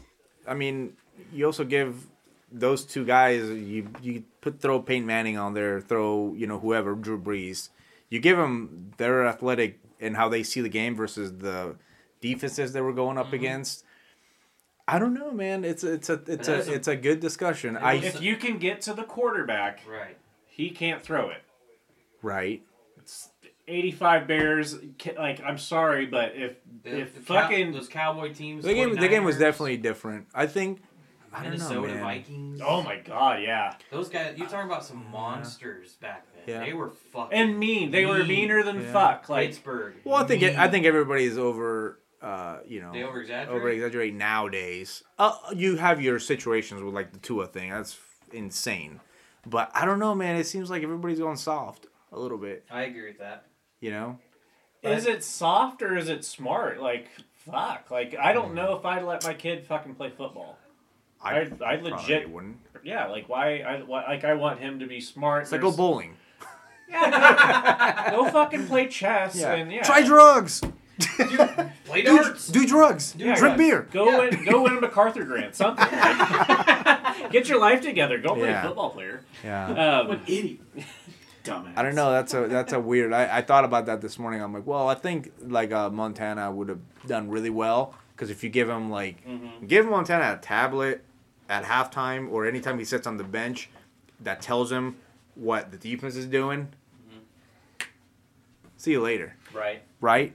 I 0.47 0.53
mean, 0.53 0.93
you 1.33 1.45
also 1.45 1.63
give 1.63 2.07
those 2.51 2.85
two 2.85 3.05
guys. 3.05 3.49
You 3.49 3.89
you 4.01 4.23
put 4.41 4.61
throw 4.61 4.79
Peyton 4.81 5.05
Manning 5.05 5.37
on 5.37 5.53
there, 5.53 5.81
throw 5.81 6.33
you 6.35 6.47
know 6.47 6.59
whoever 6.59 6.95
Drew 6.95 7.19
Brees. 7.19 7.69
You 8.09 8.19
give 8.19 8.37
them 8.37 8.91
their 8.97 9.27
athletic 9.27 9.79
and 9.99 10.15
how 10.15 10.29
they 10.29 10.43
see 10.43 10.61
the 10.61 10.69
game 10.69 10.95
versus 10.95 11.37
the 11.37 11.75
defenses 12.21 12.73
they 12.73 12.81
were 12.81 12.93
going 12.93 13.17
up 13.17 13.27
mm-hmm. 13.27 13.35
against. 13.35 13.83
I 14.87 14.97
don't 14.97 15.13
know, 15.13 15.31
man. 15.31 15.63
It's 15.63 15.83
a, 15.83 15.93
it's 15.93 16.09
a 16.09 16.21
it's 16.25 16.47
a 16.47 16.53
a- 16.53 16.73
it's 16.73 16.87
a 16.87 16.95
good 16.95 17.19
discussion. 17.19 17.77
I 17.77 17.95
If 17.95 18.21
you 18.21 18.35
can 18.37 18.57
get 18.57 18.81
to 18.81 18.93
the 18.93 19.03
quarterback, 19.03 19.81
Right. 19.87 20.17
he 20.47 20.71
can't 20.71 21.01
throw 21.01 21.29
it. 21.29 21.43
right. 22.21 22.63
85 23.69 24.27
Bears, 24.27 24.75
like 25.17 25.41
I'm 25.43 25.57
sorry, 25.57 26.05
but 26.07 26.33
if 26.35 26.55
The, 26.83 26.99
if 27.01 27.15
the 27.15 27.21
cow- 27.21 27.41
fucking 27.41 27.71
those 27.71 27.87
Cowboy 27.87 28.33
teams. 28.33 28.63
The 28.65 28.73
game 28.73 28.95
the 28.95 29.07
game 29.07 29.23
was 29.23 29.37
definitely 29.37 29.77
different. 29.77 30.27
I 30.33 30.47
think. 30.47 30.81
I 31.31 31.43
don't 31.43 31.51
Minnesota 31.51 31.75
know, 31.75 31.93
man. 31.93 32.01
Vikings. 32.03 32.61
oh 32.65 32.81
my 32.81 32.97
god, 32.97 33.43
yeah, 33.43 33.75
Those 33.91 34.09
guys, 34.09 34.35
you're 34.35 34.47
talking 34.47 34.65
about 34.65 34.83
some 34.83 35.05
monsters 35.11 35.93
back 35.93 36.25
then. 36.33 36.43
Yeah. 36.47 36.65
They 36.65 36.73
were 36.73 36.89
fucking 37.13 37.37
and 37.37 37.59
mean, 37.59 37.91
they 37.91 38.07
were 38.07 38.23
meaner 38.23 38.63
than 38.63 38.81
Yeah. 38.81 38.91
fuck. 38.91 39.29
Like 39.29 39.49
Pittsburgh. 39.49 39.93
Well, 40.03 40.15
I 40.15 40.23
think 40.25 40.41
it, 40.41 40.57
I 40.57 40.63
mean. 40.63 40.71
think 40.71 40.85
everybody's 40.87 41.37
over. 41.37 41.99
Uh, 42.19 42.57
you 42.67 42.81
know, 42.81 42.91
they 42.91 43.03
over 43.03 43.21
exaggerate. 43.21 43.55
over 43.55 43.69
exaggerate 43.69 44.13
nowadays. 44.15 45.03
Uh, 45.19 45.33
you 45.55 45.75
have 45.77 46.01
your 46.01 46.17
situations 46.19 46.81
with 46.81 46.93
like 46.95 47.13
the 47.13 47.19
Tua 47.19 47.45
thing. 47.47 47.69
That's 47.69 47.95
insane. 48.33 48.99
But 49.45 49.71
I 49.73 49.85
don't 49.85 49.99
know, 49.99 50.15
man. 50.15 50.35
It 50.35 50.45
seems 50.47 50.69
like 50.71 50.81
everybody's 50.83 51.19
going 51.19 51.37
soft 51.37 51.85
a 52.11 52.19
little 52.19 52.37
bit. 52.39 52.65
I 52.71 52.83
agree 52.83 53.07
with 53.07 53.19
that. 53.19 53.45
You 53.79 53.91
know. 53.91 54.19
Is 54.83 55.05
it 55.05 55.23
soft 55.23 55.81
or 55.81 55.97
is 55.97 56.07
it 56.09 56.23
smart? 56.23 56.79
Like, 56.81 57.09
fuck. 57.45 57.91
Like, 57.91 58.15
I 58.17 58.31
don't 58.33 58.53
know 58.53 58.75
if 58.77 58.85
I'd 58.85 59.03
let 59.03 59.23
my 59.25 59.33
kid 59.33 59.65
fucking 59.65 59.95
play 59.95 60.09
football. 60.09 60.57
I, 61.21 61.41
I 61.41 61.45
probably 61.45 61.91
legit, 61.91 62.29
wouldn't. 62.29 62.57
yeah. 62.83 63.07
Like, 63.07 63.27
why? 63.27 63.57
I 63.59 63.81
why, 63.81 64.05
like 64.05 64.23
I 64.23 64.35
want 64.35 64.59
him 64.61 64.79
to 64.79 64.87
be 64.87 65.01
smart. 65.01 65.43
It's 65.43 65.51
like 65.51 65.59
go 65.61 65.71
bowling. 65.71 66.15
Yeah, 66.89 68.09
go, 68.11 68.23
go 68.23 68.29
fucking 68.31 68.67
play 68.67 68.87
chess 68.87 69.35
Yeah. 69.35 69.53
and 69.53 69.69
yeah. 69.71 69.83
Try 69.83 70.01
drugs. 70.03 70.61
Play 71.85 72.01
Do, 72.03 72.17
darts. 72.17 72.47
do 72.47 72.65
drugs. 72.65 73.15
Yeah, 73.17 73.35
Drink 73.35 73.41
right. 73.41 73.57
beer. 73.57 73.87
Go 73.91 74.09
Yeah. 74.09 74.17
win, 74.29 74.45
go 74.45 74.63
win 74.63 74.77
a 74.77 74.81
MacArthur 74.81 75.23
grant, 75.25 75.55
something. 75.55 75.85
Like, 75.91 77.31
get 77.31 77.49
your 77.49 77.59
life 77.59 77.81
together. 77.81 78.17
Go 78.17 78.35
play 78.35 78.47
Yeah. 78.49 78.63
a 78.63 78.67
football 78.67 78.89
player. 78.91 79.21
Yeah. 79.43 79.99
Um, 79.99 80.21
idiot. 80.25 80.59
Dumbass. 81.49 81.73
I 81.77 81.83
don't 81.83 81.95
know. 81.95 82.11
That's 82.11 82.33
a 82.33 82.47
that's 82.47 82.73
a 82.73 82.79
weird. 82.79 83.13
I, 83.13 83.37
I 83.37 83.41
thought 83.41 83.65
about 83.65 83.85
that 83.87 84.01
this 84.01 84.17
morning. 84.19 84.41
I'm 84.41 84.53
like, 84.53 84.65
well, 84.67 84.87
I 84.87 84.95
think 84.95 85.31
like 85.41 85.71
uh, 85.71 85.89
Montana 85.89 86.51
would 86.51 86.69
have 86.69 86.79
done 87.07 87.29
really 87.29 87.49
well 87.49 87.93
because 88.15 88.29
if 88.29 88.43
you 88.43 88.49
give 88.49 88.69
him 88.69 88.89
like 88.89 89.17
give 89.67 89.85
Montana 89.87 90.33
a 90.33 90.37
tablet 90.37 91.03
at 91.49 91.63
halftime 91.63 92.29
or 92.31 92.45
anytime 92.45 92.77
he 92.79 92.85
sits 92.85 93.07
on 93.07 93.17
the 93.17 93.23
bench 93.23 93.69
that 94.21 94.41
tells 94.41 94.71
him 94.71 94.97
what 95.35 95.71
the 95.71 95.77
defense 95.77 96.15
is 96.15 96.25
doing. 96.25 96.69
See 98.77 98.91
you 98.91 99.01
later, 99.01 99.35
Right. 99.53 99.81
right? 99.99 100.33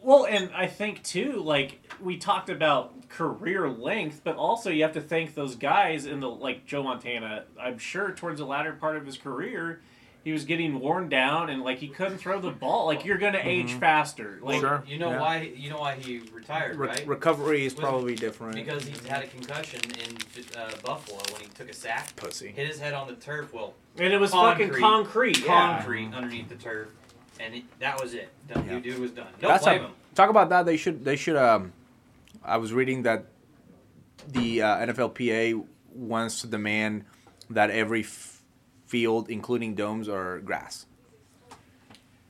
Well, 0.00 0.24
and 0.24 0.50
I 0.54 0.66
think 0.66 1.02
too, 1.02 1.42
like 1.42 1.80
we 2.00 2.16
talked 2.16 2.48
about 2.48 3.08
career 3.08 3.68
length, 3.68 4.22
but 4.24 4.36
also 4.36 4.70
you 4.70 4.82
have 4.82 4.92
to 4.92 5.00
thank 5.00 5.34
those 5.34 5.54
guys 5.56 6.06
in 6.06 6.20
the 6.20 6.28
like 6.28 6.64
Joe 6.64 6.82
Montana. 6.82 7.44
I'm 7.60 7.78
sure 7.78 8.10
towards 8.12 8.38
the 8.40 8.46
latter 8.46 8.72
part 8.72 8.96
of 8.96 9.04
his 9.04 9.18
career, 9.18 9.82
he 10.24 10.32
was 10.32 10.44
getting 10.44 10.78
worn 10.80 11.08
down 11.08 11.50
and 11.50 11.62
like 11.62 11.78
he 11.78 11.88
couldn't 11.88 12.18
throw 12.18 12.40
the 12.40 12.50
ball. 12.50 12.86
Like 12.86 13.04
you're 13.04 13.18
gonna 13.18 13.40
age 13.42 13.72
faster. 13.74 14.38
Like 14.42 14.60
Sure. 14.60 14.84
You 14.86 14.98
know 14.98 15.10
yeah. 15.10 15.20
why? 15.20 15.52
You 15.56 15.70
know 15.70 15.78
why 15.78 15.94
he 15.96 16.20
retired, 16.32 16.76
Re- 16.76 16.88
right? 16.88 17.06
recovery 17.06 17.66
is 17.66 17.74
Was- 17.74 17.80
probably 17.80 18.14
different. 18.14 18.54
because 18.54 18.84
he 18.84 18.94
had 19.08 19.22
a 19.24 19.26
concussion 19.26 19.80
in 19.90 20.16
uh, 20.56 20.70
Buffalo 20.84 21.18
when 21.32 21.42
he 21.42 21.48
took 21.48 21.68
a 21.70 21.74
sack, 21.74 22.14
Pussy. 22.16 22.48
hit 22.48 22.68
his 22.68 22.78
head 22.78 22.94
on 22.94 23.08
the 23.08 23.14
turf. 23.14 23.52
Well, 23.52 23.74
and 23.98 24.12
it 24.12 24.18
was 24.20 24.30
Concrete. 24.30 24.66
fucking 24.68 24.80
concrete. 24.80 25.38
Yeah. 25.40 25.46
concrete 25.46 26.14
underneath 26.14 26.48
the 26.48 26.54
turf, 26.56 26.88
and 27.40 27.54
it, 27.56 27.64
that 27.80 28.00
was 28.00 28.14
it. 28.14 28.28
Done, 28.48 28.66
Yeah. 28.68 28.78
Dude 28.80 28.98
was 28.98 29.10
done. 29.10 29.26
Don't 29.40 29.50
That's 29.50 29.64
blame 29.64 29.82
a- 29.82 29.86
him. 29.86 29.92
Talk 30.14 30.30
about 30.30 30.48
that. 30.50 30.66
They 30.66 30.76
should. 30.76 31.04
They 31.04 31.16
should. 31.16 31.36
Um, 31.36 31.72
I 32.44 32.58
was 32.58 32.72
reading 32.72 33.02
that 33.02 33.24
the 34.28 34.62
uh, 34.62 34.86
NFLPA 34.86 35.64
wants 35.94 36.40
to 36.42 36.46
demand 36.46 37.04
that 37.50 37.70
every 37.70 38.00
f- 38.02 38.31
field, 38.92 39.30
including 39.30 39.74
domes 39.74 40.06
or 40.06 40.40
grass. 40.44 40.84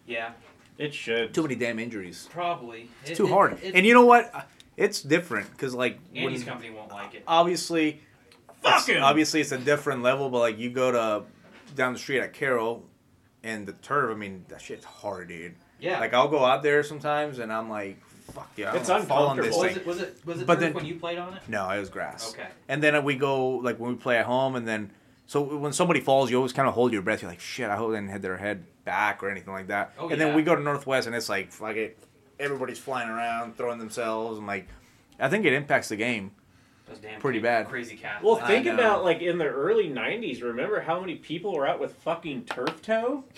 Yeah, 0.07 0.31
It 0.79 0.95
should. 0.95 1.35
Too 1.35 1.43
many 1.43 1.57
damn 1.57 1.79
injuries. 1.81 2.29
probably. 2.31 2.89
It's 3.05 3.17
too 3.19 3.27
hard. 3.27 3.61
and 3.63 3.85
you 3.85 3.95
know 3.95 4.07
what? 4.07 4.49
It's 4.77 5.03
different 5.03 5.51
because 5.51 5.75
like 5.75 5.99
Andy's 6.15 6.41
when, 6.45 6.49
company 6.49 6.71
won't 6.71 6.91
like 6.93 7.15
it. 7.15 7.25
obviously, 7.27 8.01
Fuck 8.63 8.83
it's- 8.83 8.87
him. 8.87 9.03
obviously 9.03 9.41
it's 9.41 9.53
a 9.53 9.59
different 9.59 10.03
level. 10.03 10.31
But 10.31 10.39
like 10.39 10.59
you 10.59 10.71
go 10.71 10.93
to 10.93 11.25
down 11.75 11.93
the 11.95 11.99
street 11.99 12.21
at 12.21 12.33
Carroll, 12.33 12.85
and 13.43 13.67
the 13.67 13.73
turf. 13.75 14.11
I 14.11 14.15
mean 14.19 14.45
that 14.49 14.61
shit's 14.61 14.85
hard, 14.85 15.29
dude. 15.29 15.55
Yeah. 15.81 15.99
Like 16.01 16.15
I'll 16.15 16.29
go 16.29 16.45
out 16.45 16.63
there 16.63 16.83
sometimes, 16.85 17.39
and 17.39 17.53
I'm 17.53 17.69
like, 17.69 17.99
fuck 18.33 18.51
yeah, 18.57 18.75
It's 18.75 18.89
don't 18.89 18.97
wanna 18.99 19.07
fall 19.09 19.27
on 19.29 19.37
this 19.37 19.55
uncomfortable. 19.55 19.65
was 19.65 19.73
thing. 19.75 19.81
it 19.83 19.87
was 19.87 20.01
it 20.01 20.27
was 20.27 20.41
it 20.41 20.47
But 20.47 20.55
turf 20.55 20.61
then- 20.63 20.75
when 20.75 20.87
you 20.87 20.95
played 20.99 21.19
on 21.19 21.35
it? 21.35 21.43
No, 21.49 21.69
it 21.71 21.79
was 21.81 21.91
grass. 21.91 22.33
Okay. 22.33 22.49
And 22.69 22.83
then 22.83 23.05
we 23.05 23.15
go 23.17 23.51
like 23.51 23.79
when 23.79 23.91
we 23.91 23.97
play 23.99 24.17
at 24.19 24.27
home, 24.27 24.57
and 24.57 24.67
then 24.67 24.91
so 25.27 25.41
when 25.43 25.73
somebody 25.73 26.01
falls, 26.01 26.31
you 26.31 26.37
always 26.37 26.53
kind 26.53 26.69
of 26.69 26.75
hold 26.75 26.93
your 26.93 27.03
breath. 27.03 27.23
You're 27.23 27.31
like, 27.31 27.41
shit, 27.41 27.71
I 27.71 27.77
hope 27.77 27.91
they 27.91 27.97
didn't 27.99 28.11
hit 28.11 28.23
their 28.23 28.37
head 28.37 28.65
back 28.85 29.23
or 29.23 29.31
anything 29.31 29.53
like 29.53 29.69
that. 29.69 29.93
Oh, 29.99 30.03
and 30.09 30.13
yeah. 30.13 30.17
then 30.27 30.35
we 30.37 30.43
go 30.43 30.55
to 30.57 30.63
Northwest, 30.63 31.07
and 31.07 31.17
it's 31.17 31.29
like 31.29 31.53
fuck 31.53 31.77
it, 31.77 31.99
everybody's 32.39 32.79
flying 32.79 33.09
around, 33.09 33.57
throwing 33.57 33.79
themselves, 33.79 34.39
and 34.39 34.47
like, 34.47 34.69
I 35.19 35.29
think 35.29 35.45
it 35.45 35.53
impacts 35.53 35.89
the 35.89 35.97
game. 35.97 36.33
Those 36.89 36.99
damn 36.99 37.21
Pretty 37.21 37.39
cra- 37.39 37.49
bad. 37.49 37.69
Crazy 37.69 37.97
cat. 37.97 38.23
Well, 38.25 38.37
think 38.37 38.67
about 38.67 39.05
like 39.05 39.23
in 39.23 39.39
the 39.39 39.47
early 39.47 39.89
'90s. 39.89 40.43
Remember 40.43 40.81
how 40.81 41.01
many 41.01 41.15
people 41.15 41.55
were 41.55 41.67
out 41.67 41.79
with 41.81 41.95
fucking 41.97 42.45
turf 42.47 42.83
toe? 42.83 43.25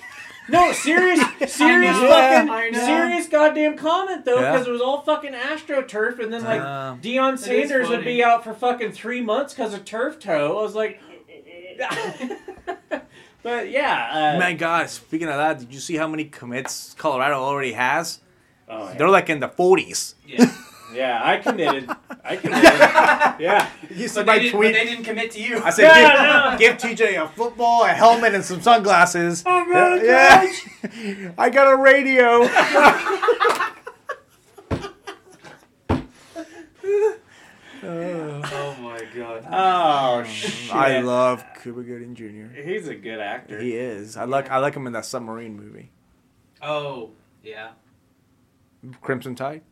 No, 0.47 0.72
serious, 0.72 1.20
serious, 1.47 1.97
know, 1.97 2.07
fucking, 2.07 2.51
I 2.51 2.70
serious 2.72 3.28
goddamn 3.28 3.78
comment 3.78 4.26
though, 4.26 4.41
Yeah. 4.41 4.53
because 4.53 4.66
it 4.66 4.70
was 4.70 4.82
all 4.82 5.01
fucking 5.01 5.32
astroturf, 5.32 6.18
and 6.18 6.30
then 6.30 6.45
like 6.45 6.61
Uh, 6.61 6.97
Deion 6.97 7.39
Sanders 7.39 7.89
would 7.89 8.05
be 8.05 8.22
out 8.22 8.45
for 8.45 8.53
fucking 8.53 8.93
three 8.93 9.22
months 9.22 9.55
because 9.55 9.72
of 9.72 9.87
turf 9.87 10.18
toe. 10.18 10.59
I 10.59 10.62
was 10.62 10.74
like, 10.74 11.01
but 13.43 13.70
yeah, 13.70 14.35
uh, 14.37 14.39
My 14.39 14.53
God, 14.55 14.89
speaking 14.91 15.29
of 15.29 15.37
that, 15.37 15.59
did 15.59 15.72
you 15.72 15.81
see 15.81 15.97
how 15.97 16.09
many 16.09 16.25
commits 16.27 16.95
Colorado 16.99 17.37
already 17.37 17.72
has? 17.72 18.20
oh, 18.68 18.89
yeah. 18.89 18.95
They're 18.97 19.09
like 19.09 19.29
in 19.31 19.41
the 19.41 19.49
40s. 19.49 20.14
yeah. 20.27 20.51
yeah, 20.95 21.20
I 21.22 21.37
committed, 21.39 21.91
I 22.25 22.37
committed, 22.37 22.64
yeah. 23.41 23.68
You 23.91 24.09
see 24.09 24.14
But 24.20 24.27
my 24.27 24.39
they, 24.39 24.45
didn't, 24.45 24.61
but 24.61 24.72
they 24.72 24.85
didn't 24.85 25.05
commit 25.05 25.31
to 25.33 25.41
you. 25.43 25.61
I 25.62 25.70
said, 25.70 25.83
Yeah, 25.97 26.57
give, 26.59 26.79
give 26.79 26.97
TJ 26.99 27.22
a 27.22 27.29
football, 27.29 27.85
a 27.85 27.89
helmet, 27.89 28.35
and 28.35 28.45
some 28.45 28.61
sunglasses. 28.62 29.43
I'm 29.45 29.70
gonna 29.72 30.03
yeah. 30.05 31.33
I 31.37 31.51
got 31.51 31.72
a 31.72 31.77
radio. 31.77 32.45
Oh 37.87 38.76
my 38.80 39.01
god. 39.14 39.47
Oh 39.51 40.24
shit! 40.24 40.74
I 40.74 41.01
love 41.01 41.45
Cuba 41.62 41.82
Gooding 41.82 42.14
Jr. 42.14 42.55
He's 42.61 42.89
a 42.89 42.95
good 42.95 43.20
actor. 43.20 43.61
He 43.61 43.74
is. 43.76 44.16
I 44.16 44.24
like 44.24 44.51
I 44.51 44.59
like 44.59 44.74
him 44.74 44.87
in 44.87 44.93
that 44.95 45.05
submarine 45.05 45.57
movie, 45.57 45.91
Oh 46.62 47.11
yeah. 47.43 47.70
Crimson 49.01 49.35
Tide. 49.35 49.62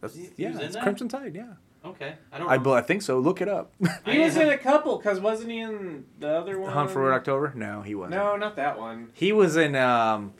That's, 0.00 0.14
He- 0.14 0.30
he 0.36 0.42
yeah, 0.44 0.58
it's 0.58 0.74
that? 0.74 0.82
Crimson 0.82 1.08
Tide. 1.08 1.34
Yeah, 1.34 1.54
Okay. 1.84 2.14
I 2.32 2.38
don't. 2.38 2.48
I, 2.48 2.52
remember. 2.54 2.70
I 2.70 2.82
think 2.82 3.02
so. 3.02 3.18
Look 3.18 3.40
it 3.40 3.48
up. 3.48 3.72
He 4.06 4.18
was 4.18 4.36
in 4.36 4.48
a 4.48 4.58
couple, 4.58 4.98
cause 4.98 5.20
wasn't 5.20 5.50
he 5.50 5.58
in 5.60 6.04
the 6.18 6.28
other 6.28 6.58
one? 6.58 6.72
Hunt 6.72 6.90
for 6.90 7.02
Red 7.04 7.14
October. 7.14 7.52
No, 7.56 7.82
he 7.82 7.94
wasn't. 7.94 8.16
No, 8.16 8.36
not 8.36 8.56
that 8.56 8.78
one. 8.78 9.10
he 9.14 9.32
was 9.32 9.56
in 9.56 9.74
um, 9.76 10.34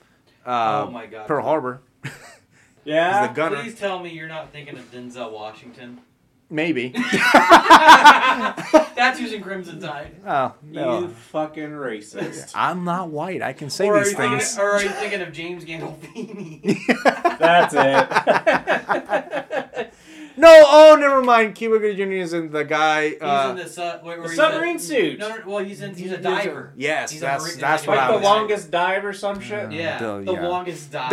uh, 0.46 0.84
Oh 0.86 0.90
my 0.90 1.06
God. 1.06 1.26
Pearl 1.28 1.44
Harbor. 1.44 1.80
Yeah. 2.84 3.20
He's 3.20 3.28
the 3.28 3.34
gunner. 3.36 3.62
Please 3.62 3.78
tell 3.78 4.00
me 4.00 4.10
you're 4.10 4.26
not 4.26 4.50
thinking 4.50 4.76
of 4.76 4.90
Denzel 4.90 5.30
Washington. 5.30 6.00
Maybe. 6.52 6.90
That's 8.94 9.18
using 9.18 9.40
Crimson 9.42 9.80
Tide. 9.80 10.14
oh 10.26 10.54
You 10.68 10.74
no. 10.74 11.08
fucking 11.08 11.70
racist. 11.70 12.52
I'm 12.54 12.84
not 12.84 13.08
white. 13.08 13.40
I 13.42 13.54
can 13.54 13.70
say 13.70 13.88
or, 13.88 13.96
are 13.96 14.00
these 14.04 14.12
you 14.12 14.18
thinking, 14.18 14.38
things. 14.38 14.58
or 14.58 14.70
are 14.72 14.82
you 14.82 14.90
thinking 14.90 15.22
of 15.22 15.32
James 15.32 15.64
Gandolfini? 15.64 16.76
That's 17.38 17.72
it. 17.74 18.08
No, 20.36 20.48
oh, 20.66 20.96
never 20.98 21.22
mind. 21.22 21.54
Cuba 21.54 21.78
Gooding 21.78 22.08
Jr. 22.08 22.12
is 22.14 22.32
in 22.32 22.50
the 22.50 22.64
guy. 22.64 23.10
he's 23.10 23.20
Uh, 23.22 23.48
in 23.50 23.56
the 23.56 23.68
su- 23.68 23.80
where, 23.82 24.00
where 24.02 24.16
The 24.22 24.28
he's 24.28 24.36
submarine 24.36 24.76
a, 24.76 24.80
suit. 24.80 25.18
No, 25.18 25.28
no, 25.28 25.36
well, 25.46 25.64
he's 25.64 25.82
in. 25.82 25.94
He's 25.94 26.10
a 26.12 26.16
diver. 26.18 26.72
yes, 26.76 27.10
He's 27.10 27.20
a 27.22 27.26
that's 27.26 27.44
marine- 27.44 27.60
that's 27.60 27.86
like 27.86 27.88
what 27.88 27.96
like 27.98 28.08
I 28.08 28.12
the 28.12 28.18
was. 28.18 28.24
longest 28.24 28.70
dive 28.70 29.04
or 29.04 29.12
some 29.12 29.40
shit. 29.40 29.72
Yeah, 29.72 29.98
Duh, 29.98 30.20
the 30.20 30.32
yeah. 30.32 30.48
longest 30.48 30.90
dive. 30.90 31.10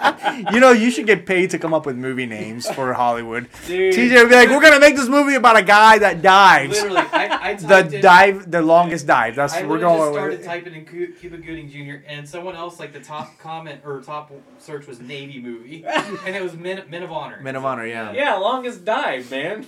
you 0.52 0.60
know, 0.60 0.72
you 0.72 0.90
should 0.90 1.06
get 1.06 1.26
paid 1.26 1.50
to 1.50 1.58
come 1.58 1.74
up 1.74 1.86
with 1.86 1.96
movie 1.96 2.26
names 2.26 2.68
for 2.70 2.92
Hollywood. 2.92 3.48
Dude. 3.66 3.94
TJ 3.94 4.14
would 4.22 4.28
be 4.28 4.34
like, 4.34 4.48
"We're 4.48 4.60
gonna 4.62 4.80
make 4.80 4.96
this 4.96 5.08
movie 5.08 5.34
about 5.34 5.56
a 5.56 5.62
guy 5.62 5.98
that 5.98 6.22
dives." 6.22 6.80
Literally, 6.82 6.96
I, 7.12 7.50
I 7.50 7.54
the 7.56 7.66
typed 7.68 7.92
in, 7.94 8.00
dive, 8.00 8.50
the 8.50 8.62
longest 8.62 9.06
dive. 9.06 9.34
That's 9.36 9.54
I 9.54 9.62
we're 9.64 9.74
literally 9.78 9.96
going 9.98 10.00
just 10.00 10.12
started 10.14 10.38
with. 10.38 10.46
typing 10.46 10.74
in 10.74 10.84
Cu- 10.86 11.12
Cuba 11.14 11.36
Gooding 11.38 11.68
Jr. 11.68 12.04
and 12.08 12.28
someone 12.28 12.54
else 12.56 12.78
like 12.78 12.92
the 12.92 13.00
top 13.00 13.38
comment 13.38 13.80
or 13.84 14.00
top 14.00 14.32
search 14.58 14.86
was 14.86 15.00
Navy 15.00 15.40
movie, 15.40 15.84
and 16.26 16.34
it 16.36 16.42
was 16.42 16.54
Men, 16.54 16.82
Men 16.88 17.02
of 17.02 17.12
Honor. 17.12 17.40
Men 17.40 17.56
of 17.56 17.64
Honor, 17.64 17.86
yeah. 17.86 18.12
Yeah, 18.12 18.34
longest 18.36 18.84
dive, 18.84 19.30
man. 19.30 19.66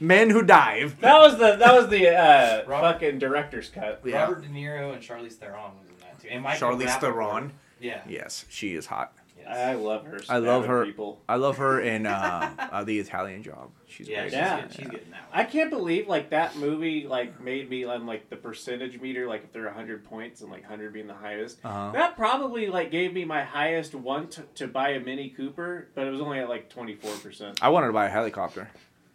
Men 0.00 0.30
who 0.30 0.42
dive. 0.42 0.98
that 1.00 1.18
was 1.18 1.38
the 1.38 1.56
that 1.56 1.74
was 1.74 1.88
the 1.88 2.08
uh, 2.08 2.64
Robert- 2.66 2.92
fucking 2.94 3.18
director's 3.18 3.68
cut. 3.68 4.00
Yeah. 4.04 4.22
Robert 4.22 4.42
De 4.42 4.48
Niro 4.48 4.92
and 4.92 5.02
Charlize 5.02 5.34
Theron 5.34 5.72
was 5.78 5.88
in 5.88 5.94
that 6.00 6.20
too, 6.20 6.28
and 6.30 6.42
Michael 6.42 6.70
Charlize 6.70 6.86
Rapaport. 6.86 7.00
Theron. 7.00 7.52
Yeah. 7.82 8.02
Yes, 8.08 8.44
she 8.48 8.74
is 8.74 8.86
hot. 8.86 9.12
Yes. 9.36 9.48
I 9.58 9.74
love 9.74 10.04
her. 10.06 10.20
I 10.28 10.38
love 10.38 10.66
her. 10.66 10.84
People. 10.86 11.20
I 11.28 11.34
love 11.34 11.56
her 11.58 11.80
in 11.92 12.06
uh, 12.06 12.54
uh, 12.70 12.84
the 12.84 13.00
Italian 13.00 13.42
Job. 13.42 13.70
She's 13.88 14.08
yeah, 14.08 14.20
great. 14.20 14.30
she's, 14.30 14.36
Yeah. 14.38 14.60
Good. 14.60 14.72
she's 14.72 14.86
good 14.88 15.02
in 15.02 15.10
that 15.10 15.20
one. 15.30 15.40
I 15.40 15.42
can't 15.44 15.68
believe 15.68 16.06
like 16.06 16.30
that 16.30 16.56
movie 16.56 17.08
like 17.08 17.40
made 17.40 17.68
me 17.68 17.82
on 17.82 18.06
like 18.06 18.30
the 18.30 18.36
percentage 18.36 19.00
meter 19.00 19.26
like 19.26 19.42
if 19.42 19.52
there 19.52 19.66
are 19.66 19.72
hundred 19.72 20.04
points 20.04 20.42
and 20.42 20.50
like 20.52 20.64
hundred 20.64 20.92
being 20.92 21.08
the 21.08 21.14
highest. 21.14 21.58
Uh-huh. 21.64 21.90
That 21.92 22.16
probably 22.16 22.68
like 22.68 22.92
gave 22.92 23.12
me 23.12 23.24
my 23.24 23.42
highest 23.42 23.96
one 23.96 24.28
to, 24.28 24.42
to 24.54 24.68
buy 24.68 24.90
a 24.90 25.00
Mini 25.00 25.30
Cooper, 25.30 25.88
but 25.96 26.06
it 26.06 26.10
was 26.10 26.20
only 26.20 26.38
at 26.38 26.48
like 26.48 26.70
twenty 26.70 26.94
four 26.94 27.14
percent. 27.16 27.58
I 27.60 27.68
wanted 27.70 27.88
to 27.88 27.92
buy 27.92 28.06
a 28.06 28.10
helicopter 28.10 28.70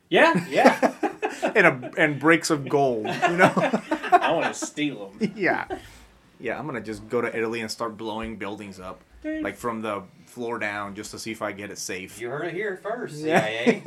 Yeah, 0.10 0.46
yeah. 0.50 0.94
and 1.56 1.66
a 1.68 1.92
and 1.98 2.20
bricks 2.20 2.50
of 2.50 2.68
gold. 2.68 3.06
You 3.08 3.38
know. 3.38 3.54
I 4.12 4.32
want 4.34 4.54
to 4.54 4.66
steal 4.66 5.10
them. 5.12 5.32
yeah. 5.38 5.68
Yeah, 6.40 6.60
I'm 6.60 6.66
gonna 6.66 6.82
just 6.82 7.08
go 7.10 7.22
to 7.22 7.36
Italy 7.36 7.62
and 7.62 7.70
start 7.72 7.98
blowing 7.98 8.38
buildings 8.38 8.80
up, 8.80 9.02
like 9.24 9.56
from 9.56 9.82
the 9.82 10.04
floor 10.26 10.60
down, 10.60 10.94
just 10.96 11.12
to 11.12 11.20
see 11.20 11.32
if 11.32 11.42
I 11.42 11.52
get 11.52 11.72
it 11.72 11.78
safe. 11.80 12.20
You 12.22 12.30
heard 12.30 12.46
it 12.46 12.54
here 12.54 12.78
first, 12.78 13.18
Yeah. 13.24 13.42
CIA. 13.44 13.82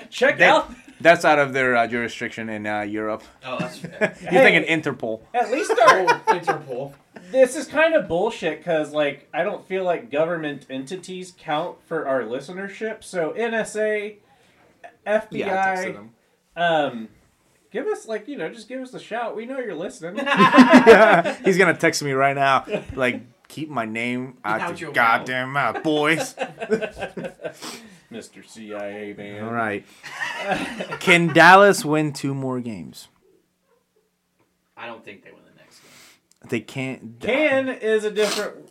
Check 0.10 0.38
They- 0.38 0.44
out. 0.46 0.70
That's 1.00 1.24
out 1.24 1.38
of 1.38 1.52
their 1.52 1.76
uh, 1.76 1.86
jurisdiction 1.86 2.48
in 2.48 2.66
uh, 2.66 2.80
Europe. 2.80 3.22
oh, 3.46 3.56
that's 3.60 3.78
fair. 3.78 4.16
You're 4.22 4.42
thinking 4.42 4.64
Interpol. 4.64 5.20
At 5.32 5.48
least 5.52 5.70
our 5.70 6.00
Oh, 6.00 6.22
Interpol. 6.26 6.92
this 7.30 7.54
is 7.54 7.66
kind 7.68 7.94
of 7.94 8.08
bullshit 8.08 8.58
because 8.58 8.90
like 8.92 9.28
I 9.32 9.44
don't 9.44 9.64
feel 9.68 9.84
like 9.84 10.10
government 10.10 10.66
entities 10.68 11.32
count 11.38 11.76
for 11.86 12.08
our 12.08 12.22
listenership. 12.22 13.04
So 13.04 13.30
NSA, 13.38 14.16
Yeah, 15.06 15.22
I 15.22 15.26
texted 15.30 15.30
FBI, 15.30 15.92
them. 15.94 16.10
um, 16.56 17.08
give 17.70 17.86
us 17.86 18.06
like 18.06 18.28
you 18.28 18.36
know 18.36 18.48
just 18.48 18.68
give 18.68 18.80
us 18.80 18.94
a 18.94 19.00
shout. 19.00 19.36
We 19.36 19.46
know 19.46 19.58
you're 19.58 19.74
listening. 19.74 20.16
yeah, 20.24 21.36
He's 21.44 21.58
gonna 21.58 21.76
text 21.76 22.02
me 22.02 22.12
right 22.12 22.34
now, 22.36 22.64
like 22.94 23.22
keep 23.48 23.68
my 23.68 23.84
name 23.84 24.38
out, 24.44 24.60
Out 24.60 24.80
your 24.80 24.88
your 24.88 24.94
goddamn 24.94 25.52
mouth, 25.52 25.82
boys. 25.82 26.34
Mr. 28.12 28.46
CIA 28.46 29.14
man. 29.16 29.44
All 29.44 29.52
right. 29.52 29.84
Can 31.00 31.26
Dallas 31.28 31.84
win 31.84 32.12
two 32.14 32.34
more 32.34 32.60
games? 32.60 33.08
I 34.76 34.86
don't 34.86 35.04
think 35.04 35.24
they 35.24 35.30
win 35.30 35.42
the 35.44 35.60
next 35.60 35.80
game. 35.80 36.48
They 36.48 36.60
can't. 36.60 37.20
Can 37.20 37.68
is 37.68 38.04
a 38.04 38.10
different 38.10 38.70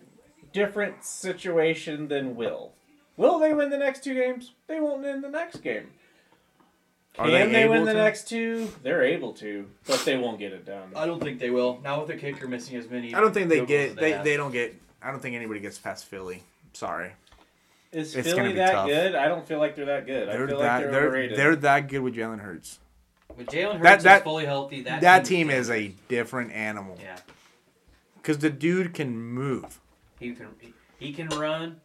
different 0.53 1.03
situation 1.03 2.07
than 2.07 2.36
will. 2.36 2.74
Will 3.15 3.38
they 3.40 3.53
win 3.53 3.69
the 3.69 3.78
next 3.78 4.03
two 4.03 4.14
games? 4.14 4.53
They 4.68 4.80
won't 4.80 5.02
win 5.02 5.22
the 5.22 5.30
next 5.30 5.57
game. 5.57 5.90
Are 7.18 7.26
Can 7.26 7.34
they 7.34 7.52
they, 7.52 7.68
win 7.68 7.77
able 7.77 7.85
the 7.85 7.94
to? 7.94 7.98
next 7.98 8.27
two? 8.30 8.72
They're 8.84 9.03
able 9.03 9.34
to, 9.34 9.68
but 9.88 9.99
they 10.06 10.18
won't 10.18 10.38
get 10.38 10.53
it 10.53 10.65
done. 10.65 10.91
I 10.95 11.06
don't 11.07 11.19
think 11.22 11.39
they 11.39 11.49
will. 11.49 11.80
Now 11.84 11.99
with 11.99 12.10
their 12.10 12.18
kicker 12.18 12.48
missing 12.48 12.77
as 12.77 12.88
many. 12.89 13.15
I 13.15 13.19
don't 13.22 13.34
think 13.34 13.49
they 13.49 13.65
get. 13.65 13.91
as 13.91 13.95
They, 13.95 14.11
they 14.23 14.38
don't 14.38 14.52
get. 14.52 14.76
I 15.02 15.10
don't 15.11 15.19
think 15.19 15.35
anybody 15.35 15.60
gets 15.60 15.77
past 15.80 16.06
Philly. 16.06 16.44
Sorry. 16.73 17.11
Is 17.91 18.15
It's 18.15 18.27
gonna 18.27 18.41
Philly 18.41 18.53
be 18.53 18.60
that 18.60 18.72
tough. 18.73 18.88
good? 18.88 19.15
I 19.15 19.27
don't 19.27 19.48
feel 19.48 19.57
like 19.60 19.76
they're 19.76 19.85
that 19.85 20.06
good. 20.06 20.27
They're 20.27 20.44
I 20.44 20.48
feel 20.48 20.60
that. 20.60 20.65
like 20.76 20.81
they're, 20.84 20.91
they're 20.91 21.07
overrated. 21.07 21.38
they're 21.39 21.56
that 21.56 21.88
good 21.88 21.99
with 22.02 22.15
Jalen 22.15 22.39
Hurts. 22.41 22.80
With 23.35 23.48
Jalen 23.48 23.73
Hurts 23.77 23.81
That- 23.84 24.03
that- 24.03 24.18
is 24.18 24.23
fully 24.23 24.45
healthy, 24.45 24.81
that, 24.84 25.02
That 25.02 25.26
team 25.26 25.49
is 25.49 25.69
a 25.72 25.94
different 26.10 26.52
animal. 26.52 26.98
Yeah, 27.02 27.18
Because 28.18 28.39
the 28.39 28.49
dude 28.49 28.94
can 28.94 29.18
move. 29.18 29.80
he 30.19 30.34
can 30.34 30.48
he, 30.60 30.73
he 30.99 31.14
can 31.14 31.30
run, 31.30 31.77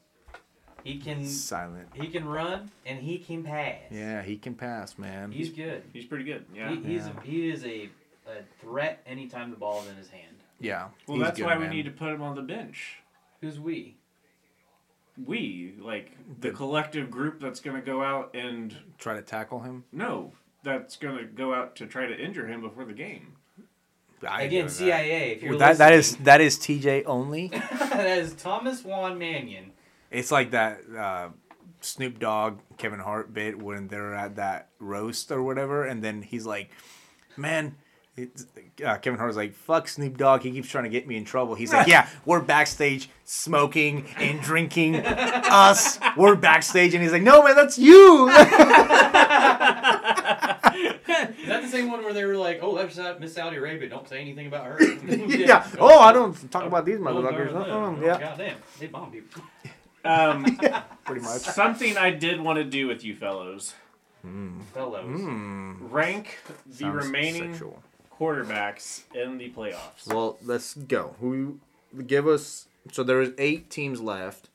he 0.85 0.99
can 0.99 1.25
Silent. 1.27 1.89
he 1.95 2.09
can 2.09 2.25
run, 2.27 2.71
and 2.87 2.99
he 3.01 3.19
can 3.19 3.43
pass. 3.43 3.77
Yeah, 3.91 4.23
he 4.23 4.37
can 4.37 4.55
pass, 4.55 4.99
man. 4.99 5.31
he's 5.33 5.51
good. 5.51 5.83
He's 5.93 6.05
pretty 6.05 6.25
good. 6.25 6.45
Yeah. 6.55 6.71
He, 6.71 6.77
he's 6.77 7.07
Yeah. 7.07 7.13
he 7.23 7.51
is 7.51 7.65
a, 7.65 7.89
a 8.27 8.43
threat 8.61 9.03
anytime 9.07 9.51
the 9.51 9.57
ball 9.57 9.83
is 9.83 9.89
in 9.89 9.97
his 9.97 10.09
hand. 10.11 10.37
yeah. 10.61 10.89
well, 11.07 11.19
that's 11.19 11.39
good, 11.39 11.47
why 11.47 11.55
man. 11.57 11.71
we 11.71 11.77
need 11.77 11.85
to 11.85 11.91
put 11.93 12.09
him 12.13 12.23
on 12.23 12.35
the 12.35 12.43
bench. 12.43 12.99
Who's 13.41 13.59
we? 13.61 13.97
We 15.27 15.75
like 15.79 16.13
the 16.41 16.49
The- 16.49 16.55
collective 16.55 17.11
group 17.11 17.41
that's 17.41 17.61
going 17.61 17.77
to 17.77 17.83
go 17.83 18.03
out 18.03 18.35
and 18.35 18.75
try 18.99 19.15
to 19.15 19.23
tackle 19.23 19.61
him. 19.61 19.85
no 19.93 20.33
that's 20.65 20.95
going 20.95 21.19
to 21.19 21.25
go 21.25 21.53
out 21.53 21.75
to 21.75 21.87
try 21.87 22.07
to 22.07 22.17
injure 22.17 22.47
him 22.47 22.61
before 22.61 22.85
the 22.85 22.93
game. 22.93 23.33
I 24.25 24.43
Again, 24.43 24.61
know 24.61 24.69
that. 24.69 24.73
CIA. 24.75 25.33
If 25.33 25.43
you're 25.43 25.51
Well, 25.51 25.59
that 25.59 25.79
that 25.79 25.93
is 25.93 26.15
that 26.19 26.41
is 26.41 26.57
TJ 26.57 27.03
only. 27.07 27.49
that 27.73 28.07
is 28.19 28.33
Thomas 28.35 28.85
Juan 28.85 29.19
Mannion. 29.19 29.73
It's 30.13 30.31
like 30.31 30.51
that 30.53 30.81
uh, 30.97 31.29
Snoop 31.81 32.19
Dogg 32.19 32.59
Kevin 32.77 33.01
Hart 33.01 33.33
bit 33.35 33.59
when 33.61 33.89
they're 33.89 34.15
at 34.15 34.37
that 34.37 34.69
roast 34.79 35.33
or 35.33 35.43
whatever, 35.43 35.85
and 35.85 36.03
then 36.05 36.23
he's 36.23 36.47
like, 36.47 36.71
"Man." 37.37 37.77
It's, 38.15 38.45
uh, 38.85 38.99
Kevin 38.99 39.19
Hart's 39.19 39.39
like, 39.39 39.55
"Fuck 39.55 39.89
Snoop 39.89 40.19
Dogg. 40.19 40.43
He 40.43 40.51
keeps 40.51 40.69
trying 40.69 40.85
to 40.85 40.91
get 40.91 41.09
me 41.09 41.17
in 41.17 41.25
trouble." 41.25 41.55
He's 41.55 41.73
like, 41.73 41.87
"Yeah, 41.95 42.07
we're 42.27 42.43
backstage 42.43 43.09
smoking 43.25 44.05
and 44.19 44.39
drinking. 44.43 44.97
Us, 44.97 45.99
we're 46.15 46.35
backstage." 46.37 46.93
And 46.93 47.03
he's 47.03 47.11
like, 47.13 47.23
"No, 47.23 47.43
man, 47.43 47.57
that's 47.57 47.79
you." 47.79 48.29
Is 48.33 48.35
that 51.49 51.63
the 51.63 51.69
same 51.69 51.91
one 51.91 52.03
where 52.05 52.13
they 52.13 52.25
were 52.25 52.37
like, 52.37 52.59
"Oh, 52.63 52.77
that's 52.77 52.99
uh, 52.99 53.17
Miss 53.19 53.35
Saudi 53.35 53.57
Arabia. 53.57 53.89
Don't 53.89 54.09
say 54.09 54.21
anything 54.21 54.47
about 54.47 54.67
her." 54.67 54.83
yeah. 55.29 55.67
Oh, 55.79 55.99
I 55.99 56.13
don't 56.13 56.35
talk 56.51 56.65
about 56.65 56.85
these 56.85 56.99
Oh, 56.99 57.05
motherfuckers. 57.05 57.53
darn 57.53 57.95
them. 57.95 58.03
Oh, 58.03 58.05
yeah, 58.07 58.19
Goddamn. 58.21 58.57
They 58.79 58.87
bomb 58.89 59.11
people. 59.11 59.43
Um, 60.05 60.45
pretty 61.05 61.21
much. 61.23 61.41
something 61.43 61.97
I 61.97 62.11
did 62.11 62.41
want 62.41 62.59
to 62.59 62.65
do 62.65 62.87
with 62.89 63.05
you 63.05 63.15
fellows 63.15 63.75
Fellows. 64.73 65.21
rank 65.81 66.39
the 66.67 66.75
Sounds 66.75 67.07
remaining 67.07 67.53
sexual. 67.53 67.83
quarterbacks 68.19 69.03
in 69.15 69.39
the 69.39 69.51
playoffs. 69.51 70.07
Well, 70.07 70.39
let's 70.43 70.75
go. 70.75 71.17
Who 71.21 71.59
give 72.07 72.27
us? 72.29 72.69
So 72.93 73.03
there 73.03 73.21
is 73.21 73.33
eight 73.39 73.69
teams 73.71 74.01
left. 74.01 74.49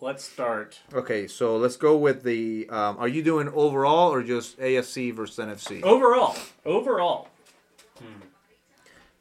Let's 0.00 0.24
start. 0.24 0.80
Okay, 0.92 1.26
so 1.28 1.56
let's 1.56 1.76
go 1.76 1.96
with 1.96 2.24
the. 2.24 2.68
Um, 2.68 2.96
are 2.98 3.08
you 3.08 3.22
doing 3.22 3.48
overall 3.54 4.12
or 4.12 4.22
just 4.22 4.58
AFC 4.58 5.12
versus 5.14 5.38
NFC? 5.44 5.82
Overall, 5.82 6.36
overall, 6.66 7.28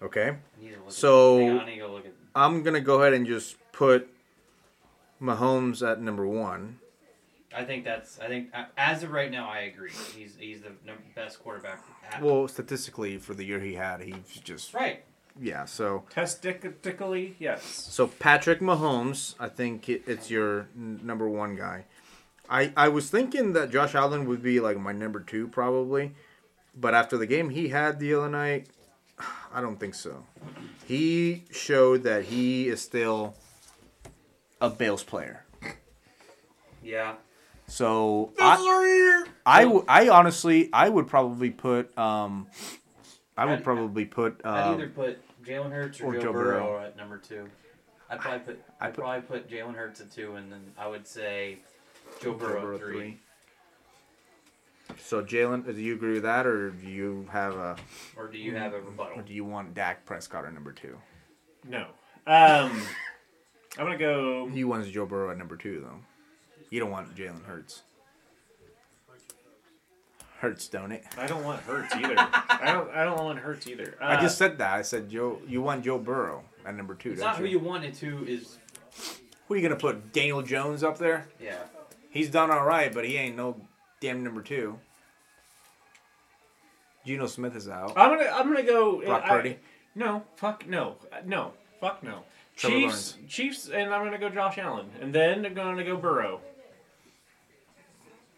Okay, 0.01 0.29
I 0.31 0.61
need 0.61 0.71
to 0.73 0.79
look 0.81 0.91
So- 0.91 1.37
hang 1.39 1.59
I 1.59 1.65
need 1.65 1.79
to 1.79 1.87
look 1.87 2.05
at. 2.05 2.11
I'm 2.35 2.63
gonna 2.63 2.81
go 2.81 3.01
ahead 3.01 3.13
and 3.13 3.25
just 3.25 3.55
put 3.71 4.09
Mahomes 5.23 5.81
at 5.87 6.01
number 6.01 6.27
one. 6.27 6.79
I 7.55 7.63
think 7.63 7.85
that's. 7.85 8.19
I 8.19 8.27
think 8.27 8.49
uh, 8.53 8.65
as 8.77 9.03
of 9.03 9.11
right 9.11 9.31
now, 9.31 9.47
I 9.49 9.59
agree. 9.59 9.91
He's 10.15 10.35
he's 10.39 10.61
the 10.61 10.71
best 11.15 11.39
quarterback. 11.41 11.83
At, 12.11 12.21
Well, 12.21 12.47
statistically, 12.47 13.17
for 13.19 13.33
the 13.33 13.45
year 13.45 13.59
he 13.59 13.75
had, 13.75 14.01
he's 14.01 14.39
just 14.43 14.73
right. 14.73 15.03
yeah. 15.39 15.65
So 15.65 16.03
testically, 16.09 17.35
yes. 17.39 17.63
so 17.63 18.07
Patrick 18.07 18.59
Mahomes, 18.59 19.35
I 19.39 19.49
think 19.49 19.87
it, 19.87 20.03
it's 20.07 20.29
your 20.31 20.67
n- 20.75 20.99
number 21.03 21.29
one 21.29 21.55
guy. 21.55 21.85
I 22.49 22.73
I 22.75 22.89
was 22.89 23.09
thinking 23.09 23.53
that 23.53 23.71
Josh 23.71 23.95
Allen 23.95 24.25
would 24.27 24.41
be 24.43 24.59
like 24.59 24.77
my 24.79 24.91
number 24.91 25.19
two 25.19 25.47
probably, 25.47 26.13
but 26.75 26.93
after 26.95 27.17
the 27.17 27.27
game 27.27 27.49
he 27.51 27.69
had 27.69 27.99
the 27.99 28.15
other 28.15 28.29
night, 28.29 28.67
I 29.53 29.61
don't 29.61 29.79
think 29.79 29.93
so. 29.93 30.25
He 30.87 31.45
showed 31.51 32.01
that 32.03 32.25
he 32.25 32.67
is 32.67 32.81
still 32.81 33.35
a 34.63 34.69
Bills 34.69 35.03
player. 35.03 35.45
Yeah. 36.83 37.15
So 37.67 38.33
I, 38.39 39.23
I, 39.45 39.63
w- 39.63 39.85
I 39.87 40.09
honestly 40.09 40.69
I 40.73 40.89
would 40.89 41.07
probably 41.07 41.49
put 41.49 41.95
um 41.97 42.47
I 43.37 43.45
would 43.45 43.53
I'd- 43.55 43.63
probably 43.63 44.05
put 44.05 44.41
I'd 44.43 44.67
um, 44.69 44.73
either 44.75 44.89
put 44.89 45.19
Jalen 45.43 45.71
Hurts 45.71 46.01
or, 46.01 46.07
or 46.07 46.13
Joe, 46.15 46.21
Joe 46.21 46.33
Burrow, 46.33 46.63
Burrow. 46.63 46.83
at 46.85 46.97
number 46.97 47.17
two. 47.17 47.47
I'd 48.09 48.19
probably 48.19 48.39
put. 48.39 48.63
I'd 48.79 48.87
I'd 48.87 48.93
put- 48.93 49.03
probably 49.03 49.21
put 49.21 49.49
Jalen 49.49 49.75
Hurts 49.75 50.01
at 50.01 50.11
two, 50.11 50.35
and 50.35 50.51
then 50.51 50.61
I 50.77 50.87
would 50.87 51.05
say 51.07 51.59
Joe 52.21 52.31
Joe 52.31 52.33
Burrow, 52.33 52.61
Burrow 52.61 52.75
at 52.75 52.81
three. 52.81 53.17
So 54.99 55.23
Jalen, 55.23 55.65
do 55.65 55.81
you 55.81 55.93
agree 55.95 56.13
with 56.13 56.23
that, 56.23 56.45
or 56.45 56.69
do 56.71 56.87
you 56.87 57.27
have 57.31 57.53
a, 57.55 57.75
Or 58.17 58.27
do 58.27 58.37
you 58.37 58.55
have 58.55 58.73
a 58.73 58.81
rebuttal? 58.81 59.19
or 59.19 59.23
do 59.23 59.33
you 59.33 59.43
want 59.45 59.73
Dak 59.73 60.05
Prescott 60.05 60.45
at 60.45 60.53
number 60.53 60.71
two? 60.73 60.97
No. 61.67 61.87
Um, 62.27 62.81
I'm 63.77 63.85
gonna 63.85 63.97
go. 63.97 64.47
He 64.49 64.63
wants 64.63 64.89
Joe 64.89 65.05
Burrow 65.05 65.31
at 65.31 65.37
number 65.37 65.55
two, 65.55 65.81
though. 65.81 65.99
You 66.69 66.79
don't 66.79 66.91
want 66.91 67.15
Jalen 67.15 67.43
Hurts. 67.45 67.81
Hurts, 70.39 70.67
don't 70.67 70.91
it? 70.91 71.03
I 71.17 71.25
don't 71.25 71.43
want 71.45 71.61
Hurts 71.61 71.95
either. 71.95 72.15
I 72.17 72.71
don't. 72.73 72.89
I 72.91 73.03
don't 73.05 73.23
want 73.23 73.39
Hurts 73.39 73.65
either. 73.67 73.95
Uh, 74.01 74.05
I 74.05 74.21
just 74.21 74.37
said 74.37 74.57
that. 74.57 74.73
I 74.73 74.81
said 74.81 75.09
Joe. 75.09 75.39
You 75.47 75.61
want 75.61 75.83
Joe 75.85 75.97
Burrow 75.97 76.43
at 76.65 76.75
number 76.75 76.95
two, 76.95 77.11
It's 77.11 77.21
don't 77.21 77.29
not 77.29 77.37
who 77.37 77.45
you? 77.45 77.51
you 77.51 77.59
wanted 77.59 77.93
to. 77.95 78.25
Is 78.27 78.57
Who 79.47 79.53
are 79.53 79.57
you 79.57 79.63
gonna 79.63 79.79
put? 79.79 80.11
Daniel 80.11 80.41
Jones 80.41 80.83
up 80.83 80.97
there? 80.97 81.27
yeah. 81.41 81.55
He's 82.09 82.29
done 82.29 82.51
all 82.51 82.63
right, 82.65 82.93
but 82.93 83.05
he 83.05 83.15
ain't 83.17 83.35
no 83.35 83.55
damn 83.99 84.23
number 84.23 84.41
two. 84.43 84.77
Geno 87.05 87.25
Smith 87.27 87.55
is 87.55 87.67
out. 87.67 87.93
I'm 87.97 88.17
gonna. 88.17 88.29
I'm 88.31 88.47
gonna 88.47 88.63
go. 88.63 89.01
Brock 89.01 89.23
I- 89.25 89.29
Purdy. 89.29 89.57
no. 89.95 90.23
Fuck 90.35 90.67
no. 90.67 90.97
No. 91.25 91.53
Fuck 91.79 92.03
no. 92.03 92.19
Trevor 92.55 92.75
Chiefs. 92.75 93.17
Chiefs, 93.27 93.69
and 93.69 93.93
I'm 93.93 94.03
gonna 94.05 94.17
go 94.19 94.29
Josh 94.29 94.57
Allen, 94.57 94.89
and 95.01 95.13
then 95.13 95.45
I'm 95.45 95.53
gonna 95.53 95.83
go 95.83 95.97
Burrow. 95.97 96.41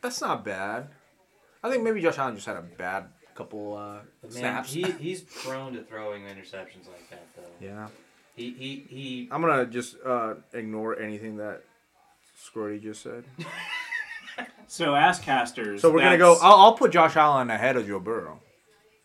That's 0.02 0.22
not 0.22 0.46
bad. 0.46 0.90
I 1.64 1.70
think 1.72 1.84
maybe 1.84 2.02
Josh 2.02 2.18
Allen 2.18 2.36
just 2.36 2.46
had 2.48 2.58
a 2.58 2.62
bad 2.62 3.06
couple 3.34 3.76
uh, 3.76 3.94
man, 4.24 4.32
snaps. 4.32 4.72
he, 4.72 4.84
he's 4.84 5.22
prone 5.22 5.74
to 5.74 5.84
throwing 5.84 6.24
interceptions 6.24 6.88
like 6.88 7.10
that, 7.10 7.28
though. 7.36 7.44
yeah. 7.60 7.88
He 8.36 8.52
he 8.52 8.86
he. 8.90 9.30
I'm 9.32 9.42
gonna 9.42 9.66
just 9.66 9.96
uh, 10.06 10.36
ignore 10.54 11.00
anything 11.00 11.38
that 11.38 11.64
Squirty 12.38 12.82
just 12.82 13.02
said. 13.02 13.26
So 14.68 14.94
Asscasters. 14.94 15.80
So 15.80 15.92
we're 15.92 16.00
gonna 16.02 16.18
go. 16.18 16.38
I'll, 16.42 16.56
I'll 16.56 16.74
put 16.74 16.92
Josh 16.92 17.16
Allen 17.16 17.50
ahead 17.50 17.78
of 17.78 17.88
Joe 17.88 18.00
Burrow. 18.00 18.40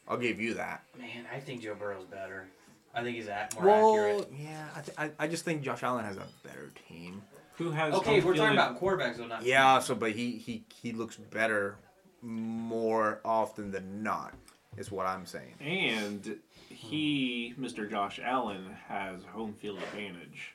I'll 0.08 0.16
give 0.16 0.40
you 0.40 0.54
that. 0.54 0.82
Man, 0.98 1.26
I 1.32 1.38
think 1.38 1.62
Joe 1.62 1.74
Burrow's 1.74 2.06
better. 2.06 2.48
I 2.94 3.02
think 3.02 3.16
he's 3.16 3.28
at 3.28 3.54
more 3.54 3.64
Well, 3.64 3.90
accurate. 3.94 4.32
yeah, 4.38 4.68
I, 4.74 4.80
th- 4.80 4.98
I 4.98 5.10
I 5.24 5.28
just 5.28 5.44
think 5.44 5.62
Josh 5.62 5.82
Allen 5.82 6.04
has 6.04 6.16
a 6.16 6.26
better 6.44 6.70
team. 6.88 7.22
Who 7.56 7.70
has? 7.70 7.94
Okay, 7.94 8.20
home 8.20 8.28
we're 8.30 8.36
talking 8.36 8.54
about 8.58 8.80
quarterbacks, 8.80 9.16
though, 9.18 9.26
not 9.26 9.44
Yeah, 9.44 9.78
so 9.80 9.94
but 9.94 10.12
he 10.12 10.32
he 10.32 10.64
he 10.74 10.92
looks 10.92 11.16
better 11.16 11.76
more 12.22 13.20
often 13.24 13.70
than 13.70 14.02
not. 14.02 14.34
Is 14.76 14.90
what 14.90 15.06
I'm 15.06 15.26
saying. 15.26 15.54
And 15.60 16.38
he, 16.68 17.54
Mr. 17.58 17.90
Josh 17.90 18.20
Allen, 18.22 18.64
has 18.88 19.20
home 19.32 19.52
field 19.54 19.78
advantage. 19.78 20.54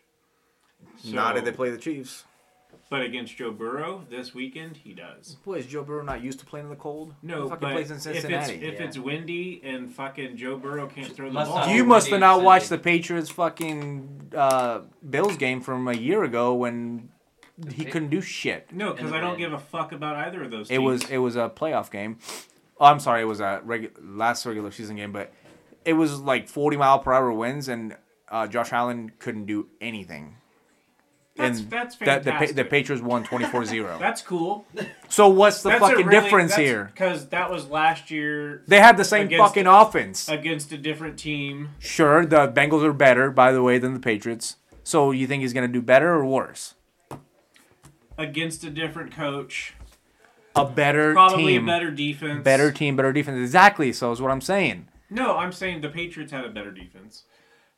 not 1.03 1.37
if 1.37 1.43
they 1.43 1.51
play 1.51 1.69
the 1.69 1.77
Chiefs. 1.77 2.23
But 2.87 3.01
against 3.01 3.35
Joe 3.35 3.51
Burrow 3.51 4.05
this 4.11 4.35
weekend, 4.35 4.77
he 4.77 4.93
does. 4.93 5.35
Boy, 5.43 5.55
is 5.55 5.65
Joe 5.65 5.83
Burrow 5.83 6.03
not 6.03 6.21
used 6.23 6.39
to 6.41 6.45
playing 6.45 6.67
in 6.67 6.69
the 6.69 6.75
cold? 6.75 7.15
No, 7.23 7.43
he 7.43 7.49
but 7.49 7.59
plays 7.59 7.89
in 7.89 7.97
if 7.97 8.05
it's 8.05 8.49
if 8.49 8.61
Yeah. 8.61 8.83
it's 8.83 8.97
windy 8.97 9.59
and 9.63 9.91
fucking 9.91 10.37
Joe 10.37 10.55
Burrow 10.57 10.85
can't 10.87 11.11
throw 11.11 11.27
the 11.27 11.33
Must 11.33 11.49
ball, 11.49 11.67
you 11.69 11.83
must 11.83 12.09
have 12.09 12.19
not 12.19 12.43
watched 12.43 12.69
the 12.69 12.77
Patriots 12.77 13.29
fucking 13.31 14.31
uh, 14.35 14.81
Bills 15.09 15.35
game 15.37 15.61
from 15.61 15.87
a 15.87 15.93
year 15.93 16.23
ago 16.23 16.53
when 16.53 17.09
he 17.73 17.85
couldn't 17.85 18.09
do 18.09 18.21
shit. 18.21 18.71
no, 18.71 18.93
because 18.93 19.11
I 19.11 19.19
don't 19.19 19.37
give 19.39 19.51
a 19.53 19.59
fuck 19.59 19.91
about 19.91 20.15
either 20.17 20.43
of 20.43 20.51
those. 20.51 20.69
It 20.69 20.77
was 20.79 21.09
it 21.09 21.17
was 21.17 21.35
a 21.35 21.49
playoff 21.49 21.89
game. 21.89 22.19
Oh, 22.79 22.85
I'm 22.85 22.99
sorry, 22.99 23.21
it 23.21 23.25
was 23.25 23.39
a 23.39 23.61
regu- 23.65 23.91
last 23.99 24.45
regular 24.45 24.69
season 24.69 24.97
game, 24.97 25.11
but 25.11 25.33
it 25.85 25.93
was 25.93 26.19
like 26.19 26.47
40 26.49 26.77
mile 26.77 26.99
per 26.99 27.13
hour 27.13 27.31
winds, 27.31 27.67
and 27.67 27.95
uh, 28.29 28.45
Josh 28.47 28.71
Allen 28.73 29.11
couldn't 29.17 29.45
do 29.45 29.69
anything. 29.81 30.35
That's- 31.37 31.59
and 31.59 31.69
that's 31.69 31.95
the, 31.97 32.05
the, 32.47 32.53
the. 32.53 32.63
Patriots 32.65 33.03
won 33.03 33.23
24-0. 33.25 33.99
That's 33.99 34.21
cool. 34.21 34.65
so 35.09 35.27
what's 35.27 35.61
the 35.63 35.69
That's 35.69 35.81
fucking 35.81 36.05
really- 36.05 36.21
difference 36.21 36.55
here? 36.55 36.85
Because 36.93 37.27
that 37.29 37.51
was 37.51 37.67
last 37.69 38.09
year 38.09 38.63
They 38.67 38.79
had 38.79 38.95
the 38.95 39.03
same 39.03 39.25
Against- 39.27 39.45
fucking 39.45 39.67
offense. 39.67 40.29
against 40.29 40.71
a 40.71 40.77
different 40.77 41.19
team. 41.19 41.69
Sure, 41.79 42.25
the 42.25 42.47
Bengals 42.47 42.83
are 42.85 42.93
better, 42.93 43.31
by 43.31 43.51
the 43.51 43.61
way, 43.61 43.77
than 43.79 43.93
the 43.93 43.99
Patriots. 43.99 44.55
So 44.83 45.11
you 45.11 45.27
think 45.27 45.41
he's 45.41 45.51
gonna 45.53 45.67
do 45.67 45.81
better 45.81 46.13
or 46.13 46.25
worse? 46.25 46.75
Against 48.17 48.63
a 48.63 48.69
different 48.69 49.11
coach, 49.11 49.73
A 50.55 50.63
better 50.65 51.11
probably 51.11 51.53
team, 51.53 51.63
a 51.63 51.67
better 51.67 51.91
defense. 51.91 52.43
better 52.45 52.71
team, 52.71 52.95
better 52.95 53.11
defense. 53.11 53.37
Exactly. 53.39 53.91
So 53.91 54.11
is 54.13 54.21
what 54.21 54.31
I'm 54.31 54.39
saying. 54.39 54.87
No, 55.09 55.35
I'm 55.37 55.51
saying 55.51 55.81
the 55.81 55.89
Patriots 55.89 56.31
had 56.31 56.45
a 56.45 56.49
better 56.49 56.71
defense. 56.71 57.23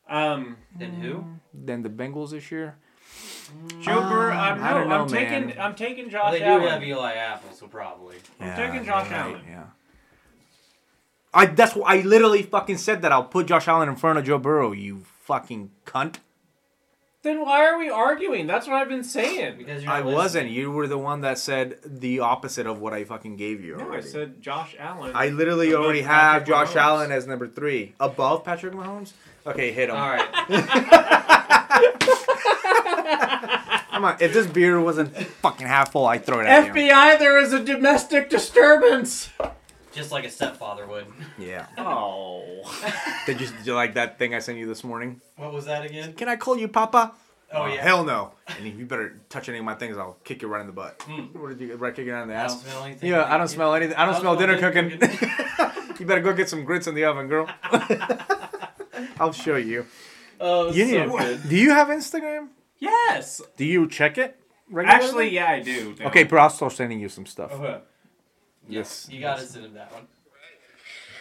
Um, 0.08 0.58
than 0.78 1.02
who? 1.02 1.26
Than 1.54 1.82
the 1.82 1.90
Bengals 1.90 2.30
this 2.32 2.52
year. 2.52 2.76
Joe 3.82 4.02
Burrow. 4.02 4.32
I'm, 4.34 4.58
Um, 4.60 4.64
I 4.64 4.70
no, 4.72 4.78
don't 4.80 4.90
know, 4.90 5.02
I'm 5.02 5.08
taking. 5.08 5.48
man. 5.48 5.58
I'm 5.60 5.76
taking 5.76 6.04
Well, 6.06 6.12
Josh 6.12 6.32
they 6.34 6.40
do 6.40 6.46
Allen. 6.46 6.68
have 6.68 6.84
Eli 6.84 7.14
Apple, 7.14 7.52
so 7.54 7.68
probably. 7.68 8.18
I'm 8.40 8.56
taking 8.56 8.86
Josh 8.86 9.12
Allen. 9.12 9.42
Yeah. 9.48 9.64
I 11.34 11.46
that's 11.46 11.76
why 11.76 11.96
I 11.98 12.02
literally 12.02 12.42
fucking 12.44 12.78
said 12.78 13.02
that 13.04 13.12
I'll 13.12 13.24
put 13.26 13.48
Josh 13.48 13.68
Allen 13.68 13.90
in 13.90 13.96
front 13.96 14.18
of 14.20 14.26
Joe 14.26 14.38
Burrow. 14.40 14.72
You 14.72 15.04
fucking 15.22 15.72
cunt. 15.86 16.16
Then 17.28 17.42
why 17.42 17.68
are 17.68 17.78
we 17.78 17.90
arguing? 17.90 18.48
That's 18.48 18.68
what 18.68 18.78
I've 18.78 18.88
been 18.88 19.04
saying. 19.04 19.58
Because 19.58 19.84
you're 19.84 19.92
I 19.92 20.00
not 20.00 20.14
wasn't. 20.14 20.50
You 20.50 20.72
were 20.72 20.88
the 20.88 20.98
one 20.98 21.20
that 21.22 21.38
said 21.38 21.78
the 21.84 22.22
opposite 22.22 22.66
of 22.66 22.80
what 22.80 22.94
I 22.94 23.04
fucking 23.04 23.36
gave 23.36 23.62
you. 23.62 23.76
No, 23.76 23.92
I 23.92 24.00
said 24.00 24.42
Josh 24.42 24.78
Allen. 24.80 25.12
I 25.14 25.28
literally 25.28 25.74
already 25.74 26.04
have 26.04 26.44
Patrick 26.44 26.48
Josh 26.48 26.70
Mahomes. 26.70 26.76
Allen 26.78 27.12
as 27.12 27.28
number 27.28 27.50
three, 27.50 27.96
above 28.00 28.46
Patrick 28.46 28.74
Mahomes. 28.74 29.12
Okay, 29.46 29.74
hit 29.74 29.90
him. 29.90 29.98
All 29.98 30.10
right. 30.10 30.26
Come 33.92 34.06
on, 34.06 34.16
if 34.22 34.32
this 34.32 34.48
beer 34.48 34.80
wasn't 34.80 35.14
fucking 35.18 35.68
half 35.68 35.92
full, 35.92 36.06
I'd 36.06 36.26
throw 36.26 36.40
it 36.40 36.46
at 36.46 36.68
you. 36.68 36.72
FBI, 36.72 37.20
there 37.20 37.38
is 37.40 37.52
a 37.52 37.62
domestic 37.62 38.30
disturbance. 38.30 39.32
Just 39.98 40.12
like 40.12 40.24
a 40.26 40.30
stepfather 40.30 40.86
would. 40.88 41.08
Yeah. 41.38 41.66
Oh. 41.78 42.44
Did 43.26 43.42
you, 43.42 43.48
did 43.48 43.66
you 43.66 43.74
like 43.74 43.96
that 43.96 44.20
thing 44.20 44.34
I 44.36 44.40
sent 44.40 44.58
you 44.60 44.68
this 44.68 44.84
morning? 44.84 45.22
What 45.36 45.52
was 45.54 45.66
that 45.66 45.84
again? 45.86 46.14
Can 46.14 46.30
I 46.30 46.36
call 46.36 46.56
you 46.58 46.68
Papa? 46.68 47.14
Oh, 47.52 47.66
yeah. 47.66 47.82
Hell 47.82 48.04
no. 48.04 48.32
And 48.58 48.68
if 48.68 48.78
you 48.78 48.86
better 48.86 49.20
touch 49.30 49.48
any 49.50 49.58
of 49.58 49.64
my 49.66 49.74
things, 49.76 49.98
I'll 49.98 50.18
kick 50.24 50.42
you 50.42 50.48
right 50.50 50.62
in 50.62 50.68
the 50.68 50.74
butt. 50.74 51.02
What 51.34 51.58
did 51.58 51.62
you 51.68 51.76
right 51.76 51.96
kick 51.96 52.06
you 52.06 52.14
right 52.14 52.22
in 52.24 52.28
the 52.28 52.34
Hmm. 52.36 52.40
I 52.42 52.44
ass? 52.44 52.54
don't 52.56 52.64
smell 52.64 52.84
anything. 52.84 53.10
Yeah, 53.10 53.34
I 53.34 53.38
don't 53.38 53.48
smell 53.48 53.74
anything. 53.74 53.96
I 53.98 54.06
don't, 54.06 54.16
I 54.16 54.20
smell 54.20 54.36
don't 54.36 54.48
dinner 54.50 54.58
smell 54.60 54.72
cooking. 54.72 55.00
dinner 55.00 55.74
you 56.00 56.06
better 56.06 56.22
go 56.22 56.34
get 56.34 56.50
some 56.50 56.64
grits 56.66 56.88
in 56.88 56.94
the 56.96 57.06
oven, 57.06 57.28
girl. 57.28 57.50
I'll 59.20 59.32
show 59.34 59.56
you. 59.56 59.86
Oh, 60.40 60.72
You 60.72 60.86
so 60.88 61.06
need- 61.06 61.18
good. 61.18 61.50
Do 61.50 61.56
you 61.58 61.72
have 61.72 61.88
Instagram? 61.88 62.50
Yes. 62.80 63.42
Do 63.56 63.66
you 63.66 63.88
check 63.90 64.18
it? 64.18 64.40
regularly? 64.70 65.06
Actually, 65.06 65.30
yeah, 65.30 65.48
I 65.50 65.60
do. 65.62 65.96
now. 66.00 66.08
Okay, 66.08 66.24
but 66.24 66.38
I'll 66.40 66.50
start 66.50 66.74
sending 66.74 67.00
you 67.00 67.10
some 67.10 67.26
stuff. 67.26 67.52
Okay. 67.54 67.80
Yes. 68.68 69.08
You 69.10 69.22
gotta 69.22 69.44
send 69.44 69.66
him 69.66 69.74
that 69.76 69.92
one. 69.94 70.08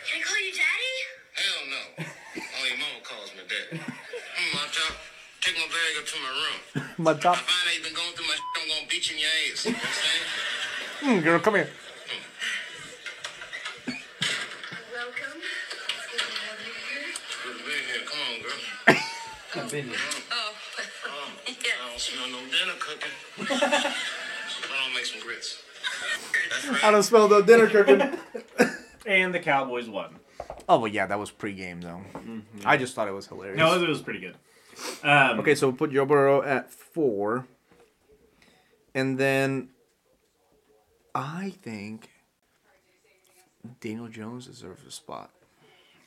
Can 0.06 0.20
I 0.20 0.24
call 0.24 0.38
you 0.42 0.52
daddy? 0.52 0.94
Hell 1.34 1.62
no. 1.70 2.04
Only 2.58 2.68
your 2.70 2.78
mama 2.78 3.00
calls 3.04 3.30
me 3.34 3.42
daddy. 3.46 3.80
Hmm, 3.82 4.56
my 4.56 4.66
top. 4.72 4.96
Take 5.40 5.54
my 5.54 5.66
bag 5.70 5.92
up 6.00 6.06
to 6.06 6.16
my 6.18 6.32
room. 6.34 6.88
My 6.98 7.10
I 7.12 7.14
top. 7.14 7.36
find 7.36 7.68
out 7.68 7.74
you've 7.74 7.84
been 7.84 7.94
going 7.94 8.10
through 8.16 8.26
my 8.26 8.34
shit, 8.34 8.42
I'm 8.56 8.68
gonna 8.68 8.88
beat 8.90 9.08
you 9.10 9.14
in 9.14 9.22
your 9.22 9.30
ass. 9.52 9.64
You 9.66 9.72
know 9.72 9.78
what 9.78 9.86
I'm 9.86 9.94
saying? 10.02 11.20
Mm, 11.20 11.24
girl, 11.24 11.38
come 11.38 11.54
here. 11.54 11.68
Welcome. 14.90 15.38
It's 15.38 16.06
good 16.10 16.18
to 16.18 16.30
have 16.50 16.58
you 16.66 16.74
here. 16.74 17.14
Good 17.46 17.58
to 17.58 17.62
be 17.62 17.78
here. 17.78 18.02
Come 18.10 18.20
on, 18.26 18.42
girl. 18.42 18.58
I've 19.62 19.70
been 19.70 19.86
here. 19.86 20.02
Oh, 20.32 20.52
I 21.46 21.50
yeah. 21.62 21.78
don't 21.86 22.00
smell 22.00 22.26
no 22.26 22.40
dinner 22.50 22.74
cooking. 22.80 23.14
I 23.38 24.82
don't 24.82 24.94
make 24.94 25.06
some 25.06 25.20
grits. 25.20 25.62
That's 26.50 26.68
right. 26.68 26.84
I 26.84 26.90
don't 26.90 27.02
smell 27.02 27.28
the 27.28 27.42
dinner 27.42 27.68
cooking. 27.68 28.02
And 29.06 29.32
the 29.32 29.38
Cowboys 29.38 29.88
won. 29.88 30.16
oh, 30.68 30.80
well, 30.80 30.88
yeah, 30.88 31.06
that 31.06 31.16
was 31.16 31.30
pre-game 31.30 31.80
though. 31.80 32.00
I 32.64 32.76
just 32.76 32.96
thought 32.96 33.06
it 33.06 33.12
was 33.14 33.28
hilarious. 33.28 33.56
No, 33.56 33.80
it 33.80 33.88
was 33.88 34.02
pretty 34.02 34.18
good. 34.18 34.34
Um, 35.04 35.38
Okay, 35.38 35.54
so 35.54 35.68
we'll 35.68 35.76
put 35.76 35.92
Joe 35.92 36.04
Burrow 36.04 36.42
at 36.42 36.72
four, 36.72 37.46
and 38.96 39.16
then 39.16 39.68
I 41.14 41.50
think 41.62 42.10
Daniel 43.80 44.08
Jones 44.08 44.46
deserves 44.46 44.84
a 44.84 44.90
spot. 44.90 45.30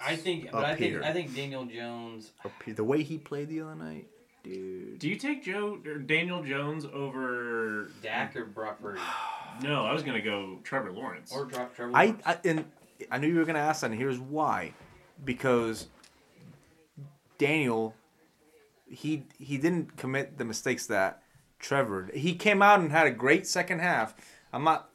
I 0.01 0.17
think, 0.17 0.51
but 0.51 0.57
Up 0.57 0.65
I 0.65 0.75
think 0.75 0.91
here. 0.91 1.01
I 1.03 1.13
think 1.13 1.33
Daniel 1.33 1.63
Jones. 1.65 2.31
Up 2.43 2.51
here. 2.65 2.73
The 2.73 2.83
way 2.83 3.01
he 3.03 3.17
played 3.17 3.47
the 3.47 3.61
other 3.61 3.75
night, 3.75 4.07
dude. 4.43 4.99
Do 4.99 5.09
you 5.09 5.15
take 5.15 5.43
Joe 5.43 5.79
or 5.85 5.95
Daniel 5.99 6.43
Jones 6.43 6.85
over? 6.85 7.89
Dak 8.01 8.35
or 8.35 8.45
Brock 8.45 8.81
Purdy 8.81 8.99
No, 9.63 9.85
I 9.85 9.93
was 9.93 10.03
gonna 10.03 10.21
go 10.21 10.59
Trevor 10.63 10.91
Lawrence. 10.91 11.31
or 11.33 11.45
drop 11.45 11.75
Trevor. 11.75 11.91
I, 11.95 12.05
Lawrence. 12.05 12.23
I 12.25 12.37
and 12.45 12.65
I 13.11 13.17
knew 13.17 13.27
you 13.27 13.37
were 13.39 13.45
gonna 13.45 13.59
ask 13.59 13.81
that, 13.81 13.91
and 13.91 13.99
here's 13.99 14.19
why, 14.19 14.73
because 15.23 15.87
Daniel, 17.37 17.95
he 18.89 19.23
he 19.37 19.57
didn't 19.57 19.97
commit 19.97 20.37
the 20.37 20.45
mistakes 20.45 20.85
that 20.87 21.23
Trevor. 21.59 22.09
He 22.13 22.35
came 22.35 22.61
out 22.61 22.79
and 22.79 22.91
had 22.91 23.07
a 23.07 23.11
great 23.11 23.47
second 23.47 23.79
half. 23.79 24.15
I'm 24.51 24.63
not 24.63 24.89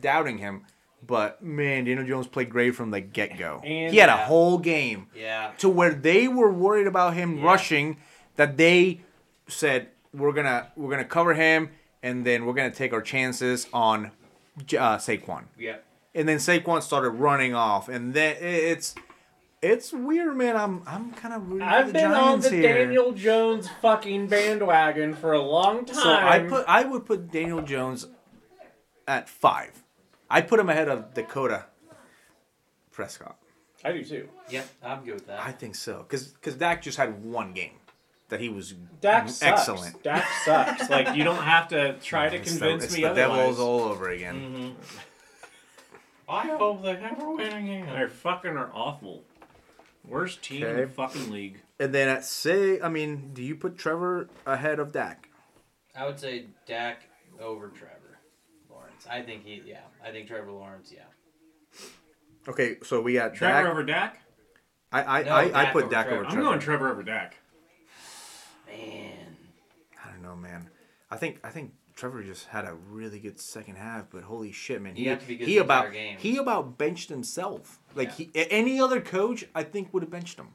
doubting 0.00 0.38
him, 0.38 0.66
but 1.06 1.42
man, 1.42 1.84
Daniel 1.84 2.06
Jones 2.06 2.26
played 2.26 2.50
great 2.50 2.74
from 2.74 2.90
the 2.90 3.00
get 3.00 3.38
go. 3.38 3.60
He 3.64 3.84
had 3.96 4.08
a 4.08 4.12
Yeah. 4.12 4.24
whole 4.26 4.58
game 4.58 5.06
yeah. 5.14 5.52
to 5.58 5.68
where 5.68 5.90
they 5.94 6.28
were 6.28 6.52
worried 6.52 6.86
about 6.86 7.14
him 7.14 7.38
Yeah. 7.38 7.44
rushing 7.44 7.96
that 8.40 8.56
they 8.56 9.00
said 9.48 9.88
we're 10.14 10.32
gonna 10.32 10.68
we're 10.76 10.90
gonna 10.90 11.04
cover 11.04 11.34
him 11.34 11.68
and 12.02 12.24
then 12.24 12.46
we're 12.46 12.54
gonna 12.54 12.70
take 12.70 12.94
our 12.94 13.02
chances 13.02 13.66
on 13.74 14.10
J- 14.64 14.78
uh, 14.78 14.96
Saquon 14.96 15.44
Yeah. 15.58 15.76
and 16.14 16.26
then 16.26 16.38
Saquon 16.38 16.82
started 16.82 17.10
running 17.10 17.54
off, 17.54 17.88
and 17.90 18.14
then 18.14 18.36
it's 18.40 18.94
it's 19.62 19.92
weird, 19.92 20.36
man. 20.38 20.56
I'm 20.56 20.82
I'm 20.86 21.12
kind 21.12 21.34
of 21.34 21.46
rooting 21.50 21.68
I've 21.68 21.88
the 21.88 21.92
been 21.92 22.10
on 22.12 22.40
the 22.40 22.48
here. 22.48 22.62
Daniel 22.86 23.12
Jones 23.12 23.68
fucking 23.82 24.28
bandwagon 24.28 25.14
for 25.14 25.34
a 25.34 25.42
long 25.42 25.84
time. 25.84 25.94
so 25.96 26.10
I 26.10 26.38
put 26.48 26.64
I 26.66 26.84
would 26.84 27.04
put 27.04 27.30
Daniel 27.30 27.60
Jones 27.60 28.06
at 29.06 29.28
five. 29.28 29.82
I 30.30 30.40
put 30.40 30.58
him 30.60 30.70
ahead 30.70 30.88
of 30.88 31.12
Dakota 31.12 31.66
Prescott. 32.90 33.36
I 33.84 33.92
do 33.92 34.04
too. 34.04 34.28
Yeah, 34.50 34.62
I'm 34.82 35.04
good 35.04 35.14
with 35.14 35.26
that. 35.26 35.40
I 35.40 35.52
think 35.52 35.74
so, 35.74 35.98
because 36.08 36.28
because 36.28 36.54
Dak 36.54 36.82
just 36.82 36.96
had 36.98 37.22
one 37.24 37.52
game 37.52 37.72
that 38.30 38.40
he 38.40 38.48
was 38.48 38.72
Dak 39.00 39.28
sucks. 39.28 39.42
excellent. 39.42 40.02
Dak 40.02 40.26
sucks. 40.44 40.88
like 40.90 41.14
you 41.16 41.22
don't 41.24 41.42
have 41.42 41.68
to 41.68 41.94
try 42.00 42.28
to 42.28 42.36
It's 42.36 42.52
the- 42.54 42.58
convince 42.58 42.84
it's 42.84 42.94
me 42.94 43.02
the 43.02 43.10
otherwise. 43.10 43.38
Devils 43.38 43.60
all 43.60 43.80
over 43.82 44.08
again. 44.08 44.34
Mm-hmm. 44.80 46.30
I 46.30 46.46
hope 46.46 46.82
they 46.82 46.92
never 46.94 47.30
win 47.30 47.52
again. 47.52 47.86
They're 47.86 48.08
fucking 48.08 48.56
are 48.56 48.70
awful. 48.72 49.24
Worst 50.06 50.42
team 50.42 50.64
in 50.64 50.76
the 50.76 50.86
fucking 50.86 51.30
league. 51.30 51.60
And 51.78 51.92
then 51.94 52.08
at 52.08 52.24
say, 52.24 52.80
I 52.80 52.88
mean, 52.88 53.30
do 53.34 53.42
you 53.42 53.54
put 53.56 53.76
Trevor 53.76 54.28
ahead 54.46 54.78
of 54.78 54.92
Dak? 54.92 55.28
I 55.94 56.06
would 56.06 56.18
say 56.20 56.46
Dak 56.66 57.02
over 57.40 57.68
Trevor 57.68 58.18
Lawrence. 58.70 59.06
I 59.10 59.22
think 59.22 59.44
he. 59.44 59.60
Yeah. 59.66 59.80
I 60.04 60.10
think 60.10 60.28
Trevor 60.28 60.52
Lawrence. 60.52 60.92
Yeah. 60.94 61.02
Okay, 62.48 62.76
so 62.84 63.00
we 63.02 63.14
got 63.14 63.34
Trevor 63.34 63.62
Dak. 63.64 63.70
over 63.72 63.82
Dak? 63.82 64.22
I 64.92 65.02
I, 65.02 65.22
No, 65.24 65.30
I, 65.30 65.40
I 65.42 65.48
Dak 65.64 65.72
put 65.72 65.84
over 65.84 65.92
Dak 65.92 66.06
Trevor. 66.06 66.24
over 66.26 66.30
I'm 66.36 66.40
going 66.40 66.58
Trevor 66.60 66.90
over 66.90 67.02
Dak. 67.02 67.36
Man. 68.70 69.36
I 70.04 70.10
don't 70.10 70.22
know, 70.22 70.36
man. 70.36 70.68
I 71.10 71.16
think 71.16 71.40
I 71.44 71.50
think 71.50 71.72
Trevor 71.94 72.22
just 72.22 72.46
had 72.46 72.64
a 72.64 72.74
really 72.90 73.18
good 73.20 73.38
second 73.40 73.76
half, 73.76 74.06
but 74.10 74.22
holy 74.22 74.52
shit, 74.52 74.80
man, 74.80 74.96
You 74.96 75.04
he 75.04 75.08
have 75.10 75.20
to 75.20 75.26
be 75.26 75.36
good 75.36 75.48
he 75.48 75.58
about 75.58 75.92
game. 75.92 76.16
he 76.18 76.36
about 76.38 76.78
benched 76.78 77.08
himself. 77.10 77.80
Like 77.94 78.18
Yeah. 78.18 78.26
he, 78.34 78.50
any 78.50 78.80
other 78.80 79.00
coach, 79.00 79.44
I 79.54 79.62
think 79.64 79.92
would 79.92 80.02
have 80.02 80.10
benched 80.10 80.38
him. 80.38 80.48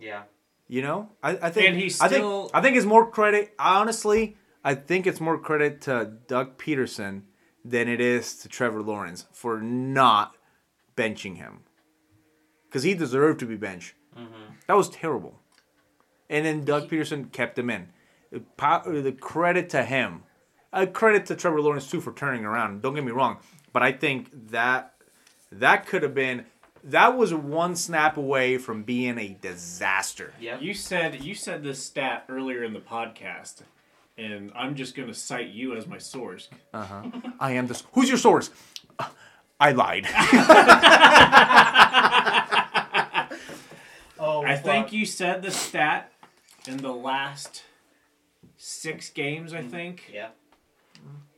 Yeah. 0.00 0.22
You 0.68 0.82
know, 0.82 1.10
I, 1.22 1.30
I 1.42 1.50
think 1.50 1.68
And 1.68 1.76
he 1.76 1.84
I 1.84 1.88
still- 1.88 2.44
think 2.46 2.54
I 2.56 2.60
think 2.62 2.76
it's 2.76 2.86
more 2.86 3.08
credit. 3.10 3.54
Honestly, 3.58 4.36
I 4.64 4.74
think 4.74 5.06
it's 5.06 5.20
more 5.20 5.38
credit 5.38 5.80
to 5.82 6.12
Doug 6.26 6.58
Pederson 6.58 7.22
than 7.64 7.88
it 7.88 8.00
is 8.00 8.34
to 8.38 8.48
Trevor 8.48 8.82
Lawrence 8.82 9.26
for 9.32 9.60
not 9.60 10.36
benching 10.96 11.36
him, 11.36 11.60
because 12.68 12.82
he 12.82 12.94
deserved 12.94 13.38
to 13.40 13.46
be 13.46 13.56
benched. 13.56 13.94
Mm-hmm. 14.16 14.54
That 14.66 14.74
was 14.76 14.88
terrible. 14.88 15.40
And 16.28 16.44
then 16.44 16.64
Doug 16.64 16.88
Pederson 16.88 17.30
kept 17.32 17.58
him 17.58 17.70
in. 17.70 17.88
The 18.30 19.16
credit 19.20 19.70
to 19.70 19.84
him. 19.84 20.22
A 20.72 20.86
credit 20.86 21.26
to 21.26 21.36
Trevor 21.36 21.60
Lawrence 21.60 21.90
too 21.90 22.00
for 22.00 22.12
turning 22.12 22.44
around. 22.44 22.82
Don't 22.82 22.94
get 22.94 23.04
me 23.04 23.12
wrong, 23.12 23.38
but 23.72 23.82
I 23.82 23.92
think 23.92 24.50
that 24.50 24.94
that 25.52 25.86
could 25.86 26.02
have 26.02 26.14
been 26.14 26.44
that 26.84 27.16
was 27.16 27.34
one 27.34 27.74
snap 27.74 28.16
away 28.16 28.58
from 28.58 28.84
being 28.84 29.18
a 29.18 29.36
disaster. 29.40 30.32
Yep. 30.40 30.62
You 30.62 30.74
said 30.74 31.22
you 31.22 31.34
said 31.34 31.62
this 31.62 31.82
stat 31.82 32.24
earlier 32.28 32.62
in 32.62 32.72
the 32.72 32.80
podcast, 32.80 33.62
and 34.16 34.52
I'm 34.54 34.74
just 34.76 34.94
going 34.94 35.08
to 35.08 35.14
cite 35.14 35.48
you 35.48 35.76
as 35.76 35.86
my 35.86 35.98
source. 35.98 36.48
Uh 36.72 36.84
huh. 36.84 37.02
I 37.40 37.52
am 37.52 37.66
this. 37.66 37.82
Who's 37.92 38.08
your 38.08 38.18
source? 38.18 38.50
Uh, 38.98 39.06
I 39.58 39.72
lied. 39.72 40.06
Oh. 44.18 44.42
I 44.46 44.56
think 44.56 44.92
you 44.92 45.04
said 45.06 45.42
the 45.42 45.50
stat 45.50 46.12
in 46.68 46.78
the 46.78 46.92
last 46.92 47.62
six 48.56 49.10
games. 49.10 49.52
I 49.54 49.62
think 49.62 50.10
Yeah. 50.12 50.28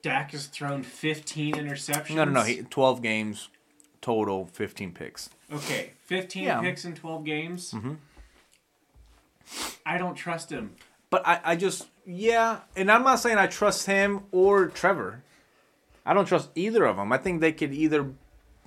Dak 0.02 0.30
has 0.32 0.46
thrown 0.46 0.82
15 0.82 1.54
interceptions. 1.54 2.14
no, 2.14 2.24
no, 2.24 2.30
no. 2.32 2.42
He, 2.42 2.62
Twelve 2.62 3.02
games 3.02 3.48
total, 4.00 4.46
fifteen 4.46 4.92
picks. 4.92 5.28
Okay, 5.52 5.92
15 6.06 6.44
Yeah. 6.44 6.60
picks 6.60 6.84
in 6.84 6.94
12 6.94 7.24
games. 7.24 7.72
Mm-hmm. 7.72 7.94
I 9.86 9.98
don't 9.98 10.14
trust 10.14 10.50
him. 10.50 10.76
But 11.10 11.26
I, 11.26 11.40
I 11.44 11.56
just 11.56 11.88
yeah, 12.06 12.60
and 12.76 12.90
I'm 12.90 13.02
not 13.02 13.16
saying 13.18 13.38
I 13.38 13.46
trust 13.46 13.86
him 13.86 14.24
or 14.32 14.66
Trevor. 14.68 15.22
I 16.06 16.14
don't 16.14 16.26
trust 16.26 16.50
either 16.54 16.84
of 16.84 16.96
them. 16.96 17.12
I 17.12 17.18
think 17.18 17.40
they 17.40 17.52
could 17.52 17.72
either 17.72 18.12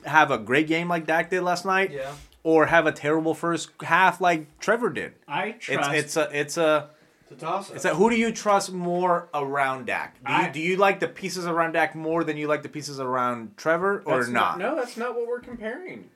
have 0.05 0.29
a 0.31 0.37
great 0.37 0.67
game 0.67 0.87
like 0.87 1.05
Dak 1.07 1.29
did 1.29 1.41
last 1.41 1.65
night, 1.65 1.91
Yeah. 1.91 2.13
Or 2.43 2.65
have 2.65 2.87
a 2.87 2.91
terrible 2.91 3.33
first 3.35 3.69
half 3.83 4.19
like 4.19 4.59
Trevor 4.59 4.89
did. 4.89 5.13
I 5.27 5.45
It's 5.57 5.65
trust. 5.65 5.91
it's 5.93 6.17
a 6.17 6.29
it's 6.39 6.57
a 6.57 6.89
It's 7.29 7.31
a 7.33 7.35
toss 7.45 7.69
it's 7.69 7.85
a 7.85 7.93
who 7.93 8.09
do 8.09 8.15
you 8.15 8.31
trust 8.31 8.71
more 8.71 9.29
around 9.33 9.85
Dak? 9.85 10.15
Do 10.25 10.31
you, 10.31 10.37
I- 10.39 10.49
do 10.49 10.59
you 10.59 10.77
like 10.77 10.99
the 10.99 11.07
pieces 11.07 11.45
around 11.45 11.73
Dak 11.73 11.93
more 11.95 12.23
than 12.23 12.37
you 12.37 12.47
like 12.47 12.63
the 12.63 12.69
pieces 12.69 12.99
around 12.99 13.55
Trevor, 13.57 14.01
or 14.05 14.17
That's 14.21 14.29
not? 14.29 14.57
No, 14.57 14.75
that's 14.75 14.97
not 14.97 15.15
what 15.15 15.27
we're 15.27 15.39
comparing. 15.39 16.09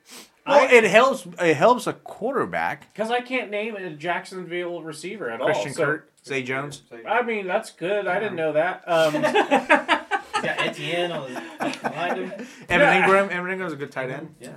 Well, 0.46 0.68
it 0.70 0.84
helps. 0.84 1.26
It 1.40 1.54
helps 1.56 1.86
a 1.88 1.92
quarterback. 1.92 2.92
Because 2.92 3.10
I 3.10 3.20
can't 3.20 3.50
name 3.50 3.74
a 3.76 3.90
Jacksonville 3.90 4.80
receiver 4.82 5.28
at 5.30 5.40
Christian 5.40 5.68
all. 5.68 5.74
so- 5.74 5.84
Kirk, 5.84 6.12
Zay 6.24 6.42
Jones. 6.42 6.82
I 7.06 7.22
mean, 7.22 7.46
that's 7.48 7.70
good. 7.70 8.06
I 8.06 8.18
didn't 8.20 8.36
know 8.36 8.52
that. 8.52 8.82
Um, 8.86 9.12
Got 10.42 10.60
Etienne 10.66 11.10
on 11.12 11.28
his 11.28 11.76
behind 11.78 12.18
him. 12.18 12.32
Evan 12.68 13.02
Engram. 13.02 13.30
Evan 13.30 13.50
Engram's 13.58 13.72
a 13.72 13.76
good 13.76 13.90
tight 13.90 14.10
end. 14.10 14.34
Yeah. 14.40 14.50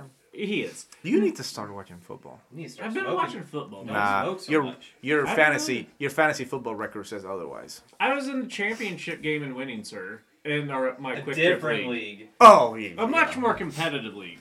He 0.46 0.62
is. 0.62 0.86
You 1.02 1.20
need 1.20 1.36
to 1.36 1.42
start 1.42 1.72
watching 1.72 1.98
football. 1.98 2.40
You 2.50 2.58
need 2.58 2.64
to 2.64 2.70
start 2.70 2.88
I've 2.88 2.94
been 2.94 3.04
smoking. 3.04 3.16
watching 3.18 3.42
football. 3.42 3.84
Don't 3.84 3.94
Nah, 3.94 4.22
smoke 4.24 4.40
so 4.40 4.52
your 4.52 4.62
much. 4.64 4.92
your 5.00 5.22
I 5.22 5.26
don't 5.26 5.36
fantasy 5.36 5.82
know. 5.82 5.86
your 5.98 6.10
fantasy 6.10 6.44
football 6.44 6.74
record 6.74 7.06
says 7.06 7.24
otherwise. 7.24 7.82
I 7.98 8.14
was 8.14 8.28
in 8.28 8.40
the 8.40 8.46
championship 8.46 9.22
game 9.22 9.42
and 9.42 9.54
winning, 9.54 9.84
sir, 9.84 10.20
in 10.44 10.70
our 10.70 10.96
my 10.98 11.14
A 11.16 11.22
quick 11.22 11.36
different 11.36 11.88
league. 11.88 12.18
league. 12.20 12.28
Oh, 12.40 12.74
yeah. 12.74 12.92
A 12.98 13.06
much 13.06 13.36
more 13.36 13.54
competitive 13.54 14.14
league. 14.14 14.40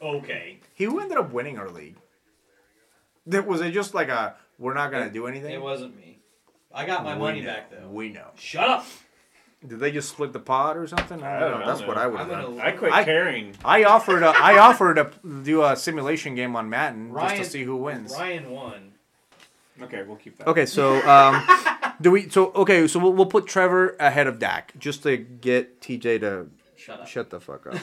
Okay. 0.00 0.58
He 0.74 0.86
ended 0.86 1.16
up 1.16 1.32
winning 1.32 1.58
our 1.58 1.68
league. 1.68 1.96
That 3.26 3.46
was 3.46 3.60
it. 3.60 3.70
Just 3.72 3.94
like 3.94 4.08
a 4.08 4.36
we're 4.58 4.74
not 4.74 4.90
gonna 4.90 5.10
do 5.10 5.26
anything. 5.26 5.52
It 5.52 5.62
wasn't 5.62 5.96
me. 5.96 6.18
I 6.74 6.86
got 6.86 7.04
my 7.04 7.14
We 7.14 7.20
money 7.20 7.40
know. 7.40 7.46
back 7.46 7.70
though. 7.70 7.88
We 7.88 8.08
know. 8.08 8.28
Shut 8.36 8.68
up. 8.68 8.86
Did 9.66 9.78
they 9.78 9.92
just 9.92 10.08
split 10.10 10.32
the 10.32 10.40
pot 10.40 10.76
or 10.76 10.86
something? 10.88 11.22
I 11.22 11.38
don't 11.38 11.60
know. 11.60 11.66
That's 11.66 11.82
what 11.86 11.96
I 11.96 12.06
would 12.08 12.18
have 12.18 12.28
done. 12.28 12.56
gonna. 12.56 12.62
I 12.62 12.72
quit 12.72 12.92
I- 12.92 13.04
caring. 13.04 13.54
I 13.64 13.84
offered. 13.84 14.22
A, 14.24 14.28
I 14.30 14.58
offered 14.58 14.94
to 14.96 15.10
do 15.44 15.62
a 15.64 15.76
simulation 15.76 16.34
game 16.34 16.56
on 16.56 16.68
Madden 16.68 17.12
just 17.14 17.36
to 17.36 17.44
see 17.44 17.62
who 17.64 17.76
wins. 17.76 18.12
Ryan 18.12 18.50
won. 18.50 18.92
Okay, 19.80 20.02
we'll 20.02 20.16
keep 20.16 20.36
that. 20.38 20.48
Okay, 20.48 20.66
so 20.66 20.96
um, 21.08 21.42
do 22.00 22.10
we? 22.10 22.28
So 22.28 22.52
okay, 22.52 22.86
so 22.88 22.98
we'll, 23.00 23.12
we'll 23.12 23.26
put 23.26 23.46
Trevor 23.46 23.96
ahead 24.00 24.26
of 24.26 24.38
Dak 24.38 24.72
just 24.78 25.02
to 25.04 25.16
get 25.16 25.80
TJ 25.80 26.20
to 26.20 26.46
Shut 26.76 27.00
up. 27.00 27.06
shut 27.08 27.30
the 27.30 27.40
fuck 27.40 27.66
up. 27.68 27.74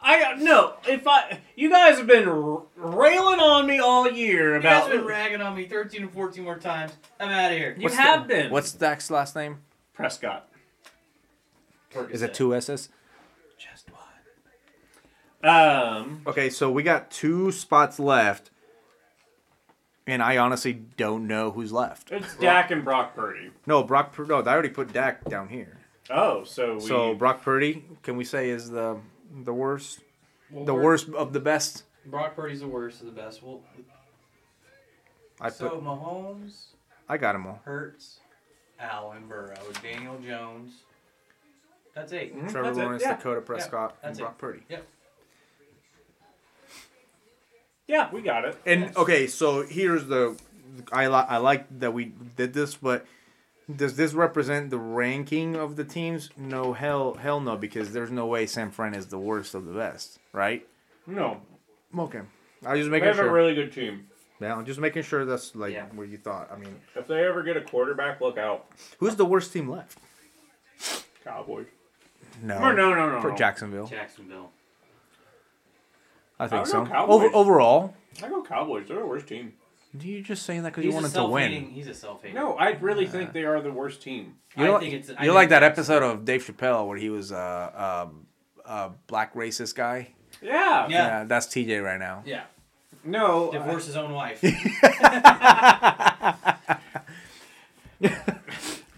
I 0.00 0.34
no. 0.36 0.74
If 0.86 1.06
I, 1.06 1.40
you 1.56 1.70
guys 1.70 1.98
have 1.98 2.06
been 2.06 2.28
r- 2.28 2.62
railing 2.76 3.40
on 3.40 3.66
me 3.66 3.78
all 3.80 4.10
year 4.10 4.54
about 4.56 4.64
You 4.64 4.70
guys 4.70 4.86
about. 4.86 4.96
been 5.00 5.06
ragging 5.06 5.40
on 5.42 5.56
me 5.56 5.66
13 5.66 6.04
or 6.04 6.08
14 6.08 6.44
more 6.44 6.56
times. 6.58 6.92
I'm 7.18 7.28
out 7.30 7.50
of 7.50 7.58
here. 7.58 7.74
you 7.76 7.82
What's 7.84 7.96
have 7.96 8.22
the- 8.28 8.34
been. 8.34 8.50
What's 8.52 8.72
Dak's 8.72 9.10
last 9.10 9.34
name? 9.34 9.58
Prescott? 9.98 10.48
Is 12.12 12.22
it 12.22 12.32
two 12.32 12.54
S's? 12.54 12.88
Just 13.58 13.90
one. 15.42 15.50
Um. 15.52 16.22
Okay, 16.24 16.50
so 16.50 16.70
we 16.70 16.84
got 16.84 17.10
two 17.10 17.50
spots 17.50 17.98
left, 17.98 18.50
and 20.06 20.22
I 20.22 20.36
honestly 20.36 20.72
don't 20.72 21.26
know 21.26 21.50
who's 21.50 21.72
left. 21.72 22.12
It's 22.12 22.36
Dak 22.36 22.70
and 22.70 22.84
Brock 22.84 23.16
Purdy. 23.16 23.50
No, 23.66 23.82
Brock. 23.82 24.12
Pur- 24.12 24.26
No, 24.26 24.36
I 24.40 24.46
already 24.52 24.68
put 24.68 24.92
Dak 24.92 25.24
down 25.24 25.48
here. 25.48 25.78
Oh, 26.10 26.44
so 26.44 26.74
we. 26.74 26.80
So 26.80 27.14
Brock 27.16 27.42
Purdy, 27.42 27.84
can 28.04 28.16
we 28.16 28.24
say 28.24 28.50
is 28.50 28.70
the 28.70 28.98
the 29.42 29.52
worst, 29.52 29.98
Well, 30.52 30.64
the 30.64 30.74
we're- 30.74 30.84
worst 30.84 31.08
of 31.08 31.32
the 31.32 31.40
best? 31.40 31.82
Brock 32.06 32.36
Purdy's 32.36 32.60
the 32.60 32.68
worst 32.68 33.00
of 33.00 33.06
the 33.06 33.12
best. 33.20 33.42
Well, 33.42 33.62
I 35.40 35.48
so 35.50 35.70
put. 35.70 35.82
Mahomes, 35.82 36.66
I 37.08 37.16
got 37.18 37.34
him 37.34 37.48
all. 37.48 37.60
Hurts, 37.64 38.20
Allen, 38.80 39.26
Burrow, 39.28 39.56
Daniel 39.82 40.18
Jones. 40.18 40.72
That's 41.94 42.12
eight. 42.12 42.34
Mhm, 42.36 42.50
Trevor 42.50 42.66
that's 42.68 42.78
it, 42.78 42.82
Lawrence, 42.82 43.02
yeah. 43.02 43.16
Dakota 43.16 43.40
Prescott, 43.40 43.96
and 44.02 44.10
that's 44.10 44.18
it. 44.18 44.22
Brock 44.22 44.38
Purdy. 44.38 44.60
Yep. 44.68 44.86
Yeah, 47.86 48.10
we 48.12 48.20
got 48.22 48.44
it. 48.44 48.56
And 48.66 48.94
okay, 48.96 49.26
so 49.26 49.62
here's 49.66 50.06
the 50.06 50.38
I 50.92 51.06
li- 51.08 51.26
I 51.28 51.38
like 51.38 51.66
that 51.80 51.92
we 51.92 52.12
did 52.36 52.52
this, 52.52 52.74
but 52.76 53.06
does 53.74 53.96
this 53.96 54.12
represent 54.12 54.70
the 54.70 54.78
ranking 54.78 55.56
of 55.56 55.76
the 55.76 55.84
teams? 55.84 56.30
No, 56.36 56.72
hell, 56.74 57.14
hell 57.14 57.40
no, 57.40 57.56
because 57.56 57.92
there's 57.92 58.10
no 58.10 58.26
way 58.26 58.46
San 58.46 58.70
Fran 58.70 58.94
is 58.94 59.06
the 59.06 59.18
worst 59.18 59.54
of 59.54 59.64
the 59.64 59.72
best, 59.72 60.18
right? 60.32 60.66
No, 61.06 61.40
Okay, 61.98 62.20
I 62.66 62.72
was 62.72 62.80
just 62.80 62.90
they 62.90 63.00
making 63.00 63.08
have 63.08 63.18
a 63.18 63.30
really 63.32 63.54
good 63.54 63.72
team. 63.72 64.06
Yeah, 64.40 64.54
I'm 64.54 64.64
just 64.64 64.80
making 64.80 65.02
sure 65.02 65.24
that's 65.24 65.54
like 65.56 65.72
Yeah. 65.72 65.86
where 65.94 66.06
you 66.06 66.16
thought. 66.18 66.50
I 66.52 66.56
mean, 66.56 66.74
If 66.94 67.06
they 67.08 67.24
ever 67.26 67.42
get 67.42 67.56
a 67.56 67.60
quarterback, 67.62 68.20
look 68.20 68.38
out. 68.38 68.66
who's 68.98 69.16
the 69.16 69.24
worst 69.24 69.52
team 69.52 69.68
left? 69.68 69.98
Cowboys. 71.24 71.66
No, 72.42 72.56
Or 72.58 72.72
no, 72.72 72.94
no, 72.94 73.10
no, 73.10 73.20
for 73.20 73.30
no. 73.30 73.36
Jacksonville. 73.36 73.86
Jacksonville. 73.86 74.50
I 76.38 76.46
think 76.46 76.62
I 76.62 76.64
so. 76.64 76.86
Cowboys. 76.86 77.14
Over 77.14 77.34
overall, 77.34 77.94
I 78.22 78.28
go 78.28 78.42
Cowboys. 78.42 78.86
They're 78.86 78.98
the 79.00 79.06
worst 79.06 79.26
team. 79.26 79.54
you're 79.98 80.22
just 80.22 80.44
saying 80.44 80.62
that 80.62 80.70
because 80.70 80.84
you 80.84 80.90
He's 80.92 80.98
a 80.98 81.02
wanted 81.02 81.14
to 81.14 81.24
win. 81.24 81.42
self-hating. 81.50 81.70
He's 81.70 81.88
a 81.88 81.94
self-hater. 81.94 82.34
No, 82.34 82.54
I 82.54 82.70
really 82.72 83.06
think 83.06 83.32
they 83.32 83.44
are 83.44 83.60
the 83.60 83.72
worst 83.72 84.02
team. 84.02 84.36
You're, 84.56 84.68
I 84.68 84.70
like- 84.70 84.80
think 84.82 84.94
it's. 84.94 85.08
I 85.10 85.12
you're 85.12 85.18
think 85.20 85.34
like 85.34 85.48
that 85.48 85.60
Jacksonville. 85.60 85.96
episode 85.96 86.12
of 86.18 86.24
Dave 86.24 86.44
Chappelle 86.44 86.86
where 86.86 86.96
he 86.98 87.10
was 87.10 87.32
a 87.32 87.36
uh, 87.36 88.08
uh, 88.66 88.68
uh, 88.68 88.88
black 89.08 89.34
racist 89.34 89.74
guy. 89.74 90.10
Yeah. 90.40 90.52
Yeah. 90.52 90.88
Yeah, 90.88 91.24
that's 91.24 91.46
TJ 91.48 91.82
right 91.82 91.98
now. 91.98 92.22
Yeah. 92.24 92.44
No. 93.10 93.50
Divorce 93.52 93.86
his 93.86 93.96
own 93.96 94.12
wife. 94.12 94.42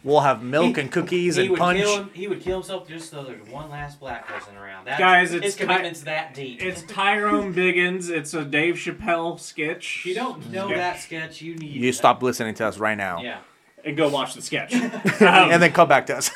We'll 0.03 0.21
have 0.21 0.43
milk 0.43 0.79
and 0.79 0.91
cookies 0.91 1.37
and 1.37 1.55
punch. 1.59 1.79
Kill 1.81 1.97
him, 1.99 2.11
he 2.15 2.27
would 2.27 2.41
kill 2.41 2.55
himself 2.61 2.89
just 2.89 3.11
so 3.11 3.23
there's 3.23 3.47
one 3.49 3.69
last 3.69 4.01
black 4.01 4.27
person 4.27 4.57
around. 4.57 4.87
That's, 4.87 4.99
Guys, 4.99 5.35
it's 5.35 5.45
his 5.45 5.57
Ty- 5.57 5.65
commitment's 5.65 6.05
that 6.05 6.33
deep. 6.33 6.63
It's 6.63 6.81
Tyrone 6.89 7.53
Biggums. 7.53 8.09
It's 8.09 8.33
a 8.33 8.43
Dave 8.43 8.77
Chappelle 8.77 9.39
sketch. 9.39 9.99
if 10.01 10.07
you 10.07 10.15
don't 10.15 10.51
know 10.51 10.71
Yeah. 10.71 10.77
that 10.79 11.01
sketch, 11.01 11.43
you 11.43 11.55
need. 11.57 11.73
You 11.73 11.93
stop 11.93 12.23
listening 12.23 12.55
to 12.55 12.67
us 12.67 12.79
right 12.79 12.97
now, 12.97 13.21
Yeah. 13.21 13.41
and 13.85 13.95
go 13.95 14.09
watch 14.09 14.33
the 14.33 14.41
sketch. 14.41 14.73
and 14.73 15.63
then 15.63 15.71
come 15.73 15.89
back 15.89 16.07
to 16.07 16.17
us. 16.17 16.31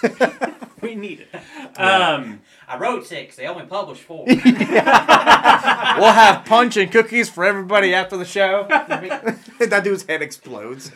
We 0.85 0.95
need 0.95 1.21
it. 1.21 1.35
Um, 1.81 2.41
I 2.69 2.79
wrote 2.79 3.07
six. 3.07 3.37
They 3.37 3.47
only 3.47 3.65
published 3.67 4.03
four. 4.03 4.25
we'll 4.27 4.37
have 4.37 6.45
punch 6.45 6.77
and 6.77 6.91
cookies 6.93 7.29
for 7.31 7.45
everybody 7.45 7.95
after 7.95 8.17
the 8.17 8.25
show. 8.25 8.67
that 8.69 9.81
dude's 9.83 10.05
head 10.05 10.23
explodes. 10.23 10.93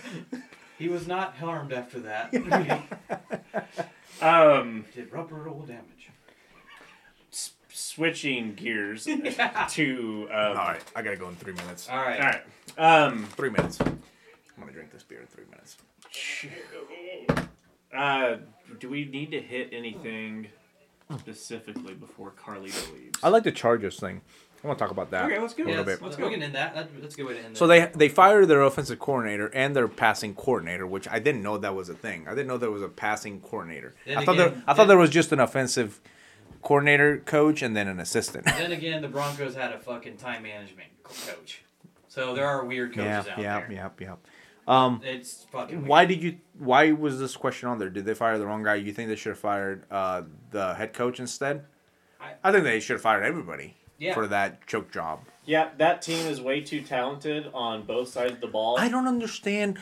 he 0.79 0.89
was 0.89 1.07
not 1.09 1.37
harmed 1.37 1.73
after 1.73 2.01
that. 2.01 2.33
um, 4.23 4.85
Did 4.95 5.13
rubber 5.13 5.37
roll 5.37 5.61
damage? 5.63 6.11
s- 7.33 7.53
switching 7.73 8.55
gears 8.55 9.05
to. 9.05 10.29
Um, 10.31 10.49
All 10.49 10.55
right, 10.55 10.83
I 10.95 11.03
gotta 11.03 11.17
go 11.17 11.29
in 11.29 11.37
three 11.37 11.55
minutes. 11.55 11.89
All 11.89 11.97
right. 11.97 12.21
All 12.21 12.27
right. 12.27 12.43
Um, 13.07 13.25
Three 13.37 13.51
minutes. 13.51 13.81
I'm 13.81 13.99
gonna 14.59 14.73
drink 14.73 14.93
this 14.93 15.03
beer 15.03 15.21
in 15.21 15.27
three 15.27 15.45
minutes. 15.51 15.77
Uh, 17.99 18.37
do 18.79 18.89
we 18.89 19.05
need 19.07 19.31
to 19.33 19.41
hit 19.41 19.71
anything 19.73 20.49
specifically 21.19 21.95
before 21.95 22.33
Carlito 22.33 22.93
leaves? 22.95 23.19
I 23.23 23.29
like 23.29 23.43
the 23.45 23.53
Chargers 23.53 23.99
thing. 23.99 24.21
I 24.63 24.67
want 24.67 24.79
to 24.79 24.85
talk 24.85 24.91
about 24.91 25.11
that. 25.13 25.27
Okay, 25.27 25.39
let's 25.39 25.55
go. 25.55 25.63
A 25.65 25.67
Yeah, 25.67 25.71
little 25.79 25.85
let's, 25.87 26.01
bit. 26.01 26.05
let's 26.05 26.13
Let's 26.13 26.17
go. 26.17 26.27
We 26.29 26.35
can 26.35 26.43
end 26.43 26.55
that. 26.57 26.75
That- 26.75 27.01
That's 27.01 27.15
a 27.15 27.17
good 27.17 27.27
way 27.27 27.35
to 27.35 27.41
end 27.45 27.57
So 27.57 27.65
it. 27.71 27.93
they 27.93 28.07
they 28.07 28.09
fired 28.09 28.47
their 28.49 28.63
offensive 28.63 28.99
coordinator 28.99 29.47
and 29.55 29.75
their 29.77 29.87
passing 29.87 30.35
coordinator, 30.35 30.85
which 30.87 31.07
I 31.09 31.19
didn't 31.21 31.43
know 31.43 31.59
that 31.59 31.75
was 31.77 31.89
a 31.89 31.95
thing. 31.95 32.27
I 32.27 32.31
didn't 32.31 32.49
know 32.49 32.59
there 32.59 32.71
was 32.71 32.83
a 32.83 32.89
passing 32.89 33.41
coordinator. 33.41 33.95
Then 34.05 34.19
I 34.19 34.25
thought 34.25 34.37
there 34.37 34.49
again- 34.49 34.65
I 34.67 34.75
thought 34.75 34.89
there 34.89 34.99
was 34.99 35.11
just 35.11 35.31
an 35.33 35.39
offensive 35.41 36.01
coordinator 36.63 37.19
coach 37.19 37.63
and 37.63 37.77
then 37.77 37.87
an 37.87 38.01
assistant. 38.01 38.47
Then 38.47 38.73
again, 38.73 39.01
the 39.01 39.09
Broncos 39.09 39.55
had 39.55 39.73
a 39.73 39.79
fucking 39.79 40.17
time 40.17 40.43
management 40.43 40.89
co- 41.05 41.33
coach. 41.35 41.63
So 42.09 42.35
there 42.35 42.47
are 42.47 42.65
weird 42.65 42.91
coaches 42.97 43.05
yeah, 43.07 43.19
out 43.33 43.39
yeah, 43.39 43.61
there. 43.61 43.73
yeah, 43.73 43.89
yeah. 44.01 44.15
Um, 44.69 45.01
It's 45.05 45.45
fucking. 45.51 45.87
why 45.87 46.05
did 46.05 46.23
you? 46.23 46.39
Why 46.59 46.93
was 46.93 47.19
this 47.19 47.37
question 47.37 47.69
on 47.69 47.79
there? 47.79 47.89
Did 47.91 48.05
they 48.05 48.15
fire 48.15 48.39
the 48.39 48.47
wrong 48.47 48.63
guy? 48.63 48.75
You 48.77 48.93
think 48.93 49.09
they 49.09 49.17
should 49.17 49.31
have 49.31 49.39
fired 49.39 49.85
uh, 49.91 50.23
the 50.51 50.75
head 50.75 50.93
coach 50.93 51.19
instead? 51.19 51.65
I- 52.21 52.35
I 52.45 52.53
think 52.53 52.65
they 52.65 52.79
should 52.81 52.95
have 52.95 53.03
fired 53.03 53.25
everybody 53.25 53.77
Yeah. 53.99 54.13
for 54.15 54.27
that 54.27 54.67
choke 54.67 54.93
job. 54.93 55.21
Yeah, 55.47 55.71
that 55.79 56.03
team 56.03 56.27
is 56.27 56.41
way 56.43 56.61
too 56.61 56.83
talented 56.83 57.49
on 57.55 57.85
both 57.85 58.09
sides 58.09 58.33
of 58.33 58.41
the 58.43 58.47
ball. 58.49 58.79
I 58.79 58.89
don't 58.91 59.07
understand. 59.07 59.79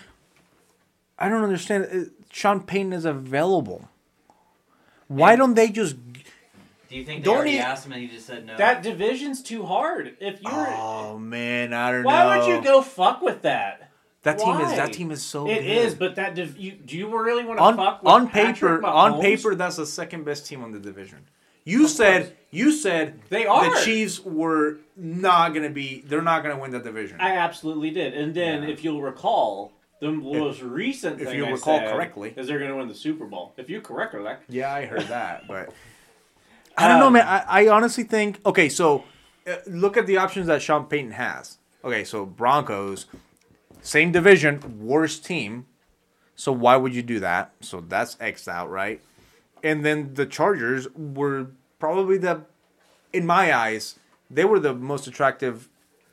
I 1.18 1.28
don't 1.28 1.42
understand. 1.42 1.88
Uh, 1.92 2.10
Sean 2.30 2.60
Payton 2.60 2.92
is 2.92 3.04
available. 3.04 3.88
Why 5.08 5.34
don't 5.34 5.54
they 5.54 5.68
just? 5.70 5.96
Do 6.88 6.94
you 6.96 7.04
think 7.04 7.22
they 7.22 7.24
Don't 7.24 7.36
already 7.38 7.52
he- 7.52 7.58
asked 7.58 7.86
him 7.86 7.92
and 7.92 8.02
he 8.02 8.06
just 8.08 8.26
said 8.26 8.46
no? 8.46 8.56
That 8.56 8.82
division's 8.84 9.42
too 9.42 9.64
hard. 9.64 10.16
If 10.20 10.40
you're, 10.42 10.52
Oh 10.52 11.18
man, 11.18 11.72
I 11.72 11.90
don't 11.90 12.04
why 12.04 12.20
know. 12.22 12.26
Why 12.28 12.38
would 12.38 12.46
you 12.46 12.62
go 12.62 12.80
fuck 12.82 13.22
with 13.22 13.42
that? 13.42 13.85
That 14.27 14.39
team 14.39 14.61
is 14.61 14.70
that 14.77 14.93
team 14.93 15.11
is 15.11 15.23
so. 15.23 15.48
It 15.48 15.55
good. 15.62 15.65
is, 15.66 15.94
but 15.94 16.16
that 16.16 16.35
div- 16.35 16.57
you 16.59 16.73
do 16.73 16.97
you 16.98 17.07
really 17.19 17.44
want 17.44 17.59
to 17.59 17.62
on 17.65 17.77
fuck 17.77 18.03
with 18.03 18.12
on 18.12 18.28
paper. 18.28 18.85
On 18.85 19.20
paper, 19.20 19.55
that's 19.55 19.77
the 19.77 19.86
second 19.86 20.24
best 20.24 20.47
team 20.47 20.62
on 20.65 20.73
the 20.73 20.78
division. 20.81 21.20
You 21.65 21.89
said 21.89 22.36
you 22.51 22.73
said 22.73 23.20
They 23.28 23.47
are. 23.47 23.70
the 23.74 23.81
Chiefs 23.85 24.20
were 24.24 24.78
not 24.97 25.55
gonna 25.55 25.70
be. 25.70 26.03
They're 26.07 26.23
not 26.23 26.43
gonna 26.43 26.59
win 26.59 26.70
the 26.73 26.81
division. 26.81 27.20
I 27.20 27.36
absolutely 27.36 27.90
did. 27.90 28.15
And 28.15 28.35
then, 28.35 28.62
Yeah. 28.65 28.69
if 28.69 28.82
you'll 28.85 29.01
recall, 29.03 29.73
the 30.01 30.11
most 30.12 30.61
recent 30.61 31.20
if 31.20 31.32
you 31.32 31.44
I 31.47 31.51
recall 31.51 31.78
correctly. 31.81 32.35
is 32.36 32.48
they're 32.48 32.59
going 32.59 32.70
to 32.70 32.77
win 32.77 32.86
the 32.89 32.94
Super 32.94 33.24
Bowl. 33.24 33.55
If 33.57 33.70
you 33.70 33.81
correct 33.81 34.12
that, 34.12 34.43
Yeah, 34.48 34.70
I 34.74 34.85
heard 34.85 35.09
that, 35.09 35.48
but 35.48 35.73
I 36.77 36.86
don't 36.89 36.98
know, 37.01 37.07
Um, 37.07 37.15
man. 37.15 37.27
I, 37.27 37.65
I 37.65 37.69
honestly 37.69 38.05
think 38.05 38.40
okay. 38.44 38.69
So 38.69 39.05
uh, 39.47 39.57
look 39.66 39.97
at 39.97 40.07
the 40.07 40.19
options 40.19 40.48
that 40.48 40.61
Sean 40.61 40.85
Payton 40.86 41.12
has. 41.12 41.57
Okay, 41.85 42.05
so 42.05 42.27
Broncos, 42.27 43.07
same 43.86 44.10
division, 44.10 44.80
worst 44.80 45.24
team. 45.24 45.66
So 46.34 46.52
why 46.52 46.76
would 46.76 46.94
you 46.94 47.02
do 47.02 47.20
that? 47.20 47.52
So 47.60 47.80
that's 47.80 48.16
X'd 48.20 48.48
out, 48.48 48.68
right? 48.68 49.00
And 49.62 49.84
then 49.84 50.14
the 50.14 50.26
Chargers 50.26 50.88
were 50.94 51.48
probably 51.78 52.18
the, 52.18 52.42
in 53.12 53.24
my 53.26 53.54
eyes, 53.54 53.98
they 54.30 54.44
were 54.44 54.58
the 54.58 54.74
most 54.74 55.06
attractive 55.06 55.68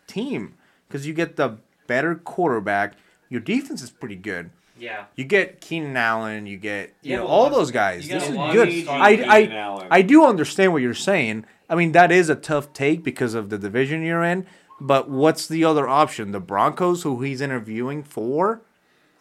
team 0.07 0.53
because 0.87 1.07
you 1.07 1.13
get 1.13 1.35
the 1.35 1.57
better 1.87 2.15
quarterback. 2.15 2.93
Your 3.29 3.41
defense 3.41 3.81
is 3.81 3.89
pretty 3.89 4.15
good. 4.15 4.51
Yeah. 4.77 5.05
You 5.15 5.23
get 5.23 5.59
Keenan 5.59 5.97
Allen, 5.97 6.45
you 6.45 6.57
get 6.57 6.93
you 7.01 7.11
Yeah, 7.11 7.17
know 7.17 7.27
all 7.27 7.49
those 7.49 7.71
guys. 7.71 8.07
This 8.07 8.23
is 8.23 8.35
good. 8.35 8.87
I, 8.87 9.09
I, 9.27 9.87
I 9.89 10.01
do 10.01 10.25
understand 10.25 10.73
what 10.73 10.81
you're 10.81 10.93
saying. 10.93 11.45
I 11.69 11.75
mean 11.75 11.91
that 11.93 12.11
is 12.11 12.29
a 12.29 12.35
tough 12.35 12.71
take 12.73 13.03
because 13.03 13.33
of 13.33 13.49
the 13.49 13.57
division 13.57 14.03
you're 14.03 14.23
in. 14.23 14.45
But 14.85 15.10
what's 15.10 15.47
the 15.47 15.64
other 15.64 15.88
option? 15.88 16.31
The 16.34 16.41
Broncos, 16.41 17.03
who 17.03 17.22
he's 17.22 17.39
interviewing 17.39 18.03
for. 18.03 18.61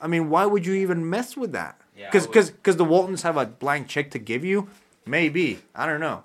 I 0.01 0.09
mean, 0.09 0.29
why 0.29 0.45
would 0.45 0.67
you 0.67 0.75
even 0.75 1.09
mess 1.09 1.37
with 1.37 1.53
that? 1.53 1.81
Yeah, 1.97 2.07
I 2.07 2.11
Because 2.11 2.27
would. 2.49 2.57
because 2.57 2.77
the 2.77 2.85
Waltons 2.85 3.23
have 3.23 3.37
a 3.37 3.47
blank 3.47 3.87
check 3.87 4.11
to 4.11 4.19
give 4.19 4.45
you. 4.45 4.69
Maybe 5.07 5.61
I 5.75 5.87
don't 5.87 6.01
know, 6.01 6.25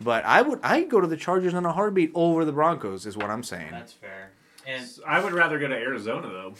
but 0.00 0.24
I 0.24 0.42
would 0.42 0.60
I'd 0.62 0.88
go 0.88 1.00
to 1.00 1.06
the 1.08 1.16
Chargers 1.16 1.52
in 1.54 1.64
a 1.66 1.72
heartbeat 1.72 2.12
over 2.14 2.44
the 2.44 2.52
Broncos. 2.52 3.06
Is 3.06 3.16
what 3.16 3.28
I'm 3.30 3.42
saying. 3.42 3.72
That's 3.72 3.92
fair. 3.92 4.30
And 4.66 4.86
I 5.06 5.18
would 5.22 5.32
rather 5.32 5.58
go 5.58 5.66
to 5.68 5.74
Arizona 5.74 6.28
though. 6.28 6.54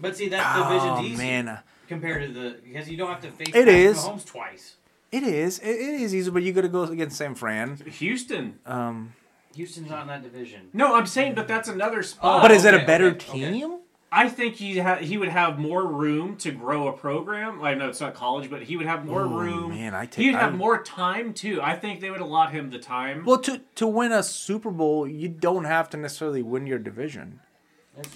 but 0.00 0.16
see 0.16 0.28
that 0.30 0.56
division's 0.56 0.98
Oh 0.98 1.02
easy 1.04 1.16
man. 1.16 1.60
compared 1.88 2.22
to 2.26 2.32
the 2.32 2.56
because 2.64 2.88
you 2.88 2.96
don't 2.96 3.08
have 3.10 3.20
to 3.22 3.30
face 3.30 3.48
It 3.48 3.52
Patrick. 3.66 3.96
Mahomes 3.96 4.24
twice. 4.26 4.74
It 5.12 5.22
is. 5.22 5.60
It, 5.60 5.68
it 5.70 6.00
is 6.00 6.12
easy, 6.14 6.30
but 6.30 6.42
you 6.42 6.52
got 6.52 6.62
to 6.62 6.68
go 6.68 6.82
against 6.82 7.16
San 7.16 7.36
Fran. 7.36 7.76
Houston. 7.76 8.58
Um, 8.66 9.12
Houston's 9.54 9.90
not 9.90 10.02
in 10.02 10.08
that 10.08 10.22
division. 10.22 10.68
No, 10.72 10.94
I'm 10.96 11.06
saying, 11.06 11.34
but 11.34 11.48
that's 11.48 11.68
another 11.68 12.02
spot. 12.02 12.42
but 12.42 12.50
is 12.50 12.64
it 12.64 12.74
a 12.74 12.76
oh, 12.76 12.80
okay, 12.80 12.86
better 12.86 13.06
okay, 13.08 13.28
okay. 13.30 13.50
team? 13.52 13.78
I 14.12 14.28
think 14.28 14.54
he 14.54 14.78
ha- 14.78 14.96
he 14.98 15.18
would 15.18 15.28
have 15.28 15.58
more 15.58 15.84
room 15.84 16.36
to 16.36 16.52
grow 16.52 16.86
a 16.86 16.92
program. 16.92 17.60
I 17.62 17.74
know 17.74 17.88
it's 17.88 18.00
not 18.00 18.14
college, 18.14 18.48
but 18.48 18.62
he 18.62 18.76
would 18.76 18.86
have 18.86 19.04
more 19.04 19.22
Ooh, 19.22 19.38
room. 19.40 19.70
man, 19.70 19.92
I 19.92 20.06
take- 20.06 20.24
He'd 20.24 20.34
have 20.36 20.52
I- 20.52 20.56
more 20.56 20.80
time 20.84 21.34
too. 21.34 21.60
I 21.60 21.74
think 21.74 22.00
they 22.00 22.10
would 22.10 22.20
allot 22.20 22.52
him 22.52 22.70
the 22.70 22.78
time. 22.78 23.24
Well, 23.24 23.38
to 23.40 23.60
to 23.74 23.86
win 23.88 24.12
a 24.12 24.22
Super 24.22 24.70
Bowl, 24.70 25.08
you 25.08 25.28
don't 25.28 25.64
have 25.64 25.90
to 25.90 25.96
necessarily 25.96 26.42
win 26.42 26.64
your 26.66 26.78
division. 26.78 27.40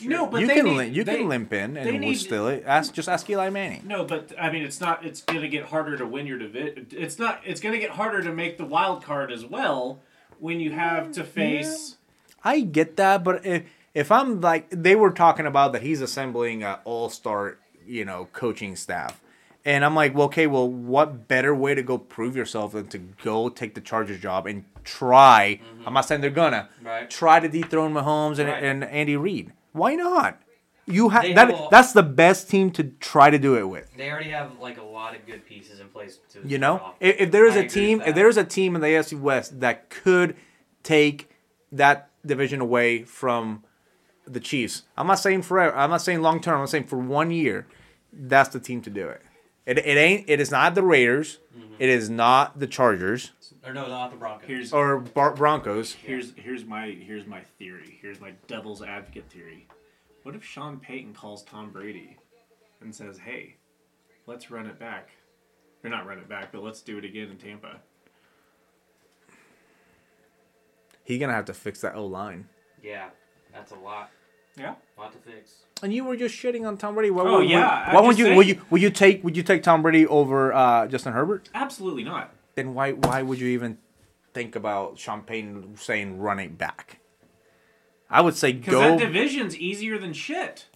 No, 0.03 0.27
but 0.27 0.41
you 0.41 0.47
they 0.49 0.55
can 0.57 0.65
need, 0.67 0.77
lim- 0.77 0.93
you 0.93 1.05
they- 1.05 1.17
can 1.19 1.29
limp 1.29 1.53
in 1.53 1.77
and 1.77 1.87
we'll 1.91 1.99
need- 2.01 2.15
still 2.17 2.61
ask 2.67 2.93
just 2.95 3.09
ask 3.09 3.29
Eli 3.31 3.49
Manning. 3.51 3.83
No, 3.87 4.05
but 4.05 4.33
I 4.41 4.51
mean, 4.53 4.63
it's 4.63 4.81
not. 4.81 5.05
It's 5.05 5.23
going 5.23 5.41
to 5.41 5.49
get 5.49 5.67
harder 5.67 5.97
to 5.97 6.07
win 6.07 6.27
your 6.27 6.39
division. 6.39 6.87
It's 6.93 7.19
not. 7.19 7.41
It's 7.45 7.61
going 7.61 7.73
to 7.75 7.79
get 7.81 7.91
harder 7.91 8.23
to 8.23 8.33
make 8.33 8.57
the 8.59 8.65
wild 8.65 9.05
card 9.05 9.31
as 9.33 9.45
well 9.45 10.01
when 10.41 10.61
you 10.61 10.73
have 10.73 11.13
to 11.13 11.25
face. 11.25 11.97
I 12.45 12.61
get 12.61 12.97
that, 12.97 13.25
but 13.25 13.45
if 13.45 13.65
if 13.95 14.13
I'm 14.13 14.41
like 14.41 14.67
they 14.71 14.95
were 14.95 15.11
talking 15.11 15.47
about 15.47 15.73
that 15.73 15.83
he's 15.83 16.01
assembling 16.01 16.63
an 16.63 16.77
all 16.85 17.09
star 17.11 17.59
you 17.87 18.05
know 18.05 18.29
coaching 18.33 18.77
staff, 18.77 19.21
and 19.65 19.85
I'm 19.85 19.95
like, 19.95 20.15
well, 20.15 20.27
okay, 20.27 20.47
well, 20.47 20.69
what 20.71 21.27
better 21.29 21.55
way 21.55 21.75
to 21.75 21.83
go 21.83 21.99
prove 21.99 22.37
yourself 22.37 22.73
than 22.73 22.87
to 22.89 22.99
go 22.99 23.49
take 23.49 23.75
the 23.75 23.81
Chargers 23.81 24.21
job 24.21 24.47
and 24.47 24.65
try? 24.85 25.61
I'm 25.87 25.93
not 25.95 26.03
saying 26.07 26.21
they're 26.21 26.31
gonna 26.31 26.69
Right. 26.83 27.09
try 27.11 27.41
to 27.41 27.49
dethrone 27.49 27.93
Mahomes 27.93 28.39
and, 28.39 28.49
Right. 28.49 28.63
and 28.63 28.85
Andy 28.85 29.17
Reid. 29.17 29.53
Why 29.73 29.95
not? 29.95 30.41
You 30.89 31.09
have 31.11 31.23
They 31.23 31.33
that. 31.35 31.51
have 31.51 31.59
a- 31.59 31.69
that's 31.71 31.93
the 31.93 32.03
best 32.03 32.49
team 32.51 32.71
to 32.73 32.85
try 33.01 33.31
to 33.31 33.39
do 33.39 33.57
it 33.57 33.69
with. 33.69 33.91
They 33.97 34.11
already 34.11 34.31
have 34.31 34.59
like 34.61 34.79
a 34.79 34.83
lot 34.83 35.15
of 35.15 35.27
good 35.27 35.47
pieces 35.47 35.81
in 35.81 35.89
place 35.89 36.19
to 36.33 36.41
You 36.45 36.59
know, 36.59 36.95
if, 37.01 37.21
if 37.21 37.31
there 37.31 37.47
is 37.47 37.55
I 37.55 37.59
a 37.59 37.61
agree 37.61 37.69
team, 37.83 38.03
if 38.05 38.15
there 38.15 38.29
is 38.29 38.37
a 38.37 38.45
team 38.45 38.75
in 38.75 38.81
the 38.81 38.89
AFC 38.89 39.19
West 39.19 39.61
that 39.61 39.91
could 39.91 40.37
take 40.83 41.31
that 41.73 42.11
division 42.25 42.61
away 42.61 43.03
from 43.05 43.65
the 44.27 44.41
Chiefs, 44.41 44.83
I'm 44.97 45.07
not 45.07 45.17
saying 45.19 45.43
forever. 45.43 45.77
I'm 45.77 45.91
not 45.91 46.03
saying 46.03 46.23
long 46.23 46.41
term. 46.41 46.61
I'm 46.61 46.67
saying 46.67 46.85
for 46.85 46.99
one 46.99 47.31
year, 47.31 47.67
that's 48.13 48.49
the 48.51 48.61
team 48.61 48.81
to 48.83 48.91
do 48.91 49.09
it. 49.09 49.23
It, 49.67 49.79
it 49.79 49.99
ain't. 49.99 50.29
It 50.31 50.41
is 50.41 50.51
not 50.51 50.75
the 50.75 50.83
Raiders. 50.83 51.39
Mm-hmm. 51.57 51.75
It 51.79 51.89
is 51.91 52.09
not 52.09 52.59
the 52.59 52.67
Chargers 52.67 53.33
or 53.67 53.73
no, 53.75 53.87
not 53.87 54.11
the 54.11 54.17
Broncos. 54.17 54.47
Here's 54.49 54.73
or 54.73 54.99
Bar- 54.99 55.35
Broncos. 55.35 55.93
here's 55.95 56.33
here's 56.37 56.65
my 56.65 56.87
here's 56.89 57.27
my 57.27 57.41
theory. 57.59 57.99
Here's 58.01 58.19
my 58.21 58.33
devil's 58.47 58.83
advocate 58.83 59.29
theory. 59.31 59.67
What 60.23 60.35
if 60.35 60.45
Sean 60.45 60.79
Payton 60.79 61.15
calls 61.15 61.43
Tom 61.45 61.71
Brady 61.71 62.17
and 62.81 62.95
says, 62.95 63.19
"Hey, 63.19 63.57
let's 64.27 64.51
run 64.51 64.67
it 64.67 64.79
back," 64.79 65.11
or 65.85 65.91
not 65.91 66.07
run 66.07 66.19
it 66.19 66.29
back, 66.29 66.53
but 66.53 66.63
let's 66.63 66.83
do 66.83 66.99
it 66.99 67.05
again 67.05 67.29
in 67.31 67.39
Tampa? 67.39 67.81
He's 71.05 71.19
gonna 71.19 71.33
have 71.33 71.47
to 71.47 71.55
fix 71.55 71.81
that 71.81 71.95
O 71.95 72.05
line. 72.07 72.49
yeah, 72.83 73.09
that's 73.53 73.73
a 73.73 73.77
lot, 73.77 74.11
Yeah. 74.57 74.75
a 74.97 75.01
lot 75.01 75.13
to 75.13 75.19
fix. 75.19 75.65
And 75.83 75.93
you 75.95 76.05
were 76.05 76.17
just 76.17 76.35
shitting 76.37 76.67
on 76.67 76.77
Tom 76.77 76.95
Brady. 76.95 77.11
Why, 77.11 77.23
Oh, 77.25 77.39
would- 77.39 77.49
yeah, 77.49 77.93
Why 77.95 78.01
I'm 78.01 78.05
would 78.07 78.11
just 78.11 78.19
you? 78.19 78.25
saying. 78.27 78.37
Would 78.37 78.49
you? 78.49 78.63
Would 78.71 78.83
you 78.83 78.91
take? 78.91 79.25
Would 79.25 79.37
you 79.37 79.43
take 79.43 79.63
Tom 79.63 79.83
Brady 79.83 80.07
over 80.07 80.53
uh, 80.53 80.87
Justin 80.89 81.13
Herbert? 81.15 81.49
Absolutely 81.55 82.05
not. 82.05 82.35
then 82.55 82.75
why 82.75 82.91
why 82.93 83.23
would 83.23 83.39
you 83.39 83.47
even 83.49 83.79
think 84.35 84.57
about 84.57 84.99
Sean 84.99 85.23
Payton 85.23 85.77
saying 85.77 86.19
run 86.19 86.41
it 86.41 86.59
back? 86.59 86.99
I 88.11 88.21
would 88.21 88.35
say 88.37 88.53
Because 88.53 88.73
go. 88.73 88.81
that 88.81 88.99
division's 88.99 89.57
easier 89.57 89.99
than 89.99 90.13
shit. 90.13 90.67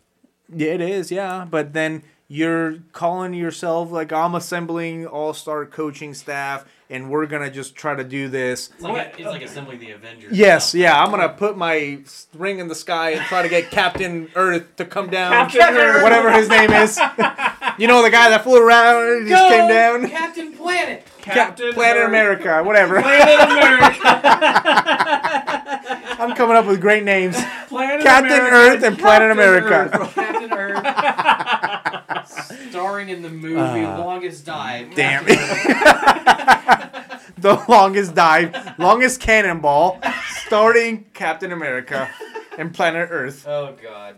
yeah, 0.55 0.73
it 0.73 0.81
is, 0.81 1.11
yeah. 1.11 1.47
But 1.49 1.73
then 1.73 2.03
you're 2.29 2.79
calling 2.93 3.35
yourself 3.35 3.91
like 3.91 4.13
I'm 4.13 4.35
assembling 4.35 5.07
all 5.07 5.33
star 5.35 5.65
coaching 5.67 6.15
staff, 6.15 6.65
and 6.91 7.11
we're 7.11 7.27
gonna 7.27 7.51
just 7.51 7.75
try 7.75 7.95
to 7.95 8.05
do 8.05 8.29
this. 8.29 8.69
It's 8.75 8.83
like, 8.83 9.15
it's 9.19 9.27
like 9.29 9.43
assembling 9.43 9.79
the 9.81 9.91
Avengers. 9.93 10.37
Yes, 10.37 10.73
now. 10.75 10.81
yeah. 10.81 11.03
I'm 11.03 11.11
gonna 11.11 11.29
put 11.31 11.57
my 11.59 11.99
ring 12.35 12.59
in 12.59 12.69
the 12.69 12.75
sky 12.75 13.11
and 13.11 13.21
try 13.27 13.43
to 13.43 13.49
get 13.49 13.71
Captain 13.71 14.31
Earth 14.35 14.77
to 14.77 14.85
come 14.85 15.09
down. 15.11 15.49
Captain 15.51 15.77
Earth. 15.77 16.03
whatever 16.03 16.33
his 16.33 16.49
name 16.49 16.71
is. 16.71 16.99
you 17.79 17.87
know 17.87 18.03
the 18.03 18.11
guy 18.11 18.29
that 18.31 18.43
flew 18.45 18.59
around 18.67 19.07
and 19.19 19.29
just 19.29 19.49
came 19.51 19.69
down. 19.69 20.09
Captain 20.09 20.53
Planet. 20.53 21.07
Cap- 21.23 21.57
Planet 21.57 21.75
Earth. 22.03 22.09
America, 22.09 22.63
whatever. 22.65 23.01
Planet 23.01 23.51
America. 23.51 25.21
I'm 26.23 26.35
coming 26.37 26.57
up 26.57 26.67
with 26.67 26.81
great 26.81 27.03
names. 27.05 27.37
Planet 27.69 28.03
Captain 28.03 28.33
America. 28.33 28.77
Earth 28.77 28.83
and 28.85 28.99
Planet 28.99 29.37
Captain 29.37 29.39
America. 29.65 29.91
Earth. 30.01 30.15
Captain 30.15 30.53
Earth. 30.53 30.83
Starring 32.71 33.09
in 33.09 33.23
the 33.23 33.29
movie 33.31 33.83
Longest 33.85 34.47
Dive. 34.47 34.95
Damn 34.95 35.25
it. 35.29 35.39
the 37.39 37.63
longest 37.69 38.15
dive, 38.15 38.79
longest 38.79 39.21
cannonball, 39.21 40.01
starting 40.47 41.05
Captain 41.13 41.53
America 41.53 42.09
and 42.59 42.73
Planet 42.73 43.09
Earth. 43.11 43.47
Oh 43.47 43.75
God. 43.83 44.17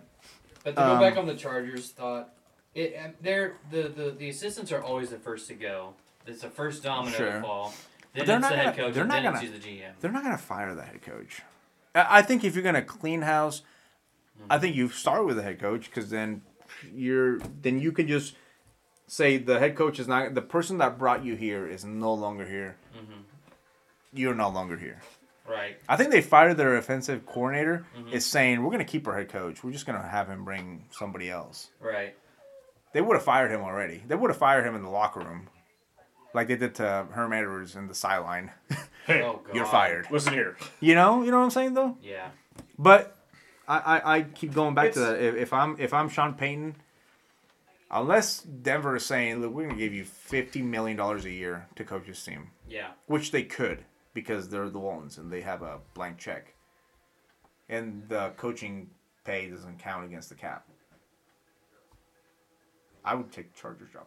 But 0.62 0.70
to 0.70 0.76
go 0.76 0.82
Um, 0.82 1.00
back 1.00 1.16
on 1.16 1.26
the 1.26 1.34
Chargers 1.34 1.90
thought, 1.90 2.30
it 2.74 2.96
um, 3.02 3.12
they're 3.20 3.54
the, 3.70 3.82
the 3.88 4.10
the 4.18 4.28
assistants 4.28 4.72
are 4.72 4.82
always 4.82 5.10
the 5.10 5.18
first 5.18 5.48
to 5.48 5.54
go. 5.54 5.94
It's 6.26 6.42
the 6.42 6.50
first 6.50 6.82
domino 6.82 7.16
Sure. 7.16 7.32
to 7.32 7.40
fall. 7.40 7.74
Then 8.14 8.26
they're 8.26 8.36
it's 8.36 8.42
not 8.42 8.50
the 8.50 8.56
gonna- 8.56 8.72
coach, 8.76 8.94
they're 8.94 9.02
and 9.02 9.08
not 9.08 9.22
then 9.22 9.32
gonna- 9.32 9.44
it's 9.44 9.64
the 9.64 9.70
GM. 9.70 9.92
They're 10.00 10.12
not 10.12 10.22
gonna 10.22 10.38
fire 10.38 10.74
the 10.74 10.82
head 10.82 11.02
coach. 11.02 11.42
I 11.94 12.22
think 12.22 12.44
if 12.44 12.54
you're 12.54 12.64
gonna 12.64 12.82
clean 12.82 13.22
house, 13.22 13.62
I 14.50 14.58
think 14.58 14.74
you 14.74 14.88
start 14.88 15.24
with 15.26 15.36
the 15.36 15.42
head 15.42 15.60
coach 15.60 15.86
because 15.86 16.10
then 16.10 16.42
you're 16.92 17.38
then 17.38 17.78
you 17.78 17.92
can 17.92 18.08
just 18.08 18.34
say 19.06 19.36
the 19.36 19.58
head 19.58 19.76
coach 19.76 19.98
is 19.98 20.08
not 20.08 20.34
the 20.34 20.42
person 20.42 20.78
that 20.78 20.98
brought 20.98 21.24
you 21.24 21.36
here 21.36 21.66
is 21.66 21.84
no 21.84 22.12
longer 22.12 22.46
here. 22.46 22.76
You're 24.12 24.34
no 24.34 24.48
longer 24.48 24.76
here. 24.76 25.00
Right. 25.48 25.76
I 25.88 25.96
think 25.96 26.10
they 26.10 26.22
fired 26.22 26.56
their 26.56 26.76
offensive 26.76 27.26
coordinator. 27.26 27.84
Mm-hmm. 27.96 28.14
Is 28.14 28.24
saying 28.24 28.62
we're 28.62 28.70
gonna 28.70 28.84
keep 28.84 29.06
our 29.06 29.16
head 29.16 29.28
coach. 29.28 29.62
We're 29.62 29.72
just 29.72 29.86
gonna 29.86 30.06
have 30.06 30.28
him 30.28 30.44
bring 30.44 30.84
somebody 30.90 31.30
else. 31.30 31.70
Right. 31.80 32.14
They 32.92 33.00
would 33.00 33.14
have 33.14 33.24
fired 33.24 33.50
him 33.50 33.60
already. 33.60 34.02
They 34.06 34.14
would 34.14 34.30
have 34.30 34.38
fired 34.38 34.64
him 34.64 34.74
in 34.76 34.82
the 34.82 34.88
locker 34.88 35.20
room, 35.20 35.48
like 36.34 36.48
they 36.48 36.56
did 36.56 36.74
to 36.76 37.06
Herm 37.12 37.32
Edwards 37.32 37.76
in 37.76 37.86
the 37.88 37.94
sideline. 37.94 38.50
Hey, 39.06 39.20
Oh 39.22 39.42
God. 39.44 39.54
You're 39.54 39.66
fired. 39.66 40.06
listen 40.10 40.32
here. 40.32 40.56
You 40.80 40.94
know, 40.94 41.22
you 41.22 41.30
know 41.30 41.36
what 41.36 41.44
I'm 41.44 41.50
saying 41.50 41.74
though. 41.74 41.98
Yeah. 42.02 42.28
But 42.78 43.14
I, 43.68 43.78
I, 43.78 44.16
I 44.16 44.22
keep 44.22 44.54
going 44.54 44.74
back 44.74 44.92
to 44.92 44.98
that. 45.00 45.20
If, 45.22 45.34
if 45.34 45.52
I'm 45.52 45.76
if 45.78 45.92
I'm 45.92 46.08
Sean 46.08 46.32
Payton, 46.32 46.76
unless 47.90 48.40
Denver 48.40 48.96
is 48.96 49.04
saying, 49.04 49.42
look, 49.42 49.52
we're 49.52 49.66
gonna 49.68 49.78
give 49.78 49.92
you 49.92 50.04
fifty 50.06 50.62
million 50.62 50.96
dollars 50.96 51.26
a 51.26 51.30
year 51.30 51.66
to 51.76 51.84
coach 51.84 52.06
this 52.06 52.24
team, 52.24 52.48
Yeah. 52.66 52.92
which 53.06 53.30
they 53.30 53.42
could 53.42 53.84
because 54.14 54.48
they're 54.48 54.70
the 54.70 54.78
ones 54.78 55.18
and 55.18 55.30
they 55.30 55.42
have 55.42 55.60
a 55.60 55.80
blank 55.92 56.16
check, 56.16 56.54
and 57.68 58.04
the 58.08 58.30
coaching 58.38 58.88
pay 59.26 59.50
doesn't 59.50 59.78
count 59.80 60.06
against 60.06 60.30
the 60.30 60.34
cap. 60.34 60.66
I 63.04 63.14
would 63.14 63.30
take 63.30 63.52
the 63.54 63.60
Chargers 63.60 63.90
job. 63.92 64.06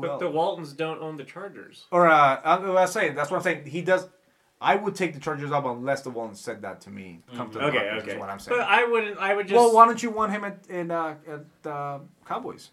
But 0.00 0.18
the 0.18 0.28
Waltons 0.30 0.72
don't 0.72 1.00
own 1.00 1.16
the 1.16 1.24
Chargers. 1.24 1.86
Or 1.90 2.08
uh, 2.08 2.40
I 2.44 2.58
was 2.58 2.92
saying 2.92 3.14
that's 3.14 3.30
what 3.30 3.38
I'm 3.38 3.42
saying. 3.42 3.66
He 3.66 3.82
does. 3.82 4.08
I 4.60 4.74
would 4.74 4.96
take 4.96 5.14
the 5.14 5.20
Chargers 5.20 5.52
up 5.52 5.64
unless 5.66 6.02
the 6.02 6.10
Waltons 6.10 6.40
said 6.40 6.62
that 6.62 6.80
to 6.82 6.90
me. 6.90 7.20
Come 7.36 7.50
to 7.52 7.58
the 7.58 7.64
Okay, 7.66 7.78
Broncos 7.78 8.02
okay. 8.02 8.12
is 8.12 8.18
what 8.18 8.28
I'm 8.28 8.38
saying. 8.40 8.58
But 8.58 8.66
I 8.68 8.84
wouldn't. 8.84 9.18
I 9.18 9.34
would 9.34 9.46
just. 9.46 9.56
well, 9.56 9.72
why 9.72 9.86
don't 9.86 10.02
you 10.02 10.10
want 10.10 10.32
him 10.32 10.44
at 10.44 10.66
in 10.68 10.90
uh, 10.90 11.14
at 11.26 11.70
uh, 11.70 11.98
Cowboys? 12.26 12.70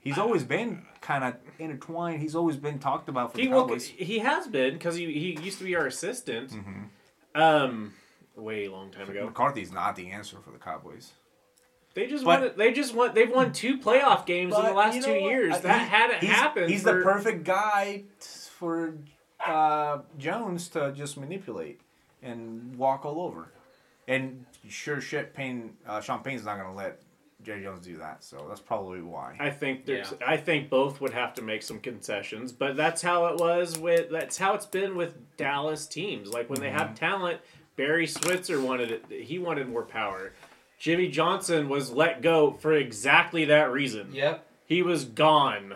He's 0.00 0.16
always 0.18 0.44
been 0.44 0.84
kind 1.00 1.24
of 1.24 1.34
intertwined. 1.58 2.22
He's 2.22 2.34
always 2.34 2.56
been 2.56 2.78
talked 2.78 3.08
about 3.08 3.32
for 3.32 3.38
he 3.40 3.46
the 3.46 3.52
Cowboys. 3.52 3.86
he 3.86 4.20
has 4.20 4.46
been 4.46 4.74
because 4.74 4.96
he, 4.96 5.06
he 5.12 5.38
used 5.42 5.58
to 5.58 5.64
be 5.64 5.74
our 5.76 5.86
assistant. 5.86 6.50
Mm-hmm. 6.50 7.40
Um, 7.40 7.92
way 8.36 8.68
long 8.68 8.90
time 8.90 9.10
ago. 9.10 9.26
McCarthy's 9.26 9.72
not 9.72 9.96
the 9.96 10.10
answer 10.10 10.38
for 10.42 10.50
the 10.50 10.58
Cowboys. 10.58 11.12
They 11.98 12.06
just 12.06 12.24
But- 12.24 12.40
won. 12.40 12.52
They 12.56 12.72
just 12.72 12.94
won. 12.94 13.12
They've 13.12 13.28
won 13.28 13.52
two 13.52 13.76
playoff 13.76 14.24
games 14.24 14.56
in 14.56 14.62
the 14.62 14.70
last 14.72 14.94
you 14.94 15.00
know 15.00 15.06
two 15.08 15.20
what? 15.20 15.30
years. 15.30 15.54
Uh, 15.56 15.58
that 15.62 15.80
he- 15.80 15.88
hadn't 15.88 16.20
he's, 16.20 16.30
happened. 16.30 16.70
He's 16.70 16.82
for- 16.84 16.96
the 16.98 17.02
perfect 17.02 17.42
guy 17.42 18.04
t- 18.20 18.28
for 18.56 18.94
uh, 19.44 19.98
Jones 20.16 20.68
to 20.68 20.92
just 20.92 21.16
manipulate 21.18 21.80
and 22.22 22.76
walk 22.76 23.04
all 23.04 23.20
over. 23.20 23.52
And 24.06 24.46
sure 24.68 25.00
shit, 25.00 25.34
Payne, 25.34 25.76
uh, 25.88 26.00
Sean 26.00 26.22
Payne's 26.22 26.44
not 26.44 26.56
gonna 26.58 26.72
let 26.72 27.00
Jerry 27.42 27.64
Jones 27.64 27.84
do 27.84 27.96
that. 27.96 28.22
So 28.22 28.46
that's 28.48 28.60
probably 28.60 29.02
why. 29.02 29.36
I 29.40 29.50
think 29.50 29.84
there's. 29.84 30.14
I 30.24 30.36
think 30.36 30.70
both 30.70 31.00
would 31.00 31.12
have 31.12 31.34
to 31.34 31.42
make 31.42 31.62
some 31.64 31.80
concessions, 31.80 32.52
but 32.52 32.76
that's 32.76 33.02
how 33.02 33.26
it 33.26 33.40
was 33.40 33.76
with. 33.76 34.08
That's 34.08 34.38
how 34.38 34.54
it's 34.54 34.66
been 34.66 34.94
with 34.94 35.36
Dallas 35.36 35.88
teams. 35.88 36.32
Like 36.32 36.48
when 36.48 36.60
they 36.60 36.70
have 36.70 36.94
talent, 36.94 37.40
Barry 37.74 38.06
Switzer 38.06 38.60
wanted 38.60 38.92
it. 38.92 39.04
He 39.10 39.40
wanted 39.40 39.68
more 39.68 39.82
power. 39.84 40.32
Jimmy 40.78 41.08
Johnson 41.08 41.68
was 41.68 41.90
let 41.90 42.22
go 42.22 42.52
for 42.52 42.72
exactly 42.72 43.46
that 43.46 43.72
reason. 43.72 44.10
Yep. 44.12 44.46
He 44.66 44.82
was 44.82 45.04
gone. 45.04 45.74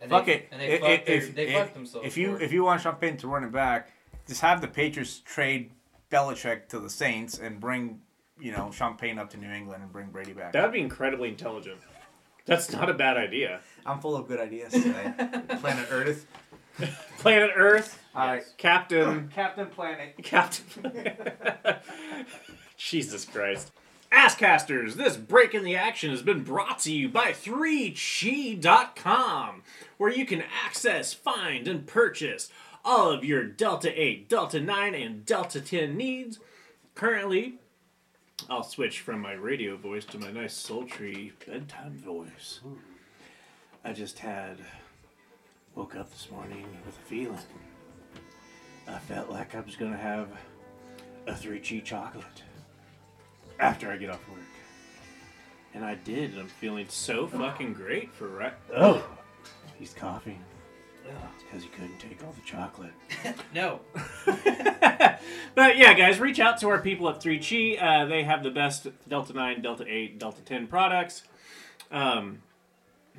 And 0.00 0.10
Fuck 0.10 0.26
they, 0.26 0.32
it. 0.34 0.48
And 0.50 0.60
they 0.60 0.66
If- 0.66 0.80
fucked, 0.80 1.06
their, 1.06 1.16
if, 1.16 1.34
they 1.34 1.46
if- 1.48 1.54
fucked 1.60 1.74
themselves. 1.74 2.06
if 2.06 2.16
you 2.16 2.32
for 2.36 2.40
it. 2.40 2.44
if 2.44 2.52
you 2.52 2.64
want 2.64 2.80
Sean 2.80 2.96
Payton 2.96 3.18
to 3.18 3.28
run 3.28 3.44
it 3.44 3.52
back, 3.52 3.92
just 4.26 4.40
have 4.40 4.60
the 4.60 4.68
Patriots 4.68 5.20
trade 5.24 5.70
Belichick 6.10 6.68
to 6.68 6.80
the 6.80 6.90
Saints 6.90 7.38
and 7.38 7.60
bring 7.60 8.00
you 8.40 8.50
know 8.52 8.70
Sean 8.72 8.96
Payton 8.96 9.18
up 9.18 9.30
to 9.30 9.36
New 9.36 9.50
England 9.50 9.82
and 9.82 9.92
bring 9.92 10.08
Brady 10.08 10.32
back. 10.32 10.52
That 10.52 10.64
would 10.64 10.72
be 10.72 10.80
incredibly 10.80 11.28
intelligent. 11.28 11.78
That's 12.44 12.72
not 12.72 12.90
a 12.90 12.94
bad 12.94 13.16
idea. 13.16 13.60
I'm 13.86 14.00
full 14.00 14.16
of 14.16 14.26
good 14.26 14.40
ideas 14.40 14.72
today. 14.72 15.12
Planet 15.60 15.86
Earth. 15.92 16.26
Planet 17.18 17.50
Earth, 17.54 18.02
All 18.16 18.26
right, 18.26 18.42
Captain, 18.56 19.28
Captain 19.32 19.66
Planet. 19.68 20.14
Captain. 20.22 21.12
Jesus 22.76 23.24
Christ. 23.26 23.70
Asscasters, 24.12 24.94
this 24.94 25.16
break 25.16 25.54
in 25.54 25.64
the 25.64 25.74
action 25.74 26.10
has 26.10 26.20
been 26.20 26.44
brought 26.44 26.80
to 26.80 26.92
you 26.92 27.08
by 27.08 27.32
3chi.com, 27.32 28.02
where 29.96 30.12
you 30.12 30.26
can 30.26 30.44
access, 30.64 31.14
find, 31.14 31.66
and 31.66 31.86
purchase 31.86 32.50
all 32.84 33.10
of 33.10 33.24
your 33.24 33.42
Delta 33.44 33.90
8, 33.98 34.28
Delta 34.28 34.60
9, 34.60 34.94
and 34.94 35.24
Delta 35.24 35.62
10 35.62 35.96
needs. 35.96 36.38
Currently, 36.94 37.54
I'll 38.50 38.64
switch 38.64 39.00
from 39.00 39.20
my 39.20 39.32
radio 39.32 39.76
voice 39.78 40.04
to 40.06 40.18
my 40.18 40.30
nice 40.30 40.52
sultry 40.54 41.32
bedtime 41.46 41.96
voice. 41.98 42.60
I 43.82 43.94
just 43.94 44.18
had 44.18 44.58
woke 45.74 45.96
up 45.96 46.10
this 46.10 46.30
morning 46.30 46.66
with 46.84 46.98
a 46.98 47.02
feeling. 47.08 47.38
I 48.86 48.98
felt 48.98 49.30
like 49.30 49.54
I 49.54 49.60
was 49.60 49.76
gonna 49.76 49.96
have 49.96 50.28
a 51.26 51.34
three 51.34 51.60
cheese 51.60 51.84
chocolate 51.84 52.42
after 53.62 53.90
I 53.90 53.96
get 53.96 54.10
off 54.10 54.28
work. 54.28 54.40
And 55.74 55.84
I 55.84 55.94
did, 55.94 56.32
and 56.32 56.40
I'm 56.40 56.48
feeling 56.48 56.86
so 56.88 57.26
fucking 57.26 57.72
great 57.72 58.12
for 58.12 58.28
right. 58.28 58.52
Oh, 58.76 59.02
he's 59.78 59.94
coughing. 59.94 60.42
Because 61.44 61.64
he 61.64 61.68
couldn't 61.70 61.98
take 61.98 62.22
all 62.24 62.32
the 62.32 62.42
chocolate. 62.42 62.92
no. 63.54 63.80
But 65.54 65.76
yeah, 65.76 65.92
guys, 65.94 66.18
reach 66.18 66.40
out 66.40 66.58
to 66.60 66.68
our 66.70 66.80
people 66.80 67.08
at 67.08 67.20
3Chi. 67.20 67.82
Uh, 67.82 68.06
they 68.06 68.22
have 68.24 68.42
the 68.42 68.50
best 68.50 68.88
Delta 69.08 69.34
9, 69.34 69.60
Delta 69.60 69.84
8, 69.86 70.18
Delta 70.18 70.40
10 70.42 70.66
products. 70.66 71.24
Um, 71.90 72.42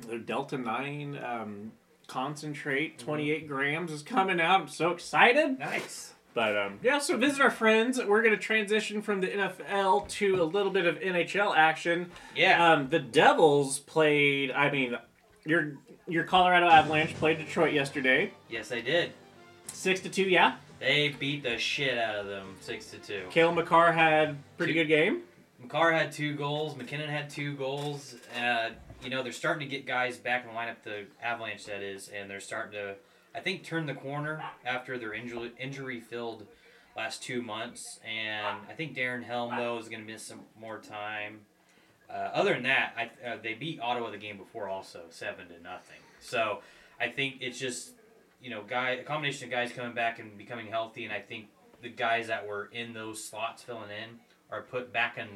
their 0.08 0.18
Delta 0.18 0.58
9 0.58 1.18
um, 1.24 1.72
concentrate, 2.08 2.98
28 2.98 3.46
grams, 3.46 3.92
is 3.92 4.02
coming 4.02 4.40
out. 4.40 4.62
I'm 4.62 4.68
so 4.68 4.90
excited. 4.90 5.60
Nice. 5.60 6.14
But 6.34 6.56
um, 6.56 6.80
yeah, 6.82 6.98
so 6.98 7.16
visit 7.16 7.40
our 7.40 7.50
friends. 7.50 7.98
We're 8.04 8.22
going 8.22 8.34
to 8.34 8.40
transition 8.42 9.00
from 9.02 9.20
the 9.20 9.28
NFL 9.28 10.08
to 10.08 10.42
a 10.42 10.44
little 10.44 10.72
bit 10.72 10.84
of 10.84 10.98
NHL 10.98 11.56
action. 11.56 12.10
Yeah. 12.34 12.72
Um, 12.72 12.88
the 12.90 12.98
Devils 12.98 13.78
played, 13.78 14.50
I 14.50 14.70
mean, 14.70 14.96
your 15.46 15.74
your 16.08 16.24
Colorado 16.24 16.66
Avalanche 16.68 17.14
played 17.14 17.38
Detroit 17.38 17.72
yesterday. 17.72 18.32
yes, 18.50 18.68
they 18.68 18.82
did. 18.82 19.12
6 19.72 20.00
to 20.00 20.08
2, 20.10 20.22
yeah. 20.24 20.56
They 20.80 21.08
beat 21.18 21.42
the 21.44 21.56
shit 21.56 21.96
out 21.96 22.16
of 22.16 22.26
them, 22.26 22.56
six 22.60 22.90
to 22.90 22.98
two. 22.98 23.22
Cale 23.30 23.52
Makar 23.52 23.92
had 23.92 24.36
pretty 24.58 24.74
good 24.74 24.86
game. 24.88 25.22
Makar 25.62 25.92
had 25.92 26.12
two 26.12 26.34
goals. 26.34 26.76
MacKinnon 26.76 27.08
had 27.08 27.30
two 27.30 27.54
goals. 27.54 28.16
Uh, 28.38 28.70
you 29.02 29.08
know, 29.08 29.22
they're 29.22 29.32
starting 29.32 29.66
to 29.66 29.74
get 29.74 29.86
guys 29.86 30.18
back 30.18 30.44
in 30.44 30.52
the 30.52 30.54
lineup, 30.58 30.76
the 30.84 31.06
Avalanche, 31.22 31.64
that 31.66 31.80
is, 31.82 32.08
and 32.08 32.28
they're 32.28 32.40
starting 32.40 32.72
to, 32.72 32.96
I 33.34 33.40
think, 33.40 33.64
turn 33.64 33.86
the 33.86 33.94
corner 33.94 34.42
after 34.64 34.98
their 34.98 35.12
injury 35.12 35.52
injury 35.58 36.00
filled 36.00 36.46
last 36.96 37.22
two 37.22 37.42
months. 37.42 38.00
And 38.04 38.58
I 38.68 38.74
think 38.74 38.96
Darren 38.96 39.24
Helm, 39.24 39.56
though, 39.56 39.78
is 39.78 39.88
going 39.88 40.06
to 40.06 40.12
miss 40.12 40.22
some 40.22 40.40
more 40.60 40.78
time. 40.78 41.40
Uh, 42.08 42.30
other 42.32 42.54
than 42.54 42.64
that, 42.64 42.94
I, 42.96 43.28
uh, 43.28 43.36
they 43.42 43.54
beat 43.54 43.80
Ottawa 43.80 44.10
the 44.10 44.18
game 44.18 44.36
before, 44.36 44.68
also 44.68 45.00
seven 45.10 45.48
to 45.48 45.62
nothing. 45.62 45.98
So 46.20 46.60
I 47.00 47.08
think 47.08 47.36
it's 47.40 47.58
just 47.58 47.94
you 48.44 48.50
know, 48.50 48.62
guy 48.62 48.90
a 48.90 49.02
combination 49.02 49.46
of 49.46 49.50
guys 49.50 49.72
coming 49.72 49.94
back 49.94 50.18
and 50.18 50.36
becoming 50.36 50.66
healthy, 50.66 51.04
and 51.04 51.12
I 51.12 51.20
think 51.20 51.46
the 51.80 51.88
guys 51.88 52.26
that 52.26 52.46
were 52.46 52.68
in 52.72 52.92
those 52.92 53.24
slots 53.24 53.62
filling 53.62 53.90
in 53.90 54.18
are 54.50 54.60
put 54.60 54.92
back 54.92 55.16
in, 55.16 55.26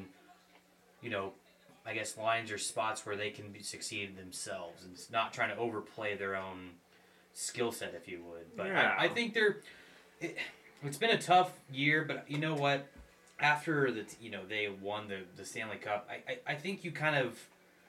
you 1.01 1.09
know, 1.09 1.33
I 1.87 1.95
guess 1.95 2.19
lines 2.19 2.53
or 2.53 2.59
spots 2.59 3.07
where 3.07 3.17
they 3.17 3.31
can 3.31 3.51
be 3.51 3.63
succeed 3.63 4.19
themselves 4.19 4.85
and 4.85 4.93
it's 4.93 5.11
not 5.11 5.33
trying 5.33 5.49
to 5.49 5.57
overplay 5.57 6.17
their 6.17 6.37
own 6.37 6.73
skill 7.39 7.71
set, 7.71 7.95
if 7.95 8.09
you 8.09 8.23
would. 8.29 8.57
But 8.57 8.67
Yeah. 8.67 8.97
I, 8.99 9.05
I 9.05 9.09
think 9.09 9.33
they're. 9.35 9.59
It, 10.21 10.37
it's 10.83 10.99
been 10.99 11.11
a 11.11 11.21
tough 11.21 11.53
year, 11.73 12.05
but 12.05 12.25
you 12.29 12.39
know 12.39 12.55
what? 12.55 12.87
After 13.41 13.93
the 13.93 14.05
you 14.21 14.31
know 14.31 14.45
they 14.47 14.69
won 14.69 15.07
the 15.09 15.21
the 15.37 15.45
Stanley 15.45 15.77
Cup, 15.77 16.09
I, 16.11 16.33
I, 16.33 16.53
I 16.53 16.55
think 16.57 16.85
you 16.85 16.91
kind 16.91 17.17
of 17.17 17.39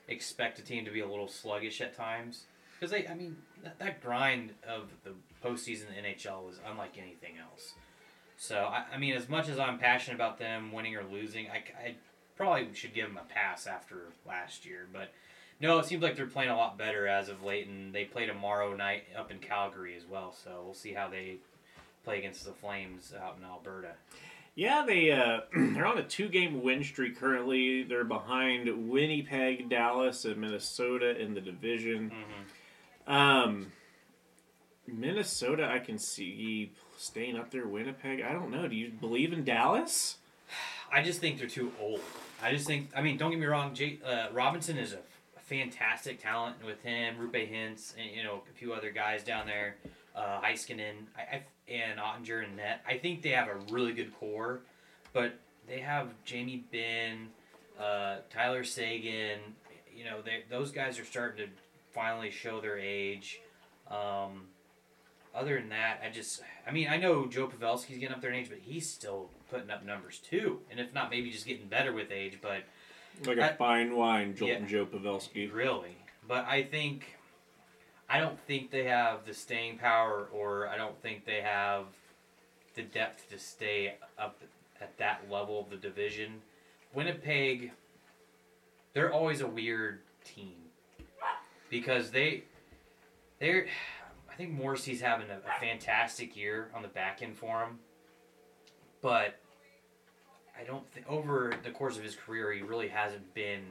expect 0.07 0.59
a 0.59 0.61
team 0.61 0.85
to 0.85 0.91
be 0.91 0.99
a 0.99 1.07
little 1.07 1.27
sluggish 1.27 1.81
at 1.81 1.95
times 1.95 2.45
because 2.79 2.91
they 2.91 3.07
I 3.07 3.15
mean 3.15 3.37
that, 3.63 3.79
that 3.79 4.01
grind 4.01 4.51
of 4.67 4.89
the 5.03 5.13
postseason 5.43 5.87
in 5.89 6.03
the 6.03 6.09
NHL 6.09 6.45
was 6.45 6.59
unlike 6.69 6.97
anything 6.99 7.37
else. 7.41 7.73
So 8.37 8.65
I, 8.65 8.85
I 8.93 8.97
mean, 8.97 9.15
as 9.15 9.27
much 9.27 9.49
as 9.49 9.57
I'm 9.57 9.79
passionate 9.79 10.15
about 10.15 10.37
them 10.37 10.71
winning 10.71 10.95
or 10.95 11.03
losing, 11.11 11.47
I, 11.49 11.63
I 11.87 11.95
probably 12.37 12.69
should 12.73 12.93
give 12.93 13.07
them 13.07 13.17
a 13.17 13.33
pass 13.33 13.65
after 13.67 14.13
last 14.27 14.65
year. 14.65 14.87
But 14.93 15.11
no, 15.61 15.79
it 15.79 15.85
seems 15.85 16.01
like 16.01 16.15
they're 16.15 16.25
playing 16.25 16.51
a 16.51 16.55
lot 16.55 16.77
better 16.77 17.07
as 17.07 17.29
of 17.29 17.43
late, 17.43 17.67
and 17.67 17.93
they 17.93 18.05
play 18.05 18.25
tomorrow 18.25 18.75
night 18.75 19.03
up 19.17 19.31
in 19.31 19.39
Calgary 19.39 19.95
as 19.95 20.05
well. 20.05 20.33
So 20.33 20.61
we'll 20.63 20.73
see 20.73 20.93
how 20.93 21.09
they 21.09 21.37
play 22.05 22.19
against 22.19 22.45
the 22.45 22.51
Flames 22.51 23.13
out 23.21 23.37
in 23.37 23.43
Alberta. 23.43 23.91
Yeah, 24.55 24.83
they 24.85 25.11
uh, 25.11 25.41
they're 25.73 25.85
on 25.85 25.97
a 25.97 26.03
two-game 26.03 26.63
win 26.63 26.83
streak 26.83 27.19
currently. 27.19 27.83
They're 27.83 28.03
behind 28.03 28.89
Winnipeg, 28.89 29.69
Dallas, 29.69 30.25
and 30.25 30.37
Minnesota 30.37 31.19
in 31.19 31.33
the 31.33 31.41
division. 31.41 32.11
Um, 33.07 33.71
Minnesota, 34.87 35.69
I 35.69 35.79
can 35.79 35.97
see 35.97 36.71
staying 36.97 37.37
up 37.37 37.51
there. 37.51 37.67
Winnipeg, 37.67 38.21
I 38.21 38.33
don't 38.33 38.51
know. 38.51 38.67
Do 38.67 38.75
you 38.75 38.89
believe 38.89 39.33
in 39.33 39.43
Dallas? 39.43 40.17
I 40.91 41.03
just 41.03 41.19
think 41.19 41.37
they're 41.37 41.47
too 41.47 41.71
old. 41.79 42.01
I 42.41 42.51
just 42.51 42.65
think. 42.65 42.89
I 42.95 43.01
mean, 43.01 43.17
don't 43.17 43.31
get 43.31 43.39
me 43.39 43.45
wrong. 43.45 43.75
Jay, 43.75 43.99
uh, 44.05 44.27
Robinson 44.33 44.77
is 44.77 44.93
a 44.93 44.99
fantastic 45.49 46.21
talent 46.21 46.55
with 46.63 46.81
him, 46.83 47.15
Roope 47.19 47.51
Hintz, 47.51 47.95
and 47.97 48.15
you 48.15 48.23
know 48.23 48.43
a 48.49 48.53
few 48.53 48.71
other 48.71 48.91
guys 48.91 49.23
down 49.23 49.47
there, 49.47 49.77
uh, 50.15 50.39
Heiskanen, 50.41 51.07
I, 51.17 51.37
I, 51.37 51.43
and 51.71 51.99
Oettinger 51.99 52.45
and 52.45 52.55
Net. 52.55 52.81
I 52.87 52.97
think 52.97 53.23
they 53.23 53.29
have 53.29 53.47
a 53.47 53.55
really 53.71 53.93
good 53.93 54.13
core, 54.19 54.61
but 55.11 55.33
they 55.67 55.79
have 55.79 56.09
Jamie 56.23 56.63
Benn, 56.71 57.29
uh, 57.79 58.17
Tyler 58.29 58.63
Seguin. 58.63 59.39
You 59.93 60.05
know, 60.05 60.21
they, 60.21 60.43
those 60.49 60.71
guys 60.71 60.99
are 60.99 61.05
starting 61.05 61.47
to 61.47 61.51
finally 61.91 62.29
show 62.29 62.61
their 62.61 62.77
age. 62.77 63.41
Um, 63.89 64.47
other 65.33 65.59
than 65.59 65.69
that, 65.69 66.01
I 66.05 66.09
just, 66.09 66.41
I 66.67 66.71
mean, 66.71 66.87
I 66.87 66.97
know 66.97 67.25
Joe 67.25 67.47
Pavelski's 67.47 67.97
getting 67.97 68.11
up 68.11 68.21
there 68.21 68.31
in 68.31 68.37
age, 68.37 68.49
but 68.49 68.59
he's 68.61 68.89
still 68.89 69.29
putting 69.49 69.69
up 69.69 69.85
numbers 69.85 70.19
too. 70.19 70.59
And 70.71 70.79
if 70.79 70.93
not, 70.93 71.09
maybe 71.09 71.29
just 71.31 71.45
getting 71.45 71.67
better 71.67 71.91
with 71.93 72.11
age, 72.11 72.39
but 72.41 72.63
Like 73.25 73.37
a 73.37 73.53
I- 73.53 73.55
fine 73.55 73.95
wine, 73.95 74.33
Jolton 74.33 74.61
Yeah. 74.61 74.65
Joe 74.67 74.85
Pavelski. 74.85 75.51
really. 75.53 75.95
But 76.27 76.45
I 76.45 76.63
think, 76.63 77.17
I 78.07 78.19
don't 78.19 78.39
think 78.41 78.71
they 78.71 78.83
have 78.85 79.25
the 79.25 79.33
staying 79.33 79.77
power, 79.79 80.27
or 80.31 80.67
I 80.67 80.77
don't 80.77 80.99
think 81.01 81.25
they 81.25 81.41
have 81.41 81.85
the 82.75 82.83
depth 82.83 83.29
to 83.29 83.39
stay 83.39 83.95
up 84.17 84.39
at 84.79 84.97
that 84.97 85.29
level 85.29 85.59
of 85.59 85.69
the 85.69 85.75
division. 85.75 86.41
Winnipeg, 86.93 87.71
they're 88.93 89.11
always 89.11 89.41
a 89.41 89.47
weird 89.47 90.01
team 90.23 90.55
because 91.69 92.11
they, 92.11 92.43
they're. 93.39 93.67
I 94.31 94.35
think 94.35 94.51
Morrissey's 94.51 95.01
having 95.01 95.29
a, 95.29 95.37
a 95.39 95.59
fantastic 95.59 96.37
year 96.37 96.69
on 96.73 96.81
the 96.83 96.87
back 96.87 97.21
end 97.21 97.35
for 97.37 97.61
him, 97.63 97.79
but 99.01 99.38
I 100.59 100.63
don't 100.63 100.89
think 100.91 101.05
over 101.09 101.53
the 101.63 101.71
course 101.71 101.97
of 101.97 102.03
his 102.03 102.15
career 102.15 102.51
he 102.51 102.61
really 102.61 102.87
hasn't 102.87 103.33
been 103.33 103.61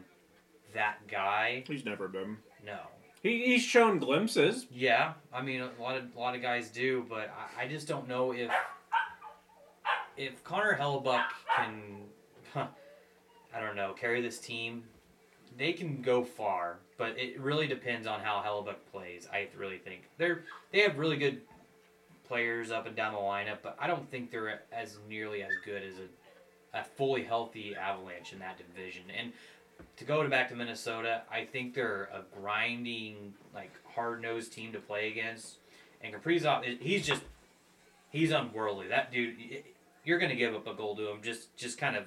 that 0.75 1.07
guy. 1.09 1.65
He's 1.67 1.85
never 1.85 2.09
been. 2.09 2.39
No. 2.65 2.79
He, 3.23 3.47
he's 3.47 3.63
shown 3.63 3.99
glimpses. 3.99 4.67
Yeah, 4.73 5.15
I 5.33 5.43
mean 5.43 5.61
a 5.61 5.71
lot 5.83 5.97
of 5.97 6.05
a 6.17 6.19
lot 6.19 6.35
of 6.35 6.43
guys 6.43 6.71
do, 6.71 7.05
but 7.09 7.31
I, 7.59 7.65
I 7.65 7.69
just 7.69 7.89
don't 7.89 8.09
know 8.09 8.33
if 8.33 8.51
if 10.17 10.43
Connor 10.45 10.77
Hellebuyck 10.79 11.25
can, 11.57 11.75
I 12.55 13.61
don't 13.61 13.77
know, 13.77 13.93
carry 13.93 14.21
this 14.21 14.39
team. 14.39 14.85
They 15.57 15.73
can 15.73 16.03
go 16.03 16.23
far, 16.23 16.79
but 16.97 17.19
it 17.19 17.41
really 17.41 17.67
depends 17.67 18.07
on 18.07 18.21
how 18.21 18.43
Hellebuyck 18.45 18.77
plays. 18.93 19.29
I 19.33 19.49
really 19.57 19.79
think 19.79 20.03
they're 20.17 20.45
they 20.73 20.81
have 20.81 20.99
really 20.99 21.17
good 21.17 21.41
players 22.29 22.71
up 22.71 22.87
and 22.87 22.95
down 22.95 23.15
the 23.15 23.19
lineup, 23.19 23.59
but 23.63 23.77
I 23.81 23.87
don't 23.87 24.09
think 24.11 24.31
they're 24.31 24.63
as 24.71 24.99
nearly 25.09 25.43
as 25.43 25.53
good 25.65 25.83
as 25.83 25.95
a 25.95 26.07
a 26.75 26.85
fully 26.85 27.25
healthy 27.25 27.75
Avalanche 27.75 28.33
in 28.33 28.39
that 28.41 28.59
division. 28.59 29.03
And 29.17 29.33
to 29.97 30.05
go 30.05 30.23
to 30.23 30.29
back 30.29 30.49
to 30.51 30.57
Minnesota, 30.57 31.23
I 31.31 31.45
think 31.45 31.75
they're 31.75 32.09
a 32.13 32.23
grinding, 32.39 33.35
like 33.55 33.73
hard 33.95 34.23
nosed 34.23 34.53
team 34.53 34.73
to 34.73 34.79
play 34.79 35.11
against. 35.11 35.57
And 36.03 36.15
Kaprizov, 36.15 36.81
he's 36.81 37.07
just 37.07 37.23
he's 38.11 38.31
unworldly. 38.31 38.89
That 38.89 39.13
dude, 39.13 39.37
you're 40.05 40.19
gonna 40.19 40.37
give 40.37 40.55
up 40.55 40.67
a 40.67 40.75
goal 40.75 40.97
to 40.97 41.11
him. 41.11 41.23
Just 41.23 41.57
just 41.57 41.79
kind 41.79 41.97
of 41.97 42.07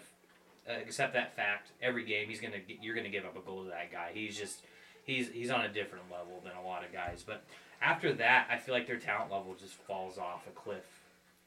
accept 0.68 1.14
that 1.14 1.36
fact. 1.36 1.72
Every 1.82 2.06
game, 2.06 2.30
he's 2.30 2.40
gonna 2.40 2.58
you're 2.82 2.96
gonna 2.96 3.10
give 3.10 3.26
up 3.26 3.38
a 3.38 3.42
goal 3.42 3.64
to 3.64 3.70
that 3.70 3.92
guy. 3.92 4.12
He's 4.14 4.38
just 4.38 4.62
he's 5.04 5.30
he's 5.30 5.50
on 5.50 5.62
a 5.62 5.70
different 5.70 6.06
level 6.12 6.42
than 6.44 6.54
a 6.54 6.66
lot 6.66 6.86
of 6.86 6.94
guys. 6.94 7.24
But 7.26 7.44
after 7.82 8.14
that, 8.14 8.48
I 8.50 8.58
feel 8.58 8.74
like 8.74 8.88
their 8.88 9.00
talent 9.00 9.32
level 9.32 9.56
just 9.60 9.74
falls 9.74 10.18
off 10.18 10.48
a 10.48 10.52
cliff. 10.52 10.86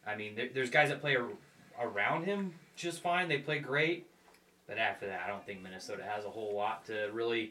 I 0.06 0.16
mean, 0.16 0.34
there, 0.34 0.48
there's 0.52 0.70
guys 0.70 0.90
that 0.90 1.00
play 1.00 1.16
around 1.80 2.24
him 2.24 2.52
just 2.76 3.00
fine. 3.00 3.28
They 3.28 3.38
play 3.38 3.58
great. 3.58 4.06
But 4.66 4.78
after 4.78 5.06
that, 5.08 5.20
I 5.24 5.28
don't 5.28 5.44
think 5.44 5.62
Minnesota 5.62 6.02
has 6.04 6.24
a 6.24 6.30
whole 6.30 6.54
lot 6.54 6.86
to 6.86 7.10
really, 7.12 7.50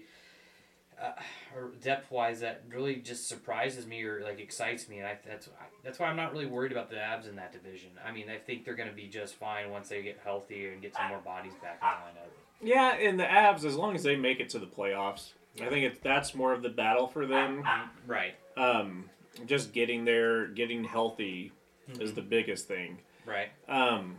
uh, 1.00 1.12
or 1.56 1.70
depth 1.84 2.10
wise, 2.12 2.40
that 2.40 2.64
really 2.70 2.96
just 2.96 3.28
surprises 3.30 3.86
me 3.86 4.02
or 4.04 4.22
like 4.24 4.40
excites 4.40 4.90
me. 4.90 4.98
And 4.98 5.08
I, 5.08 5.18
that's 5.28 5.48
that's 5.84 6.00
why 6.00 6.08
I'm 6.08 6.16
not 6.16 6.32
really 6.32 6.48
worried 6.48 6.72
about 6.72 6.90
the 6.90 7.00
Abs 7.00 7.28
in 7.28 7.36
that 7.36 7.52
division. 7.54 7.92
I 8.04 8.12
mean, 8.12 8.30
I 8.32 8.38
think 8.38 8.66
they're 8.66 8.74
going 8.74 8.90
to 8.90 8.96
be 8.96 9.08
just 9.08 9.36
fine 9.36 9.70
once 9.70 9.90
they 9.90 10.02
get 10.02 10.20
healthier 10.24 10.72
and 10.72 10.82
get 10.82 10.96
some 10.96 11.08
more 11.10 11.20
bodies 11.20 11.54
back 11.62 11.80
in 11.84 11.88
the 11.88 12.20
lineup. 12.20 12.32
Yeah, 12.64 12.96
and 12.96 13.20
the 13.20 13.30
Abs, 13.30 13.64
as 13.64 13.76
long 13.76 13.94
as 13.96 14.02
they 14.02 14.16
make 14.16 14.40
it 14.40 14.50
to 14.50 14.60
the 14.60 14.66
playoffs, 14.66 15.34
I 15.62 15.70
think 15.70 15.86
it's 15.86 16.00
that's 16.02 16.34
more 16.34 16.52
of 16.52 16.64
the 16.64 16.70
battle 16.70 17.06
for 17.08 17.28
them. 17.28 17.64
Right, 18.08 18.34
Um, 18.58 19.08
just 19.46 19.72
getting 19.72 20.04
there, 20.06 20.48
getting 20.48 20.84
healthy 20.84 21.52
is 22.00 22.14
the 22.14 22.22
biggest 22.24 22.68
thing. 22.68 22.98
right. 23.28 23.50
Um, 23.70 24.16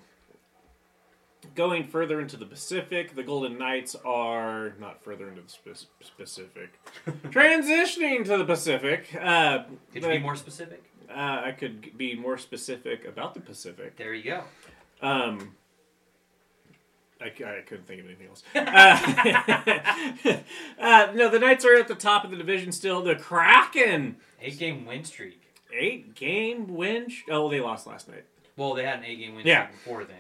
going 1.54 1.86
further 1.88 2.20
into 2.20 2.36
the 2.36 2.46
Pacific, 2.46 3.14
the 3.14 3.22
Golden 3.22 3.58
Knights 3.58 3.94
are 4.04 4.74
not 4.80 5.02
further 5.02 5.28
into 5.28 5.42
the 5.42 5.48
spe- 5.74 6.16
Pacific. 6.16 6.78
Transitioning 7.30 8.24
to 8.26 8.36
the 8.38 8.44
Pacific, 8.44 9.08
uh, 9.20 9.64
Could 9.64 9.76
you 9.94 10.00
the- 10.02 10.08
be 10.08 10.18
more 10.18 10.36
specific? 10.36 10.82
uh, 11.10 11.42
I 11.44 11.52
could 11.52 11.96
be 11.98 12.14
more 12.14 12.38
specific 12.38 13.04
about 13.04 13.34
the 13.34 13.40
Pacific. 13.40 13.96
There 13.96 14.14
you 14.14 14.22
go. 14.24 14.44
Um, 15.06 15.54
I 17.22 17.28
couldn't 17.30 17.86
think 17.86 18.00
of 18.00 18.06
anything 18.06 18.28
else. 18.28 18.42
Uh, 18.54 20.38
uh, 20.80 21.12
no, 21.14 21.28
the 21.30 21.38
Knights 21.38 21.64
are 21.64 21.74
at 21.76 21.88
the 21.88 21.94
top 21.94 22.24
of 22.24 22.30
the 22.30 22.36
division 22.36 22.70
still. 22.72 23.02
The 23.02 23.14
Kraken, 23.14 24.16
Eight 24.40 24.58
game 24.58 24.84
win 24.84 25.04
streak. 25.04 25.40
eight 25.72 26.14
game 26.14 26.68
win. 26.74 27.08
Sh- 27.08 27.22
oh, 27.30 27.48
they 27.48 27.60
lost 27.60 27.86
last 27.86 28.08
night. 28.08 28.24
Well, 28.56 28.74
they 28.74 28.84
had 28.84 28.98
an 29.00 29.04
eight 29.04 29.18
game 29.18 29.34
win 29.34 29.46
Yeah. 29.46 29.66
streak 29.66 29.84
before 29.84 30.04
then. 30.04 30.16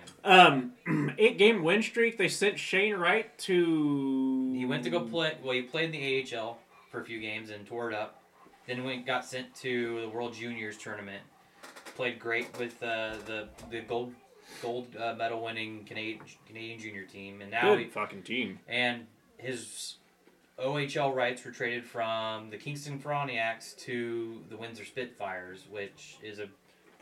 Um, 0.86 1.14
eight 1.18 1.38
game 1.38 1.62
win 1.62 1.82
streak. 1.82 2.18
They 2.18 2.28
sent 2.28 2.58
Shane 2.58 2.94
Wright 2.96 3.36
to. 3.38 4.52
He 4.54 4.64
went 4.64 4.84
to 4.84 4.90
go 4.90 5.00
play. 5.00 5.36
Well, 5.42 5.52
he 5.54 5.62
played 5.62 5.86
in 5.86 5.90
the 5.92 6.36
AHL 6.36 6.58
for 6.90 7.00
a 7.00 7.04
few 7.04 7.20
games 7.20 7.50
and 7.50 7.66
tore 7.66 7.90
it 7.90 7.94
up. 7.94 8.20
Then 8.66 8.82
went 8.84 9.06
got 9.06 9.24
sent 9.24 9.54
to 9.56 10.00
the 10.00 10.08
World 10.08 10.34
Juniors 10.34 10.78
tournament. 10.78 11.22
Played 11.96 12.18
great 12.18 12.58
with 12.58 12.82
uh, 12.82 13.16
the 13.26 13.48
the 13.70 13.80
gold 13.82 14.14
gold 14.62 14.88
uh, 14.96 15.14
medal 15.14 15.42
winning 15.44 15.84
Canadian 15.84 16.20
Canadian 16.46 16.80
junior 16.80 17.04
team, 17.04 17.40
and 17.40 17.50
now 17.50 17.70
Good 17.74 17.80
he, 17.80 17.84
fucking 17.86 18.22
team. 18.22 18.58
and 18.66 19.06
his 19.36 19.96
OHL 20.58 21.14
rights 21.14 21.44
were 21.44 21.50
traded 21.50 21.84
from 21.84 22.50
the 22.50 22.56
Kingston 22.56 22.98
Frontenacs 22.98 23.76
to 23.80 24.40
the 24.48 24.56
Windsor 24.56 24.84
Spitfires, 24.84 25.64
which 25.70 26.16
is 26.22 26.38
a 26.38 26.48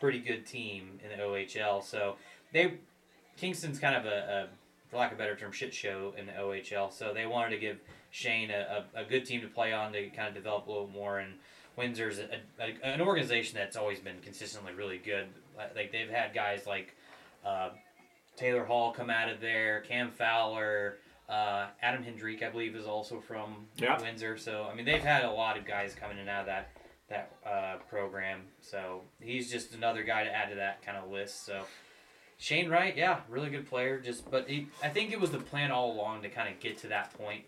pretty 0.03 0.19
good 0.19 0.45
team 0.45 0.99
in 1.05 1.17
the 1.17 1.23
OHL. 1.25 1.81
So 1.83 2.17
they 2.53 2.75
Kingston's 3.37 3.79
kind 3.79 3.95
of 3.95 4.05
a, 4.05 4.09
a 4.09 4.49
for 4.91 4.97
lack 4.97 5.13
of 5.13 5.19
a 5.19 5.23
better 5.23 5.37
term, 5.37 5.53
shit 5.53 5.73
show 5.73 6.13
in 6.19 6.27
the 6.27 6.33
OHL. 6.33 6.93
So 6.93 7.15
they 7.15 7.25
wanted 7.25 7.51
to 7.51 7.59
give 7.59 7.79
Shane 8.11 8.51
a, 8.51 8.85
a, 8.95 9.03
a 9.03 9.05
good 9.05 9.25
team 9.25 9.41
to 9.43 9.47
play 9.47 9.73
on 9.73 9.93
to 9.93 10.09
kind 10.11 10.27
of 10.27 10.35
develop 10.35 10.67
a 10.67 10.71
little 10.73 10.89
more. 10.89 11.21
And 11.21 11.35
Windsor's 11.79 12.19
a, 12.19 12.41
a, 12.61 12.75
an 12.85 13.01
organization 13.01 13.57
that's 13.57 13.77
always 13.77 14.01
been 14.01 14.19
consistently 14.23 14.73
really 14.75 14.99
good. 14.99 15.29
Like 15.57 15.93
they've 15.93 16.11
had 16.11 16.35
guys 16.35 16.67
like 16.67 16.97
uh, 17.47 17.71
Taylor 18.37 18.65
Hall 18.65 18.93
come 18.93 19.09
out 19.09 19.31
of 19.31 19.41
there, 19.41 19.83
Cam 19.83 20.11
Fowler, 20.11 20.97
uh, 21.29 21.69
Adam 21.81 22.05
Henrique, 22.05 22.43
I 22.43 22.51
believe, 22.51 22.75
is 22.75 22.87
also 22.87 23.21
from 23.21 23.55
Yeah. 23.77 24.03
Windsor. 24.03 24.37
So 24.37 24.69
I 24.71 24.75
mean, 24.75 24.85
they've 24.85 25.01
had 25.01 25.25
a 25.25 25.31
lot 25.31 25.57
of 25.57 25.65
guys 25.65 25.95
coming 25.95 26.17
in 26.17 26.23
and 26.23 26.29
out 26.31 26.41
of 26.41 26.47
that 26.47 26.71
that 27.13 27.31
uh, 27.47 27.77
program. 27.89 28.41
So 28.61 29.03
he's 29.21 29.51
just 29.51 29.75
another 29.75 30.03
guy 30.03 30.25
to 30.25 30.35
add 30.35 30.51
to 30.51 30.57
that 30.57 30.85
kind 30.85 30.99
of 30.99 31.11
list. 31.11 31.47
So 31.47 31.63
Shane 32.39 32.69
Wright, 32.69 32.97
yeah, 32.97 33.21
really 33.29 33.51
good 33.51 33.69
player. 33.69 34.01
Just 34.01 34.29
but 34.31 34.49
he, 34.49 34.67
I 34.83 34.89
think 34.89 35.13
it 35.13 35.21
was 35.21 35.31
the 35.31 35.39
plan 35.39 35.71
all 35.71 35.93
along 35.93 36.23
to 36.23 36.29
kind 36.29 36.53
of 36.53 36.59
get 36.59 36.79
to 36.79 36.89
that 36.89 37.15
point 37.15 37.45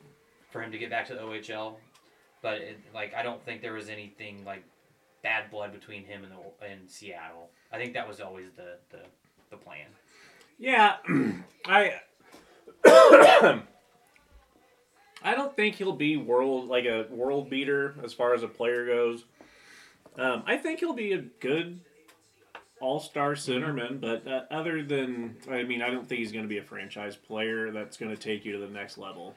for 0.51 0.63
him 0.63 0.71
to 0.71 0.79
get 0.79 0.91
back 0.91 1.09
to 1.09 1.15
the 1.15 1.21
OHL. 1.21 1.75
But 2.43 2.59
it, 2.59 2.79
like 2.95 3.15
I 3.15 3.23
don't 3.23 3.45
think 3.45 3.63
there 3.63 3.73
was 3.73 3.89
anything 3.89 4.45
like 4.45 4.63
bad 5.23 5.51
blood 5.51 5.73
between 5.73 6.05
him 6.05 6.23
and 6.23 6.33
the 6.33 6.67
and 6.67 6.89
Seattle. 6.89 7.51
I 7.73 7.79
think 7.79 7.95
that 7.95 8.07
was 8.07 8.21
always 8.21 8.47
the 8.57 8.77
the, 8.91 9.01
the 9.51 9.57
plan. 9.57 9.87
Yeah, 10.59 10.97
I. 11.67 12.01
I 15.27 15.35
don't 15.35 15.57
think 15.57 15.77
he'll 15.77 15.97
be 15.97 16.19
world 16.19 16.69
like 16.69 16.85
a 16.85 17.07
world 17.09 17.49
beater 17.49 17.95
as 18.05 18.13
far 18.13 18.35
as 18.35 18.43
a 18.43 18.49
player 18.49 18.85
goes. 18.87 19.25
Um, 20.17 20.43
I 20.47 20.57
think 20.57 20.81
he'll 20.81 20.93
be 20.93 21.13
a 21.13 21.19
good 21.19 21.81
all 22.81 23.01
star 23.01 23.33
centerman, 23.33 24.01
but 24.01 24.27
uh, 24.27 24.43
other 24.51 24.83
than 24.83 25.37
I 25.51 25.63
mean, 25.63 25.83
I 25.83 25.91
don't 25.91 26.09
think 26.09 26.21
he's 26.21 26.33
going 26.33 26.45
to 26.45 26.49
be 26.49 26.59
a 26.59 26.63
franchise 26.63 27.17
player 27.17 27.71
that's 27.71 27.97
going 27.97 28.15
to 28.15 28.21
take 28.21 28.45
you 28.45 28.53
to 28.53 28.59
the 28.59 28.69
next 28.69 28.99
level. 28.99 29.35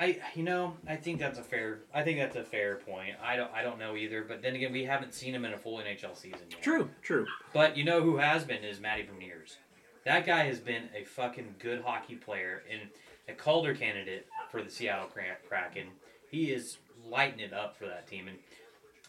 I 0.00 0.18
you 0.34 0.42
know 0.42 0.76
I 0.88 0.96
think 0.96 1.18
that's 1.18 1.38
a 1.38 1.42
fair 1.42 1.80
I 1.92 2.02
think 2.02 2.18
that's 2.18 2.36
a 2.36 2.44
fair 2.44 2.76
point. 2.76 3.16
I 3.22 3.36
don't 3.36 3.52
I 3.52 3.62
don't 3.62 3.78
know 3.78 3.96
either. 3.96 4.24
But 4.26 4.42
then 4.42 4.54
again, 4.54 4.72
we 4.72 4.84
haven't 4.84 5.14
seen 5.14 5.34
him 5.34 5.44
in 5.44 5.52
a 5.52 5.58
full 5.58 5.78
NHL 5.78 6.16
season 6.16 6.40
yet. 6.50 6.62
True, 6.62 6.88
true. 7.02 7.26
But 7.52 7.76
you 7.76 7.84
know 7.84 8.02
who 8.02 8.16
has 8.16 8.44
been 8.44 8.64
is 8.64 8.80
Matty 8.80 9.02
Beniers. 9.02 9.56
That 10.04 10.24
guy 10.24 10.44
has 10.44 10.58
been 10.58 10.88
a 10.98 11.04
fucking 11.04 11.56
good 11.58 11.82
hockey 11.82 12.14
player 12.14 12.62
and 12.70 12.88
a 13.28 13.34
Calder 13.34 13.74
candidate 13.74 14.26
for 14.50 14.62
the 14.62 14.70
Seattle 14.70 15.08
Kraken. 15.48 15.88
He 16.30 16.50
is 16.50 16.78
lighting 17.06 17.40
it 17.40 17.52
up 17.52 17.76
for 17.76 17.86
that 17.86 18.06
team. 18.06 18.28
And 18.28 18.38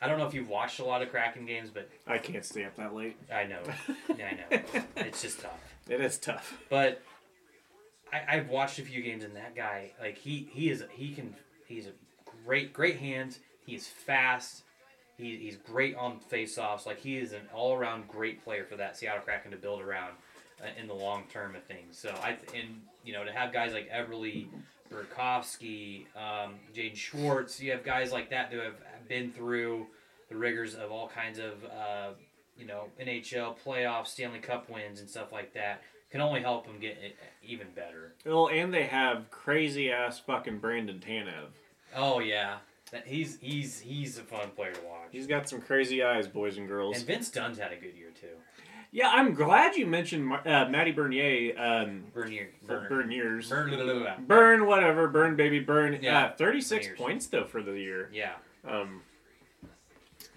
I 0.01 0.07
don't 0.07 0.17
know 0.17 0.26
if 0.26 0.34
you've 0.34 0.49
watched 0.49 0.80
a 0.80 0.85
lot 0.85 1.01
of 1.01 1.09
Kraken 1.09 1.45
games, 1.45 1.69
but 1.71 1.89
I 2.07 2.17
can't 2.17 2.45
stay 2.45 2.63
up 2.63 2.76
that 2.77 2.95
late. 2.95 3.17
I 3.34 3.43
know, 3.43 3.61
yeah, 4.17 4.30
I 4.31 4.55
know, 4.55 4.84
it's 4.95 5.21
just 5.21 5.41
tough. 5.41 5.59
It 5.89 5.99
is 5.99 6.17
tough. 6.17 6.57
But 6.69 7.01
I, 8.13 8.38
I've 8.38 8.49
watched 8.49 8.80
a 8.80 8.84
few 8.84 9.01
games, 9.01 9.23
and 9.23 9.35
that 9.35 9.55
guy, 9.55 9.91
like 9.99 10.17
he 10.17 10.47
he 10.51 10.69
is 10.69 10.84
he 10.91 11.13
can 11.13 11.35
he's 11.67 11.88
a 11.88 11.91
great 12.45 12.73
great 12.73 12.97
hands. 12.97 13.39
He's 13.65 13.88
fast. 13.88 14.63
He, 15.17 15.35
he's 15.35 15.57
great 15.57 15.95
on 15.97 16.19
face-offs. 16.19 16.85
Like 16.85 16.99
he 16.99 17.17
is 17.17 17.34
an 17.34 17.41
all-around 17.53 18.07
great 18.07 18.41
player 18.41 18.63
for 18.63 18.77
that 18.77 18.95
Seattle 18.95 19.21
Kraken 19.21 19.51
to 19.51 19.57
build 19.57 19.81
around 19.81 20.13
uh, 20.63 20.67
in 20.80 20.88
the 20.88 20.93
long 20.93 21.26
term 21.31 21.55
of 21.55 21.63
things. 21.63 21.97
So 21.97 22.09
I 22.23 22.38
and 22.55 22.81
you 23.03 23.13
know 23.13 23.26
to 23.26 23.31
have 23.31 23.51
guys 23.51 23.73
like 23.73 23.89
Eberle, 23.91 24.47
Burakovsky, 24.91 26.05
um, 26.15 26.55
Jaden 26.73 26.95
Schwartz, 26.95 27.59
you 27.59 27.71
have 27.71 27.84
guys 27.84 28.11
like 28.11 28.30
that 28.30 28.51
who 28.51 28.59
have 28.59 28.76
been 29.10 29.31
through 29.31 29.88
the 30.30 30.38
rigors 30.38 30.76
of 30.76 30.91
all 30.91 31.10
kinds 31.10 31.40
of 31.40 31.65
uh, 31.65 32.10
you 32.57 32.65
know 32.65 32.86
NHL 33.02 33.56
playoffs, 33.65 34.07
Stanley 34.07 34.40
Cup 34.40 34.69
wins, 34.69 35.02
and 35.02 35.10
stuff 35.10 35.34
like 35.34 35.53
that. 35.56 35.81
Can 36.11 36.22
only 36.22 36.41
help 36.41 36.65
them 36.65 36.80
get 36.80 36.98
even 37.44 37.68
better. 37.76 38.14
Well, 38.26 38.48
and 38.48 38.73
they 38.73 38.84
have 38.86 39.30
crazy 39.30 39.91
ass 39.91 40.18
fucking 40.19 40.57
Brandon 40.60 40.99
Tanev. 41.06 41.49
Oh 41.95 42.19
yeah, 42.19 42.57
that 42.91 43.06
he's 43.06 43.38
he's 43.41 43.80
he's 43.80 44.18
a 44.18 44.23
fun 44.23 44.49
player 44.56 44.72
to 44.73 44.81
watch. 44.88 45.10
He's 45.11 45.27
got 45.27 45.48
some 45.49 45.61
crazy 45.61 46.02
eyes, 46.02 46.27
boys 46.27 46.57
and 46.57 46.68
girls. 46.68 46.98
And 46.98 47.06
Vince 47.06 47.30
Dunn's 47.30 47.60
had 47.60 47.72
a 47.72 47.76
good 47.76 47.94
year 47.95 48.10
too. 48.19 48.27
Yeah, 48.91 49.11
I'm 49.14 49.36
glad 49.36 49.76
you 49.76 49.86
mentioned 49.86 50.26
Mar- 50.26 50.48
uh, 50.48 50.68
Matty 50.68 50.91
Bernier. 50.94 51.53
Um, 51.60 52.06
Bernier, 52.11 52.49
Burn, 52.65 52.88
Bernier's. 52.90 53.48
Burn, 53.48 53.69
blah, 53.69 53.84
blah, 53.84 53.94
blah. 53.99 54.15
Burn, 54.18 54.65
whatever. 54.65 55.07
Burn, 55.07 55.36
baby, 55.36 55.60
burn. 55.60 55.94
Yeah, 56.02 56.23
Yeah, 56.23 56.31
36 56.31 56.88
Berniers. 56.88 56.98
points, 56.99 57.27
though, 57.27 57.44
for 57.45 57.61
the 57.61 57.73
year. 57.73 58.10
Yeah, 58.11 58.31
Um, 58.69 59.01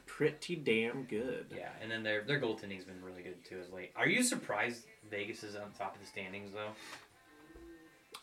pretty 0.06 0.56
damn 0.56 1.04
good. 1.04 1.46
yeah, 1.56 1.70
and 1.82 1.90
then 1.90 2.02
their 2.02 2.22
their 2.22 2.40
goaltending's 2.40 2.84
been 2.84 3.02
really 3.02 3.22
good 3.22 3.44
too 3.44 3.59
as 3.64 3.70
late. 3.72 3.92
Are 3.96 4.09
you 4.09 4.22
surprised 4.22 4.84
Vegas 5.10 5.42
is 5.42 5.54
on 5.56 5.70
top 5.78 5.94
of 5.94 6.00
the 6.00 6.06
standings 6.06 6.52
though? 6.52 6.70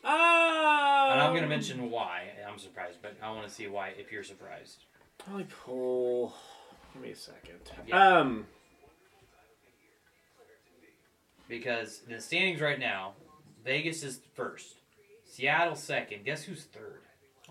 Uh, 0.03 0.07
And 1.11 1.19
I'm 1.21 1.33
gonna 1.35 1.47
mention 1.47 1.89
why 1.91 2.23
I'm 2.47 2.57
surprised, 2.59 2.99
but 3.01 3.15
I 3.21 3.31
want 3.31 3.47
to 3.47 3.53
see 3.53 3.67
why 3.67 3.89
if 3.97 4.11
you're 4.11 4.23
surprised. 4.23 4.83
Me 5.33 5.45
pull. 5.65 6.33
Give 6.93 7.01
me 7.03 7.11
a 7.11 7.15
second. 7.15 7.59
Yeah. 7.87 8.17
Um, 8.19 8.45
Because 11.47 12.01
the 12.07 12.21
standings 12.21 12.61
right 12.61 12.79
now, 12.79 13.13
Vegas 13.65 14.03
is 14.03 14.19
first, 14.35 14.75
Seattle 15.25 15.75
second. 15.75 16.23
Guess 16.23 16.43
who's 16.43 16.63
third? 16.65 17.01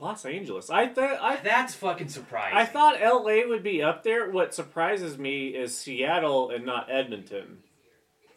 Los 0.00 0.24
Angeles. 0.24 0.70
I 0.70 0.86
thought 0.88 1.18
I 1.20 1.36
That's 1.36 1.74
fucking 1.74 2.08
surprising. 2.08 2.56
I 2.56 2.64
thought 2.64 3.00
LA 3.00 3.46
would 3.46 3.62
be 3.62 3.82
up 3.82 4.02
there. 4.02 4.30
What 4.30 4.54
surprises 4.54 5.18
me 5.18 5.48
is 5.48 5.76
Seattle 5.76 6.50
and 6.50 6.64
not 6.64 6.90
Edmonton. 6.90 7.58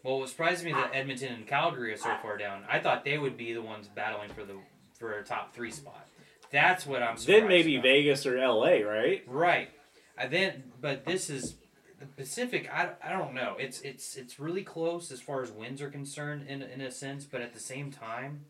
Well, 0.03 0.19
what 0.19 0.29
surprised 0.29 0.65
me 0.65 0.71
that 0.73 0.91
Edmonton 0.93 1.33
and 1.33 1.47
Calgary 1.47 1.93
are 1.93 1.97
so 1.97 2.15
far 2.21 2.37
down. 2.37 2.63
I 2.69 2.79
thought 2.79 3.05
they 3.05 3.17
would 3.17 3.37
be 3.37 3.53
the 3.53 3.61
ones 3.61 3.87
battling 3.87 4.29
for 4.29 4.43
the 4.43 4.55
for 4.97 5.13
a 5.13 5.23
top 5.23 5.53
three 5.53 5.71
spot. 5.71 6.07
That's 6.51 6.85
what 6.85 7.03
I'm. 7.03 7.17
surprised 7.17 7.43
Then 7.43 7.47
maybe 7.47 7.75
about. 7.75 7.83
Vegas 7.83 8.25
or 8.25 8.37
L.A. 8.37 8.83
Right? 8.83 9.23
Right. 9.27 9.69
I 10.17 10.27
then, 10.27 10.63
but 10.79 11.05
this 11.05 11.29
is 11.29 11.55
the 11.99 12.05
Pacific. 12.05 12.69
I, 12.71 12.89
I 13.03 13.11
don't 13.11 13.33
know. 13.33 13.55
It's 13.59 13.81
it's 13.81 14.15
it's 14.15 14.39
really 14.39 14.63
close 14.63 15.11
as 15.11 15.21
far 15.21 15.43
as 15.43 15.51
wins 15.51 15.81
are 15.81 15.89
concerned 15.89 16.47
in 16.47 16.61
in 16.61 16.81
a 16.81 16.91
sense, 16.91 17.25
but 17.25 17.41
at 17.41 17.53
the 17.53 17.59
same 17.59 17.91
time, 17.91 18.45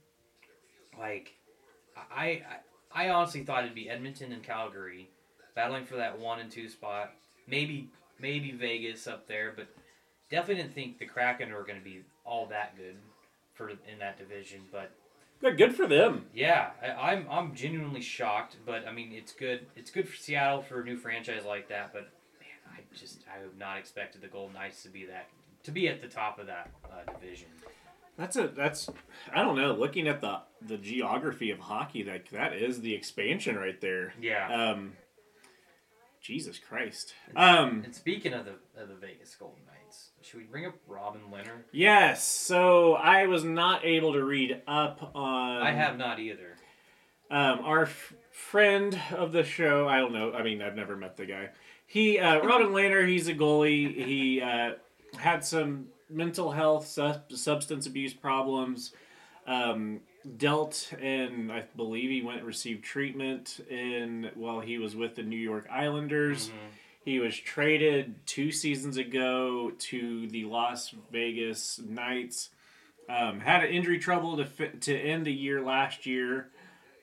like 0.98 1.34
I 1.96 2.26
I, 2.26 2.42
I 2.94 3.10
honestly 3.10 3.44
thought 3.44 3.64
it'd 3.64 3.76
be 3.76 3.90
Edmonton 3.90 4.32
and 4.32 4.44
Calgary 4.44 5.10
battling 5.56 5.86
for 5.86 5.96
that 5.98 6.20
one 6.20 6.40
and 6.40 6.52
two 6.52 6.70
spot. 6.70 7.14
Maybe 7.48 7.90
maybe 8.20 8.52
Vegas 8.52 9.08
up 9.08 9.28
there, 9.28 9.54
but 9.56 9.68
definitely 10.30 10.64
didn't 10.64 10.76
think 10.76 11.00
the 11.00 11.06
Kraken 11.06 11.52
were 11.52 11.64
going 11.64 11.80
to 11.80 11.84
be 11.84 12.02
all 12.26 12.46
that 12.48 12.78
good 12.78 12.96
for 13.54 13.70
in 13.70 14.00
that 14.00 14.18
division. 14.18 14.62
But 14.72 14.92
Good, 15.42 15.58
good 15.58 15.76
for 15.76 15.88
them. 15.88 16.28
yeah, 16.36 16.70
I, 16.84 17.12
I'm 17.14 17.26
I'm 17.30 17.56
genuinely 17.56 18.02
shocked, 18.02 18.58
but 18.66 18.88
I 18.88 18.92
mean 18.92 19.12
it's 19.12 19.34
good. 19.34 19.66
It's 19.76 19.90
good 19.90 20.08
for 20.08 20.16
Seattle 20.16 20.62
for 20.62 20.82
a 20.82 20.86
new 20.86 20.98
franchise 20.98 21.46
like 21.46 21.68
that. 21.70 21.92
But 21.94 22.10
man, 22.40 22.78
I 22.78 22.82
just 22.96 23.20
I 23.28 23.42
have 23.42 23.58
not 23.58 23.78
expected 23.80 24.22
the 24.22 24.28
Golden 24.28 24.54
Knights 24.54 24.84
to 24.84 24.90
be 24.90 25.06
that 25.06 25.30
to 25.64 25.72
be 25.72 25.88
at 25.88 26.02
the 26.02 26.08
top 26.08 26.38
of 26.40 26.48
that 26.48 26.70
uh, 26.86 27.12
division. 27.12 27.48
That's 28.22 28.36
a 28.36 28.48
that's 28.50 28.88
I 29.34 29.42
don't 29.42 29.56
know. 29.56 29.74
Looking 29.74 30.08
at 30.08 30.22
the 30.22 30.42
the 30.62 30.78
geography 30.78 31.50
of 31.50 31.58
hockey, 31.58 32.04
like 32.04 32.30
that 32.30 32.54
is 32.54 32.80
the 32.80 32.94
expansion 32.94 33.56
right 33.56 33.82
there. 33.82 34.14
Yeah. 34.22 34.74
Um. 34.74 34.94
Jesus 36.22 36.60
Christ. 36.60 37.16
Um. 37.36 37.82
And 37.84 37.96
speaking 37.96 38.34
of 38.34 38.46
the 38.46 38.54
of 38.80 38.90
the 38.90 38.96
Vegas 38.96 39.34
Golden 39.34 39.66
Knights, 39.66 40.12
should 40.22 40.38
we 40.38 40.46
bring 40.46 40.68
up 40.68 40.76
Robin 40.88 41.22
Lehner? 41.34 41.64
Yes. 41.72 42.24
So 42.24 42.94
I 42.94 43.26
was 43.26 43.44
not 43.44 43.84
able 43.84 44.14
to 44.14 44.24
read 44.24 44.62
up 44.68 45.16
on. 45.16 45.64
I 45.64 45.72
have 45.72 45.98
not 45.98 46.20
either. 46.20 46.58
Um, 47.32 47.62
our 47.64 47.84
f- 47.84 48.14
friend 48.30 49.00
of 49.16 49.32
the 49.32 49.44
show, 49.44 49.88
I 49.88 49.98
don't 49.98 50.14
know. 50.14 50.34
I 50.34 50.44
mean, 50.44 50.62
I've 50.62 50.76
never 50.76 50.96
met 50.96 51.18
the 51.18 51.26
guy. 51.26 51.50
He, 51.88 52.20
uh, 52.20 52.40
Robin 52.44 52.68
Lehner, 52.68 53.08
he's 53.08 53.30
a 53.30 53.34
goalie. 53.34 54.06
He 54.06 54.42
uh, 54.42 54.74
had 55.18 55.44
some 55.44 55.88
mental 56.12 56.52
health, 56.52 56.88
sub- 56.88 57.32
substance 57.32 57.86
abuse 57.88 58.14
problems. 58.14 58.92
Um, 59.48 60.02
dealt 60.38 60.94
and 61.02 61.52
I 61.52 61.64
believe 61.76 62.12
he 62.12 62.22
went 62.22 62.40
and 62.40 62.48
received 62.48 62.84
treatment 62.84 63.60
in 63.70 64.30
while 64.36 64.60
he 64.60 64.78
was 64.78 64.96
with 64.96 65.16
the 65.16 65.24
New 65.24 65.36
York 65.38 65.68
Islanders. 65.72 66.52
He 67.04 67.20
was 67.20 67.36
traded 67.36 68.28
two 68.28 68.52
seasons 68.52 68.98
ago 68.98 69.72
to 69.78 70.28
the 70.28 70.46
Las 70.46 70.94
Vegas 71.12 71.80
Knights. 71.84 72.50
Um, 73.10 73.40
had 73.40 73.64
an 73.64 73.72
injury 73.72 73.98
trouble 73.98 74.38
to 74.38 74.68
to 74.70 74.96
end 74.96 75.26
the 75.26 75.34
year 75.34 75.62
last 75.62 76.06
year. 76.06 76.50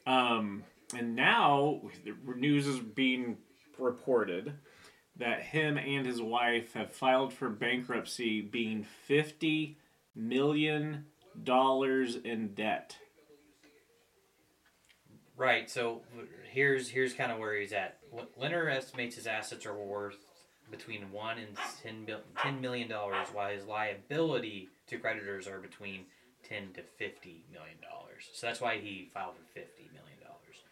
Um, 0.07 0.63
and 0.97 1.17
now 1.17 1.83
the 2.05 2.15
news 2.37 2.67
is 2.67 2.79
being 2.79 3.39
reported 3.79 4.55
that 5.19 5.43
him 5.43 5.77
and 5.77 6.07
his 6.07 6.23
wife 6.23 6.75
have 6.75 6.93
filed 6.93 7.33
for 7.33 7.49
bankruptcy, 7.49 8.41
being 8.41 8.87
fifty 9.07 9.77
million 10.15 11.05
dollars 11.45 12.17
in 12.17 12.55
debt. 12.55 12.97
Right. 15.37 15.71
So 15.71 16.03
here's 16.51 16.89
here's 16.89 17.15
kind 17.15 17.31
of 17.31 17.39
where 17.39 17.55
he's 17.59 17.73
at. 17.73 17.99
Lehner 18.41 18.73
estimates 18.73 19.17
his 19.17 19.27
assets 19.27 19.67
are 19.67 19.75
worth 19.75 20.17
between 20.71 21.13
one 21.13 21.39
and 21.39 21.57
ten 21.83 22.07
ten 22.43 22.61
million 22.61 22.89
dollars, 22.89 23.29
while 23.33 23.51
his 23.51 23.65
liability 23.65 24.69
to 24.89 24.99
creditors 24.99 25.47
are 25.47 25.59
between 25.61 26.07
ten 26.49 26.73
to 26.75 26.83
fifty 26.83 27.45
million 27.53 27.77
dollars. 27.81 28.29
So 28.33 28.47
that's 28.47 28.61
why 28.61 28.79
he 28.79 29.11
filed 29.13 29.37
for 29.37 29.45
fifty 29.55 29.89
million 29.93 30.19
dollars. 30.21 30.63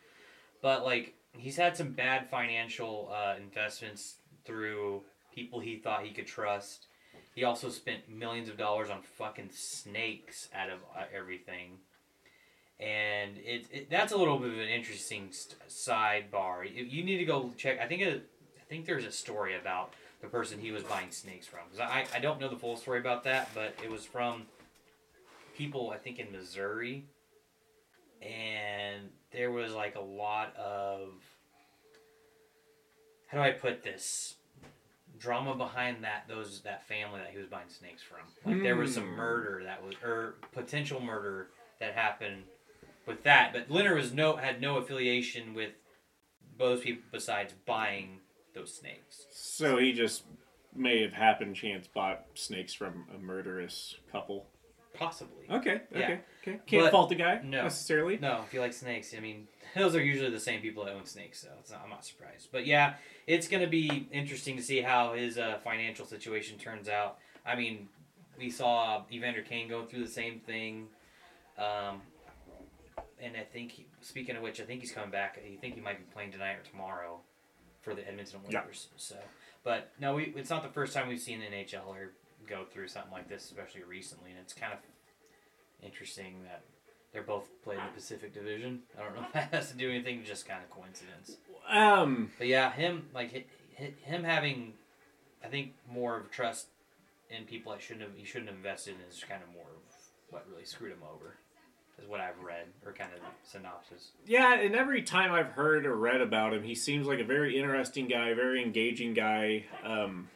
But 0.63 0.85
like 0.85 1.15
he's 1.33 1.57
had 1.57 1.77
some 1.77 1.93
bad 1.93 2.29
financial 2.29 3.13
uh, 3.15 3.37
investments 3.37 4.17
through 4.47 5.03
people 5.35 5.61
he 5.61 5.77
thought 5.77 6.05
he 6.05 6.13
could 6.13 6.27
trust. 6.27 6.87
He 7.35 7.45
also 7.45 7.69
spent 7.69 8.09
millions 8.09 8.49
of 8.49 8.57
dollars 8.57 8.89
on 8.91 9.03
fucking 9.03 9.51
snakes 9.53 10.49
out 10.55 10.71
of 10.71 10.79
uh, 10.97 11.05
everything 11.15 11.79
and 12.79 13.39
it, 13.39 13.67
it 13.73 13.91
that's 13.91 14.13
a 14.13 14.17
little 14.17 14.39
bit 14.39 14.51
of 14.53 14.59
an 14.59 14.69
interesting 14.69 15.29
st- 15.33 15.57
sidebar. 15.69 16.65
You, 16.71 16.85
you 16.85 17.05
need 17.05 17.17
to 17.19 17.25
go 17.25 17.51
check. 17.57 17.81
I 17.81 17.87
think 17.87 18.03
it, 18.03 18.29
I 18.59 18.65
think 18.69 18.85
there's 18.85 19.07
a 19.07 19.13
story 19.13 19.57
about 19.57 19.95
the 20.21 20.29
person 20.29 20.59
he 20.59 20.73
was 20.73 20.83
buying 20.83 21.11
snakes 21.11 21.47
from. 21.47 21.61
'Cause 21.71 21.81
I 21.81 22.05
I 22.15 22.19
don't 22.19 22.39
know 22.39 22.49
the 22.49 22.57
full 22.59 22.77
story 22.77 22.99
about 23.01 23.25
that, 23.25 23.49
but 23.55 23.75
it 23.83 23.91
was 23.91 24.05
from 24.05 24.47
people 25.57 25.91
I 25.91 25.97
think 25.97 26.19
in 26.19 26.31
Missouri, 26.31 27.05
and 28.21 29.09
there 29.33 29.51
was 29.51 29.73
like 29.73 29.95
a 29.97 30.01
lot 30.01 30.55
of 30.57 31.15
how 33.27 33.39
do 33.39 33.45
I 33.45 33.51
put 33.51 33.83
this 33.83 34.35
drama 35.19 35.55
behind 35.55 36.05
that 36.05 36.25
those 36.29 36.61
that 36.63 36.87
family 36.87 37.21
that 37.21 37.31
he 37.31 37.39
was 37.39 37.47
buying 37.47 37.69
snakes 37.69 38.03
from. 38.03 38.19
Like 38.45 38.63
there 38.63 38.77
was 38.77 38.93
some 38.95 39.09
Hmm. 39.09 39.17
murder 39.17 39.63
that 39.65 39.83
was 39.83 39.95
or 40.03 40.35
potential 40.53 41.01
murder 41.01 41.49
that 41.81 41.95
happened 41.95 42.45
with 43.07 43.23
that, 43.23 43.53
but 43.53 43.69
Lehner 43.69 43.95
was 43.95 44.13
no 44.13 44.37
had 44.37 44.61
no 44.61 44.77
affiliation 44.77 45.55
with 45.55 45.73
those 46.59 46.81
people 46.81 47.03
besides 47.13 47.55
buying 47.65 48.21
those 48.55 48.75
snakes. 48.75 49.27
So 49.31 49.77
he 49.79 49.93
just 49.93 50.25
may 50.75 51.01
have 51.03 51.13
happened 51.13 51.57
chance 51.57 51.87
bought 51.87 52.27
snakes 52.35 52.75
from 52.75 53.07
a 53.15 53.19
murderous 53.19 53.97
couple. 54.13 54.47
Possibly. 54.95 55.47
Okay, 55.51 55.83
Yeah. 55.95 56.19
Okay. 56.47 56.61
Can't 56.67 56.85
But- 56.85 56.93
fault 56.93 57.09
the 57.09 57.15
guy 57.15 57.41
No. 57.43 57.63
necessarily. 57.65 58.19
No, 58.19 58.43
if 58.47 58.53
you 58.55 58.61
like 58.61 58.73
snakes, 58.73 59.15
I 59.17 59.21
mean, 59.21 59.49
those 59.75 59.95
are 59.95 60.03
usually 60.03 60.31
the 60.31 60.41
same 60.41 60.61
people 60.61 60.85
that 60.85 60.95
own 60.95 61.05
snakes, 61.07 61.41
so 61.41 61.49
it's 61.61 61.71
not, 61.71 61.83
I'm 61.85 61.91
not 61.91 62.05
surprised. 62.05 62.49
But 62.53 62.67
yeah, 62.67 62.95
it's 63.27 63.49
going 63.49 63.63
to 63.63 63.69
be 63.69 64.09
interesting 64.13 64.57
to 64.57 64.63
see 64.63 64.81
how 64.81 65.15
his 65.15 65.39
uh, 65.39 65.59
financial 65.63 66.07
situation 66.07 66.59
turns 66.59 66.89
out. 66.89 67.19
I 67.45 67.57
mean, 67.57 67.89
we 68.39 68.51
saw 68.51 69.03
Evander 69.13 69.43
Kane 69.43 69.69
go 69.69 69.85
through 69.85 70.05
the 70.05 70.11
same 70.11 70.41
thing. 70.41 70.89
Um, 71.59 72.03
and 73.21 73.37
I 73.37 73.45
think, 73.45 73.73
he, 73.73 73.87
speaking 74.03 74.37
of 74.37 74.43
which, 74.43 74.61
I 74.61 74.65
think 74.65 74.81
he's 74.81 74.93
coming 74.93 75.11
back. 75.11 75.39
I 75.45 75.57
think 75.57 75.75
he 75.75 75.81
might 75.81 75.99
be 75.99 76.05
playing 76.13 76.33
tonight 76.33 76.55
or 76.55 76.71
tomorrow 76.71 77.21
for 77.81 77.95
the 77.95 78.07
Edmonton 78.07 78.41
Yeah. 78.51 78.63
Oilers. 78.63 78.89
So, 78.97 79.17
but 79.65 79.93
no, 79.99 80.15
we, 80.15 80.33
it's 80.37 80.51
not 80.51 80.63
the 80.63 80.69
first 80.69 80.93
time 80.93 81.09
we've 81.09 81.21
seen 81.21 81.41
an 81.43 81.53
NHLer 81.53 82.09
go 82.47 82.65
through 82.65 82.89
something 82.89 83.13
like 83.13 83.29
this, 83.29 83.45
especially 83.45 83.83
recently. 83.85 84.31
And 84.31 84.39
it's 84.39 84.53
kind 84.53 84.73
of 84.73 84.79
interesting 85.83 86.43
that 86.45 86.63
they're 87.13 87.23
both 87.23 87.49
playing 87.63 87.81
the 87.87 87.93
Pacific 88.01 88.35
Division. 88.35 88.81
I 88.99 89.03
don't 89.05 89.15
know 89.17 89.23
if 89.27 89.33
that 89.33 89.53
has 89.53 89.71
to 89.71 89.77
do 89.77 89.91
anything, 89.91 90.23
just 90.25 90.47
kind 90.47 90.61
of 90.63 90.71
coincidence. 90.71 91.37
Um, 91.69 92.31
But 92.39 92.47
yeah, 92.49 92.71
him 92.73 93.09
like 93.15 93.33
hi- 93.33 93.45
hi- 93.79 93.95
him 94.03 94.25
having, 94.25 94.75
I 95.45 95.49
think 95.49 95.73
more 95.91 96.17
of 96.17 96.31
trust 96.31 96.67
in 97.31 97.45
people 97.45 97.73
I 97.73 97.79
shouldn't 97.79 98.03
have 98.03 98.17
he 98.17 98.25
shouldn't 98.25 98.49
have 98.49 98.57
invested 98.57 98.95
in 98.95 99.01
is 99.11 99.25
kind 99.29 99.43
of 99.43 99.53
more 99.53 99.65
of 99.65 99.95
what 100.31 100.47
really 100.51 100.65
screwed 100.65 100.93
him 100.93 101.03
over, 101.03 101.35
is 102.01 102.07
what 102.09 102.21
I've 102.21 102.39
read 102.41 102.67
or 102.85 102.93
kind 102.93 103.11
of 103.15 103.21
synopsis. 103.45 104.11
yeah, 104.27 104.55
and 104.61 104.75
every 104.77 105.03
time 105.03 105.33
I've 105.33 105.53
heard 105.53 105.87
or 105.87 105.97
read 105.97 106.21
about 106.21 106.53
him, 106.55 106.63
he 106.63 106.75
seems 106.75 107.07
like 107.07 107.19
a 107.21 107.25
very 107.25 107.59
interesting 107.59 108.07
guy, 108.09 108.35
very 108.35 108.63
engaging 108.63 109.15
guy. 109.15 109.65
Um, 109.85 110.29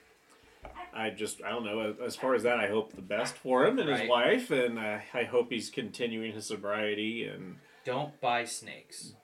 I 0.95 1.11
just, 1.11 1.43
I 1.43 1.51
don't 1.51 1.65
know. 1.65 1.95
As, 2.05 2.17
far 2.17 2.35
as 2.35 2.43
that, 2.43 2.59
I 2.59 2.69
hope 2.69 2.93
the 2.95 3.03
best 3.03 3.35
for 3.37 3.67
him 3.67 3.79
and 3.79 3.89
his 3.89 4.09
wife, 4.09 4.51
and 4.51 4.79
uh, 4.79 4.99
I 5.15 5.25
hope 5.25 5.51
he's 5.51 5.71
continuing 5.71 6.33
his 6.33 6.47
sobriety 6.47 7.25
and 7.25 7.57
Don't 7.85 8.21
buy 8.21 8.45
snakes. 8.45 9.15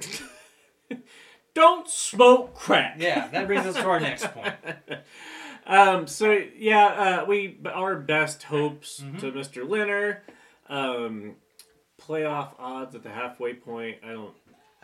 don't 1.54 1.88
smoke 1.88 2.54
crack. 2.54 2.96
Yeah, 2.98 3.28
that 3.28 3.46
brings 3.46 3.66
us 3.66 3.74
to 3.76 3.84
our 3.86 4.00
next 4.00 4.26
point. 4.32 4.54
Um, 5.64 6.08
so 6.08 6.42
yeah, 6.58 7.20
uh, 7.22 7.24
we 7.24 7.56
our 7.72 7.94
best 7.94 8.42
hopes 8.42 8.98
Mm-hmm. 9.00 9.18
to 9.18 9.30
Mr. 9.30 9.64
Lehner. 9.64 10.18
Um, 10.68 11.36
playoff 12.00 12.48
odds 12.58 12.96
at 12.96 13.04
the 13.04 13.10
halfway 13.10 13.54
point. 13.54 13.98
I 14.04 14.08
don't. 14.08 14.34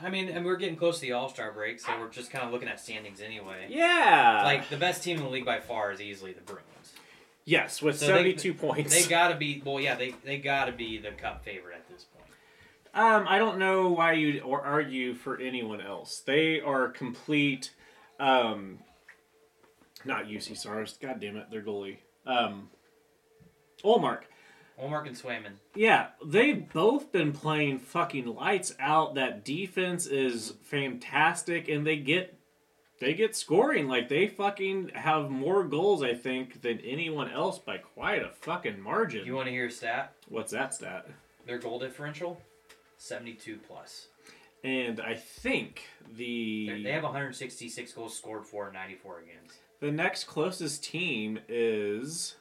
I 0.00 0.10
mean, 0.10 0.28
and 0.28 0.44
we're 0.44 0.56
getting 0.56 0.76
close 0.76 0.96
to 0.96 1.02
the 1.02 1.12
All 1.12 1.28
Star 1.28 1.50
break, 1.52 1.80
so 1.80 1.90
we're 1.98 2.08
just 2.08 2.30
kind 2.30 2.44
of 2.44 2.52
looking 2.52 2.68
at 2.68 2.78
standings 2.80 3.20
anyway. 3.20 3.66
Yeah. 3.68 4.42
Like 4.44 4.68
the 4.68 4.76
best 4.76 5.02
team 5.02 5.16
in 5.18 5.24
the 5.24 5.28
league 5.28 5.44
by 5.44 5.60
far 5.60 5.90
is 5.92 6.00
easily 6.00 6.32
the 6.32 6.40
Bruins. 6.42 6.64
yes, 7.44 7.82
with 7.82 7.98
So 7.98 8.06
they- 8.06 8.12
seventy-two 8.12 8.54
points. 8.54 8.94
They 8.94 9.08
gotta 9.08 9.34
be 9.36 9.60
well, 9.64 9.80
yeah, 9.80 9.96
they 9.96 10.14
they 10.24 10.38
gotta 10.38 10.72
be 10.72 10.98
the 10.98 11.10
Cup 11.10 11.44
favorite 11.44 11.74
at 11.74 11.88
this 11.88 12.04
point. 12.04 12.14
Um, 12.94 13.26
I 13.28 13.38
don't 13.38 13.58
know 13.58 13.88
why 13.90 14.12
you'd 14.12 14.42
or 14.42 14.62
argue 14.64 15.14
for 15.14 15.38
anyone 15.40 15.80
else. 15.80 16.20
They 16.20 16.60
are 16.60 16.88
complete. 16.88 17.72
Um, 18.20 18.78
not 20.04 20.26
UC 20.26 20.56
Stars. 20.56 20.96
God 21.00 21.20
damn 21.20 21.36
it, 21.36 21.50
their 21.50 21.62
goalie. 21.62 21.98
Um, 22.26 22.70
Ullmark. 23.84 24.22
Ullmark 24.82 25.06
and 25.06 25.16
Swayman. 25.16 25.52
Yeah, 25.74 26.08
they've 26.24 26.70
both 26.72 27.10
been 27.12 27.32
playing 27.32 27.78
fucking 27.80 28.26
lights 28.26 28.74
out. 28.78 29.14
That 29.16 29.44
defense 29.44 30.06
is 30.06 30.54
fantastic, 30.62 31.68
and 31.68 31.86
they 31.86 31.96
get 31.96 32.34
they 33.00 33.14
get 33.14 33.36
scoring 33.36 33.86
like 33.88 34.08
they 34.08 34.26
fucking 34.28 34.90
have 34.94 35.30
more 35.30 35.64
goals 35.64 36.02
I 36.02 36.14
think 36.14 36.62
than 36.62 36.80
anyone 36.80 37.30
else 37.30 37.58
by 37.58 37.78
quite 37.78 38.22
a 38.22 38.30
fucking 38.40 38.80
margin. 38.80 39.24
You 39.26 39.34
want 39.34 39.46
to 39.46 39.52
hear 39.52 39.66
a 39.66 39.70
stat? 39.70 40.12
What's 40.28 40.52
that 40.52 40.74
stat? 40.74 41.06
Their 41.46 41.58
goal 41.58 41.78
differential, 41.78 42.40
seventy-two 42.98 43.58
plus. 43.66 44.08
And 44.64 45.00
I 45.00 45.14
think 45.14 45.82
the 46.16 46.66
They're- 46.66 46.82
They 46.82 46.90
have 46.92 47.04
166 47.04 47.92
goals 47.92 48.16
scored 48.16 48.44
for 48.44 48.64
and 48.64 48.74
94 48.74 49.20
against. 49.20 49.58
the 49.80 49.92
next 49.92 50.24
closest 50.24 50.82
team 50.82 51.38
is 51.48 52.34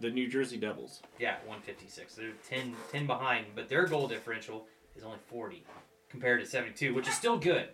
the 0.00 0.10
New 0.10 0.28
Jersey 0.28 0.56
Devils. 0.56 1.02
Yeah, 1.18 1.34
156. 1.46 2.14
They're 2.14 2.32
10, 2.48 2.74
10 2.90 3.06
behind, 3.06 3.46
but 3.54 3.68
their 3.68 3.86
goal 3.86 4.08
differential 4.08 4.66
is 4.96 5.02
only 5.04 5.18
40 5.28 5.62
compared 6.08 6.40
to 6.40 6.46
72, 6.46 6.94
which 6.94 7.06
is 7.08 7.14
still 7.14 7.38
good. 7.38 7.68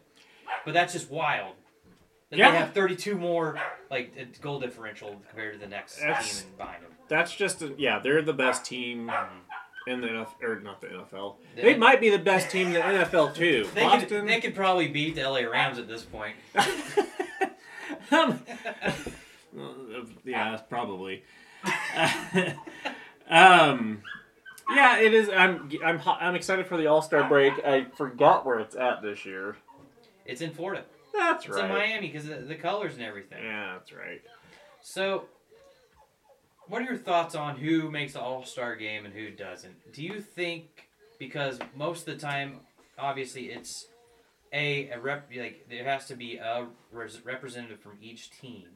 But 0.64 0.74
that's 0.74 0.92
just 0.92 1.10
wild. 1.10 1.54
That 2.30 2.38
Yeah. 2.38 2.50
They 2.50 2.56
have 2.58 2.72
32 2.72 3.16
more 3.16 3.58
like 3.90 4.12
uh, 4.20 4.24
goal 4.40 4.58
differential 4.60 5.10
compared 5.28 5.54
to 5.54 5.58
the 5.60 5.68
next 5.68 5.98
That's- 6.00 6.42
team 6.42 6.50
behind 6.58 6.82
them. 6.82 6.90
That's 7.08 7.32
just 7.34 7.62
a, 7.62 7.72
yeah, 7.78 8.00
they're 8.00 8.20
the 8.20 8.32
best 8.32 8.64
team 8.64 9.08
in 9.86 10.00
the 10.00 10.08
NFL 10.08 10.42
or 10.42 10.58
not 10.60 10.80
the 10.80 10.88
NFL. 10.88 11.36
They- 11.54 11.62
They 11.62 11.76
might 11.78 12.00
be 12.00 12.10
the 12.10 12.18
best 12.18 12.50
team 12.50 12.66
in 12.68 12.72
the 12.72 12.80
NFL 12.80 13.32
too. 13.36 13.68
They 13.74 13.82
Boston. 13.82 14.08
could, 14.08 14.28
they 14.28 14.40
could 14.40 14.56
probably 14.56 14.88
beat 14.88 15.14
the 15.14 15.22
LA 15.22 15.42
Rams 15.42 15.78
at 15.78 15.86
this 15.88 16.02
point. 16.02 16.34
Um, 18.12 18.40
yeah, 20.24 20.56
probably. 20.68 21.24
Um, 23.30 24.02
yeah, 24.74 24.98
it 24.98 25.14
is. 25.14 25.28
I'm 25.28 25.70
I'm 25.84 26.00
I'm 26.06 26.34
excited 26.34 26.66
for 26.66 26.76
the 26.76 26.86
All 26.86 27.02
Star 27.02 27.28
break. 27.28 27.52
I 27.64 27.84
forgot 27.96 28.44
where 28.46 28.58
it's 28.58 28.74
at 28.76 29.02
this 29.02 29.24
year. 29.24 29.56
It's 30.24 30.40
in 30.40 30.50
Florida. 30.52 30.84
That's 31.14 31.46
It's 31.46 31.54
right. 31.54 31.64
in 31.64 31.70
Miami 31.70 32.08
because 32.08 32.26
the, 32.26 32.36
the 32.36 32.56
colors 32.56 32.94
and 32.94 33.02
everything. 33.04 33.42
Yeah, 33.42 33.74
that's 33.78 33.92
right. 33.92 34.20
So, 34.82 35.24
what 36.68 36.82
are 36.82 36.84
your 36.84 36.96
thoughts 36.96 37.34
on 37.34 37.56
who 37.56 37.90
makes 37.90 38.12
the 38.14 38.20
All 38.20 38.44
Star 38.44 38.76
game 38.76 39.04
and 39.04 39.14
who 39.14 39.30
doesn't? 39.30 39.92
Do 39.92 40.02
you 40.02 40.20
think 40.20 40.88
because 41.18 41.58
most 41.74 42.06
of 42.08 42.14
the 42.14 42.20
time, 42.20 42.60
obviously, 42.98 43.46
it's 43.46 43.86
a, 44.52 44.90
a 44.90 45.00
rep 45.00 45.30
like 45.36 45.66
there 45.70 45.84
has 45.84 46.06
to 46.06 46.16
be 46.16 46.36
a 46.36 46.66
res- 46.92 47.24
representative 47.24 47.80
from 47.80 47.98
each 48.02 48.30
team, 48.30 48.66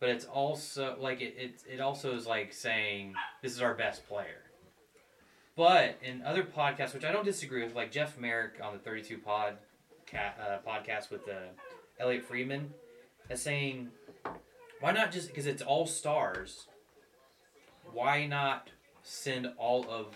but 0.00 0.08
it's 0.08 0.24
also 0.24 0.96
like 1.00 1.20
it, 1.20 1.34
it 1.38 1.62
it 1.74 1.80
also 1.80 2.14
is 2.14 2.26
like 2.26 2.52
saying 2.52 3.14
this 3.42 3.52
is 3.52 3.62
our 3.62 3.74
best 3.74 4.06
player. 4.08 4.42
But 5.56 5.98
in 6.02 6.22
other 6.22 6.42
podcasts, 6.42 6.94
which 6.94 7.04
I 7.04 7.12
don't 7.12 7.24
disagree 7.24 7.62
with, 7.62 7.74
like 7.74 7.92
Jeff 7.92 8.18
Marek 8.18 8.54
on 8.62 8.72
the 8.72 8.78
Thirty 8.78 9.02
Two 9.02 9.18
Pod 9.18 9.54
uh, 10.12 10.58
podcast 10.66 11.10
with 11.10 11.28
uh, 11.28 11.52
Elliotte 12.00 12.24
Friedman, 12.24 12.70
is 13.30 13.40
saying 13.40 13.90
why 14.80 14.92
not 14.92 15.12
just 15.12 15.28
because 15.28 15.46
it's 15.46 15.62
all 15.62 15.86
stars? 15.86 16.66
Why 17.92 18.26
not 18.26 18.70
send 19.02 19.48
all 19.56 19.88
of 19.88 20.14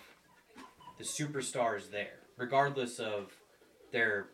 the 0.99 1.05
superstars 1.05 1.91
there, 1.91 2.19
regardless 2.37 2.99
of 2.99 3.33
their 3.93 4.27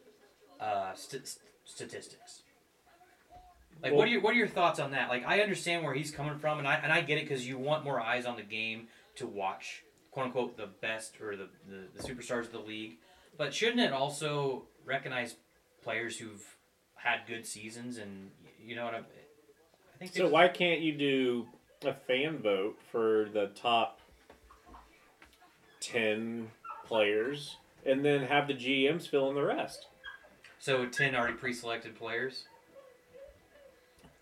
uh, 0.58 0.94
st- 0.94 1.36
statistics? 1.64 2.43
Like, 3.84 3.92
what 3.92 4.08
are 4.08 4.10
your 4.10 4.22
what 4.22 4.32
are 4.32 4.38
your 4.38 4.48
thoughts 4.48 4.80
on 4.80 4.92
that? 4.92 5.10
Like, 5.10 5.24
I 5.26 5.40
understand 5.40 5.84
where 5.84 5.92
he's 5.92 6.10
coming 6.10 6.38
from, 6.38 6.58
and 6.58 6.66
I 6.66 6.76
and 6.76 6.90
I 6.90 7.02
get 7.02 7.18
it 7.18 7.28
because 7.28 7.46
you 7.46 7.58
want 7.58 7.84
more 7.84 8.00
eyes 8.00 8.24
on 8.24 8.36
the 8.36 8.42
game 8.42 8.88
to 9.16 9.26
watch, 9.26 9.84
quote 10.10 10.26
unquote, 10.26 10.56
the 10.56 10.68
best 10.80 11.20
or 11.20 11.36
the, 11.36 11.48
the 11.68 11.84
the 11.94 12.02
superstars 12.02 12.46
of 12.46 12.52
the 12.52 12.60
league. 12.60 12.96
But 13.36 13.52
shouldn't 13.52 13.80
it 13.80 13.92
also 13.92 14.64
recognize 14.86 15.36
players 15.82 16.16
who've 16.16 16.42
had 16.94 17.26
good 17.28 17.44
seasons 17.46 17.98
and 17.98 18.30
you 18.58 18.74
know 18.74 18.86
what 18.86 18.94
I? 18.94 18.98
I 18.98 19.98
think 19.98 20.14
So 20.14 20.28
why 20.28 20.48
can't 20.48 20.80
you 20.80 20.96
do 20.96 21.46
a 21.84 21.92
fan 21.92 22.38
vote 22.38 22.78
for 22.90 23.28
the 23.34 23.50
top 23.54 24.00
ten 25.80 26.50
players, 26.86 27.58
and 27.84 28.02
then 28.02 28.22
have 28.22 28.48
the 28.48 28.54
GMs 28.54 29.06
fill 29.06 29.28
in 29.28 29.34
the 29.34 29.44
rest? 29.44 29.88
So 30.58 30.86
ten 30.86 31.14
already 31.14 31.34
pre-selected 31.34 31.94
players. 31.96 32.44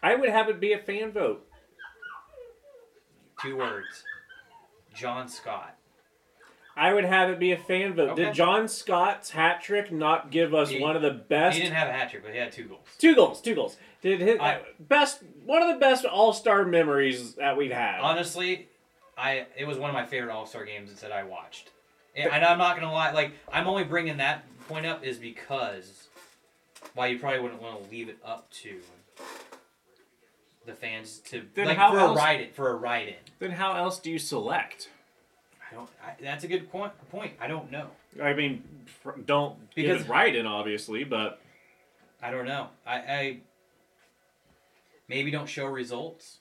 I 0.02 0.14
would 0.14 0.28
have 0.30 0.48
it 0.48 0.60
be 0.60 0.72
a 0.72 0.78
fan 0.78 1.12
vote. 1.12 1.46
Two 3.42 3.56
words. 3.56 4.04
John 4.94 5.28
Scott. 5.28 5.76
I 6.76 6.94
would 6.94 7.04
have 7.04 7.28
it 7.28 7.38
be 7.38 7.52
a 7.52 7.58
fan 7.58 7.94
vote. 7.94 8.10
Okay. 8.10 8.24
Did 8.26 8.34
John 8.34 8.66
Scott's 8.66 9.30
hat 9.30 9.62
trick 9.62 9.92
not 9.92 10.30
give 10.30 10.54
us 10.54 10.70
He- 10.70 10.80
one 10.80 10.96
of 10.96 11.02
the 11.02 11.10
best? 11.10 11.56
He 11.56 11.62
didn't 11.64 11.76
have 11.76 11.88
a 11.88 11.92
hat 11.92 12.10
trick, 12.10 12.22
but 12.22 12.32
he 12.32 12.38
had 12.38 12.50
two 12.50 12.64
goals. 12.64 12.86
Two 12.98 13.14
goals, 13.14 13.40
two 13.42 13.54
goals. 13.54 13.76
Did 14.00 14.20
his 14.20 14.40
I- 14.40 14.62
best 14.80 15.22
one 15.44 15.62
of 15.62 15.68
the 15.68 15.78
best 15.78 16.04
All 16.04 16.32
Star 16.32 16.64
memories 16.64 17.34
that 17.34 17.56
we've 17.56 17.70
had. 17.72 18.00
Honestly, 18.00 18.68
I 19.18 19.46
it 19.56 19.66
was 19.66 19.76
one 19.78 19.90
of 19.90 19.94
my 19.94 20.06
favorite 20.06 20.32
All 20.32 20.46
Star 20.46 20.64
games 20.64 20.98
that 21.02 21.12
I 21.12 21.24
watched. 21.24 21.70
And, 22.16 22.30
and 22.32 22.44
I'm 22.44 22.58
not 22.58 22.76
gonna 22.76 22.92
lie, 22.92 23.12
like 23.12 23.32
I'm 23.52 23.66
only 23.66 23.84
bringing 23.84 24.16
that 24.18 24.44
point 24.68 24.86
up 24.86 25.04
is 25.04 25.18
because 25.18 26.08
why 26.94 27.08
you 27.08 27.18
probably 27.18 27.40
wouldn't 27.40 27.60
want 27.60 27.82
to 27.84 27.90
leave 27.90 28.08
it 28.08 28.18
up 28.24 28.50
to 28.62 28.80
the 30.66 30.74
fans 30.74 31.18
to 31.26 31.42
Then 31.54 31.66
like 31.66 31.76
how 31.76 31.90
for 31.92 31.98
else- 31.98 32.18
a 32.18 32.22
write 32.22 32.40
it 32.40 32.54
for 32.54 32.70
a 32.70 32.74
ride 32.74 33.08
in. 33.08 33.14
then 33.38 33.50
how 33.50 33.74
else 33.76 33.98
do 33.98 34.10
you 34.10 34.18
select? 34.18 34.90
I 35.70 35.74
don't. 35.74 35.88
I, 36.04 36.12
that's 36.22 36.44
a 36.44 36.48
good 36.48 36.70
point. 36.70 36.92
Point. 37.10 37.32
I 37.40 37.46
don't 37.48 37.70
know. 37.70 37.88
I 38.22 38.34
mean, 38.34 38.62
fr- 39.02 39.12
don't 39.26 39.56
Because- 39.74 40.06
right 40.08 40.34
in 40.34 40.46
obviously, 40.46 41.04
but 41.04 41.40
I 42.22 42.30
don't 42.30 42.44
know. 42.46 42.68
I, 42.86 42.94
I 42.96 43.36
maybe 45.08 45.30
don't 45.30 45.48
show 45.48 45.66
results. 45.66 46.38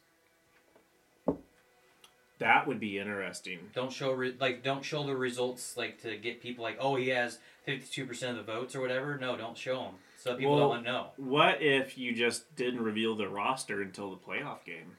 that 2.40 2.68
would 2.68 2.80
be 2.80 2.98
interesting. 3.00 3.60
Don't 3.74 3.92
show 3.92 4.12
re- 4.12 4.36
like 4.40 4.64
don't 4.64 4.84
show 4.84 5.04
the 5.04 5.16
results 5.16 5.78
like 5.78 6.02
to 6.02 6.18
get 6.18 6.42
people 6.42 6.64
like 6.64 6.78
oh 6.80 6.96
he 6.96 7.10
has 7.10 7.40
fifty 7.66 7.88
two 7.92 8.06
percent 8.06 8.38
of 8.38 8.46
the 8.46 8.52
votes 8.52 8.76
or 8.76 8.82
whatever. 8.82 9.18
No, 9.18 9.38
don't 9.38 9.58
show 9.58 9.76
them 9.84 9.94
so 10.22 10.36
people 10.36 10.56
Well- 10.56 10.74
don't 10.74 10.84
know. 10.84 11.08
What 11.18 11.62
if 11.62 11.98
you 11.98 12.14
just 12.14 12.56
didn't 12.56 12.82
reveal 12.84 13.16
the 13.16 13.28
roster 13.28 13.82
until 13.82 14.12
the 14.12 14.18
playoff 14.18 14.64
game? 14.64 14.98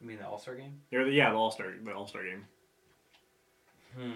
You 0.00 0.08
mean 0.08 0.18
the 0.18 0.26
All 0.26 0.38
Star 0.38 0.54
game? 0.54 0.80
Or 0.92 1.04
the, 1.04 1.10
yeah, 1.12 1.30
the 1.30 1.36
All 1.36 1.50
Star, 1.50 1.72
the 1.82 1.92
All 1.94 2.06
Star 2.06 2.24
game. 2.24 2.46
Hmm. 3.94 4.12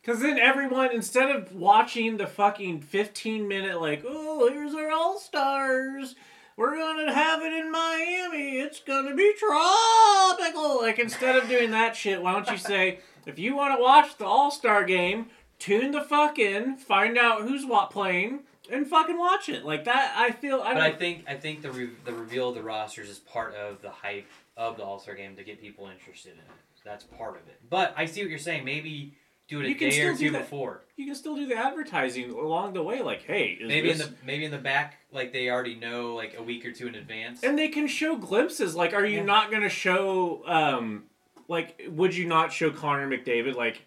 Because 0.00 0.20
then 0.20 0.38
everyone, 0.38 0.92
instead 0.92 1.34
of 1.34 1.54
watching 1.54 2.16
the 2.18 2.26
fucking 2.26 2.82
15 2.82 3.48
minute, 3.48 3.80
like, 3.80 4.02
oh, 4.06 4.48
here's 4.50 4.74
our 4.74 4.90
All 4.90 5.18
Stars, 5.18 6.14
we're 6.56 6.76
gonna 6.76 7.12
have 7.12 7.42
it 7.42 7.52
in 7.52 7.70
Miami, 7.70 8.58
it's 8.60 8.80
gonna 8.80 9.14
be 9.14 9.32
tropical. 9.38 10.82
Like, 10.82 10.98
instead 10.98 11.36
of 11.36 11.48
doing 11.48 11.70
that 11.70 11.96
shit, 11.96 12.22
why 12.22 12.32
don't 12.32 12.50
you 12.50 12.58
say, 12.58 13.00
if 13.26 13.38
you 13.38 13.56
want 13.56 13.76
to 13.76 13.82
watch 13.82 14.16
the 14.18 14.26
All 14.26 14.50
Star 14.50 14.84
game, 14.84 15.26
tune 15.58 15.92
the 15.92 16.02
fuck 16.02 16.38
in, 16.38 16.76
find 16.76 17.16
out 17.16 17.42
who's 17.42 17.64
what 17.64 17.90
playing, 17.90 18.40
and 18.70 18.86
fucking 18.86 19.18
watch 19.18 19.48
it. 19.48 19.64
Like, 19.64 19.84
that, 19.84 20.14
I 20.16 20.30
feel, 20.32 20.60
I 20.62 20.74
But 20.74 20.82
I 20.82 20.92
think 20.92 21.24
I 21.28 21.34
think 21.34 21.62
the 21.62 21.70
re- 21.72 21.90
the 22.04 22.12
reveal 22.12 22.48
of 22.50 22.54
the 22.54 22.62
rosters 22.62 23.08
is 23.08 23.18
part 23.18 23.54
of 23.54 23.82
the 23.82 23.90
hype 23.90 24.26
of 24.56 24.76
the 24.76 24.82
All 24.84 24.98
Star 24.98 25.14
game 25.14 25.36
to 25.36 25.44
get 25.44 25.60
people 25.60 25.88
interested 25.88 26.32
in 26.32 26.38
it. 26.38 26.44
That's 26.84 27.04
part 27.04 27.36
of 27.36 27.48
it. 27.48 27.60
But 27.70 27.94
I 27.96 28.04
see 28.04 28.20
what 28.20 28.28
you're 28.30 28.38
saying. 28.38 28.64
Maybe 28.64 29.14
do 29.48 29.60
it 29.60 29.66
a 29.66 29.68
You 29.70 29.74
can 29.74 29.88
day 29.90 30.00
or 30.02 30.14
still 30.14 30.16
do 30.16 30.26
two 30.26 30.32
that. 30.32 30.42
before. 30.42 30.82
You 30.96 31.06
can 31.06 31.14
still 31.14 31.34
do 31.36 31.46
the 31.46 31.56
advertising 31.56 32.30
along 32.30 32.74
the 32.74 32.82
way, 32.82 33.00
like, 33.02 33.22
hey, 33.22 33.58
is 33.60 33.68
Maybe 33.68 33.88
this... 33.92 34.00
in 34.06 34.12
the 34.12 34.16
maybe 34.24 34.44
in 34.44 34.50
the 34.50 34.58
back, 34.58 34.98
like 35.10 35.32
they 35.32 35.48
already 35.50 35.74
know 35.76 36.14
like 36.14 36.34
a 36.38 36.42
week 36.42 36.64
or 36.66 36.72
two 36.72 36.86
in 36.86 36.94
advance. 36.94 37.42
And 37.42 37.58
they 37.58 37.68
can 37.68 37.86
show 37.86 38.16
glimpses. 38.16 38.74
Like, 38.74 38.92
are 38.92 39.04
you 39.04 39.18
Yeah. 39.18 39.24
not 39.24 39.50
going 39.50 39.62
to 39.62 39.68
show, 39.70 40.42
um, 40.46 41.04
like, 41.48 41.82
would 41.88 42.14
you 42.16 42.26
not 42.26 42.52
show 42.52 42.70
Connor 42.70 43.08
McDavid? 43.08 43.54
Like, 43.54 43.82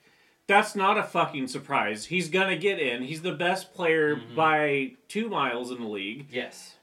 that's 0.48 0.76
not 0.76 0.98
a 0.98 1.04
fucking 1.04 1.48
surprise. 1.48 2.06
He's 2.06 2.30
going 2.30 2.48
to 2.50 2.58
get 2.58 2.80
in. 2.80 3.04
He's 3.04 3.22
the 3.22 3.34
best 3.34 3.74
player 3.74 4.16
Mhm. 4.16 4.36
by 4.36 4.92
two 5.08 5.30
miles 5.30 5.72
in 5.72 5.82
the 5.82 5.88
league. 5.88 6.28
yes, 6.32 6.76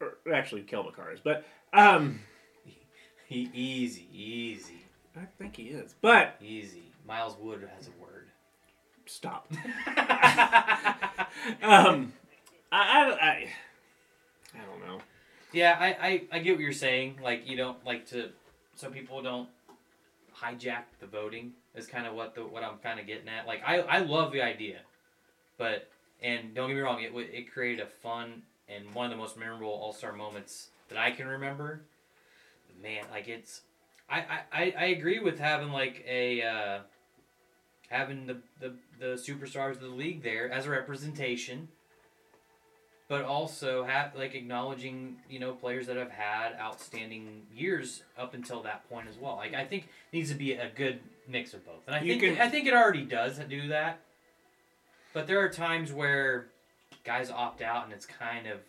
Or, 0.00 0.16
actually, 0.32 0.62
Cale 0.62 0.84
Makar 0.84 1.12
is. 1.12 1.20
But, 1.20 1.44
um, 1.72 2.20
he 3.26 3.50
easy, 3.54 4.06
easy, 4.12 4.82
I 5.16 5.24
think 5.38 5.56
he 5.56 5.64
is. 5.70 5.94
But, 6.00 6.36
easy. 6.40 6.82
Miles 7.06 7.36
Wood 7.38 7.68
has 7.76 7.88
a 7.88 7.92
word. 8.02 8.28
stop. 9.06 9.50
um, 11.62 12.12
I, 12.72 12.82
I, 13.02 13.18
I, 13.20 13.48
I 14.54 14.58
don't 14.64 14.86
know. 14.86 14.98
Yeah, 15.52 15.76
I, 15.78 15.86
I, 16.06 16.22
I 16.32 16.38
get 16.40 16.52
what 16.56 16.60
you're 16.60 16.72
saying. 16.72 17.20
Like 17.22 17.48
you 17.48 17.56
don't 17.56 17.82
like 17.86 18.06
to, 18.08 18.30
so 18.74 18.90
people 18.90 19.22
don't 19.22 19.48
hijack 20.42 20.84
the 21.00 21.06
voting. 21.06 21.52
Is 21.74 21.86
kind 21.86 22.06
of 22.06 22.14
what 22.14 22.34
the 22.34 22.42
what 22.42 22.62
I'm 22.62 22.78
kind 22.78 22.98
of 22.98 23.06
getting 23.06 23.28
at. 23.28 23.46
Like 23.46 23.62
I, 23.66 23.80
I 23.80 23.98
love 23.98 24.32
the 24.32 24.42
idea, 24.42 24.78
but 25.58 25.88
and 26.22 26.54
don't 26.54 26.68
get 26.68 26.76
me 26.76 26.80
wrong, 26.80 27.02
it 27.02 27.12
it 27.14 27.52
created 27.52 27.80
a 27.80 27.86
fun 27.86 28.42
and 28.68 28.92
one 28.94 29.06
of 29.06 29.10
the 29.10 29.16
most 29.16 29.36
memorable 29.36 29.68
All 29.68 29.92
Star 29.92 30.12
moments 30.12 30.68
that 30.88 30.98
I 30.98 31.10
can 31.10 31.26
remember. 31.26 31.82
Man, 32.82 33.04
like 33.10 33.28
it's, 33.28 33.62
I, 34.08 34.18
I, 34.18 34.40
I, 34.52 34.74
I 34.78 34.84
agree 34.86 35.18
with 35.18 35.38
having 35.38 35.70
like 35.70 36.04
a, 36.06 36.42
uh, 36.42 36.78
having 37.88 38.26
the, 38.26 38.36
the 38.60 38.74
the 38.98 39.14
superstars 39.14 39.72
of 39.72 39.80
the 39.80 39.88
league 39.88 40.22
there 40.22 40.50
as 40.50 40.66
a 40.66 40.70
representation. 40.70 41.68
But 43.08 43.24
also 43.24 43.84
have 43.84 44.14
like 44.16 44.34
acknowledging 44.34 45.16
you 45.30 45.38
know 45.38 45.52
players 45.52 45.86
that 45.86 45.96
have 45.96 46.10
had 46.10 46.54
outstanding 46.60 47.42
years 47.54 48.02
up 48.18 48.34
until 48.34 48.62
that 48.62 48.88
point 48.88 49.08
as 49.08 49.16
well. 49.18 49.36
Like 49.36 49.54
I 49.54 49.64
think 49.64 49.88
needs 50.12 50.30
to 50.30 50.36
be 50.36 50.52
a 50.54 50.68
good 50.74 51.00
mix 51.28 51.54
of 51.54 51.64
both, 51.64 51.82
and 51.86 51.94
I 51.96 52.00
You 52.00 52.18
think 52.18 52.36
can- 52.36 52.46
I 52.46 52.50
think 52.50 52.66
it 52.66 52.74
already 52.74 53.04
does 53.04 53.38
do 53.38 53.68
that. 53.68 54.00
But 55.12 55.26
there 55.26 55.40
are 55.40 55.48
times 55.48 55.92
where 55.92 56.48
guys 57.04 57.30
opt 57.30 57.62
out, 57.62 57.84
and 57.84 57.92
it's 57.92 58.06
kind 58.06 58.46
of 58.46 58.60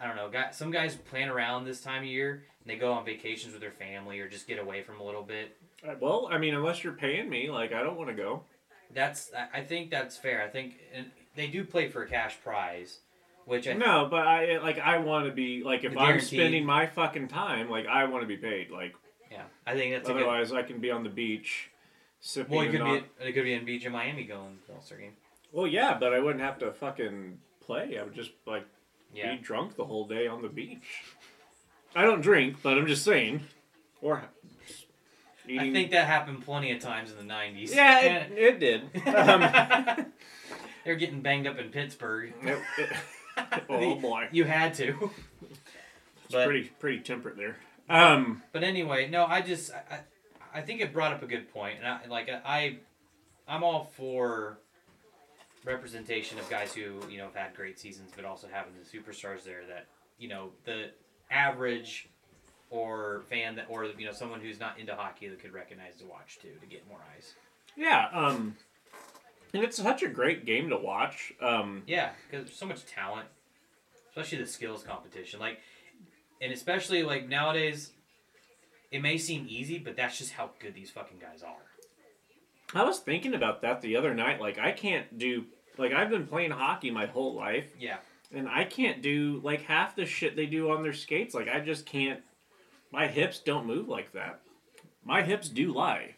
I 0.00 0.06
don't 0.06 0.14
know. 0.16 0.28
Guys, 0.30 0.56
some 0.56 0.70
guys 0.70 0.94
plan 0.94 1.28
around 1.28 1.64
this 1.64 1.80
time 1.80 2.02
of 2.04 2.08
year 2.08 2.44
and 2.62 2.70
they 2.70 2.76
go 2.76 2.92
on 2.92 3.04
vacations 3.04 3.52
with 3.52 3.60
their 3.60 3.72
family 3.72 4.20
or 4.20 4.28
just 4.28 4.46
get 4.46 4.60
away 4.60 4.80
from 4.82 5.00
a 5.00 5.02
little 5.02 5.24
bit. 5.24 5.56
Uh, 5.86 5.94
Well, 6.00 6.28
I 6.30 6.38
mean, 6.38 6.54
unless 6.54 6.84
you're 6.84 6.92
paying 6.92 7.28
me, 7.28 7.50
like 7.50 7.72
I 7.72 7.82
don't 7.82 7.96
want 7.96 8.08
to 8.08 8.14
go. 8.14 8.44
That's 8.94 9.32
I- 9.34 9.58
I 9.58 9.64
think 9.64 9.90
that's 9.90 10.16
fair. 10.16 10.40
I 10.42 10.48
think 10.48 10.76
and 10.94 11.10
they 11.36 11.46
do 11.48 11.64
play 11.64 11.88
for 11.88 12.02
a 12.02 12.08
cash 12.08 12.36
prize, 12.42 12.98
which 13.44 13.66
I 13.68 13.72
No, 13.74 14.06
but 14.10 14.26
I 14.26 14.58
like 14.58 14.78
I 14.78 14.98
want 14.98 15.26
to 15.26 15.32
be 15.32 15.62
like 15.62 15.84
if 15.84 15.92
I'm 15.92 15.98
guaranteed- 15.98 16.28
spending 16.38 16.64
my 16.66 16.86
fucking 16.86 17.28
time, 17.28 17.70
like 17.70 17.86
I 17.86 18.04
want 18.04 18.22
to 18.22 18.26
be 18.28 18.36
paid. 18.36 18.70
Like 18.70 18.94
yeah 19.30 19.42
I 19.66 19.74
think 19.74 19.94
that's 19.94 20.08
a 20.08 20.12
good. 20.12 20.22
otherwise, 20.22 20.52
I 20.52 20.62
can 20.62 20.78
be 20.80 20.90
on 20.90 21.02
the 21.04 21.10
beach 21.10 21.70
sipping. 22.20 22.52
Well, 22.56 22.60
it 22.62 22.64
and 22.68 22.72
could 22.72 22.84
not- 22.84 23.18
be 23.20 23.28
it 23.28 23.32
could 23.32 23.44
be 23.44 23.52
in 23.54 23.64
beach 23.64 23.84
in 23.84 23.92
Miami 23.92 24.24
going 24.24 24.58
to 24.62 24.66
the 24.68 24.72
All 24.74 24.82
Star 24.82 24.98
game. 24.98 25.12
Well, 25.52 25.66
yeah, 25.66 25.96
but 25.98 26.12
I 26.12 26.18
wouldn't 26.18 26.42
have 26.44 26.58
to 26.58 26.72
fucking 26.72 27.38
play. 27.60 27.98
I 27.98 28.02
would 28.02 28.14
just 28.14 28.32
like 28.46 28.66
Yeah, 29.14 29.34
be 29.34 29.38
drunk 29.42 29.76
the 29.76 29.84
whole 29.84 30.06
day 30.06 30.26
on 30.26 30.42
the 30.42 30.48
beach. 30.48 31.04
I 31.96 32.02
don't 32.04 32.20
drink, 32.20 32.56
but 32.62 32.76
I'm 32.76 32.86
just 32.86 33.02
saying. 33.04 33.42
Or 34.02 34.22
I 35.48 35.72
think 35.72 35.92
that 35.92 36.06
happened 36.06 36.44
plenty 36.44 36.70
of 36.72 36.80
times 36.80 37.10
in 37.10 37.16
the 37.16 37.22
nineties. 37.22 37.74
yeah, 37.74 38.00
it, 38.00 38.32
it 38.36 38.60
did. 38.60 38.82
Um, 39.06 40.12
They're 40.88 40.96
getting 40.96 41.20
banged 41.20 41.46
up 41.46 41.58
in 41.58 41.68
Pittsburgh. 41.68 42.32
it- 42.42 42.62
it- 42.78 42.96
oh 43.68 43.96
boy, 43.96 44.26
You 44.32 44.44
had 44.44 44.72
to. 44.76 45.10
it's 45.42 46.32
but- 46.32 46.46
pretty 46.46 46.70
pretty 46.80 47.00
temperate 47.00 47.36
there. 47.36 47.56
Um, 47.90 48.42
But 48.52 48.64
anyway, 48.64 49.06
no, 49.06 49.26
I 49.26 49.42
just 49.42 49.70
I, 49.70 49.82
I 50.54 50.60
I 50.60 50.62
think 50.62 50.80
it 50.80 50.94
brought 50.94 51.12
up 51.12 51.22
a 51.22 51.26
good 51.26 51.52
point, 51.52 51.76
and 51.78 51.86
I 51.86 52.06
like 52.08 52.30
I 52.30 52.78
I'm 53.46 53.62
all 53.62 53.84
for 53.98 54.56
representation 55.66 56.38
of 56.38 56.48
guys 56.48 56.72
who 56.72 57.02
you 57.10 57.18
know 57.18 57.24
have 57.24 57.34
had 57.34 57.54
great 57.54 57.78
seasons, 57.78 58.10
but 58.16 58.24
also 58.24 58.46
having 58.50 58.72
the 58.82 58.98
superstars 58.98 59.44
there 59.44 59.66
that 59.68 59.88
you 60.18 60.28
know 60.30 60.52
the 60.64 60.86
average 61.30 62.08
or 62.70 63.24
fan 63.28 63.56
that 63.56 63.66
or 63.68 63.84
you 63.84 64.06
know 64.06 64.12
someone 64.12 64.40
who's 64.40 64.58
not 64.58 64.78
into 64.78 64.94
hockey 64.94 65.28
that 65.28 65.38
could 65.38 65.52
recognize 65.52 65.96
to 65.96 66.06
watch 66.06 66.38
too 66.40 66.52
to 66.62 66.66
get 66.66 66.88
more 66.88 67.00
eyes. 67.14 67.34
yeah, 67.76 68.08
um, 68.14 68.56
and 69.54 69.62
it's 69.64 69.76
such 69.76 70.02
a 70.02 70.08
great 70.08 70.44
game 70.44 70.68
to 70.70 70.76
watch. 70.76 71.32
Um, 71.40 71.82
Yeah, 71.86 72.10
because 72.30 72.46
there's 72.46 72.58
so 72.58 72.66
much 72.66 72.84
talent, 72.86 73.28
especially 74.10 74.38
the 74.38 74.46
skills 74.46 74.82
competition. 74.82 75.40
Like, 75.40 75.60
and 76.40 76.52
especially 76.52 77.02
like 77.02 77.28
nowadays, 77.28 77.92
it 78.90 79.00
may 79.02 79.18
seem 79.18 79.46
easy, 79.48 79.78
but 79.78 79.96
that's 79.96 80.18
just 80.18 80.32
how 80.32 80.50
good 80.60 80.74
these 80.74 80.90
fucking 80.90 81.18
guys 81.18 81.42
are. 81.42 82.78
I 82.78 82.84
was 82.84 82.98
thinking 82.98 83.34
about 83.34 83.62
that 83.62 83.80
the 83.80 83.96
other 83.96 84.14
night. 84.14 84.40
Like, 84.40 84.58
I 84.58 84.72
can't 84.72 85.18
do 85.18 85.44
like 85.78 85.92
I've 85.92 86.10
been 86.10 86.26
playing 86.26 86.50
hockey 86.50 86.90
my 86.90 87.06
whole 87.06 87.34
life, 87.34 87.66
Yeah. 87.78 87.98
and 88.32 88.48
I 88.48 88.64
can't 88.64 89.00
do 89.00 89.40
like 89.44 89.62
half 89.62 89.94
the 89.96 90.04
shit 90.06 90.36
they 90.36 90.46
do 90.46 90.70
on 90.70 90.82
their 90.82 90.92
skates. 90.92 91.34
Like, 91.34 91.48
I 91.48 91.60
just 91.60 91.86
can't. 91.86 92.20
My 92.90 93.06
hips 93.06 93.38
don't 93.38 93.66
move 93.66 93.88
like 93.88 94.12
that. 94.12 94.40
My 95.04 95.22
hips 95.22 95.48
do 95.48 95.72
lie. 95.72 96.14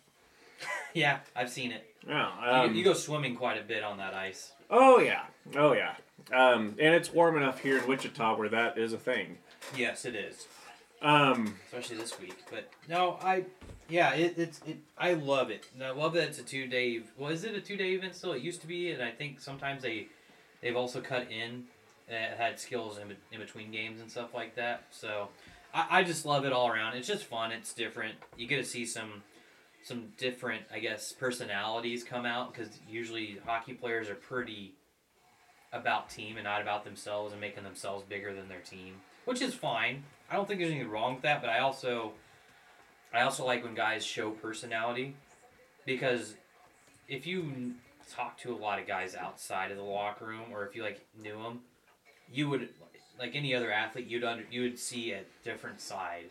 Yeah, 0.93 1.21
I've 1.37 1.51
seen 1.51 1.71
it. 1.71 1.90
Yeah. 2.07 2.45
You- 2.65 2.69
Um, 2.71 2.75
you, 2.75 2.85
go 2.85 2.95
swimming 2.95 3.37
quite 3.37 3.59
a 3.59 3.63
bit 3.65 3.83
on 3.83 3.99
that 3.99 4.15
ice. 4.15 4.53
oh 4.71 4.99
yeah. 5.01 5.25
Oh 5.57 5.73
yeah. 5.73 5.95
Um, 6.33 6.77
and 6.79 6.95
it's 6.95 7.13
warm 7.13 7.37
enough 7.37 7.61
here 7.61 7.79
in 7.79 7.87
Wichita 7.87 8.37
where 8.37 8.49
that 8.49 8.79
is 8.79 8.93
a 8.93 8.99
thing. 8.99 9.39
Yes, 9.77 10.05
it 10.05 10.15
is, 10.15 10.47
Um, 11.03 11.57
especially 11.67 11.97
this 11.97 12.19
week. 12.21 12.37
But 12.51 12.71
no, 12.89 13.19
I, 13.23 13.45
yeah, 13.89 14.13
it, 14.15 14.35
it's 14.39 14.61
it. 14.67 14.79
I 14.99 15.15
love 15.15 15.51
it, 15.51 15.67
and 15.75 15.83
I 15.83 15.91
love 15.91 16.13
that 16.15 16.29
it's 16.29 16.39
a 16.39 16.43
two 16.43 16.67
day. 16.67 17.01
Well, 17.17 17.31
is 17.31 17.45
it 17.45 17.55
a 17.55 17.61
two 17.61 17.77
day 17.77 17.93
event 17.95 18.15
still? 18.15 18.33
It 18.33 18.43
used 18.43 18.61
to 18.61 18.67
be, 18.67 18.93
and 18.93 19.03
I 19.03 19.11
think 19.11 19.41
sometimes 19.41 19.83
they, 19.83 20.09
they've 20.61 20.77
also 20.77 21.01
cut 21.01 21.31
in, 21.31 21.65
uh, 22.11 22.37
had 22.37 22.61
skills 22.61 22.99
in, 22.99 23.17
in 23.33 23.41
between 23.41 23.71
games 23.73 24.01
and 24.01 24.11
stuff 24.11 24.33
like 24.35 24.55
that. 24.57 24.85
So, 24.91 25.29
I, 25.75 25.87
I 26.01 26.03
just 26.05 26.25
love 26.27 26.45
it 26.45 26.53
all 26.53 26.69
around. 26.69 26.97
It's 26.97 27.09
just 27.09 27.25
fun. 27.25 27.51
It's 27.51 27.73
different. 27.73 28.15
You 28.37 28.47
get 28.47 28.59
to 28.59 28.65
see 28.65 28.85
some, 28.87 29.23
some 29.83 30.09
different, 30.19 30.63
I 30.73 30.79
guess, 30.79 31.13
personalities 31.13 32.05
come 32.05 32.27
out 32.27 32.53
because 32.53 32.69
usually 32.89 33.39
hockey 33.45 33.73
players 33.73 34.09
are 34.09 34.15
pretty 34.15 34.75
about 35.73 36.11
team 36.11 36.37
and 36.37 36.45
not 36.45 36.61
about 36.61 36.85
themselves 36.85 37.33
and 37.33 37.41
making 37.41 37.65
themselves 37.65 38.05
bigger 38.09 38.35
than 38.35 38.49
their 38.49 38.61
team, 38.61 38.95
which 39.25 39.41
is 39.41 39.55
fine. 39.55 40.03
I 40.31 40.37
don't 40.37 40.47
think 40.47 40.61
there's 40.61 40.71
anything 40.71 40.91
wrong 40.91 41.15
with 41.15 41.23
that, 41.23 41.41
but 41.41 41.51
I 41.51 41.61
also 41.61 42.13
I 43.13 43.23
also 43.23 43.45
like 43.45 43.65
when 43.65 43.75
guys 43.75 44.05
show 44.05 44.31
personality 44.31 45.17
because 45.85 46.35
if 47.09 47.27
you 47.27 47.73
talk 48.11 48.39
to 48.39 48.55
a 48.55 48.57
lot 48.57 48.79
of 48.79 48.87
guys 48.87 49.15
outside 49.15 49.71
of 49.71 49.77
the 49.77 49.83
locker 49.83 50.27
room 50.27 50.53
or 50.53 50.67
if 50.67 50.77
you 50.77 50.83
like 50.83 51.01
knew 51.21 51.43
them, 51.43 51.61
you 52.33 52.49
would 52.49 52.69
like 53.19 53.35
any 53.35 53.55
other 53.55 53.71
athlete 53.71 54.07
you'd 54.07 54.25
under 54.25 54.45
you 54.51 54.63
would 54.63 54.79
see 54.79 55.13
a 55.13 55.23
different 55.45 55.81
side 55.81 56.31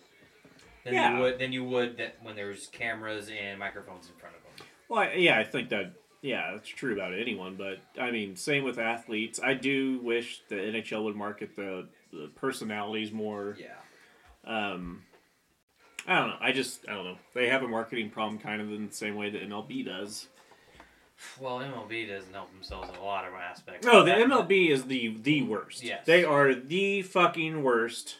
than 0.83 0.93
Yeah. 0.93 1.15
you 1.15 1.21
would 1.21 1.39
than 1.39 1.51
you 1.51 1.63
would 1.63 1.97
that 1.97 2.17
when 2.21 2.35
there's 2.35 2.67
cameras 2.67 3.29
and 3.29 3.59
microphones 3.59 4.07
in 4.07 4.15
front 4.15 4.35
of 4.35 4.41
them. 4.43 4.67
Well, 4.87 5.01
I- 5.01 5.13
yeah, 5.13 5.37
I 5.39 5.43
think 5.43 5.69
that 5.69 5.93
yeah, 6.21 6.51
that's 6.53 6.67
true 6.67 6.93
about 6.93 7.13
anyone. 7.13 7.55
But 7.55 7.79
I 7.99 8.11
mean, 8.11 8.35
same 8.35 8.63
with 8.63 8.77
athletes. 8.79 9.39
I 9.41 9.53
do 9.53 9.99
wish 9.99 10.41
the 10.49 10.55
NHL 10.55 11.03
would 11.05 11.15
market 11.15 11.55
the, 11.55 11.87
the 12.11 12.29
personalities 12.35 13.11
more. 13.11 13.55
Yeah. 13.59 13.75
Um, 14.45 15.03
I 16.07 16.17
don't 16.19 16.29
know. 16.29 16.37
I 16.41 16.51
just 16.51 16.87
I 16.89 16.93
don't 16.93 17.05
know. 17.05 17.17
They 17.33 17.49
have 17.49 17.63
a 17.63 17.67
marketing 17.67 18.09
problem, 18.09 18.39
kind 18.39 18.61
of 18.61 18.71
in 18.73 18.87
the 18.87 18.93
same 18.93 19.15
way 19.15 19.29
that 19.29 19.41
MLB 19.47 19.85
does. 19.85 20.27
Well, 21.39 21.57
MLB 21.59 22.07
doesn't 22.07 22.33
help 22.33 22.49
themselves 22.53 22.89
in 22.89 22.95
a 22.95 23.03
lot 23.03 23.25
of 23.27 23.33
aspects. 23.33 23.85
No, 23.85 24.03
the 24.03 24.11
That- 24.11 24.21
MLB 24.27 24.69
is 24.69 24.85
the 24.85 25.15
the 25.21 25.41
worst. 25.43 25.83
Yes. 25.83 26.05
they 26.05 26.23
are 26.23 26.53
the 26.53 27.01
fucking 27.01 27.61
worst. 27.63 28.17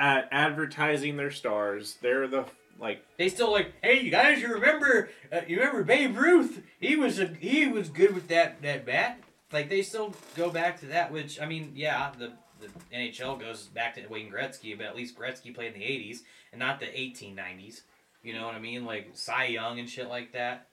At 0.00 0.28
advertising 0.32 1.16
their 1.16 1.30
stars. 1.30 1.98
They're 2.00 2.26
the 2.26 2.46
like 2.80 3.04
They 3.18 3.28
still 3.28 3.52
like, 3.52 3.74
hey, 3.82 4.00
you 4.00 4.10
guys, 4.10 4.40
you 4.40 4.48
remember, 4.48 5.10
uh, 5.30 5.42
you 5.46 5.58
remember 5.58 5.84
Babe 5.84 6.16
Ruth? 6.16 6.62
He 6.80 6.96
was 6.96 7.20
a, 7.20 7.26
he 7.26 7.68
was 7.68 7.90
good 7.90 8.14
with 8.14 8.26
that 8.28 8.62
that 8.62 8.86
bat. 8.86 9.20
Like 9.52 9.68
they 9.68 9.82
still 9.82 10.14
go 10.34 10.50
back 10.50 10.80
to 10.80 10.86
that, 10.86 11.12
which 11.12 11.40
I 11.40 11.46
mean, 11.46 11.72
yeah, 11.76 12.10
the 12.18 12.32
the 12.60 12.68
NHL 12.94 13.38
goes 13.38 13.66
back 13.66 13.94
to 13.94 14.06
Wayne 14.08 14.32
Gretzky, 14.32 14.76
but 14.76 14.86
at 14.86 14.96
least 14.96 15.16
Gretzky 15.18 15.54
played 15.54 15.74
in 15.74 15.80
the 15.80 15.86
'80s 15.86 16.20
and 16.52 16.58
not 16.58 16.80
the 16.80 16.86
1890s. 16.86 17.82
You 18.22 18.34
know 18.34 18.46
what 18.46 18.54
I 18.54 18.58
mean? 18.58 18.84
Like 18.84 19.10
Cy 19.14 19.46
Young 19.46 19.78
and 19.78 19.88
shit 19.88 20.08
like 20.08 20.32
that. 20.32 20.68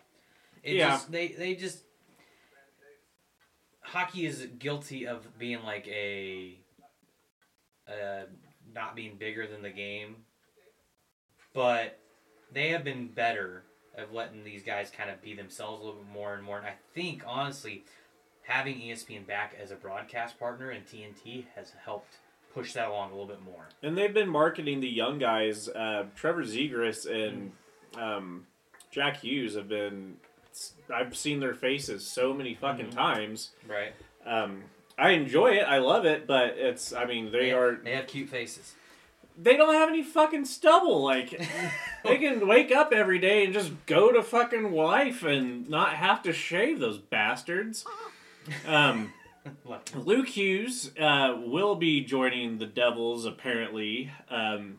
It 0.64 0.76
Yeah. 0.76 0.92
Just, 0.92 1.12
they 1.12 1.28
they 1.30 1.56
just 1.56 1.84
hockey 3.82 4.26
is 4.26 4.48
guilty 4.58 5.06
of 5.08 5.38
being 5.38 5.64
like 5.64 5.88
a 5.88 6.58
uh, 7.88 8.26
not 8.78 8.96
being 8.96 9.16
bigger 9.18 9.46
than 9.48 9.62
the 9.62 9.70
game 9.70 10.16
but 11.54 11.98
they 12.54 12.70
have 12.70 12.84
been 12.84 13.08
better 13.08 13.64
of 13.98 14.14
letting 14.14 14.44
these 14.44 14.62
guys 14.64 14.92
kind 14.96 15.10
of 15.10 15.22
be 15.22 15.34
themselves 15.34 15.82
a 15.82 15.86
little 15.86 16.00
bit 16.02 16.12
more 16.14 16.36
and 16.36 16.44
more. 16.44 16.58
And 16.60 16.68
I 16.68 16.74
think 16.94 17.24
honestly, 17.26 17.84
having 18.44 18.76
ESPN 18.80 19.26
back 19.26 19.56
as 19.60 19.72
a 19.72 19.76
broadcast 19.76 20.38
partner 20.40 20.70
and 20.70 20.86
TNT 20.86 21.46
has 21.56 21.74
helped 21.84 22.18
push 22.54 22.74
that 22.74 22.90
along 22.90 23.10
a 23.10 23.14
little 23.14 23.28
bit 23.28 23.42
more. 23.44 23.68
And 23.82 23.98
they've 23.98 24.14
been 24.14 24.30
marketing 24.30 24.82
the 24.82 24.88
young 24.88 25.18
guys. 25.18 25.68
Uh, 25.68 26.06
Trevor 26.16 26.44
Zegras 26.44 27.10
and 27.10 27.52
um, 28.00 28.46
Jack 28.92 29.18
Hughes 29.22 29.56
have 29.56 29.68
been. 29.68 30.18
I've 30.94 31.18
seen 31.18 31.40
their 31.40 31.54
faces 31.56 32.06
so 32.06 32.34
many 32.34 32.54
fucking 32.54 32.88
Mhm. 32.88 32.96
times. 32.96 33.52
Right? 33.68 33.94
Um, 34.28 34.64
I 34.98 35.12
enjoy 35.12 35.54
it. 35.54 35.64
I 35.64 35.78
love 35.78 36.06
it, 36.06 36.26
but 36.26 36.56
it's. 36.58 36.94
I 36.94 37.06
mean, 37.06 37.32
they 37.32 37.50
have, 37.50 37.58
are. 37.60 37.80
They 37.84 37.96
have 37.96 38.08
cute 38.08 38.30
faces. 38.30 38.74
They 39.40 39.56
don't 39.56 39.76
have 39.76 39.90
any 39.90 40.02
fucking 40.02 40.46
stubble. 40.46 41.04
Like 41.04 41.40
they 42.04 42.18
can 42.18 42.48
wake 42.48 42.72
up 42.72 42.92
every 42.92 43.20
day 43.20 43.46
and 43.46 43.54
just 43.54 43.72
go 43.86 44.12
to 44.12 44.24
fucking 44.24 44.72
life 44.72 45.24
and 45.24 45.70
not 45.70 45.94
have 45.94 46.24
to 46.24 46.34
shave 46.34 46.80
those 46.80 46.98
bastards. 46.98 47.86
Um, 48.68 49.14
Luke 49.96 50.30
Hughes 50.30 50.92
uh, 51.00 51.38
will 51.46 51.76
be 51.76 52.02
joining 52.04 52.58
the 52.58 52.66
Devils 52.66 53.26
apparently 53.26 54.12
um, 54.30 54.78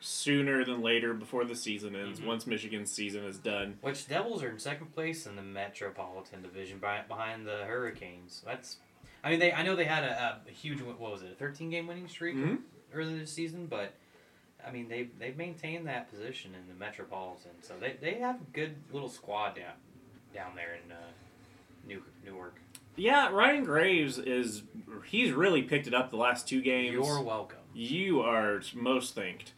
sooner 0.00 0.64
than 0.64 0.82
later 0.82 1.14
before 1.14 1.44
the 1.44 1.54
season 1.54 1.94
ends. 1.94 2.20
Mhm. 2.20 2.26
Once 2.26 2.46
Michigan's 2.46 2.90
season 2.90 3.24
is 3.24 3.38
done. 3.38 3.78
Which 3.82 4.08
Devils 4.08 4.42
are 4.42 4.50
in 4.50 4.58
second 4.58 4.92
place 4.94 5.26
in 5.26 5.36
the 5.36 5.42
Metropolitan 5.42 6.42
Division 6.42 6.78
by, 6.78 7.02
behind 7.02 7.46
the 7.46 7.64
Hurricanes. 7.66 8.42
That's, 8.44 8.76
I 9.22 9.30
mean, 9.30 9.38
they 9.38 9.52
I 9.52 9.62
know 9.62 9.76
they 9.76 9.84
had 9.84 10.04
a, 10.04 10.40
a 10.48 10.50
huge 10.50 10.80
what 10.82 10.98
was 10.98 11.22
it 11.22 11.32
a 11.32 11.34
13 11.34 11.70
game 11.70 11.86
winning 11.86 12.08
streak 12.08 12.36
Mhm. 12.36 12.58
earlier 12.94 13.18
this 13.18 13.32
season, 13.32 13.66
but 13.66 13.94
I 14.66 14.70
mean 14.70 14.88
they 14.88 15.08
they've 15.18 15.36
maintained 15.36 15.86
that 15.88 16.10
position 16.10 16.54
in 16.54 16.66
the 16.68 16.74
Metropolitan, 16.74 17.52
so 17.62 17.74
they, 17.80 17.96
they 18.00 18.14
have 18.20 18.36
a 18.36 18.44
good 18.52 18.76
little 18.92 19.08
squad 19.08 19.56
down 19.56 19.74
down 20.34 20.54
there 20.54 20.78
in 20.84 20.92
uh, 20.92 20.96
New 21.86 22.02
Newark. 22.24 22.56
Yeah, 22.96 23.30
Ryan 23.30 23.64
Graves 23.64 24.18
is 24.18 24.62
he's 25.06 25.32
really 25.32 25.62
picked 25.62 25.86
it 25.86 25.94
up 25.94 26.10
the 26.10 26.16
last 26.16 26.46
two 26.48 26.60
games. 26.60 26.92
You're 26.92 27.22
welcome. 27.22 27.58
You 27.74 28.20
are 28.20 28.60
most 28.74 29.14
thanked. 29.14 29.52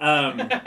Um, 0.00 0.48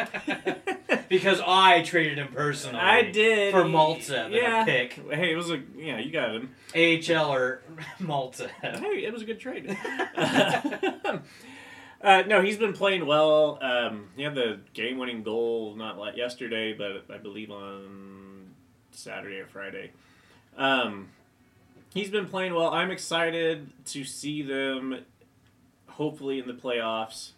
Because 1.07 1.41
I 1.45 1.81
traded 1.81 2.17
him 2.17 2.29
personally. 2.33 2.79
I 2.79 3.01
did 3.11 3.51
For 3.51 3.65
Malta, 3.65 4.11
than 4.13 4.31
Yeah. 4.31 4.61
a 4.61 4.65
pick. 4.65 4.93
Hey, 4.93 5.33
it 5.33 5.35
was 5.35 5.51
a 5.51 5.61
yeah, 5.77 5.99
you 5.99 6.09
got 6.09 6.33
him. 6.33 6.55
AHL 6.73 7.33
or 7.33 7.61
Malta. 7.99 8.47
Hey, 8.61 9.03
it 9.05 9.11
was 9.11 9.21
a 9.21 9.25
good 9.25 9.39
trade. 9.39 9.77
uh, 10.15 11.19
no, 12.27 12.41
he's 12.41 12.57
been 12.57 12.73
playing 12.73 13.05
well. 13.05 13.57
Um, 13.61 14.09
he 14.15 14.23
had 14.23 14.35
the 14.35 14.59
game-winning 14.73 15.23
goal 15.23 15.75
not 15.75 15.97
like 15.97 16.17
yesterday, 16.17 16.73
but 16.73 17.05
I 17.13 17.17
believe 17.17 17.51
on 17.51 18.47
Saturday 18.91 19.37
or 19.39 19.47
Friday. 19.47 19.91
Um, 20.57 21.09
he's 21.93 22.09
been 22.09 22.27
playing 22.27 22.53
well. 22.53 22.69
I'm 22.69 22.91
excited 22.91 23.69
to 23.87 24.03
see 24.03 24.41
them, 24.41 25.05
hopefully 25.87 26.39
in 26.39 26.47
the 26.47 26.53
playoffs. 26.53 27.31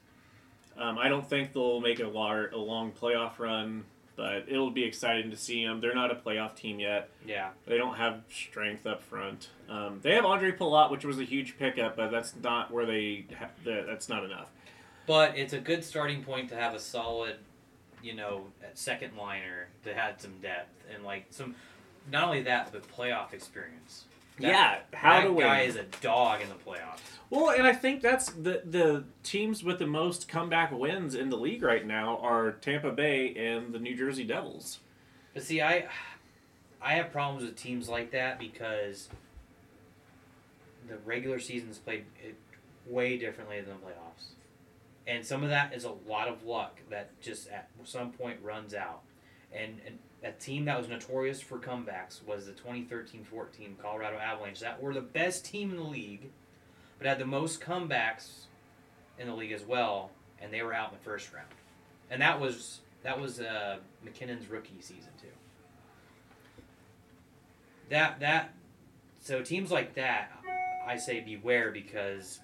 Um, 0.77 0.97
I 0.97 1.07
don't 1.07 1.27
think 1.27 1.53
they'll 1.53 1.79
make 1.81 1.99
a, 1.99 2.07
lar- 2.07 2.49
a 2.51 2.57
long 2.57 2.91
playoff 2.91 3.37
run, 3.39 3.83
but 4.15 4.45
it'll 4.47 4.71
be 4.71 4.83
exciting 4.83 5.29
to 5.31 5.37
see 5.37 5.63
them. 5.65 5.81
They're 5.81 5.93
not 5.95 6.11
a 6.11 6.15
playoff 6.15 6.55
team 6.55 6.79
yet. 6.79 7.09
Yeah. 7.25 7.49
They 7.65 7.77
don't 7.77 7.95
have 7.95 8.21
strength 8.31 8.85
up 8.87 9.01
front. 9.03 9.49
Um, 9.69 9.99
they 10.01 10.13
have 10.15 10.23
Ondrej 10.23 10.57
Palat, 10.57 10.91
which 10.91 11.05
was 11.05 11.19
a 11.19 11.23
huge 11.23 11.57
pickup, 11.57 11.95
but 11.95 12.09
that's 12.11 12.33
not 12.41 12.71
where 12.71 12.85
they. 12.85 13.25
Ha- 13.39 13.49
that's 13.63 14.09
not 14.09 14.23
enough. 14.23 14.49
But 15.05 15.37
it's 15.37 15.53
a 15.53 15.59
good 15.59 15.83
starting 15.83 16.23
point 16.23 16.49
to 16.49 16.55
have 16.55 16.73
a 16.73 16.79
solid, 16.79 17.35
you 18.01 18.15
know, 18.15 18.45
second 18.73 19.17
liner 19.17 19.67
that 19.83 19.95
had 19.95 20.21
some 20.21 20.31
depth 20.41 20.85
and 20.93 21.03
like 21.03 21.25
some, 21.29 21.55
not 22.11 22.23
only 22.23 22.41
that, 22.43 22.71
but 22.71 22.87
playoff 22.89 23.33
experience. 23.33 24.05
That- 24.39 24.47
yeah, 24.47 24.79
how 24.93 25.19
that 25.19 25.25
to 25.25 25.33
win. 25.33 25.45
guy 25.45 25.61
is 25.61 25.75
a 25.75 25.83
dog 26.01 26.41
in 26.41 26.49
the 26.49 26.55
playoffs. 26.55 26.99
Well, 27.29 27.49
and 27.49 27.65
I 27.65 27.73
think 27.73 28.01
that's 28.01 28.31
the 28.31 28.61
the 28.65 29.05
teams 29.23 29.63
with 29.63 29.79
the 29.79 29.87
most 29.87 30.27
comeback 30.27 30.71
wins 30.71 31.15
in 31.15 31.29
the 31.29 31.37
league 31.37 31.63
right 31.63 31.85
now 31.85 32.17
are 32.19 32.51
Tampa 32.53 32.91
Bay 32.91 33.33
and 33.35 33.73
the 33.73 33.79
New 33.79 33.95
Jersey 33.95 34.23
Devils. 34.23 34.79
But 35.33 35.41
see, 35.43 35.61
I, 35.61 35.87
I 36.81 36.93
have 36.93 37.11
problems 37.11 37.43
with 37.43 37.55
teams 37.55 37.89
like 37.89 38.11
that 38.11 38.37
because 38.39 39.09
the 40.87 40.97
regular 41.05 41.39
season's 41.39 41.77
played 41.79 42.05
it 42.23 42.35
way 42.85 43.17
differently 43.17 43.61
than 43.61 43.69
the 43.79 43.87
playoffs, 43.87 44.25
and 45.07 45.25
some 45.25 45.41
of 45.43 45.49
that 45.49 45.73
is 45.73 45.85
a 45.85 45.93
lot 46.07 46.27
of 46.27 46.43
luck 46.43 46.79
that 46.89 47.19
just 47.21 47.49
at 47.49 47.69
some 47.83 48.11
point 48.11 48.37
runs 48.43 48.73
out, 48.73 49.01
and 49.53 49.79
and 49.87 49.97
a 50.23 50.31
team 50.31 50.65
that 50.65 50.77
was 50.77 50.87
notorious 50.87 51.41
for 51.41 51.59
comebacks 51.59 52.23
was 52.25 52.45
the 52.45 52.53
2013-14 52.53 53.77
Colorado 53.81 54.17
Avalanche 54.17 54.59
that 54.61 54.81
were 54.81 54.93
the 54.93 55.01
best 55.01 55.45
team 55.45 55.71
in 55.71 55.77
the 55.77 55.83
league, 55.83 56.29
but 56.97 57.07
had 57.07 57.19
the 57.19 57.25
most 57.25 57.59
comebacks 57.59 58.45
in 59.19 59.27
the 59.27 59.35
league 59.35 59.51
as 59.51 59.63
well, 59.63 60.11
and 60.41 60.51
they 60.53 60.61
were 60.61 60.73
out 60.73 60.91
in 60.91 60.97
the 60.97 61.03
first 61.03 61.33
round, 61.33 61.47
and 62.09 62.21
that 62.21 62.39
was 62.39 62.79
that 63.03 63.19
was 63.19 63.41
uh, 63.41 63.77
MacKinnon's 64.03 64.47
rookie 64.47 64.79
season 64.79 65.11
too. 65.21 65.27
That 67.89 68.19
that 68.21 68.53
so 69.21 69.41
teams 69.41 69.71
like 69.71 69.93
that, 69.95 70.31
I 70.87 70.97
say 70.97 71.19
beware 71.19 71.71
because 71.71 72.39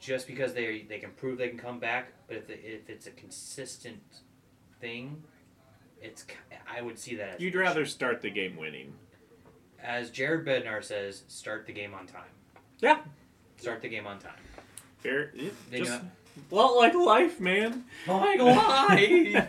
just 0.00 0.26
because 0.26 0.54
they 0.54 0.86
they 0.88 0.98
can 0.98 1.10
prove 1.10 1.38
they 1.38 1.48
can 1.48 1.58
come 1.58 1.78
back, 1.78 2.12
but 2.26 2.38
if 2.38 2.50
if 2.50 2.88
it's 2.88 3.06
a 3.06 3.10
consistent 3.10 4.02
thing, 4.80 5.22
it's 6.02 6.24
I 6.72 6.82
would 6.82 6.98
see 6.98 7.16
that 7.16 7.34
as 7.36 7.40
You'd 7.40 7.54
rather 7.54 7.84
start 7.86 8.20
the 8.22 8.30
game 8.30 8.56
winning. 8.56 8.92
as 9.82 10.10
Jared 10.10 10.46
Bednar 10.46 10.82
says, 10.82 11.22
start 11.28 11.66
the 11.66 11.72
game 11.72 11.94
on 11.94 12.06
time. 12.06 12.22
Yeah. 12.80 13.00
Start 13.56 13.82
the 13.82 13.88
game 13.88 14.06
on 14.06 14.18
time. 14.18 14.32
Fair. 14.98 15.32
just, 15.72 16.00
well, 16.50 16.76
like 16.76 16.94
life, 16.94 17.40
man. 17.40 17.84
Like 18.06 18.40
life. 18.40 19.48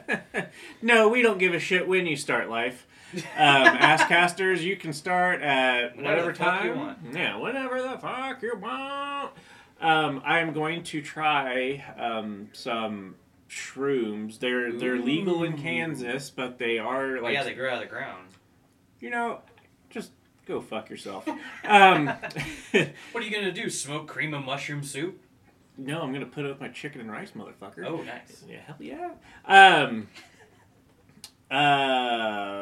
no, 0.82 1.10
we 1.10 1.22
don't 1.22 1.38
give 1.40 1.54
a 1.54 1.60
shit 1.60 1.88
when 1.88 2.06
you 2.06 2.16
start 2.16 2.50
life. 2.50 2.88
Um, 3.14 3.22
Asscasters, 3.38 4.62
you 4.62 4.76
can 4.76 4.94
start 4.94 5.42
at 5.42 5.96
Whenever 5.96 6.28
whatever 6.28 6.34
time. 6.34 6.66
you 6.68 6.76
want. 6.76 6.98
Yeah, 7.14 7.38
whatever 7.38 7.82
the 7.82 7.98
fuck 7.98 8.42
you 8.42 8.56
want. 8.58 9.32
Um, 9.82 10.22
I'm 10.26 10.54
going 10.54 10.84
to 10.84 11.02
try 11.02 11.84
um, 11.98 12.50
some 12.54 13.16
shrooms. 13.50 14.40
They're 14.40 14.72
they're 14.72 14.98
legal 14.98 15.44
in 15.44 15.58
Kansas, 15.58 16.30
but 16.30 16.58
they 16.60 16.78
are 16.80 17.20
like 17.22 17.34
yeah, 17.34 17.44
they 17.44 17.54
grow 17.54 17.70
out 17.70 17.76
of 17.76 17.80
the 17.82 17.86
ground. 17.88 18.28
you 19.00 19.10
know, 19.10 19.40
just 19.90 20.12
go 20.46 20.62
fuck 20.62 20.90
yourself. 20.90 21.28
um, 21.66 22.08
What 22.72 23.24
are 23.24 23.26
you 23.26 23.32
gonna 23.32 23.52
do? 23.52 23.70
Smoke 23.70 24.08
cream 24.08 24.34
and 24.34 24.46
mushroom 24.46 24.84
soup? 24.84 25.20
no, 25.78 26.02
I'm 26.02 26.12
gonna 26.14 26.26
put 26.26 26.46
it 26.46 26.50
with 26.50 26.60
my 26.62 26.68
chicken 26.70 27.00
and 27.02 27.10
rice, 27.12 27.32
motherfucker. 27.32 27.86
Oh, 27.86 28.02
nice. 28.04 28.44
Yeah, 28.48 28.60
hell 28.68 28.76
yeah. 28.80 29.12
Um. 29.46 30.08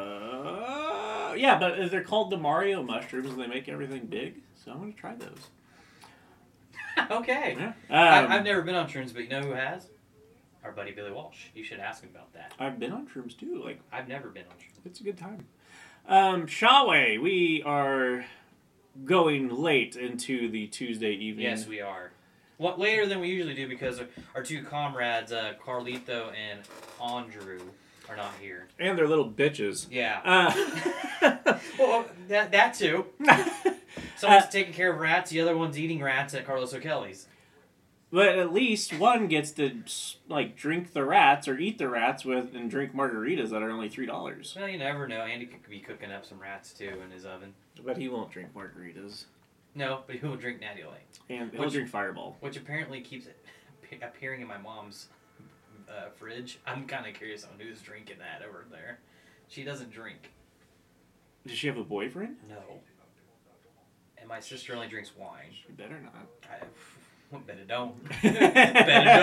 Uh. 0.07 1.33
Yeah, 1.35 1.59
but 1.59 1.91
they're 1.91 2.03
called 2.03 2.29
the 2.31 2.37
Mario 2.37 2.81
mushrooms, 2.83 3.29
and 3.29 3.39
they 3.39 3.47
make 3.47 3.67
everything 3.69 4.05
big. 4.07 4.41
So 4.63 4.71
I'm 4.71 4.79
gonna 4.79 4.93
try 4.93 5.15
those. 5.15 5.49
okay. 7.11 7.55
Yeah. 7.59 7.73
I, 7.89 8.19
Um, 8.25 8.31
I've 8.31 8.43
never 8.43 8.61
been 8.61 8.75
on 8.75 8.87
shrooms, 8.87 9.13
but 9.13 9.23
you 9.23 9.29
know 9.29 9.41
who 9.41 9.51
has? 9.51 9.87
Our 10.67 10.73
buddy 10.73 10.91
Billy 10.91 11.11
Walsh. 11.11 11.45
You 11.55 11.63
should 11.63 11.79
ask 11.79 12.03
him 12.03 12.09
about 12.13 12.33
that. 12.33 12.51
I've 12.59 12.77
been 12.77 12.91
on 12.91 13.07
shrooms 13.07 13.37
too. 13.39 13.61
Like 13.63 13.79
I've 13.91 14.09
never 14.09 14.27
been 14.27 14.43
on 14.43 14.55
shrooms. 14.57 14.85
it's 14.85 14.99
a 14.99 15.03
good 15.03 15.17
time. 15.17 15.45
Um, 16.05 16.45
Schawe, 16.45 17.21
we 17.21 17.63
are 17.65 18.25
going 19.05 19.47
late 19.49 19.95
into 19.95 20.49
the 20.49 20.67
Tuesday 20.67 21.13
evening. 21.13 21.45
Yes, 21.45 21.65
we 21.67 21.79
are. 21.79 22.11
What 22.57 22.79
later 22.79 23.05
than 23.05 23.21
we 23.21 23.29
usually 23.29 23.53
do 23.53 23.67
because 23.69 24.01
our- 24.35 24.43
two 24.43 24.61
comrades, 24.63 25.31
uh, 25.31 25.53
Carlito 25.63 26.33
and 26.35 26.59
Andrew, 27.01 27.61
are 28.09 28.17
not 28.17 28.33
here. 28.41 28.67
and 28.77 28.97
they're 28.97 29.07
little 29.07 29.29
bitches. 29.29 29.87
Yeah. 29.89 30.19
Uh, 30.25 31.59
well, 31.79 32.05
that 32.27 32.51
that 32.51 32.73
too. 32.73 33.05
Someone's 34.17 34.49
taking 34.49 34.73
care 34.73 34.91
of 34.91 34.99
rats. 34.99 35.31
The 35.31 35.39
other 35.39 35.55
one's 35.55 35.79
eating 35.79 36.01
rats 36.03 36.33
at 36.33 36.45
Carlos 36.45 36.73
O'Kelly's. 36.73 37.27
But 38.09 38.37
at 38.39 38.53
least 38.53 38.93
one 38.97 39.27
gets 39.27 39.51
to 39.51 39.83
like 40.29 40.55
drink 40.55 40.93
the 40.93 41.03
rats 41.03 41.47
or 41.47 41.57
eat 41.57 41.77
the 41.77 41.89
rats 41.89 42.23
with 42.23 42.55
and 42.55 42.71
drink 42.71 42.95
margaritas 42.95 43.49
that 43.49 43.61
are 43.61 43.69
only 43.69 43.89
three 43.89 44.05
dollars. 44.05 44.55
Well, 44.57 44.69
you 44.69 44.77
never 44.77 45.07
know. 45.07 45.21
Andy 45.21 45.45
could 45.45 45.69
be 45.69 45.79
cooking 45.79 46.11
up 46.11 46.25
some 46.25 46.39
rats 46.39 46.71
too 46.71 47.01
in 47.03 47.11
his 47.11 47.25
oven. 47.25 47.53
But 47.85 47.97
he 47.97 48.07
won't 48.07 48.31
drink 48.31 48.49
margaritas, 48.55 49.25
No, 49.75 50.01
but 50.07 50.15
he 50.15 50.25
will 50.25 50.37
drink 50.37 50.61
Natty 50.61 50.83
Light, 50.85 51.19
and 51.29 51.51
he'll 51.51 51.61
Which- 51.65 51.73
drink 51.73 51.89
Fireball. 51.89 52.37
which 52.39 52.55
apparently 52.57 53.01
keeps 53.01 53.27
it 53.27 53.37
appearing 54.01 54.41
in 54.41 54.47
my 54.47 54.57
mom's 54.57 55.07
uh, 55.89 56.09
fridge. 56.15 56.59
I'm 56.65 56.87
kind 56.87 57.05
of 57.07 57.13
curious 57.13 57.43
on 57.43 57.51
who's 57.59 57.81
drinking 57.81 58.17
that 58.19 58.41
over 58.47 58.65
there. 58.71 58.99
She 59.49 59.63
doesn't 59.63 59.91
drink. 59.91 60.31
Does 61.45 61.57
she 61.57 61.67
have 61.67 61.77
a 61.77 61.83
boyfriend? 61.83 62.37
No. 62.49 62.55
And 64.17 64.27
my 64.27 64.39
sister 64.39 64.73
only 64.73 64.87
drinks 64.87 65.11
wine. 65.15 65.51
She 65.51 65.71
better 65.73 65.99
not. 66.01 66.27
I 66.49 66.65
well, 67.31 67.41
bet 67.45 67.67
don't. 67.67 67.93
better 68.21 69.19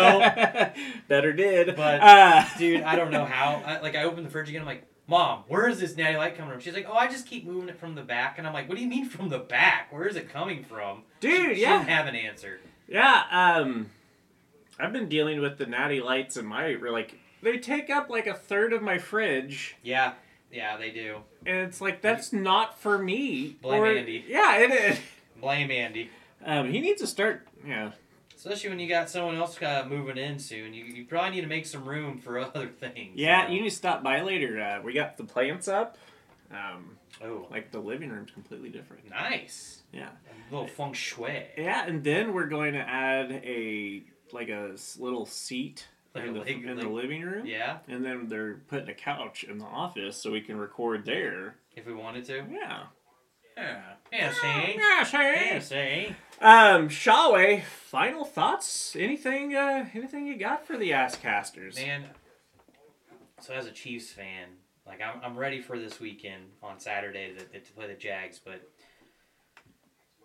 don't. 0.75 1.09
Better 1.09 1.33
did. 1.33 1.77
But 1.77 2.01
uh, 2.03 2.45
dude, 2.59 2.83
I 2.83 2.97
don't 2.97 3.11
know 3.11 3.25
how. 3.25 3.63
I, 3.65 3.81
like 3.81 3.95
I 3.97 4.05
opened 4.05 4.27
the 4.27 4.31
fridge 4.31 4.49
again. 4.49 4.61
I'm 4.63 4.67
like, 4.67 4.87
Mom, 5.07 5.45
where 5.49 5.69
is 5.69 5.81
this 5.81 5.97
natty 5.97 6.17
light 6.17 6.37
coming 6.37 6.51
from? 6.53 6.61
She's 6.61 6.75
like, 6.75 6.87
Oh, 6.89 6.95
I 6.95 7.09
just 7.09 7.27
keep 7.27 7.47
moving 7.47 7.69
it 7.69 7.79
from 7.79 7.95
the 7.95 8.03
back. 8.03 8.39
And 8.39 8.47
I'm 8.47 8.53
like, 8.55 8.69
What 8.69 8.77
do 8.77 8.83
you 8.83 8.89
mean 8.89 9.07
from 9.09 9.29
the 9.29 9.39
back? 9.39 9.93
Where 9.93 10.07
is 10.07 10.17
it 10.17 10.29
coming 10.31 10.65
from? 10.65 11.03
dude, 11.21 11.57
She 11.57 11.63
yeah, 11.63 11.79
didn't 11.79 11.89
have 11.91 12.07
an 12.07 12.15
answer. 12.17 12.61
yeah. 12.89 13.23
Um, 13.31 13.91
I've 14.79 14.93
been 14.93 15.09
dealing 15.09 15.41
with 15.41 15.59
the 15.59 15.67
natty 15.67 16.01
lights 16.01 16.37
in 16.37 16.47
my 16.47 16.75
like 16.75 17.19
they 17.43 17.59
take 17.59 17.91
up 17.91 18.09
like 18.11 18.27
a 18.27 18.35
third 18.35 18.73
of 18.73 18.83
my 18.83 18.99
fridge, 18.99 19.77
Yeah, 19.83 20.15
yeah, 20.51 20.77
they 20.79 20.91
do. 20.91 21.19
and 21.47 21.59
it's 21.59 21.81
like 21.81 22.01
that's 22.01 22.33
not 22.33 22.79
for 22.81 22.99
me. 22.99 23.57
Blame 23.63 23.83
or- 23.83 23.87
Andy. 23.87 24.25
Yeah, 24.27 24.57
it 24.59 24.71
is. 24.71 25.01
Blame 25.41 25.71
Andy. 25.71 26.11
Um, 26.45 26.71
he 26.73 26.81
needs 26.81 27.01
to 27.03 27.07
start. 27.07 27.47
Yeah, 27.67 27.93
Especially 28.37 28.71
when 28.71 28.79
you 28.79 28.89
got 28.89 29.09
someone 29.09 29.37
else 29.37 29.61
uh, 29.63 29.87
moving 29.89 30.19
in 30.19 30.39
soon. 30.39 30.75
You, 30.75 30.85
you 30.85 31.05
probably 31.07 31.31
need 31.37 31.41
to 31.43 31.47
make 31.47 31.67
some 31.67 31.85
room 31.85 32.19
for 32.19 32.39
other 32.41 32.67
things. 32.69 33.13
yeah. 33.17 33.45
know? 33.45 33.49
You 33.55 33.63
need 33.63 33.71
to 33.71 33.77
stop 33.77 34.03
by 34.03 34.21
later. 34.23 34.61
Uh, 34.61 34.83
we 34.83 34.93
got 34.93 35.17
the 35.17 35.25
plants 35.25 35.69
up. 35.69 35.97
Um, 36.51 36.97
Oh, 37.23 37.47
like 37.49 37.71
the 37.71 37.79
living 37.79 38.11
room's 38.11 38.33
completely 38.33 38.71
different. 38.71 39.09
nice. 39.09 39.83
Yeah. 39.93 40.09
A 40.09 40.53
little 40.53 40.67
feng 40.67 40.93
shui. 40.93 41.45
Yeah, 41.57 41.87
and 41.87 42.03
then 42.03 42.35
we're 42.35 42.49
going 42.49 42.73
to 42.73 42.81
add 42.81 43.31
a 43.31 44.03
like 44.33 44.49
a 44.49 44.75
little 44.99 45.25
seat 45.25 45.87
Like 46.13 46.25
in, 46.25 46.35
the, 46.35 46.41
leg- 46.41 46.65
in 46.65 46.77
the 46.77 46.89
living 46.89 47.23
room. 47.23 47.47
Yeah, 47.47 47.79
And 47.87 48.05
then 48.05 48.27
they're 48.29 48.55
putting 48.69 48.89
a 48.89 48.95
couch 48.95 49.45
in 49.45 49.59
the 49.59 49.65
office 49.65 50.17
so 50.17 50.33
we 50.33 50.41
can 50.41 50.57
record 50.57 51.05
there. 51.05 51.55
if 51.77 51.87
we 51.87 51.95
wanted 51.95 52.25
to. 52.25 52.45
Yeah. 52.51 52.83
Yeah. 53.57 53.81
Yeah, 54.13 54.33
see? 54.33 54.77
Yeah, 54.77 55.05
Yeah, 55.13 55.59
see. 55.61 56.17
Um, 56.41 56.89
Schawe, 56.89 57.63
final 57.63 58.25
thoughts? 58.25 58.97
Anything 58.99 59.55
uh 59.55 59.87
anything 59.95 60.27
you 60.27 60.37
got 60.37 60.67
for 60.67 60.77
the 60.77 60.91
Asscasters? 60.91 61.77
Man, 61.77 62.05
so 63.41 63.55
as 63.55 63.67
a 63.67 63.71
Chiefs 63.71 64.11
fan, 64.13 64.49
like 64.87 65.01
I'm, 65.01 65.21
I'm 65.23 65.37
ready 65.39 65.61
for 65.63 65.79
this 65.79 66.01
weekend 66.01 66.45
on 66.63 66.79
Saturday 66.81 67.33
to, 67.35 67.59
to 67.61 67.73
play 67.73 67.87
the 67.87 67.95
Jags, 67.95 68.41
but 68.45 68.61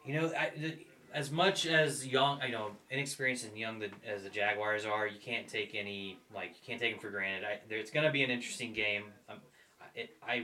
You 0.06 0.14
know, 0.16 0.28
I, 0.38 0.52
the, 0.58 0.78
as 1.14 1.32
much 1.32 1.66
as 1.66 2.06
young, 2.06 2.40
you 2.44 2.52
know, 2.52 2.72
inexperienced 2.92 3.46
and 3.46 3.58
young 3.58 3.80
the, 3.80 3.90
as 4.08 4.24
the 4.24 4.30
Jaguars 4.30 4.86
are, 4.86 5.08
you 5.08 5.20
can't 5.20 5.48
take 5.48 5.74
any 5.76 6.18
like 6.36 6.50
you 6.50 6.66
can't 6.66 6.80
take 6.82 6.94
them 6.94 7.00
for 7.00 7.10
granted. 7.12 7.46
I, 7.46 7.60
there, 7.70 7.78
it's 7.78 7.92
going 7.92 8.06
to 8.06 8.12
be 8.12 8.24
an 8.24 8.32
interesting 8.32 8.74
game. 8.74 9.04
Um, 9.30 9.38
I- 9.82 10.00
it, 10.00 10.10
I, 10.28 10.44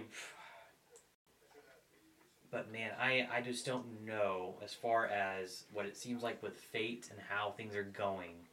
but 2.56 2.72
man, 2.72 2.92
I 2.98 3.28
I 3.30 3.42
just 3.42 3.66
don't 3.66 4.06
know 4.06 4.56
as 4.64 4.74
far 4.74 5.08
as 5.08 5.66
what 5.74 5.86
it 5.86 5.98
seems 5.98 6.24
like 6.24 6.42
with 6.42 6.56
fate 6.56 7.10
and 7.12 7.20
how 7.28 7.52
things 7.52 7.76
are 7.76 7.84
going 7.84 8.48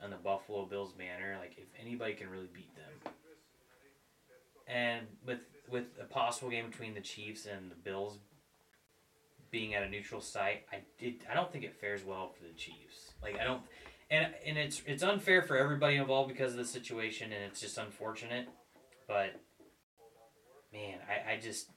on 0.00 0.10
the 0.10 0.16
Buffalo 0.16 0.64
Bills 0.64 0.92
banner. 0.92 1.36
Like 1.40 1.54
if 1.56 1.66
anybody 1.80 2.12
can 2.12 2.30
really 2.30 2.48
beat 2.54 2.70
them, 2.76 3.12
and 4.68 5.06
with 5.26 5.40
with 5.68 5.86
a 6.00 6.04
possible 6.04 6.50
game 6.50 6.70
between 6.70 6.94
the 6.94 7.00
Chiefs 7.00 7.46
and 7.46 7.68
the 7.68 7.74
Bills 7.74 8.18
being 9.50 9.74
at 9.74 9.82
a 9.82 9.88
neutral 9.88 10.20
site, 10.20 10.64
I 10.72 10.76
did. 10.96 11.26
I 11.28 11.34
don't 11.34 11.50
think 11.50 11.64
it 11.64 11.74
fares 11.74 12.04
well 12.04 12.28
for 12.28 12.44
the 12.44 12.54
Chiefs. 12.54 13.14
Like 13.20 13.40
I 13.40 13.44
don't, 13.44 13.62
and 14.08 14.32
and 14.46 14.56
it's 14.56 14.82
it's 14.86 15.02
unfair 15.02 15.42
for 15.42 15.56
everybody 15.56 15.96
involved 15.96 16.28
because 16.28 16.52
of 16.52 16.58
the 16.58 16.64
situation, 16.64 17.32
and 17.32 17.42
it's 17.42 17.60
just 17.60 17.76
unfortunate. 17.76 18.48
But 19.08 19.34
man, 20.72 20.98
I 21.08 21.32
I 21.32 21.40
just 21.40 21.70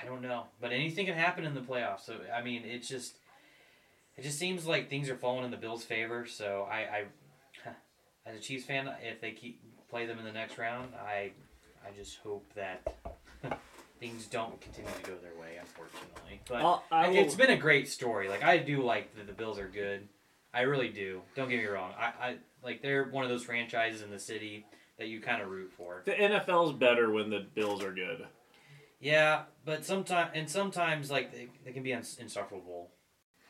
I 0.00 0.06
don't 0.06 0.22
know. 0.22 0.44
But 0.60 0.72
anything 0.72 1.06
can 1.06 1.14
happen 1.14 1.44
in 1.44 1.54
the 1.54 1.60
playoffs. 1.60 2.00
So 2.06 2.16
I 2.34 2.42
mean, 2.42 2.62
it's 2.64 2.88
just 2.88 3.16
it 4.16 4.22
just 4.22 4.38
seems 4.38 4.66
like 4.66 4.88
things 4.90 5.08
are 5.10 5.16
falling 5.16 5.44
in 5.44 5.50
the 5.50 5.56
Bills' 5.56 5.84
favor. 5.84 6.26
So 6.26 6.66
I 6.70 6.76
I 6.76 7.04
as 8.26 8.36
a 8.36 8.40
Chiefs 8.40 8.64
fan, 8.64 8.88
if 9.02 9.20
they 9.20 9.32
keep 9.32 9.60
play 9.90 10.06
them 10.06 10.18
in 10.18 10.24
the 10.24 10.32
next 10.32 10.58
round, 10.58 10.92
I 10.94 11.32
I 11.86 11.90
just 11.96 12.18
hope 12.18 12.52
that. 12.54 12.96
Things 14.00 14.24
don't 14.28 14.58
continue 14.62 14.90
to 15.02 15.10
go 15.10 15.16
their 15.18 15.38
way, 15.38 15.58
unfortunately. 15.60 16.40
But 16.48 16.62
I'll- 16.62 16.84
I 16.90 17.08
will- 17.10 17.16
it's 17.18 17.34
been 17.34 17.50
a 17.50 17.56
great 17.58 17.86
story. 17.86 18.30
Like 18.30 18.42
I 18.42 18.56
do 18.56 18.82
like 18.82 19.14
that 19.16 19.26
the 19.26 19.34
Bills 19.34 19.58
are 19.58 19.68
good. 19.68 20.08
I 20.54 20.62
really 20.62 20.88
do. 20.88 21.20
Don't 21.36 21.50
get 21.50 21.58
me 21.58 21.66
wrong. 21.66 21.92
I, 21.98 22.04
I 22.28 22.36
like 22.64 22.80
they're 22.80 23.04
one 23.10 23.24
of 23.24 23.30
those 23.30 23.44
franchises 23.44 24.00
in 24.00 24.10
the 24.10 24.18
city 24.18 24.64
that 24.98 25.08
you 25.08 25.20
kind 25.20 25.42
of 25.42 25.50
root 25.50 25.70
for. 25.76 26.00
The 26.06 26.12
NFL's 26.12 26.72
better 26.72 27.10
when 27.10 27.28
the 27.28 27.44
Bills 27.54 27.82
are 27.84 27.92
good. 27.92 28.26
Yeah, 29.00 29.42
but 29.64 29.84
sometimes 29.84 30.30
and 30.34 30.48
sometimes 30.48 31.10
like 31.10 31.32
they, 31.32 31.48
they 31.64 31.72
can 31.72 31.82
be 31.82 31.92
uns- 31.94 32.18
insufferable. 32.18 32.90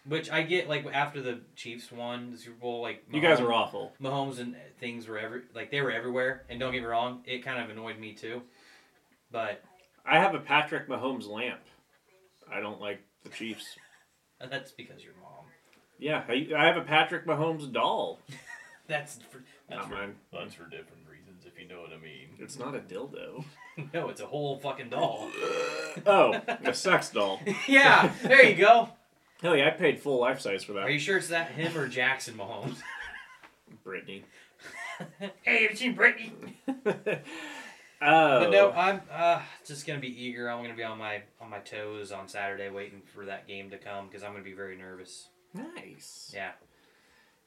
Which 0.06 0.30
I 0.30 0.42
get 0.42 0.68
like 0.68 0.86
after 0.92 1.20
the 1.20 1.40
Chiefs 1.56 1.92
won 1.92 2.30
the 2.30 2.38
Super 2.38 2.56
Bowl, 2.56 2.80
like 2.80 3.04
You 3.12 3.20
guys 3.20 3.38
Mahomes- 3.38 3.42
are 3.48 3.52
awful. 3.52 3.92
Mahomes 4.00 4.38
and 4.38 4.54
uh, 4.54 4.58
things 4.78 5.06
were 5.06 5.18
every 5.18 5.42
like 5.54 5.70
they 5.70 5.80
were 5.82 5.90
everywhere. 5.90 6.44
And 6.48 6.58
don't 6.58 6.72
get 6.72 6.80
me 6.80 6.86
wrong, 6.86 7.22
it 7.26 7.44
kind 7.44 7.62
of 7.62 7.68
annoyed 7.68 7.98
me 7.98 8.14
too. 8.14 8.42
But 9.30 9.62
I 10.06 10.18
have 10.18 10.34
a 10.34 10.40
Patrick 10.40 10.88
Mahomes 10.88 11.28
lamp. 11.28 11.60
I 12.50 12.60
don't 12.60 12.80
like 12.80 13.00
the 13.24 13.28
Chiefs. 13.28 13.76
that's 14.50 14.72
because 14.72 15.02
your 15.04 15.12
mom. 15.20 15.44
Yeah, 15.98 16.22
I, 16.28 16.48
I 16.56 16.64
have 16.66 16.78
a 16.78 16.82
Patrick 16.82 17.26
Mahomes 17.26 17.70
doll. 17.70 18.20
That's 18.88 19.18
for, 19.30 19.40
that's 19.68 19.82
Not 19.82 19.88
for, 19.88 19.94
mine. 19.94 20.14
that's 20.32 20.54
for 20.54 20.64
different 20.64 20.88
reasons, 20.88 20.88
if 20.88 20.98
you 20.98 20.99
know 21.70 21.80
what 21.80 21.92
I 21.92 21.98
mean. 21.98 22.30
It's 22.38 22.58
not 22.58 22.74
a 22.74 22.80
dildo. 22.80 23.44
no, 23.94 24.08
it's 24.08 24.20
a 24.20 24.26
whole 24.26 24.58
fucking 24.58 24.90
doll. 24.90 25.30
Oh, 26.06 26.40
a 26.64 26.72
sex 26.72 27.10
doll. 27.10 27.40
yeah, 27.68 28.12
there 28.22 28.46
you 28.46 28.54
go. 28.54 28.90
Hell 29.42 29.56
yeah, 29.56 29.66
I 29.66 29.70
paid 29.70 29.98
full 29.98 30.20
life 30.20 30.40
size 30.40 30.62
for 30.62 30.72
that. 30.74 30.82
Are 30.82 30.90
you 30.90 31.00
sure 31.00 31.18
it's 31.18 31.28
that 31.28 31.50
him 31.50 31.76
or 31.76 31.88
Jackson 31.88 32.34
Mahomes? 32.34 32.76
Brittany. 33.82 34.22
hey, 35.42 35.62
have 35.62 35.72
you 35.72 35.76
seen 35.76 35.94
Brittany? 35.94 36.32
Oh. 38.02 38.40
But 38.40 38.50
no, 38.50 38.70
I'm 38.70 39.02
uh, 39.12 39.42
just 39.66 39.86
gonna 39.86 39.98
be 39.98 40.24
eager. 40.24 40.48
I'm 40.48 40.62
gonna 40.62 40.76
be 40.76 40.84
on 40.84 40.98
my 40.98 41.22
on 41.40 41.50
my 41.50 41.58
toes 41.58 42.12
on 42.12 42.28
Saturday, 42.28 42.70
waiting 42.70 43.02
for 43.14 43.26
that 43.26 43.48
game 43.48 43.70
to 43.70 43.78
come 43.78 44.06
because 44.06 44.22
I'm 44.22 44.32
gonna 44.32 44.44
be 44.44 44.54
very 44.54 44.76
nervous. 44.76 45.28
Nice. 45.52 46.30
Yeah. 46.32 46.52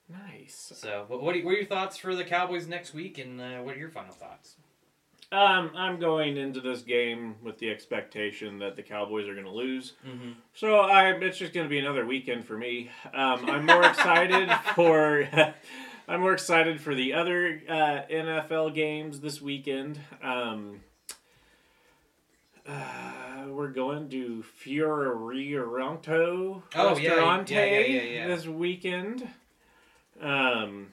Nice. 0.09 0.71
So, 0.75 1.05
what 1.07 1.21
what 1.21 1.35
are, 1.35 1.39
what 1.41 1.51
are 1.51 1.57
your 1.57 1.65
thoughts 1.65 1.97
for 1.97 2.15
the 2.15 2.23
Cowboys 2.23 2.67
next 2.67 2.93
week, 2.93 3.17
and 3.17 3.39
uh, 3.39 3.59
what 3.61 3.75
are 3.75 3.79
your 3.79 3.89
final 3.89 4.13
thoughts? 4.13 4.55
Um, 5.31 5.71
I'm 5.75 5.99
going 5.99 6.37
into 6.37 6.61
this 6.61 6.81
game 6.83 7.35
with 7.41 7.57
the 7.57 7.71
expectation 7.71 8.59
that 8.59 8.75
the 8.75 8.83
Cowboys 8.83 9.27
are 9.27 9.33
going 9.33 9.45
to 9.45 9.51
lose. 9.51 9.93
Mhm. 10.07 10.35
So 10.53 10.75
I, 10.81 11.09
it's 11.13 11.39
just 11.39 11.53
going 11.53 11.65
to 11.65 11.69
be 11.69 11.79
another 11.79 12.05
weekend 12.05 12.45
for 12.45 12.55
me. 12.55 12.91
Um, 13.13 13.49
I'm 13.49 13.65
more 13.65 13.83
excited 13.83 14.51
for. 14.75 15.27
I'm 16.07 16.19
more 16.19 16.33
excited 16.33 16.81
for 16.81 16.93
the 16.93 17.13
other 17.13 17.61
uh, 17.67 18.01
NFL 18.11 18.75
games 18.75 19.21
this 19.21 19.41
weekend. 19.41 19.97
Um, 20.21 20.81
uh, 22.67 23.45
we're 23.47 23.69
going 23.69 24.09
to 24.09 24.43
Fioranto 24.63 26.61
Oh, 26.75 26.97
yeah, 26.97 27.15
yeah, 27.15 27.53
yeah, 27.53 27.79
yeah, 27.79 28.01
yeah. 28.01 28.27
this 28.27 28.45
weekend. 28.45 29.27
Um, 30.23 30.87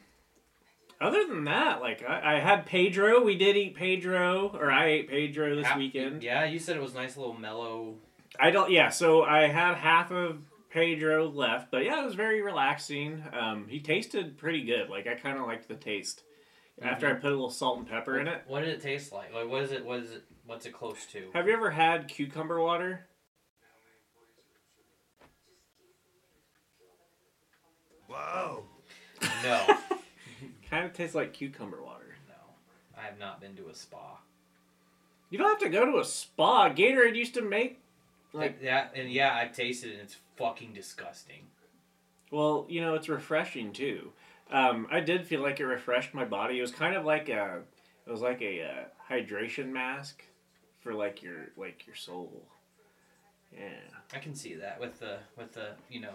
other 1.00 1.24
than 1.26 1.44
that, 1.44 1.80
like 1.80 2.04
I, 2.06 2.36
I 2.36 2.40
had 2.40 2.66
Pedro. 2.66 3.22
We 3.22 3.36
did 3.36 3.56
eat 3.56 3.74
Pedro, 3.76 4.48
or 4.54 4.70
I 4.70 4.86
ate 4.88 5.08
Pedro 5.08 5.54
this 5.56 5.66
Hap- 5.66 5.78
weekend. 5.78 6.22
Yeah, 6.22 6.44
you 6.44 6.58
said 6.58 6.76
it 6.76 6.82
was 6.82 6.94
nice, 6.94 7.16
little 7.16 7.38
mellow. 7.38 7.94
I 8.38 8.50
don't. 8.50 8.70
Yeah, 8.70 8.90
so 8.90 9.22
I 9.22 9.46
had 9.48 9.76
half 9.76 10.10
of 10.10 10.38
Pedro 10.70 11.28
left, 11.28 11.70
but 11.70 11.84
yeah, 11.84 12.02
it 12.02 12.04
was 12.04 12.14
very 12.14 12.42
relaxing. 12.42 13.22
Um, 13.32 13.66
he 13.68 13.80
tasted 13.80 14.36
pretty 14.36 14.64
good. 14.64 14.88
Like 14.90 15.06
I 15.06 15.14
kind 15.14 15.38
of 15.38 15.46
liked 15.46 15.68
the 15.68 15.74
taste. 15.74 16.22
After 16.82 17.06
I 17.08 17.12
Mhm. 17.12 17.20
put 17.20 17.26
a 17.28 17.34
little 17.34 17.50
salt 17.50 17.78
and 17.78 17.86
pepper 17.88 18.18
in 18.18 18.26
it. 18.26 18.42
What 18.46 18.60
did 18.60 18.70
it 18.70 18.80
taste 18.80 19.12
like? 19.12 19.34
Like, 19.34 19.48
what 19.48 19.62
is 19.62 19.70
it? 19.72 19.84
What 19.84 20.00
is 20.00 20.12
it? 20.12 20.24
What's 20.46 20.64
it 20.64 20.72
close 20.72 21.04
to? 21.12 21.28
Have 21.34 21.46
you 21.46 21.52
ever 21.52 21.70
had 21.70 22.08
cucumber 22.08 22.58
water? 22.60 23.06
Whoa. 28.08 28.64
No, 29.42 29.78
Kind 30.70 30.84
of 30.86 30.92
tastes 30.92 31.14
like 31.14 31.32
cucumber 31.32 31.82
water. 31.82 32.14
no, 32.28 32.34
I 33.00 33.04
have 33.04 33.18
not 33.18 33.40
been 33.40 33.56
to 33.56 33.68
a 33.68 33.74
spa. 33.74 34.18
You 35.30 35.38
don't 35.38 35.48
have 35.48 35.58
to 35.60 35.68
go 35.68 35.84
to 35.84 35.98
a 35.98 36.04
spa. 36.04 36.70
Gatorade 36.70 37.16
used 37.16 37.34
to 37.34 37.42
make 37.42 37.80
like 38.32 38.62
that, 38.62 38.92
and 38.94 39.10
yeah, 39.10 39.34
I've 39.34 39.52
tasted 39.52 39.90
it, 39.90 39.94
and 39.94 40.02
it's 40.02 40.16
fucking 40.36 40.72
disgusting. 40.72 41.46
Well, 42.30 42.66
you 42.68 42.80
know, 42.80 42.94
it's 42.94 43.08
refreshing 43.08 43.72
too. 43.72 44.12
Um, 44.50 44.86
I 44.90 45.00
did 45.00 45.26
feel 45.26 45.40
like 45.42 45.58
it 45.60 45.64
refreshed 45.66 46.14
my 46.14 46.24
body. 46.24 46.58
It 46.58 46.62
was 46.62 46.70
kind 46.72 46.94
of 46.96 47.04
like 47.04 47.28
a, 47.28 47.60
it 48.06 48.10
was 48.10 48.20
like 48.20 48.40
a 48.42 48.62
uh, 48.62 49.12
hydration 49.12 49.68
mask 49.70 50.22
for 50.80 50.94
like 50.94 51.22
your 51.22 51.48
like 51.56 51.86
your 51.86 51.96
soul. 51.96 52.42
Yeah. 53.52 53.68
I 54.14 54.18
can 54.18 54.34
see 54.34 54.54
that 54.54 54.80
with 54.80 55.00
the 55.00 55.18
with 55.36 55.52
the 55.52 55.70
you 55.88 56.00
know 56.00 56.14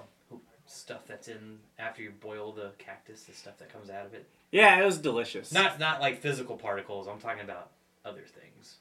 stuff 0.68 1.02
that's 1.08 1.28
in 1.28 1.60
after 1.80 2.02
you 2.02 2.12
boil 2.20 2.52
the 2.52 2.72
cactus, 2.78 3.24
the 3.24 3.34
stuff 3.34 3.58
that 3.60 3.72
comes 3.72 3.90
out 3.90 4.06
of 4.06 4.14
it. 4.14 4.28
Yeah, 4.52 4.80
it 4.82 4.86
was 4.86 4.98
delicious. 4.98 5.52
Not 5.52 5.80
not 5.80 6.02
like 6.02 6.20
physical 6.22 6.58
particles. 6.58 7.08
I'm 7.08 7.20
talking 7.20 7.44
about 7.44 7.72
other 8.04 8.22
things. 8.24 8.76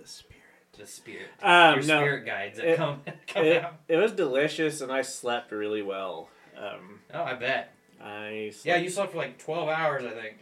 the 0.00 0.06
spirit. 0.06 0.34
The 0.78 0.86
spirit. 0.86 1.28
Um, 1.42 1.74
Your 1.80 1.84
no, 1.86 2.00
spirit 2.00 2.26
guides 2.26 2.56
that 2.58 2.66
it- 2.72 2.76
come 2.76 3.02
come 3.26 3.44
It, 3.44 3.64
out. 3.64 3.74
it 3.88 3.96
was 3.96 4.12
delicious, 4.12 4.80
and 4.80 4.92
I 4.92 5.02
slept 5.02 5.50
really 5.52 5.82
well. 5.82 6.28
Um, 6.56 7.00
Oh, 7.12 7.22
I 7.22 7.34
bet. 7.34 7.72
I 8.00 8.50
slept, 8.52 8.66
Yeah, 8.66 8.76
you 8.76 8.88
slept 8.90 9.12
for 9.12 9.18
like 9.18 9.38
12 9.38 9.68
hours, 9.68 10.04
I 10.04 10.10
think. 10.10 10.36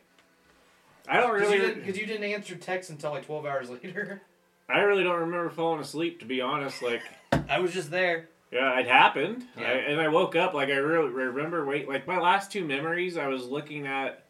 I 1.09 1.21
don't 1.21 1.33
Because 1.35 1.49
really. 1.51 1.57
you, 1.63 1.69
didn't- 1.75 1.85
'cause 1.87 1.97
you 1.97 2.07
didn't 2.07 2.25
answer 2.31 2.55
texts 2.57 2.91
until 2.91 3.13
like 3.13 3.25
12 3.27 3.47
hours 3.47 3.71
later. 3.83 4.21
I 4.69 4.81
really 4.81 5.05
don't 5.05 5.21
remember 5.21 5.49
falling 5.51 5.81
asleep, 5.81 6.19
to 6.21 6.27
be 6.27 6.41
honest. 6.41 6.83
Like, 6.83 7.03
I 7.49 7.61
was 7.61 7.73
just 7.73 7.91
there. 7.91 8.29
Yeah, 8.51 8.79
it 8.79 8.87
happened, 8.87 9.45
Yeah. 9.59 9.67
I, 9.67 9.73
and 9.73 10.01
I 10.01 10.09
woke 10.09 10.37
up. 10.37 10.55
Like, 10.55 10.69
I 10.69 10.77
really 10.77 11.11
remember. 11.11 11.65
Wait, 11.65 11.89
like 11.89 12.07
my 12.07 12.19
last 12.19 12.53
two 12.53 12.65
memories, 12.65 13.17
I 13.17 13.27
was 13.27 13.47
looking 13.47 13.87
at. 13.87 14.25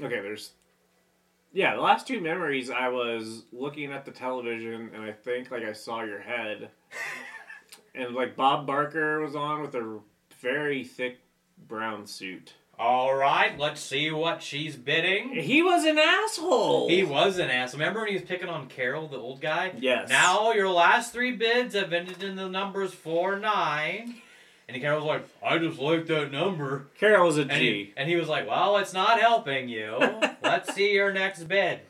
Okay, 0.00 0.20
there's. 0.20 0.52
Yeah, 1.52 1.74
the 1.74 1.80
last 1.80 2.06
two 2.06 2.20
memories, 2.20 2.70
I 2.70 2.88
was 2.88 3.44
looking 3.50 3.90
at 3.92 4.04
the 4.04 4.10
television, 4.10 4.90
and 4.94 5.02
I 5.02 5.12
think 5.12 5.50
like 5.50 5.64
I 5.64 5.72
saw 5.72 6.02
your 6.02 6.20
head, 6.20 6.70
and 7.94 8.14
like 8.14 8.36
Bob 8.36 8.66
Barker 8.66 9.20
was 9.20 9.34
on 9.34 9.62
with 9.62 9.74
a 9.74 10.00
very 10.40 10.84
thick 10.84 11.18
brown 11.66 12.06
suit. 12.06 12.54
All 12.78 13.14
right, 13.14 13.58
let's 13.58 13.80
see 13.80 14.10
what 14.10 14.42
she's 14.42 14.76
bidding. 14.76 15.30
He 15.30 15.62
was 15.62 15.84
an 15.86 15.98
asshole. 15.98 16.88
He 16.90 17.04
was 17.04 17.38
an 17.38 17.48
asshole. 17.48 17.80
Remember 17.80 18.00
when 18.00 18.08
he 18.08 18.14
was 18.14 18.24
picking 18.24 18.50
on 18.50 18.68
Carol, 18.68 19.08
the 19.08 19.16
old 19.16 19.40
guy? 19.40 19.72
Yes. 19.78 20.10
Now 20.10 20.52
your 20.52 20.68
last 20.68 21.12
three 21.12 21.32
bids 21.32 21.74
have 21.74 21.92
ended 21.94 22.22
in 22.22 22.36
the 22.36 22.48
numbers 22.48 22.92
four 22.92 23.38
nine. 23.38 24.16
And 24.68 24.82
Carol 24.82 24.98
was 24.98 25.06
like, 25.06 25.28
I 25.42 25.58
just 25.58 25.78
like 25.78 26.06
that 26.06 26.32
number. 26.32 26.86
Carol 26.98 27.26
was 27.26 27.38
a 27.38 27.44
G. 27.44 27.50
And 27.50 27.62
he, 27.62 27.94
and 27.96 28.08
he 28.10 28.16
was 28.16 28.28
like, 28.28 28.46
Well, 28.46 28.76
it's 28.76 28.92
not 28.92 29.20
helping 29.20 29.68
you. 29.68 29.96
Let's 30.42 30.74
see 30.74 30.92
your 30.92 31.12
next 31.12 31.44
bid. 31.44 31.80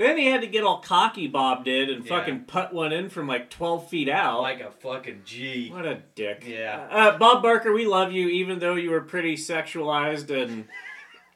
Then 0.00 0.16
he 0.16 0.28
had 0.28 0.40
to 0.40 0.46
get 0.46 0.64
all 0.64 0.78
cocky, 0.78 1.26
Bob 1.26 1.62
did, 1.62 1.90
and 1.90 2.02
Yeah. 2.06 2.08
fucking 2.18 2.44
put 2.46 2.72
one 2.72 2.90
in 2.90 3.10
from 3.10 3.28
like 3.28 3.50
12 3.50 3.90
feet 3.90 4.08
out. 4.08 4.40
Like 4.40 4.60
a 4.62 4.70
fucking 4.70 5.22
G. 5.26 5.68
what 5.70 5.84
a 5.84 5.98
dick. 6.14 6.42
Yeah. 6.48 6.86
Uh, 6.90 7.18
Bob 7.18 7.42
Barker, 7.42 7.70
we 7.70 7.84
love 7.84 8.10
you, 8.10 8.26
even 8.28 8.60
though 8.60 8.76
you 8.76 8.90
were 8.92 9.02
pretty 9.02 9.36
sexualized 9.36 10.30
and 10.30 10.64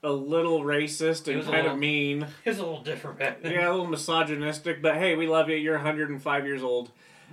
a 0.02 0.10
little 0.12 0.60
racist 0.62 1.28
and 1.30 1.42
kind 1.42 1.56
little- 1.56 1.72
of 1.72 1.78
mean. 1.78 2.22
It 2.46 2.48
was 2.50 2.58
a 2.58 2.62
little 2.64 2.82
different 2.82 3.18
back 3.18 3.42
then. 3.42 3.52
Yeah, 3.52 3.68
a 3.68 3.72
little 3.72 3.86
misogynistic, 3.86 4.80
but 4.80 4.94
hey, 4.96 5.14
we 5.14 5.26
love 5.26 5.50
you. 5.50 5.56
You're 5.56 5.74
105 5.76 6.46
years 6.46 6.62
old. 6.62 6.90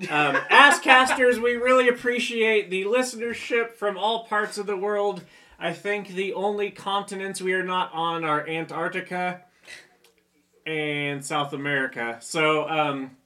Um, 0.10 0.36
Asscasters, 0.52 1.38
we 1.42 1.56
really 1.56 1.88
appreciate 1.88 2.70
the 2.70 2.84
listenership 2.84 3.72
from 3.76 3.98
all 3.98 4.26
parts 4.26 4.58
of 4.58 4.66
the 4.66 4.76
world. 4.76 5.24
I 5.58 5.72
think 5.72 6.10
the 6.10 6.34
only 6.34 6.72
continents 6.72 7.42
we 7.42 7.54
are 7.54 7.64
not 7.64 7.90
on 7.94 8.26
are 8.26 8.46
Antarctica 8.46 9.44
and 10.66 11.24
South 11.24 11.54
America. 11.54 12.18
So, 12.22 12.68
um, 12.70 13.18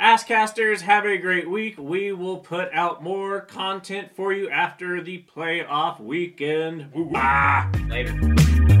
Asscasters, 0.00 0.82
have 0.82 1.04
a 1.04 1.18
great 1.18 1.50
week. 1.50 1.76
We 1.76 2.12
will 2.12 2.38
put 2.38 2.72
out 2.72 3.02
more 3.02 3.40
content 3.40 4.10
for 4.14 4.32
you 4.32 4.48
after 4.48 5.02
the 5.02 5.24
playoff 5.34 6.00
weekend. 6.00 6.92
Later. 7.88 8.77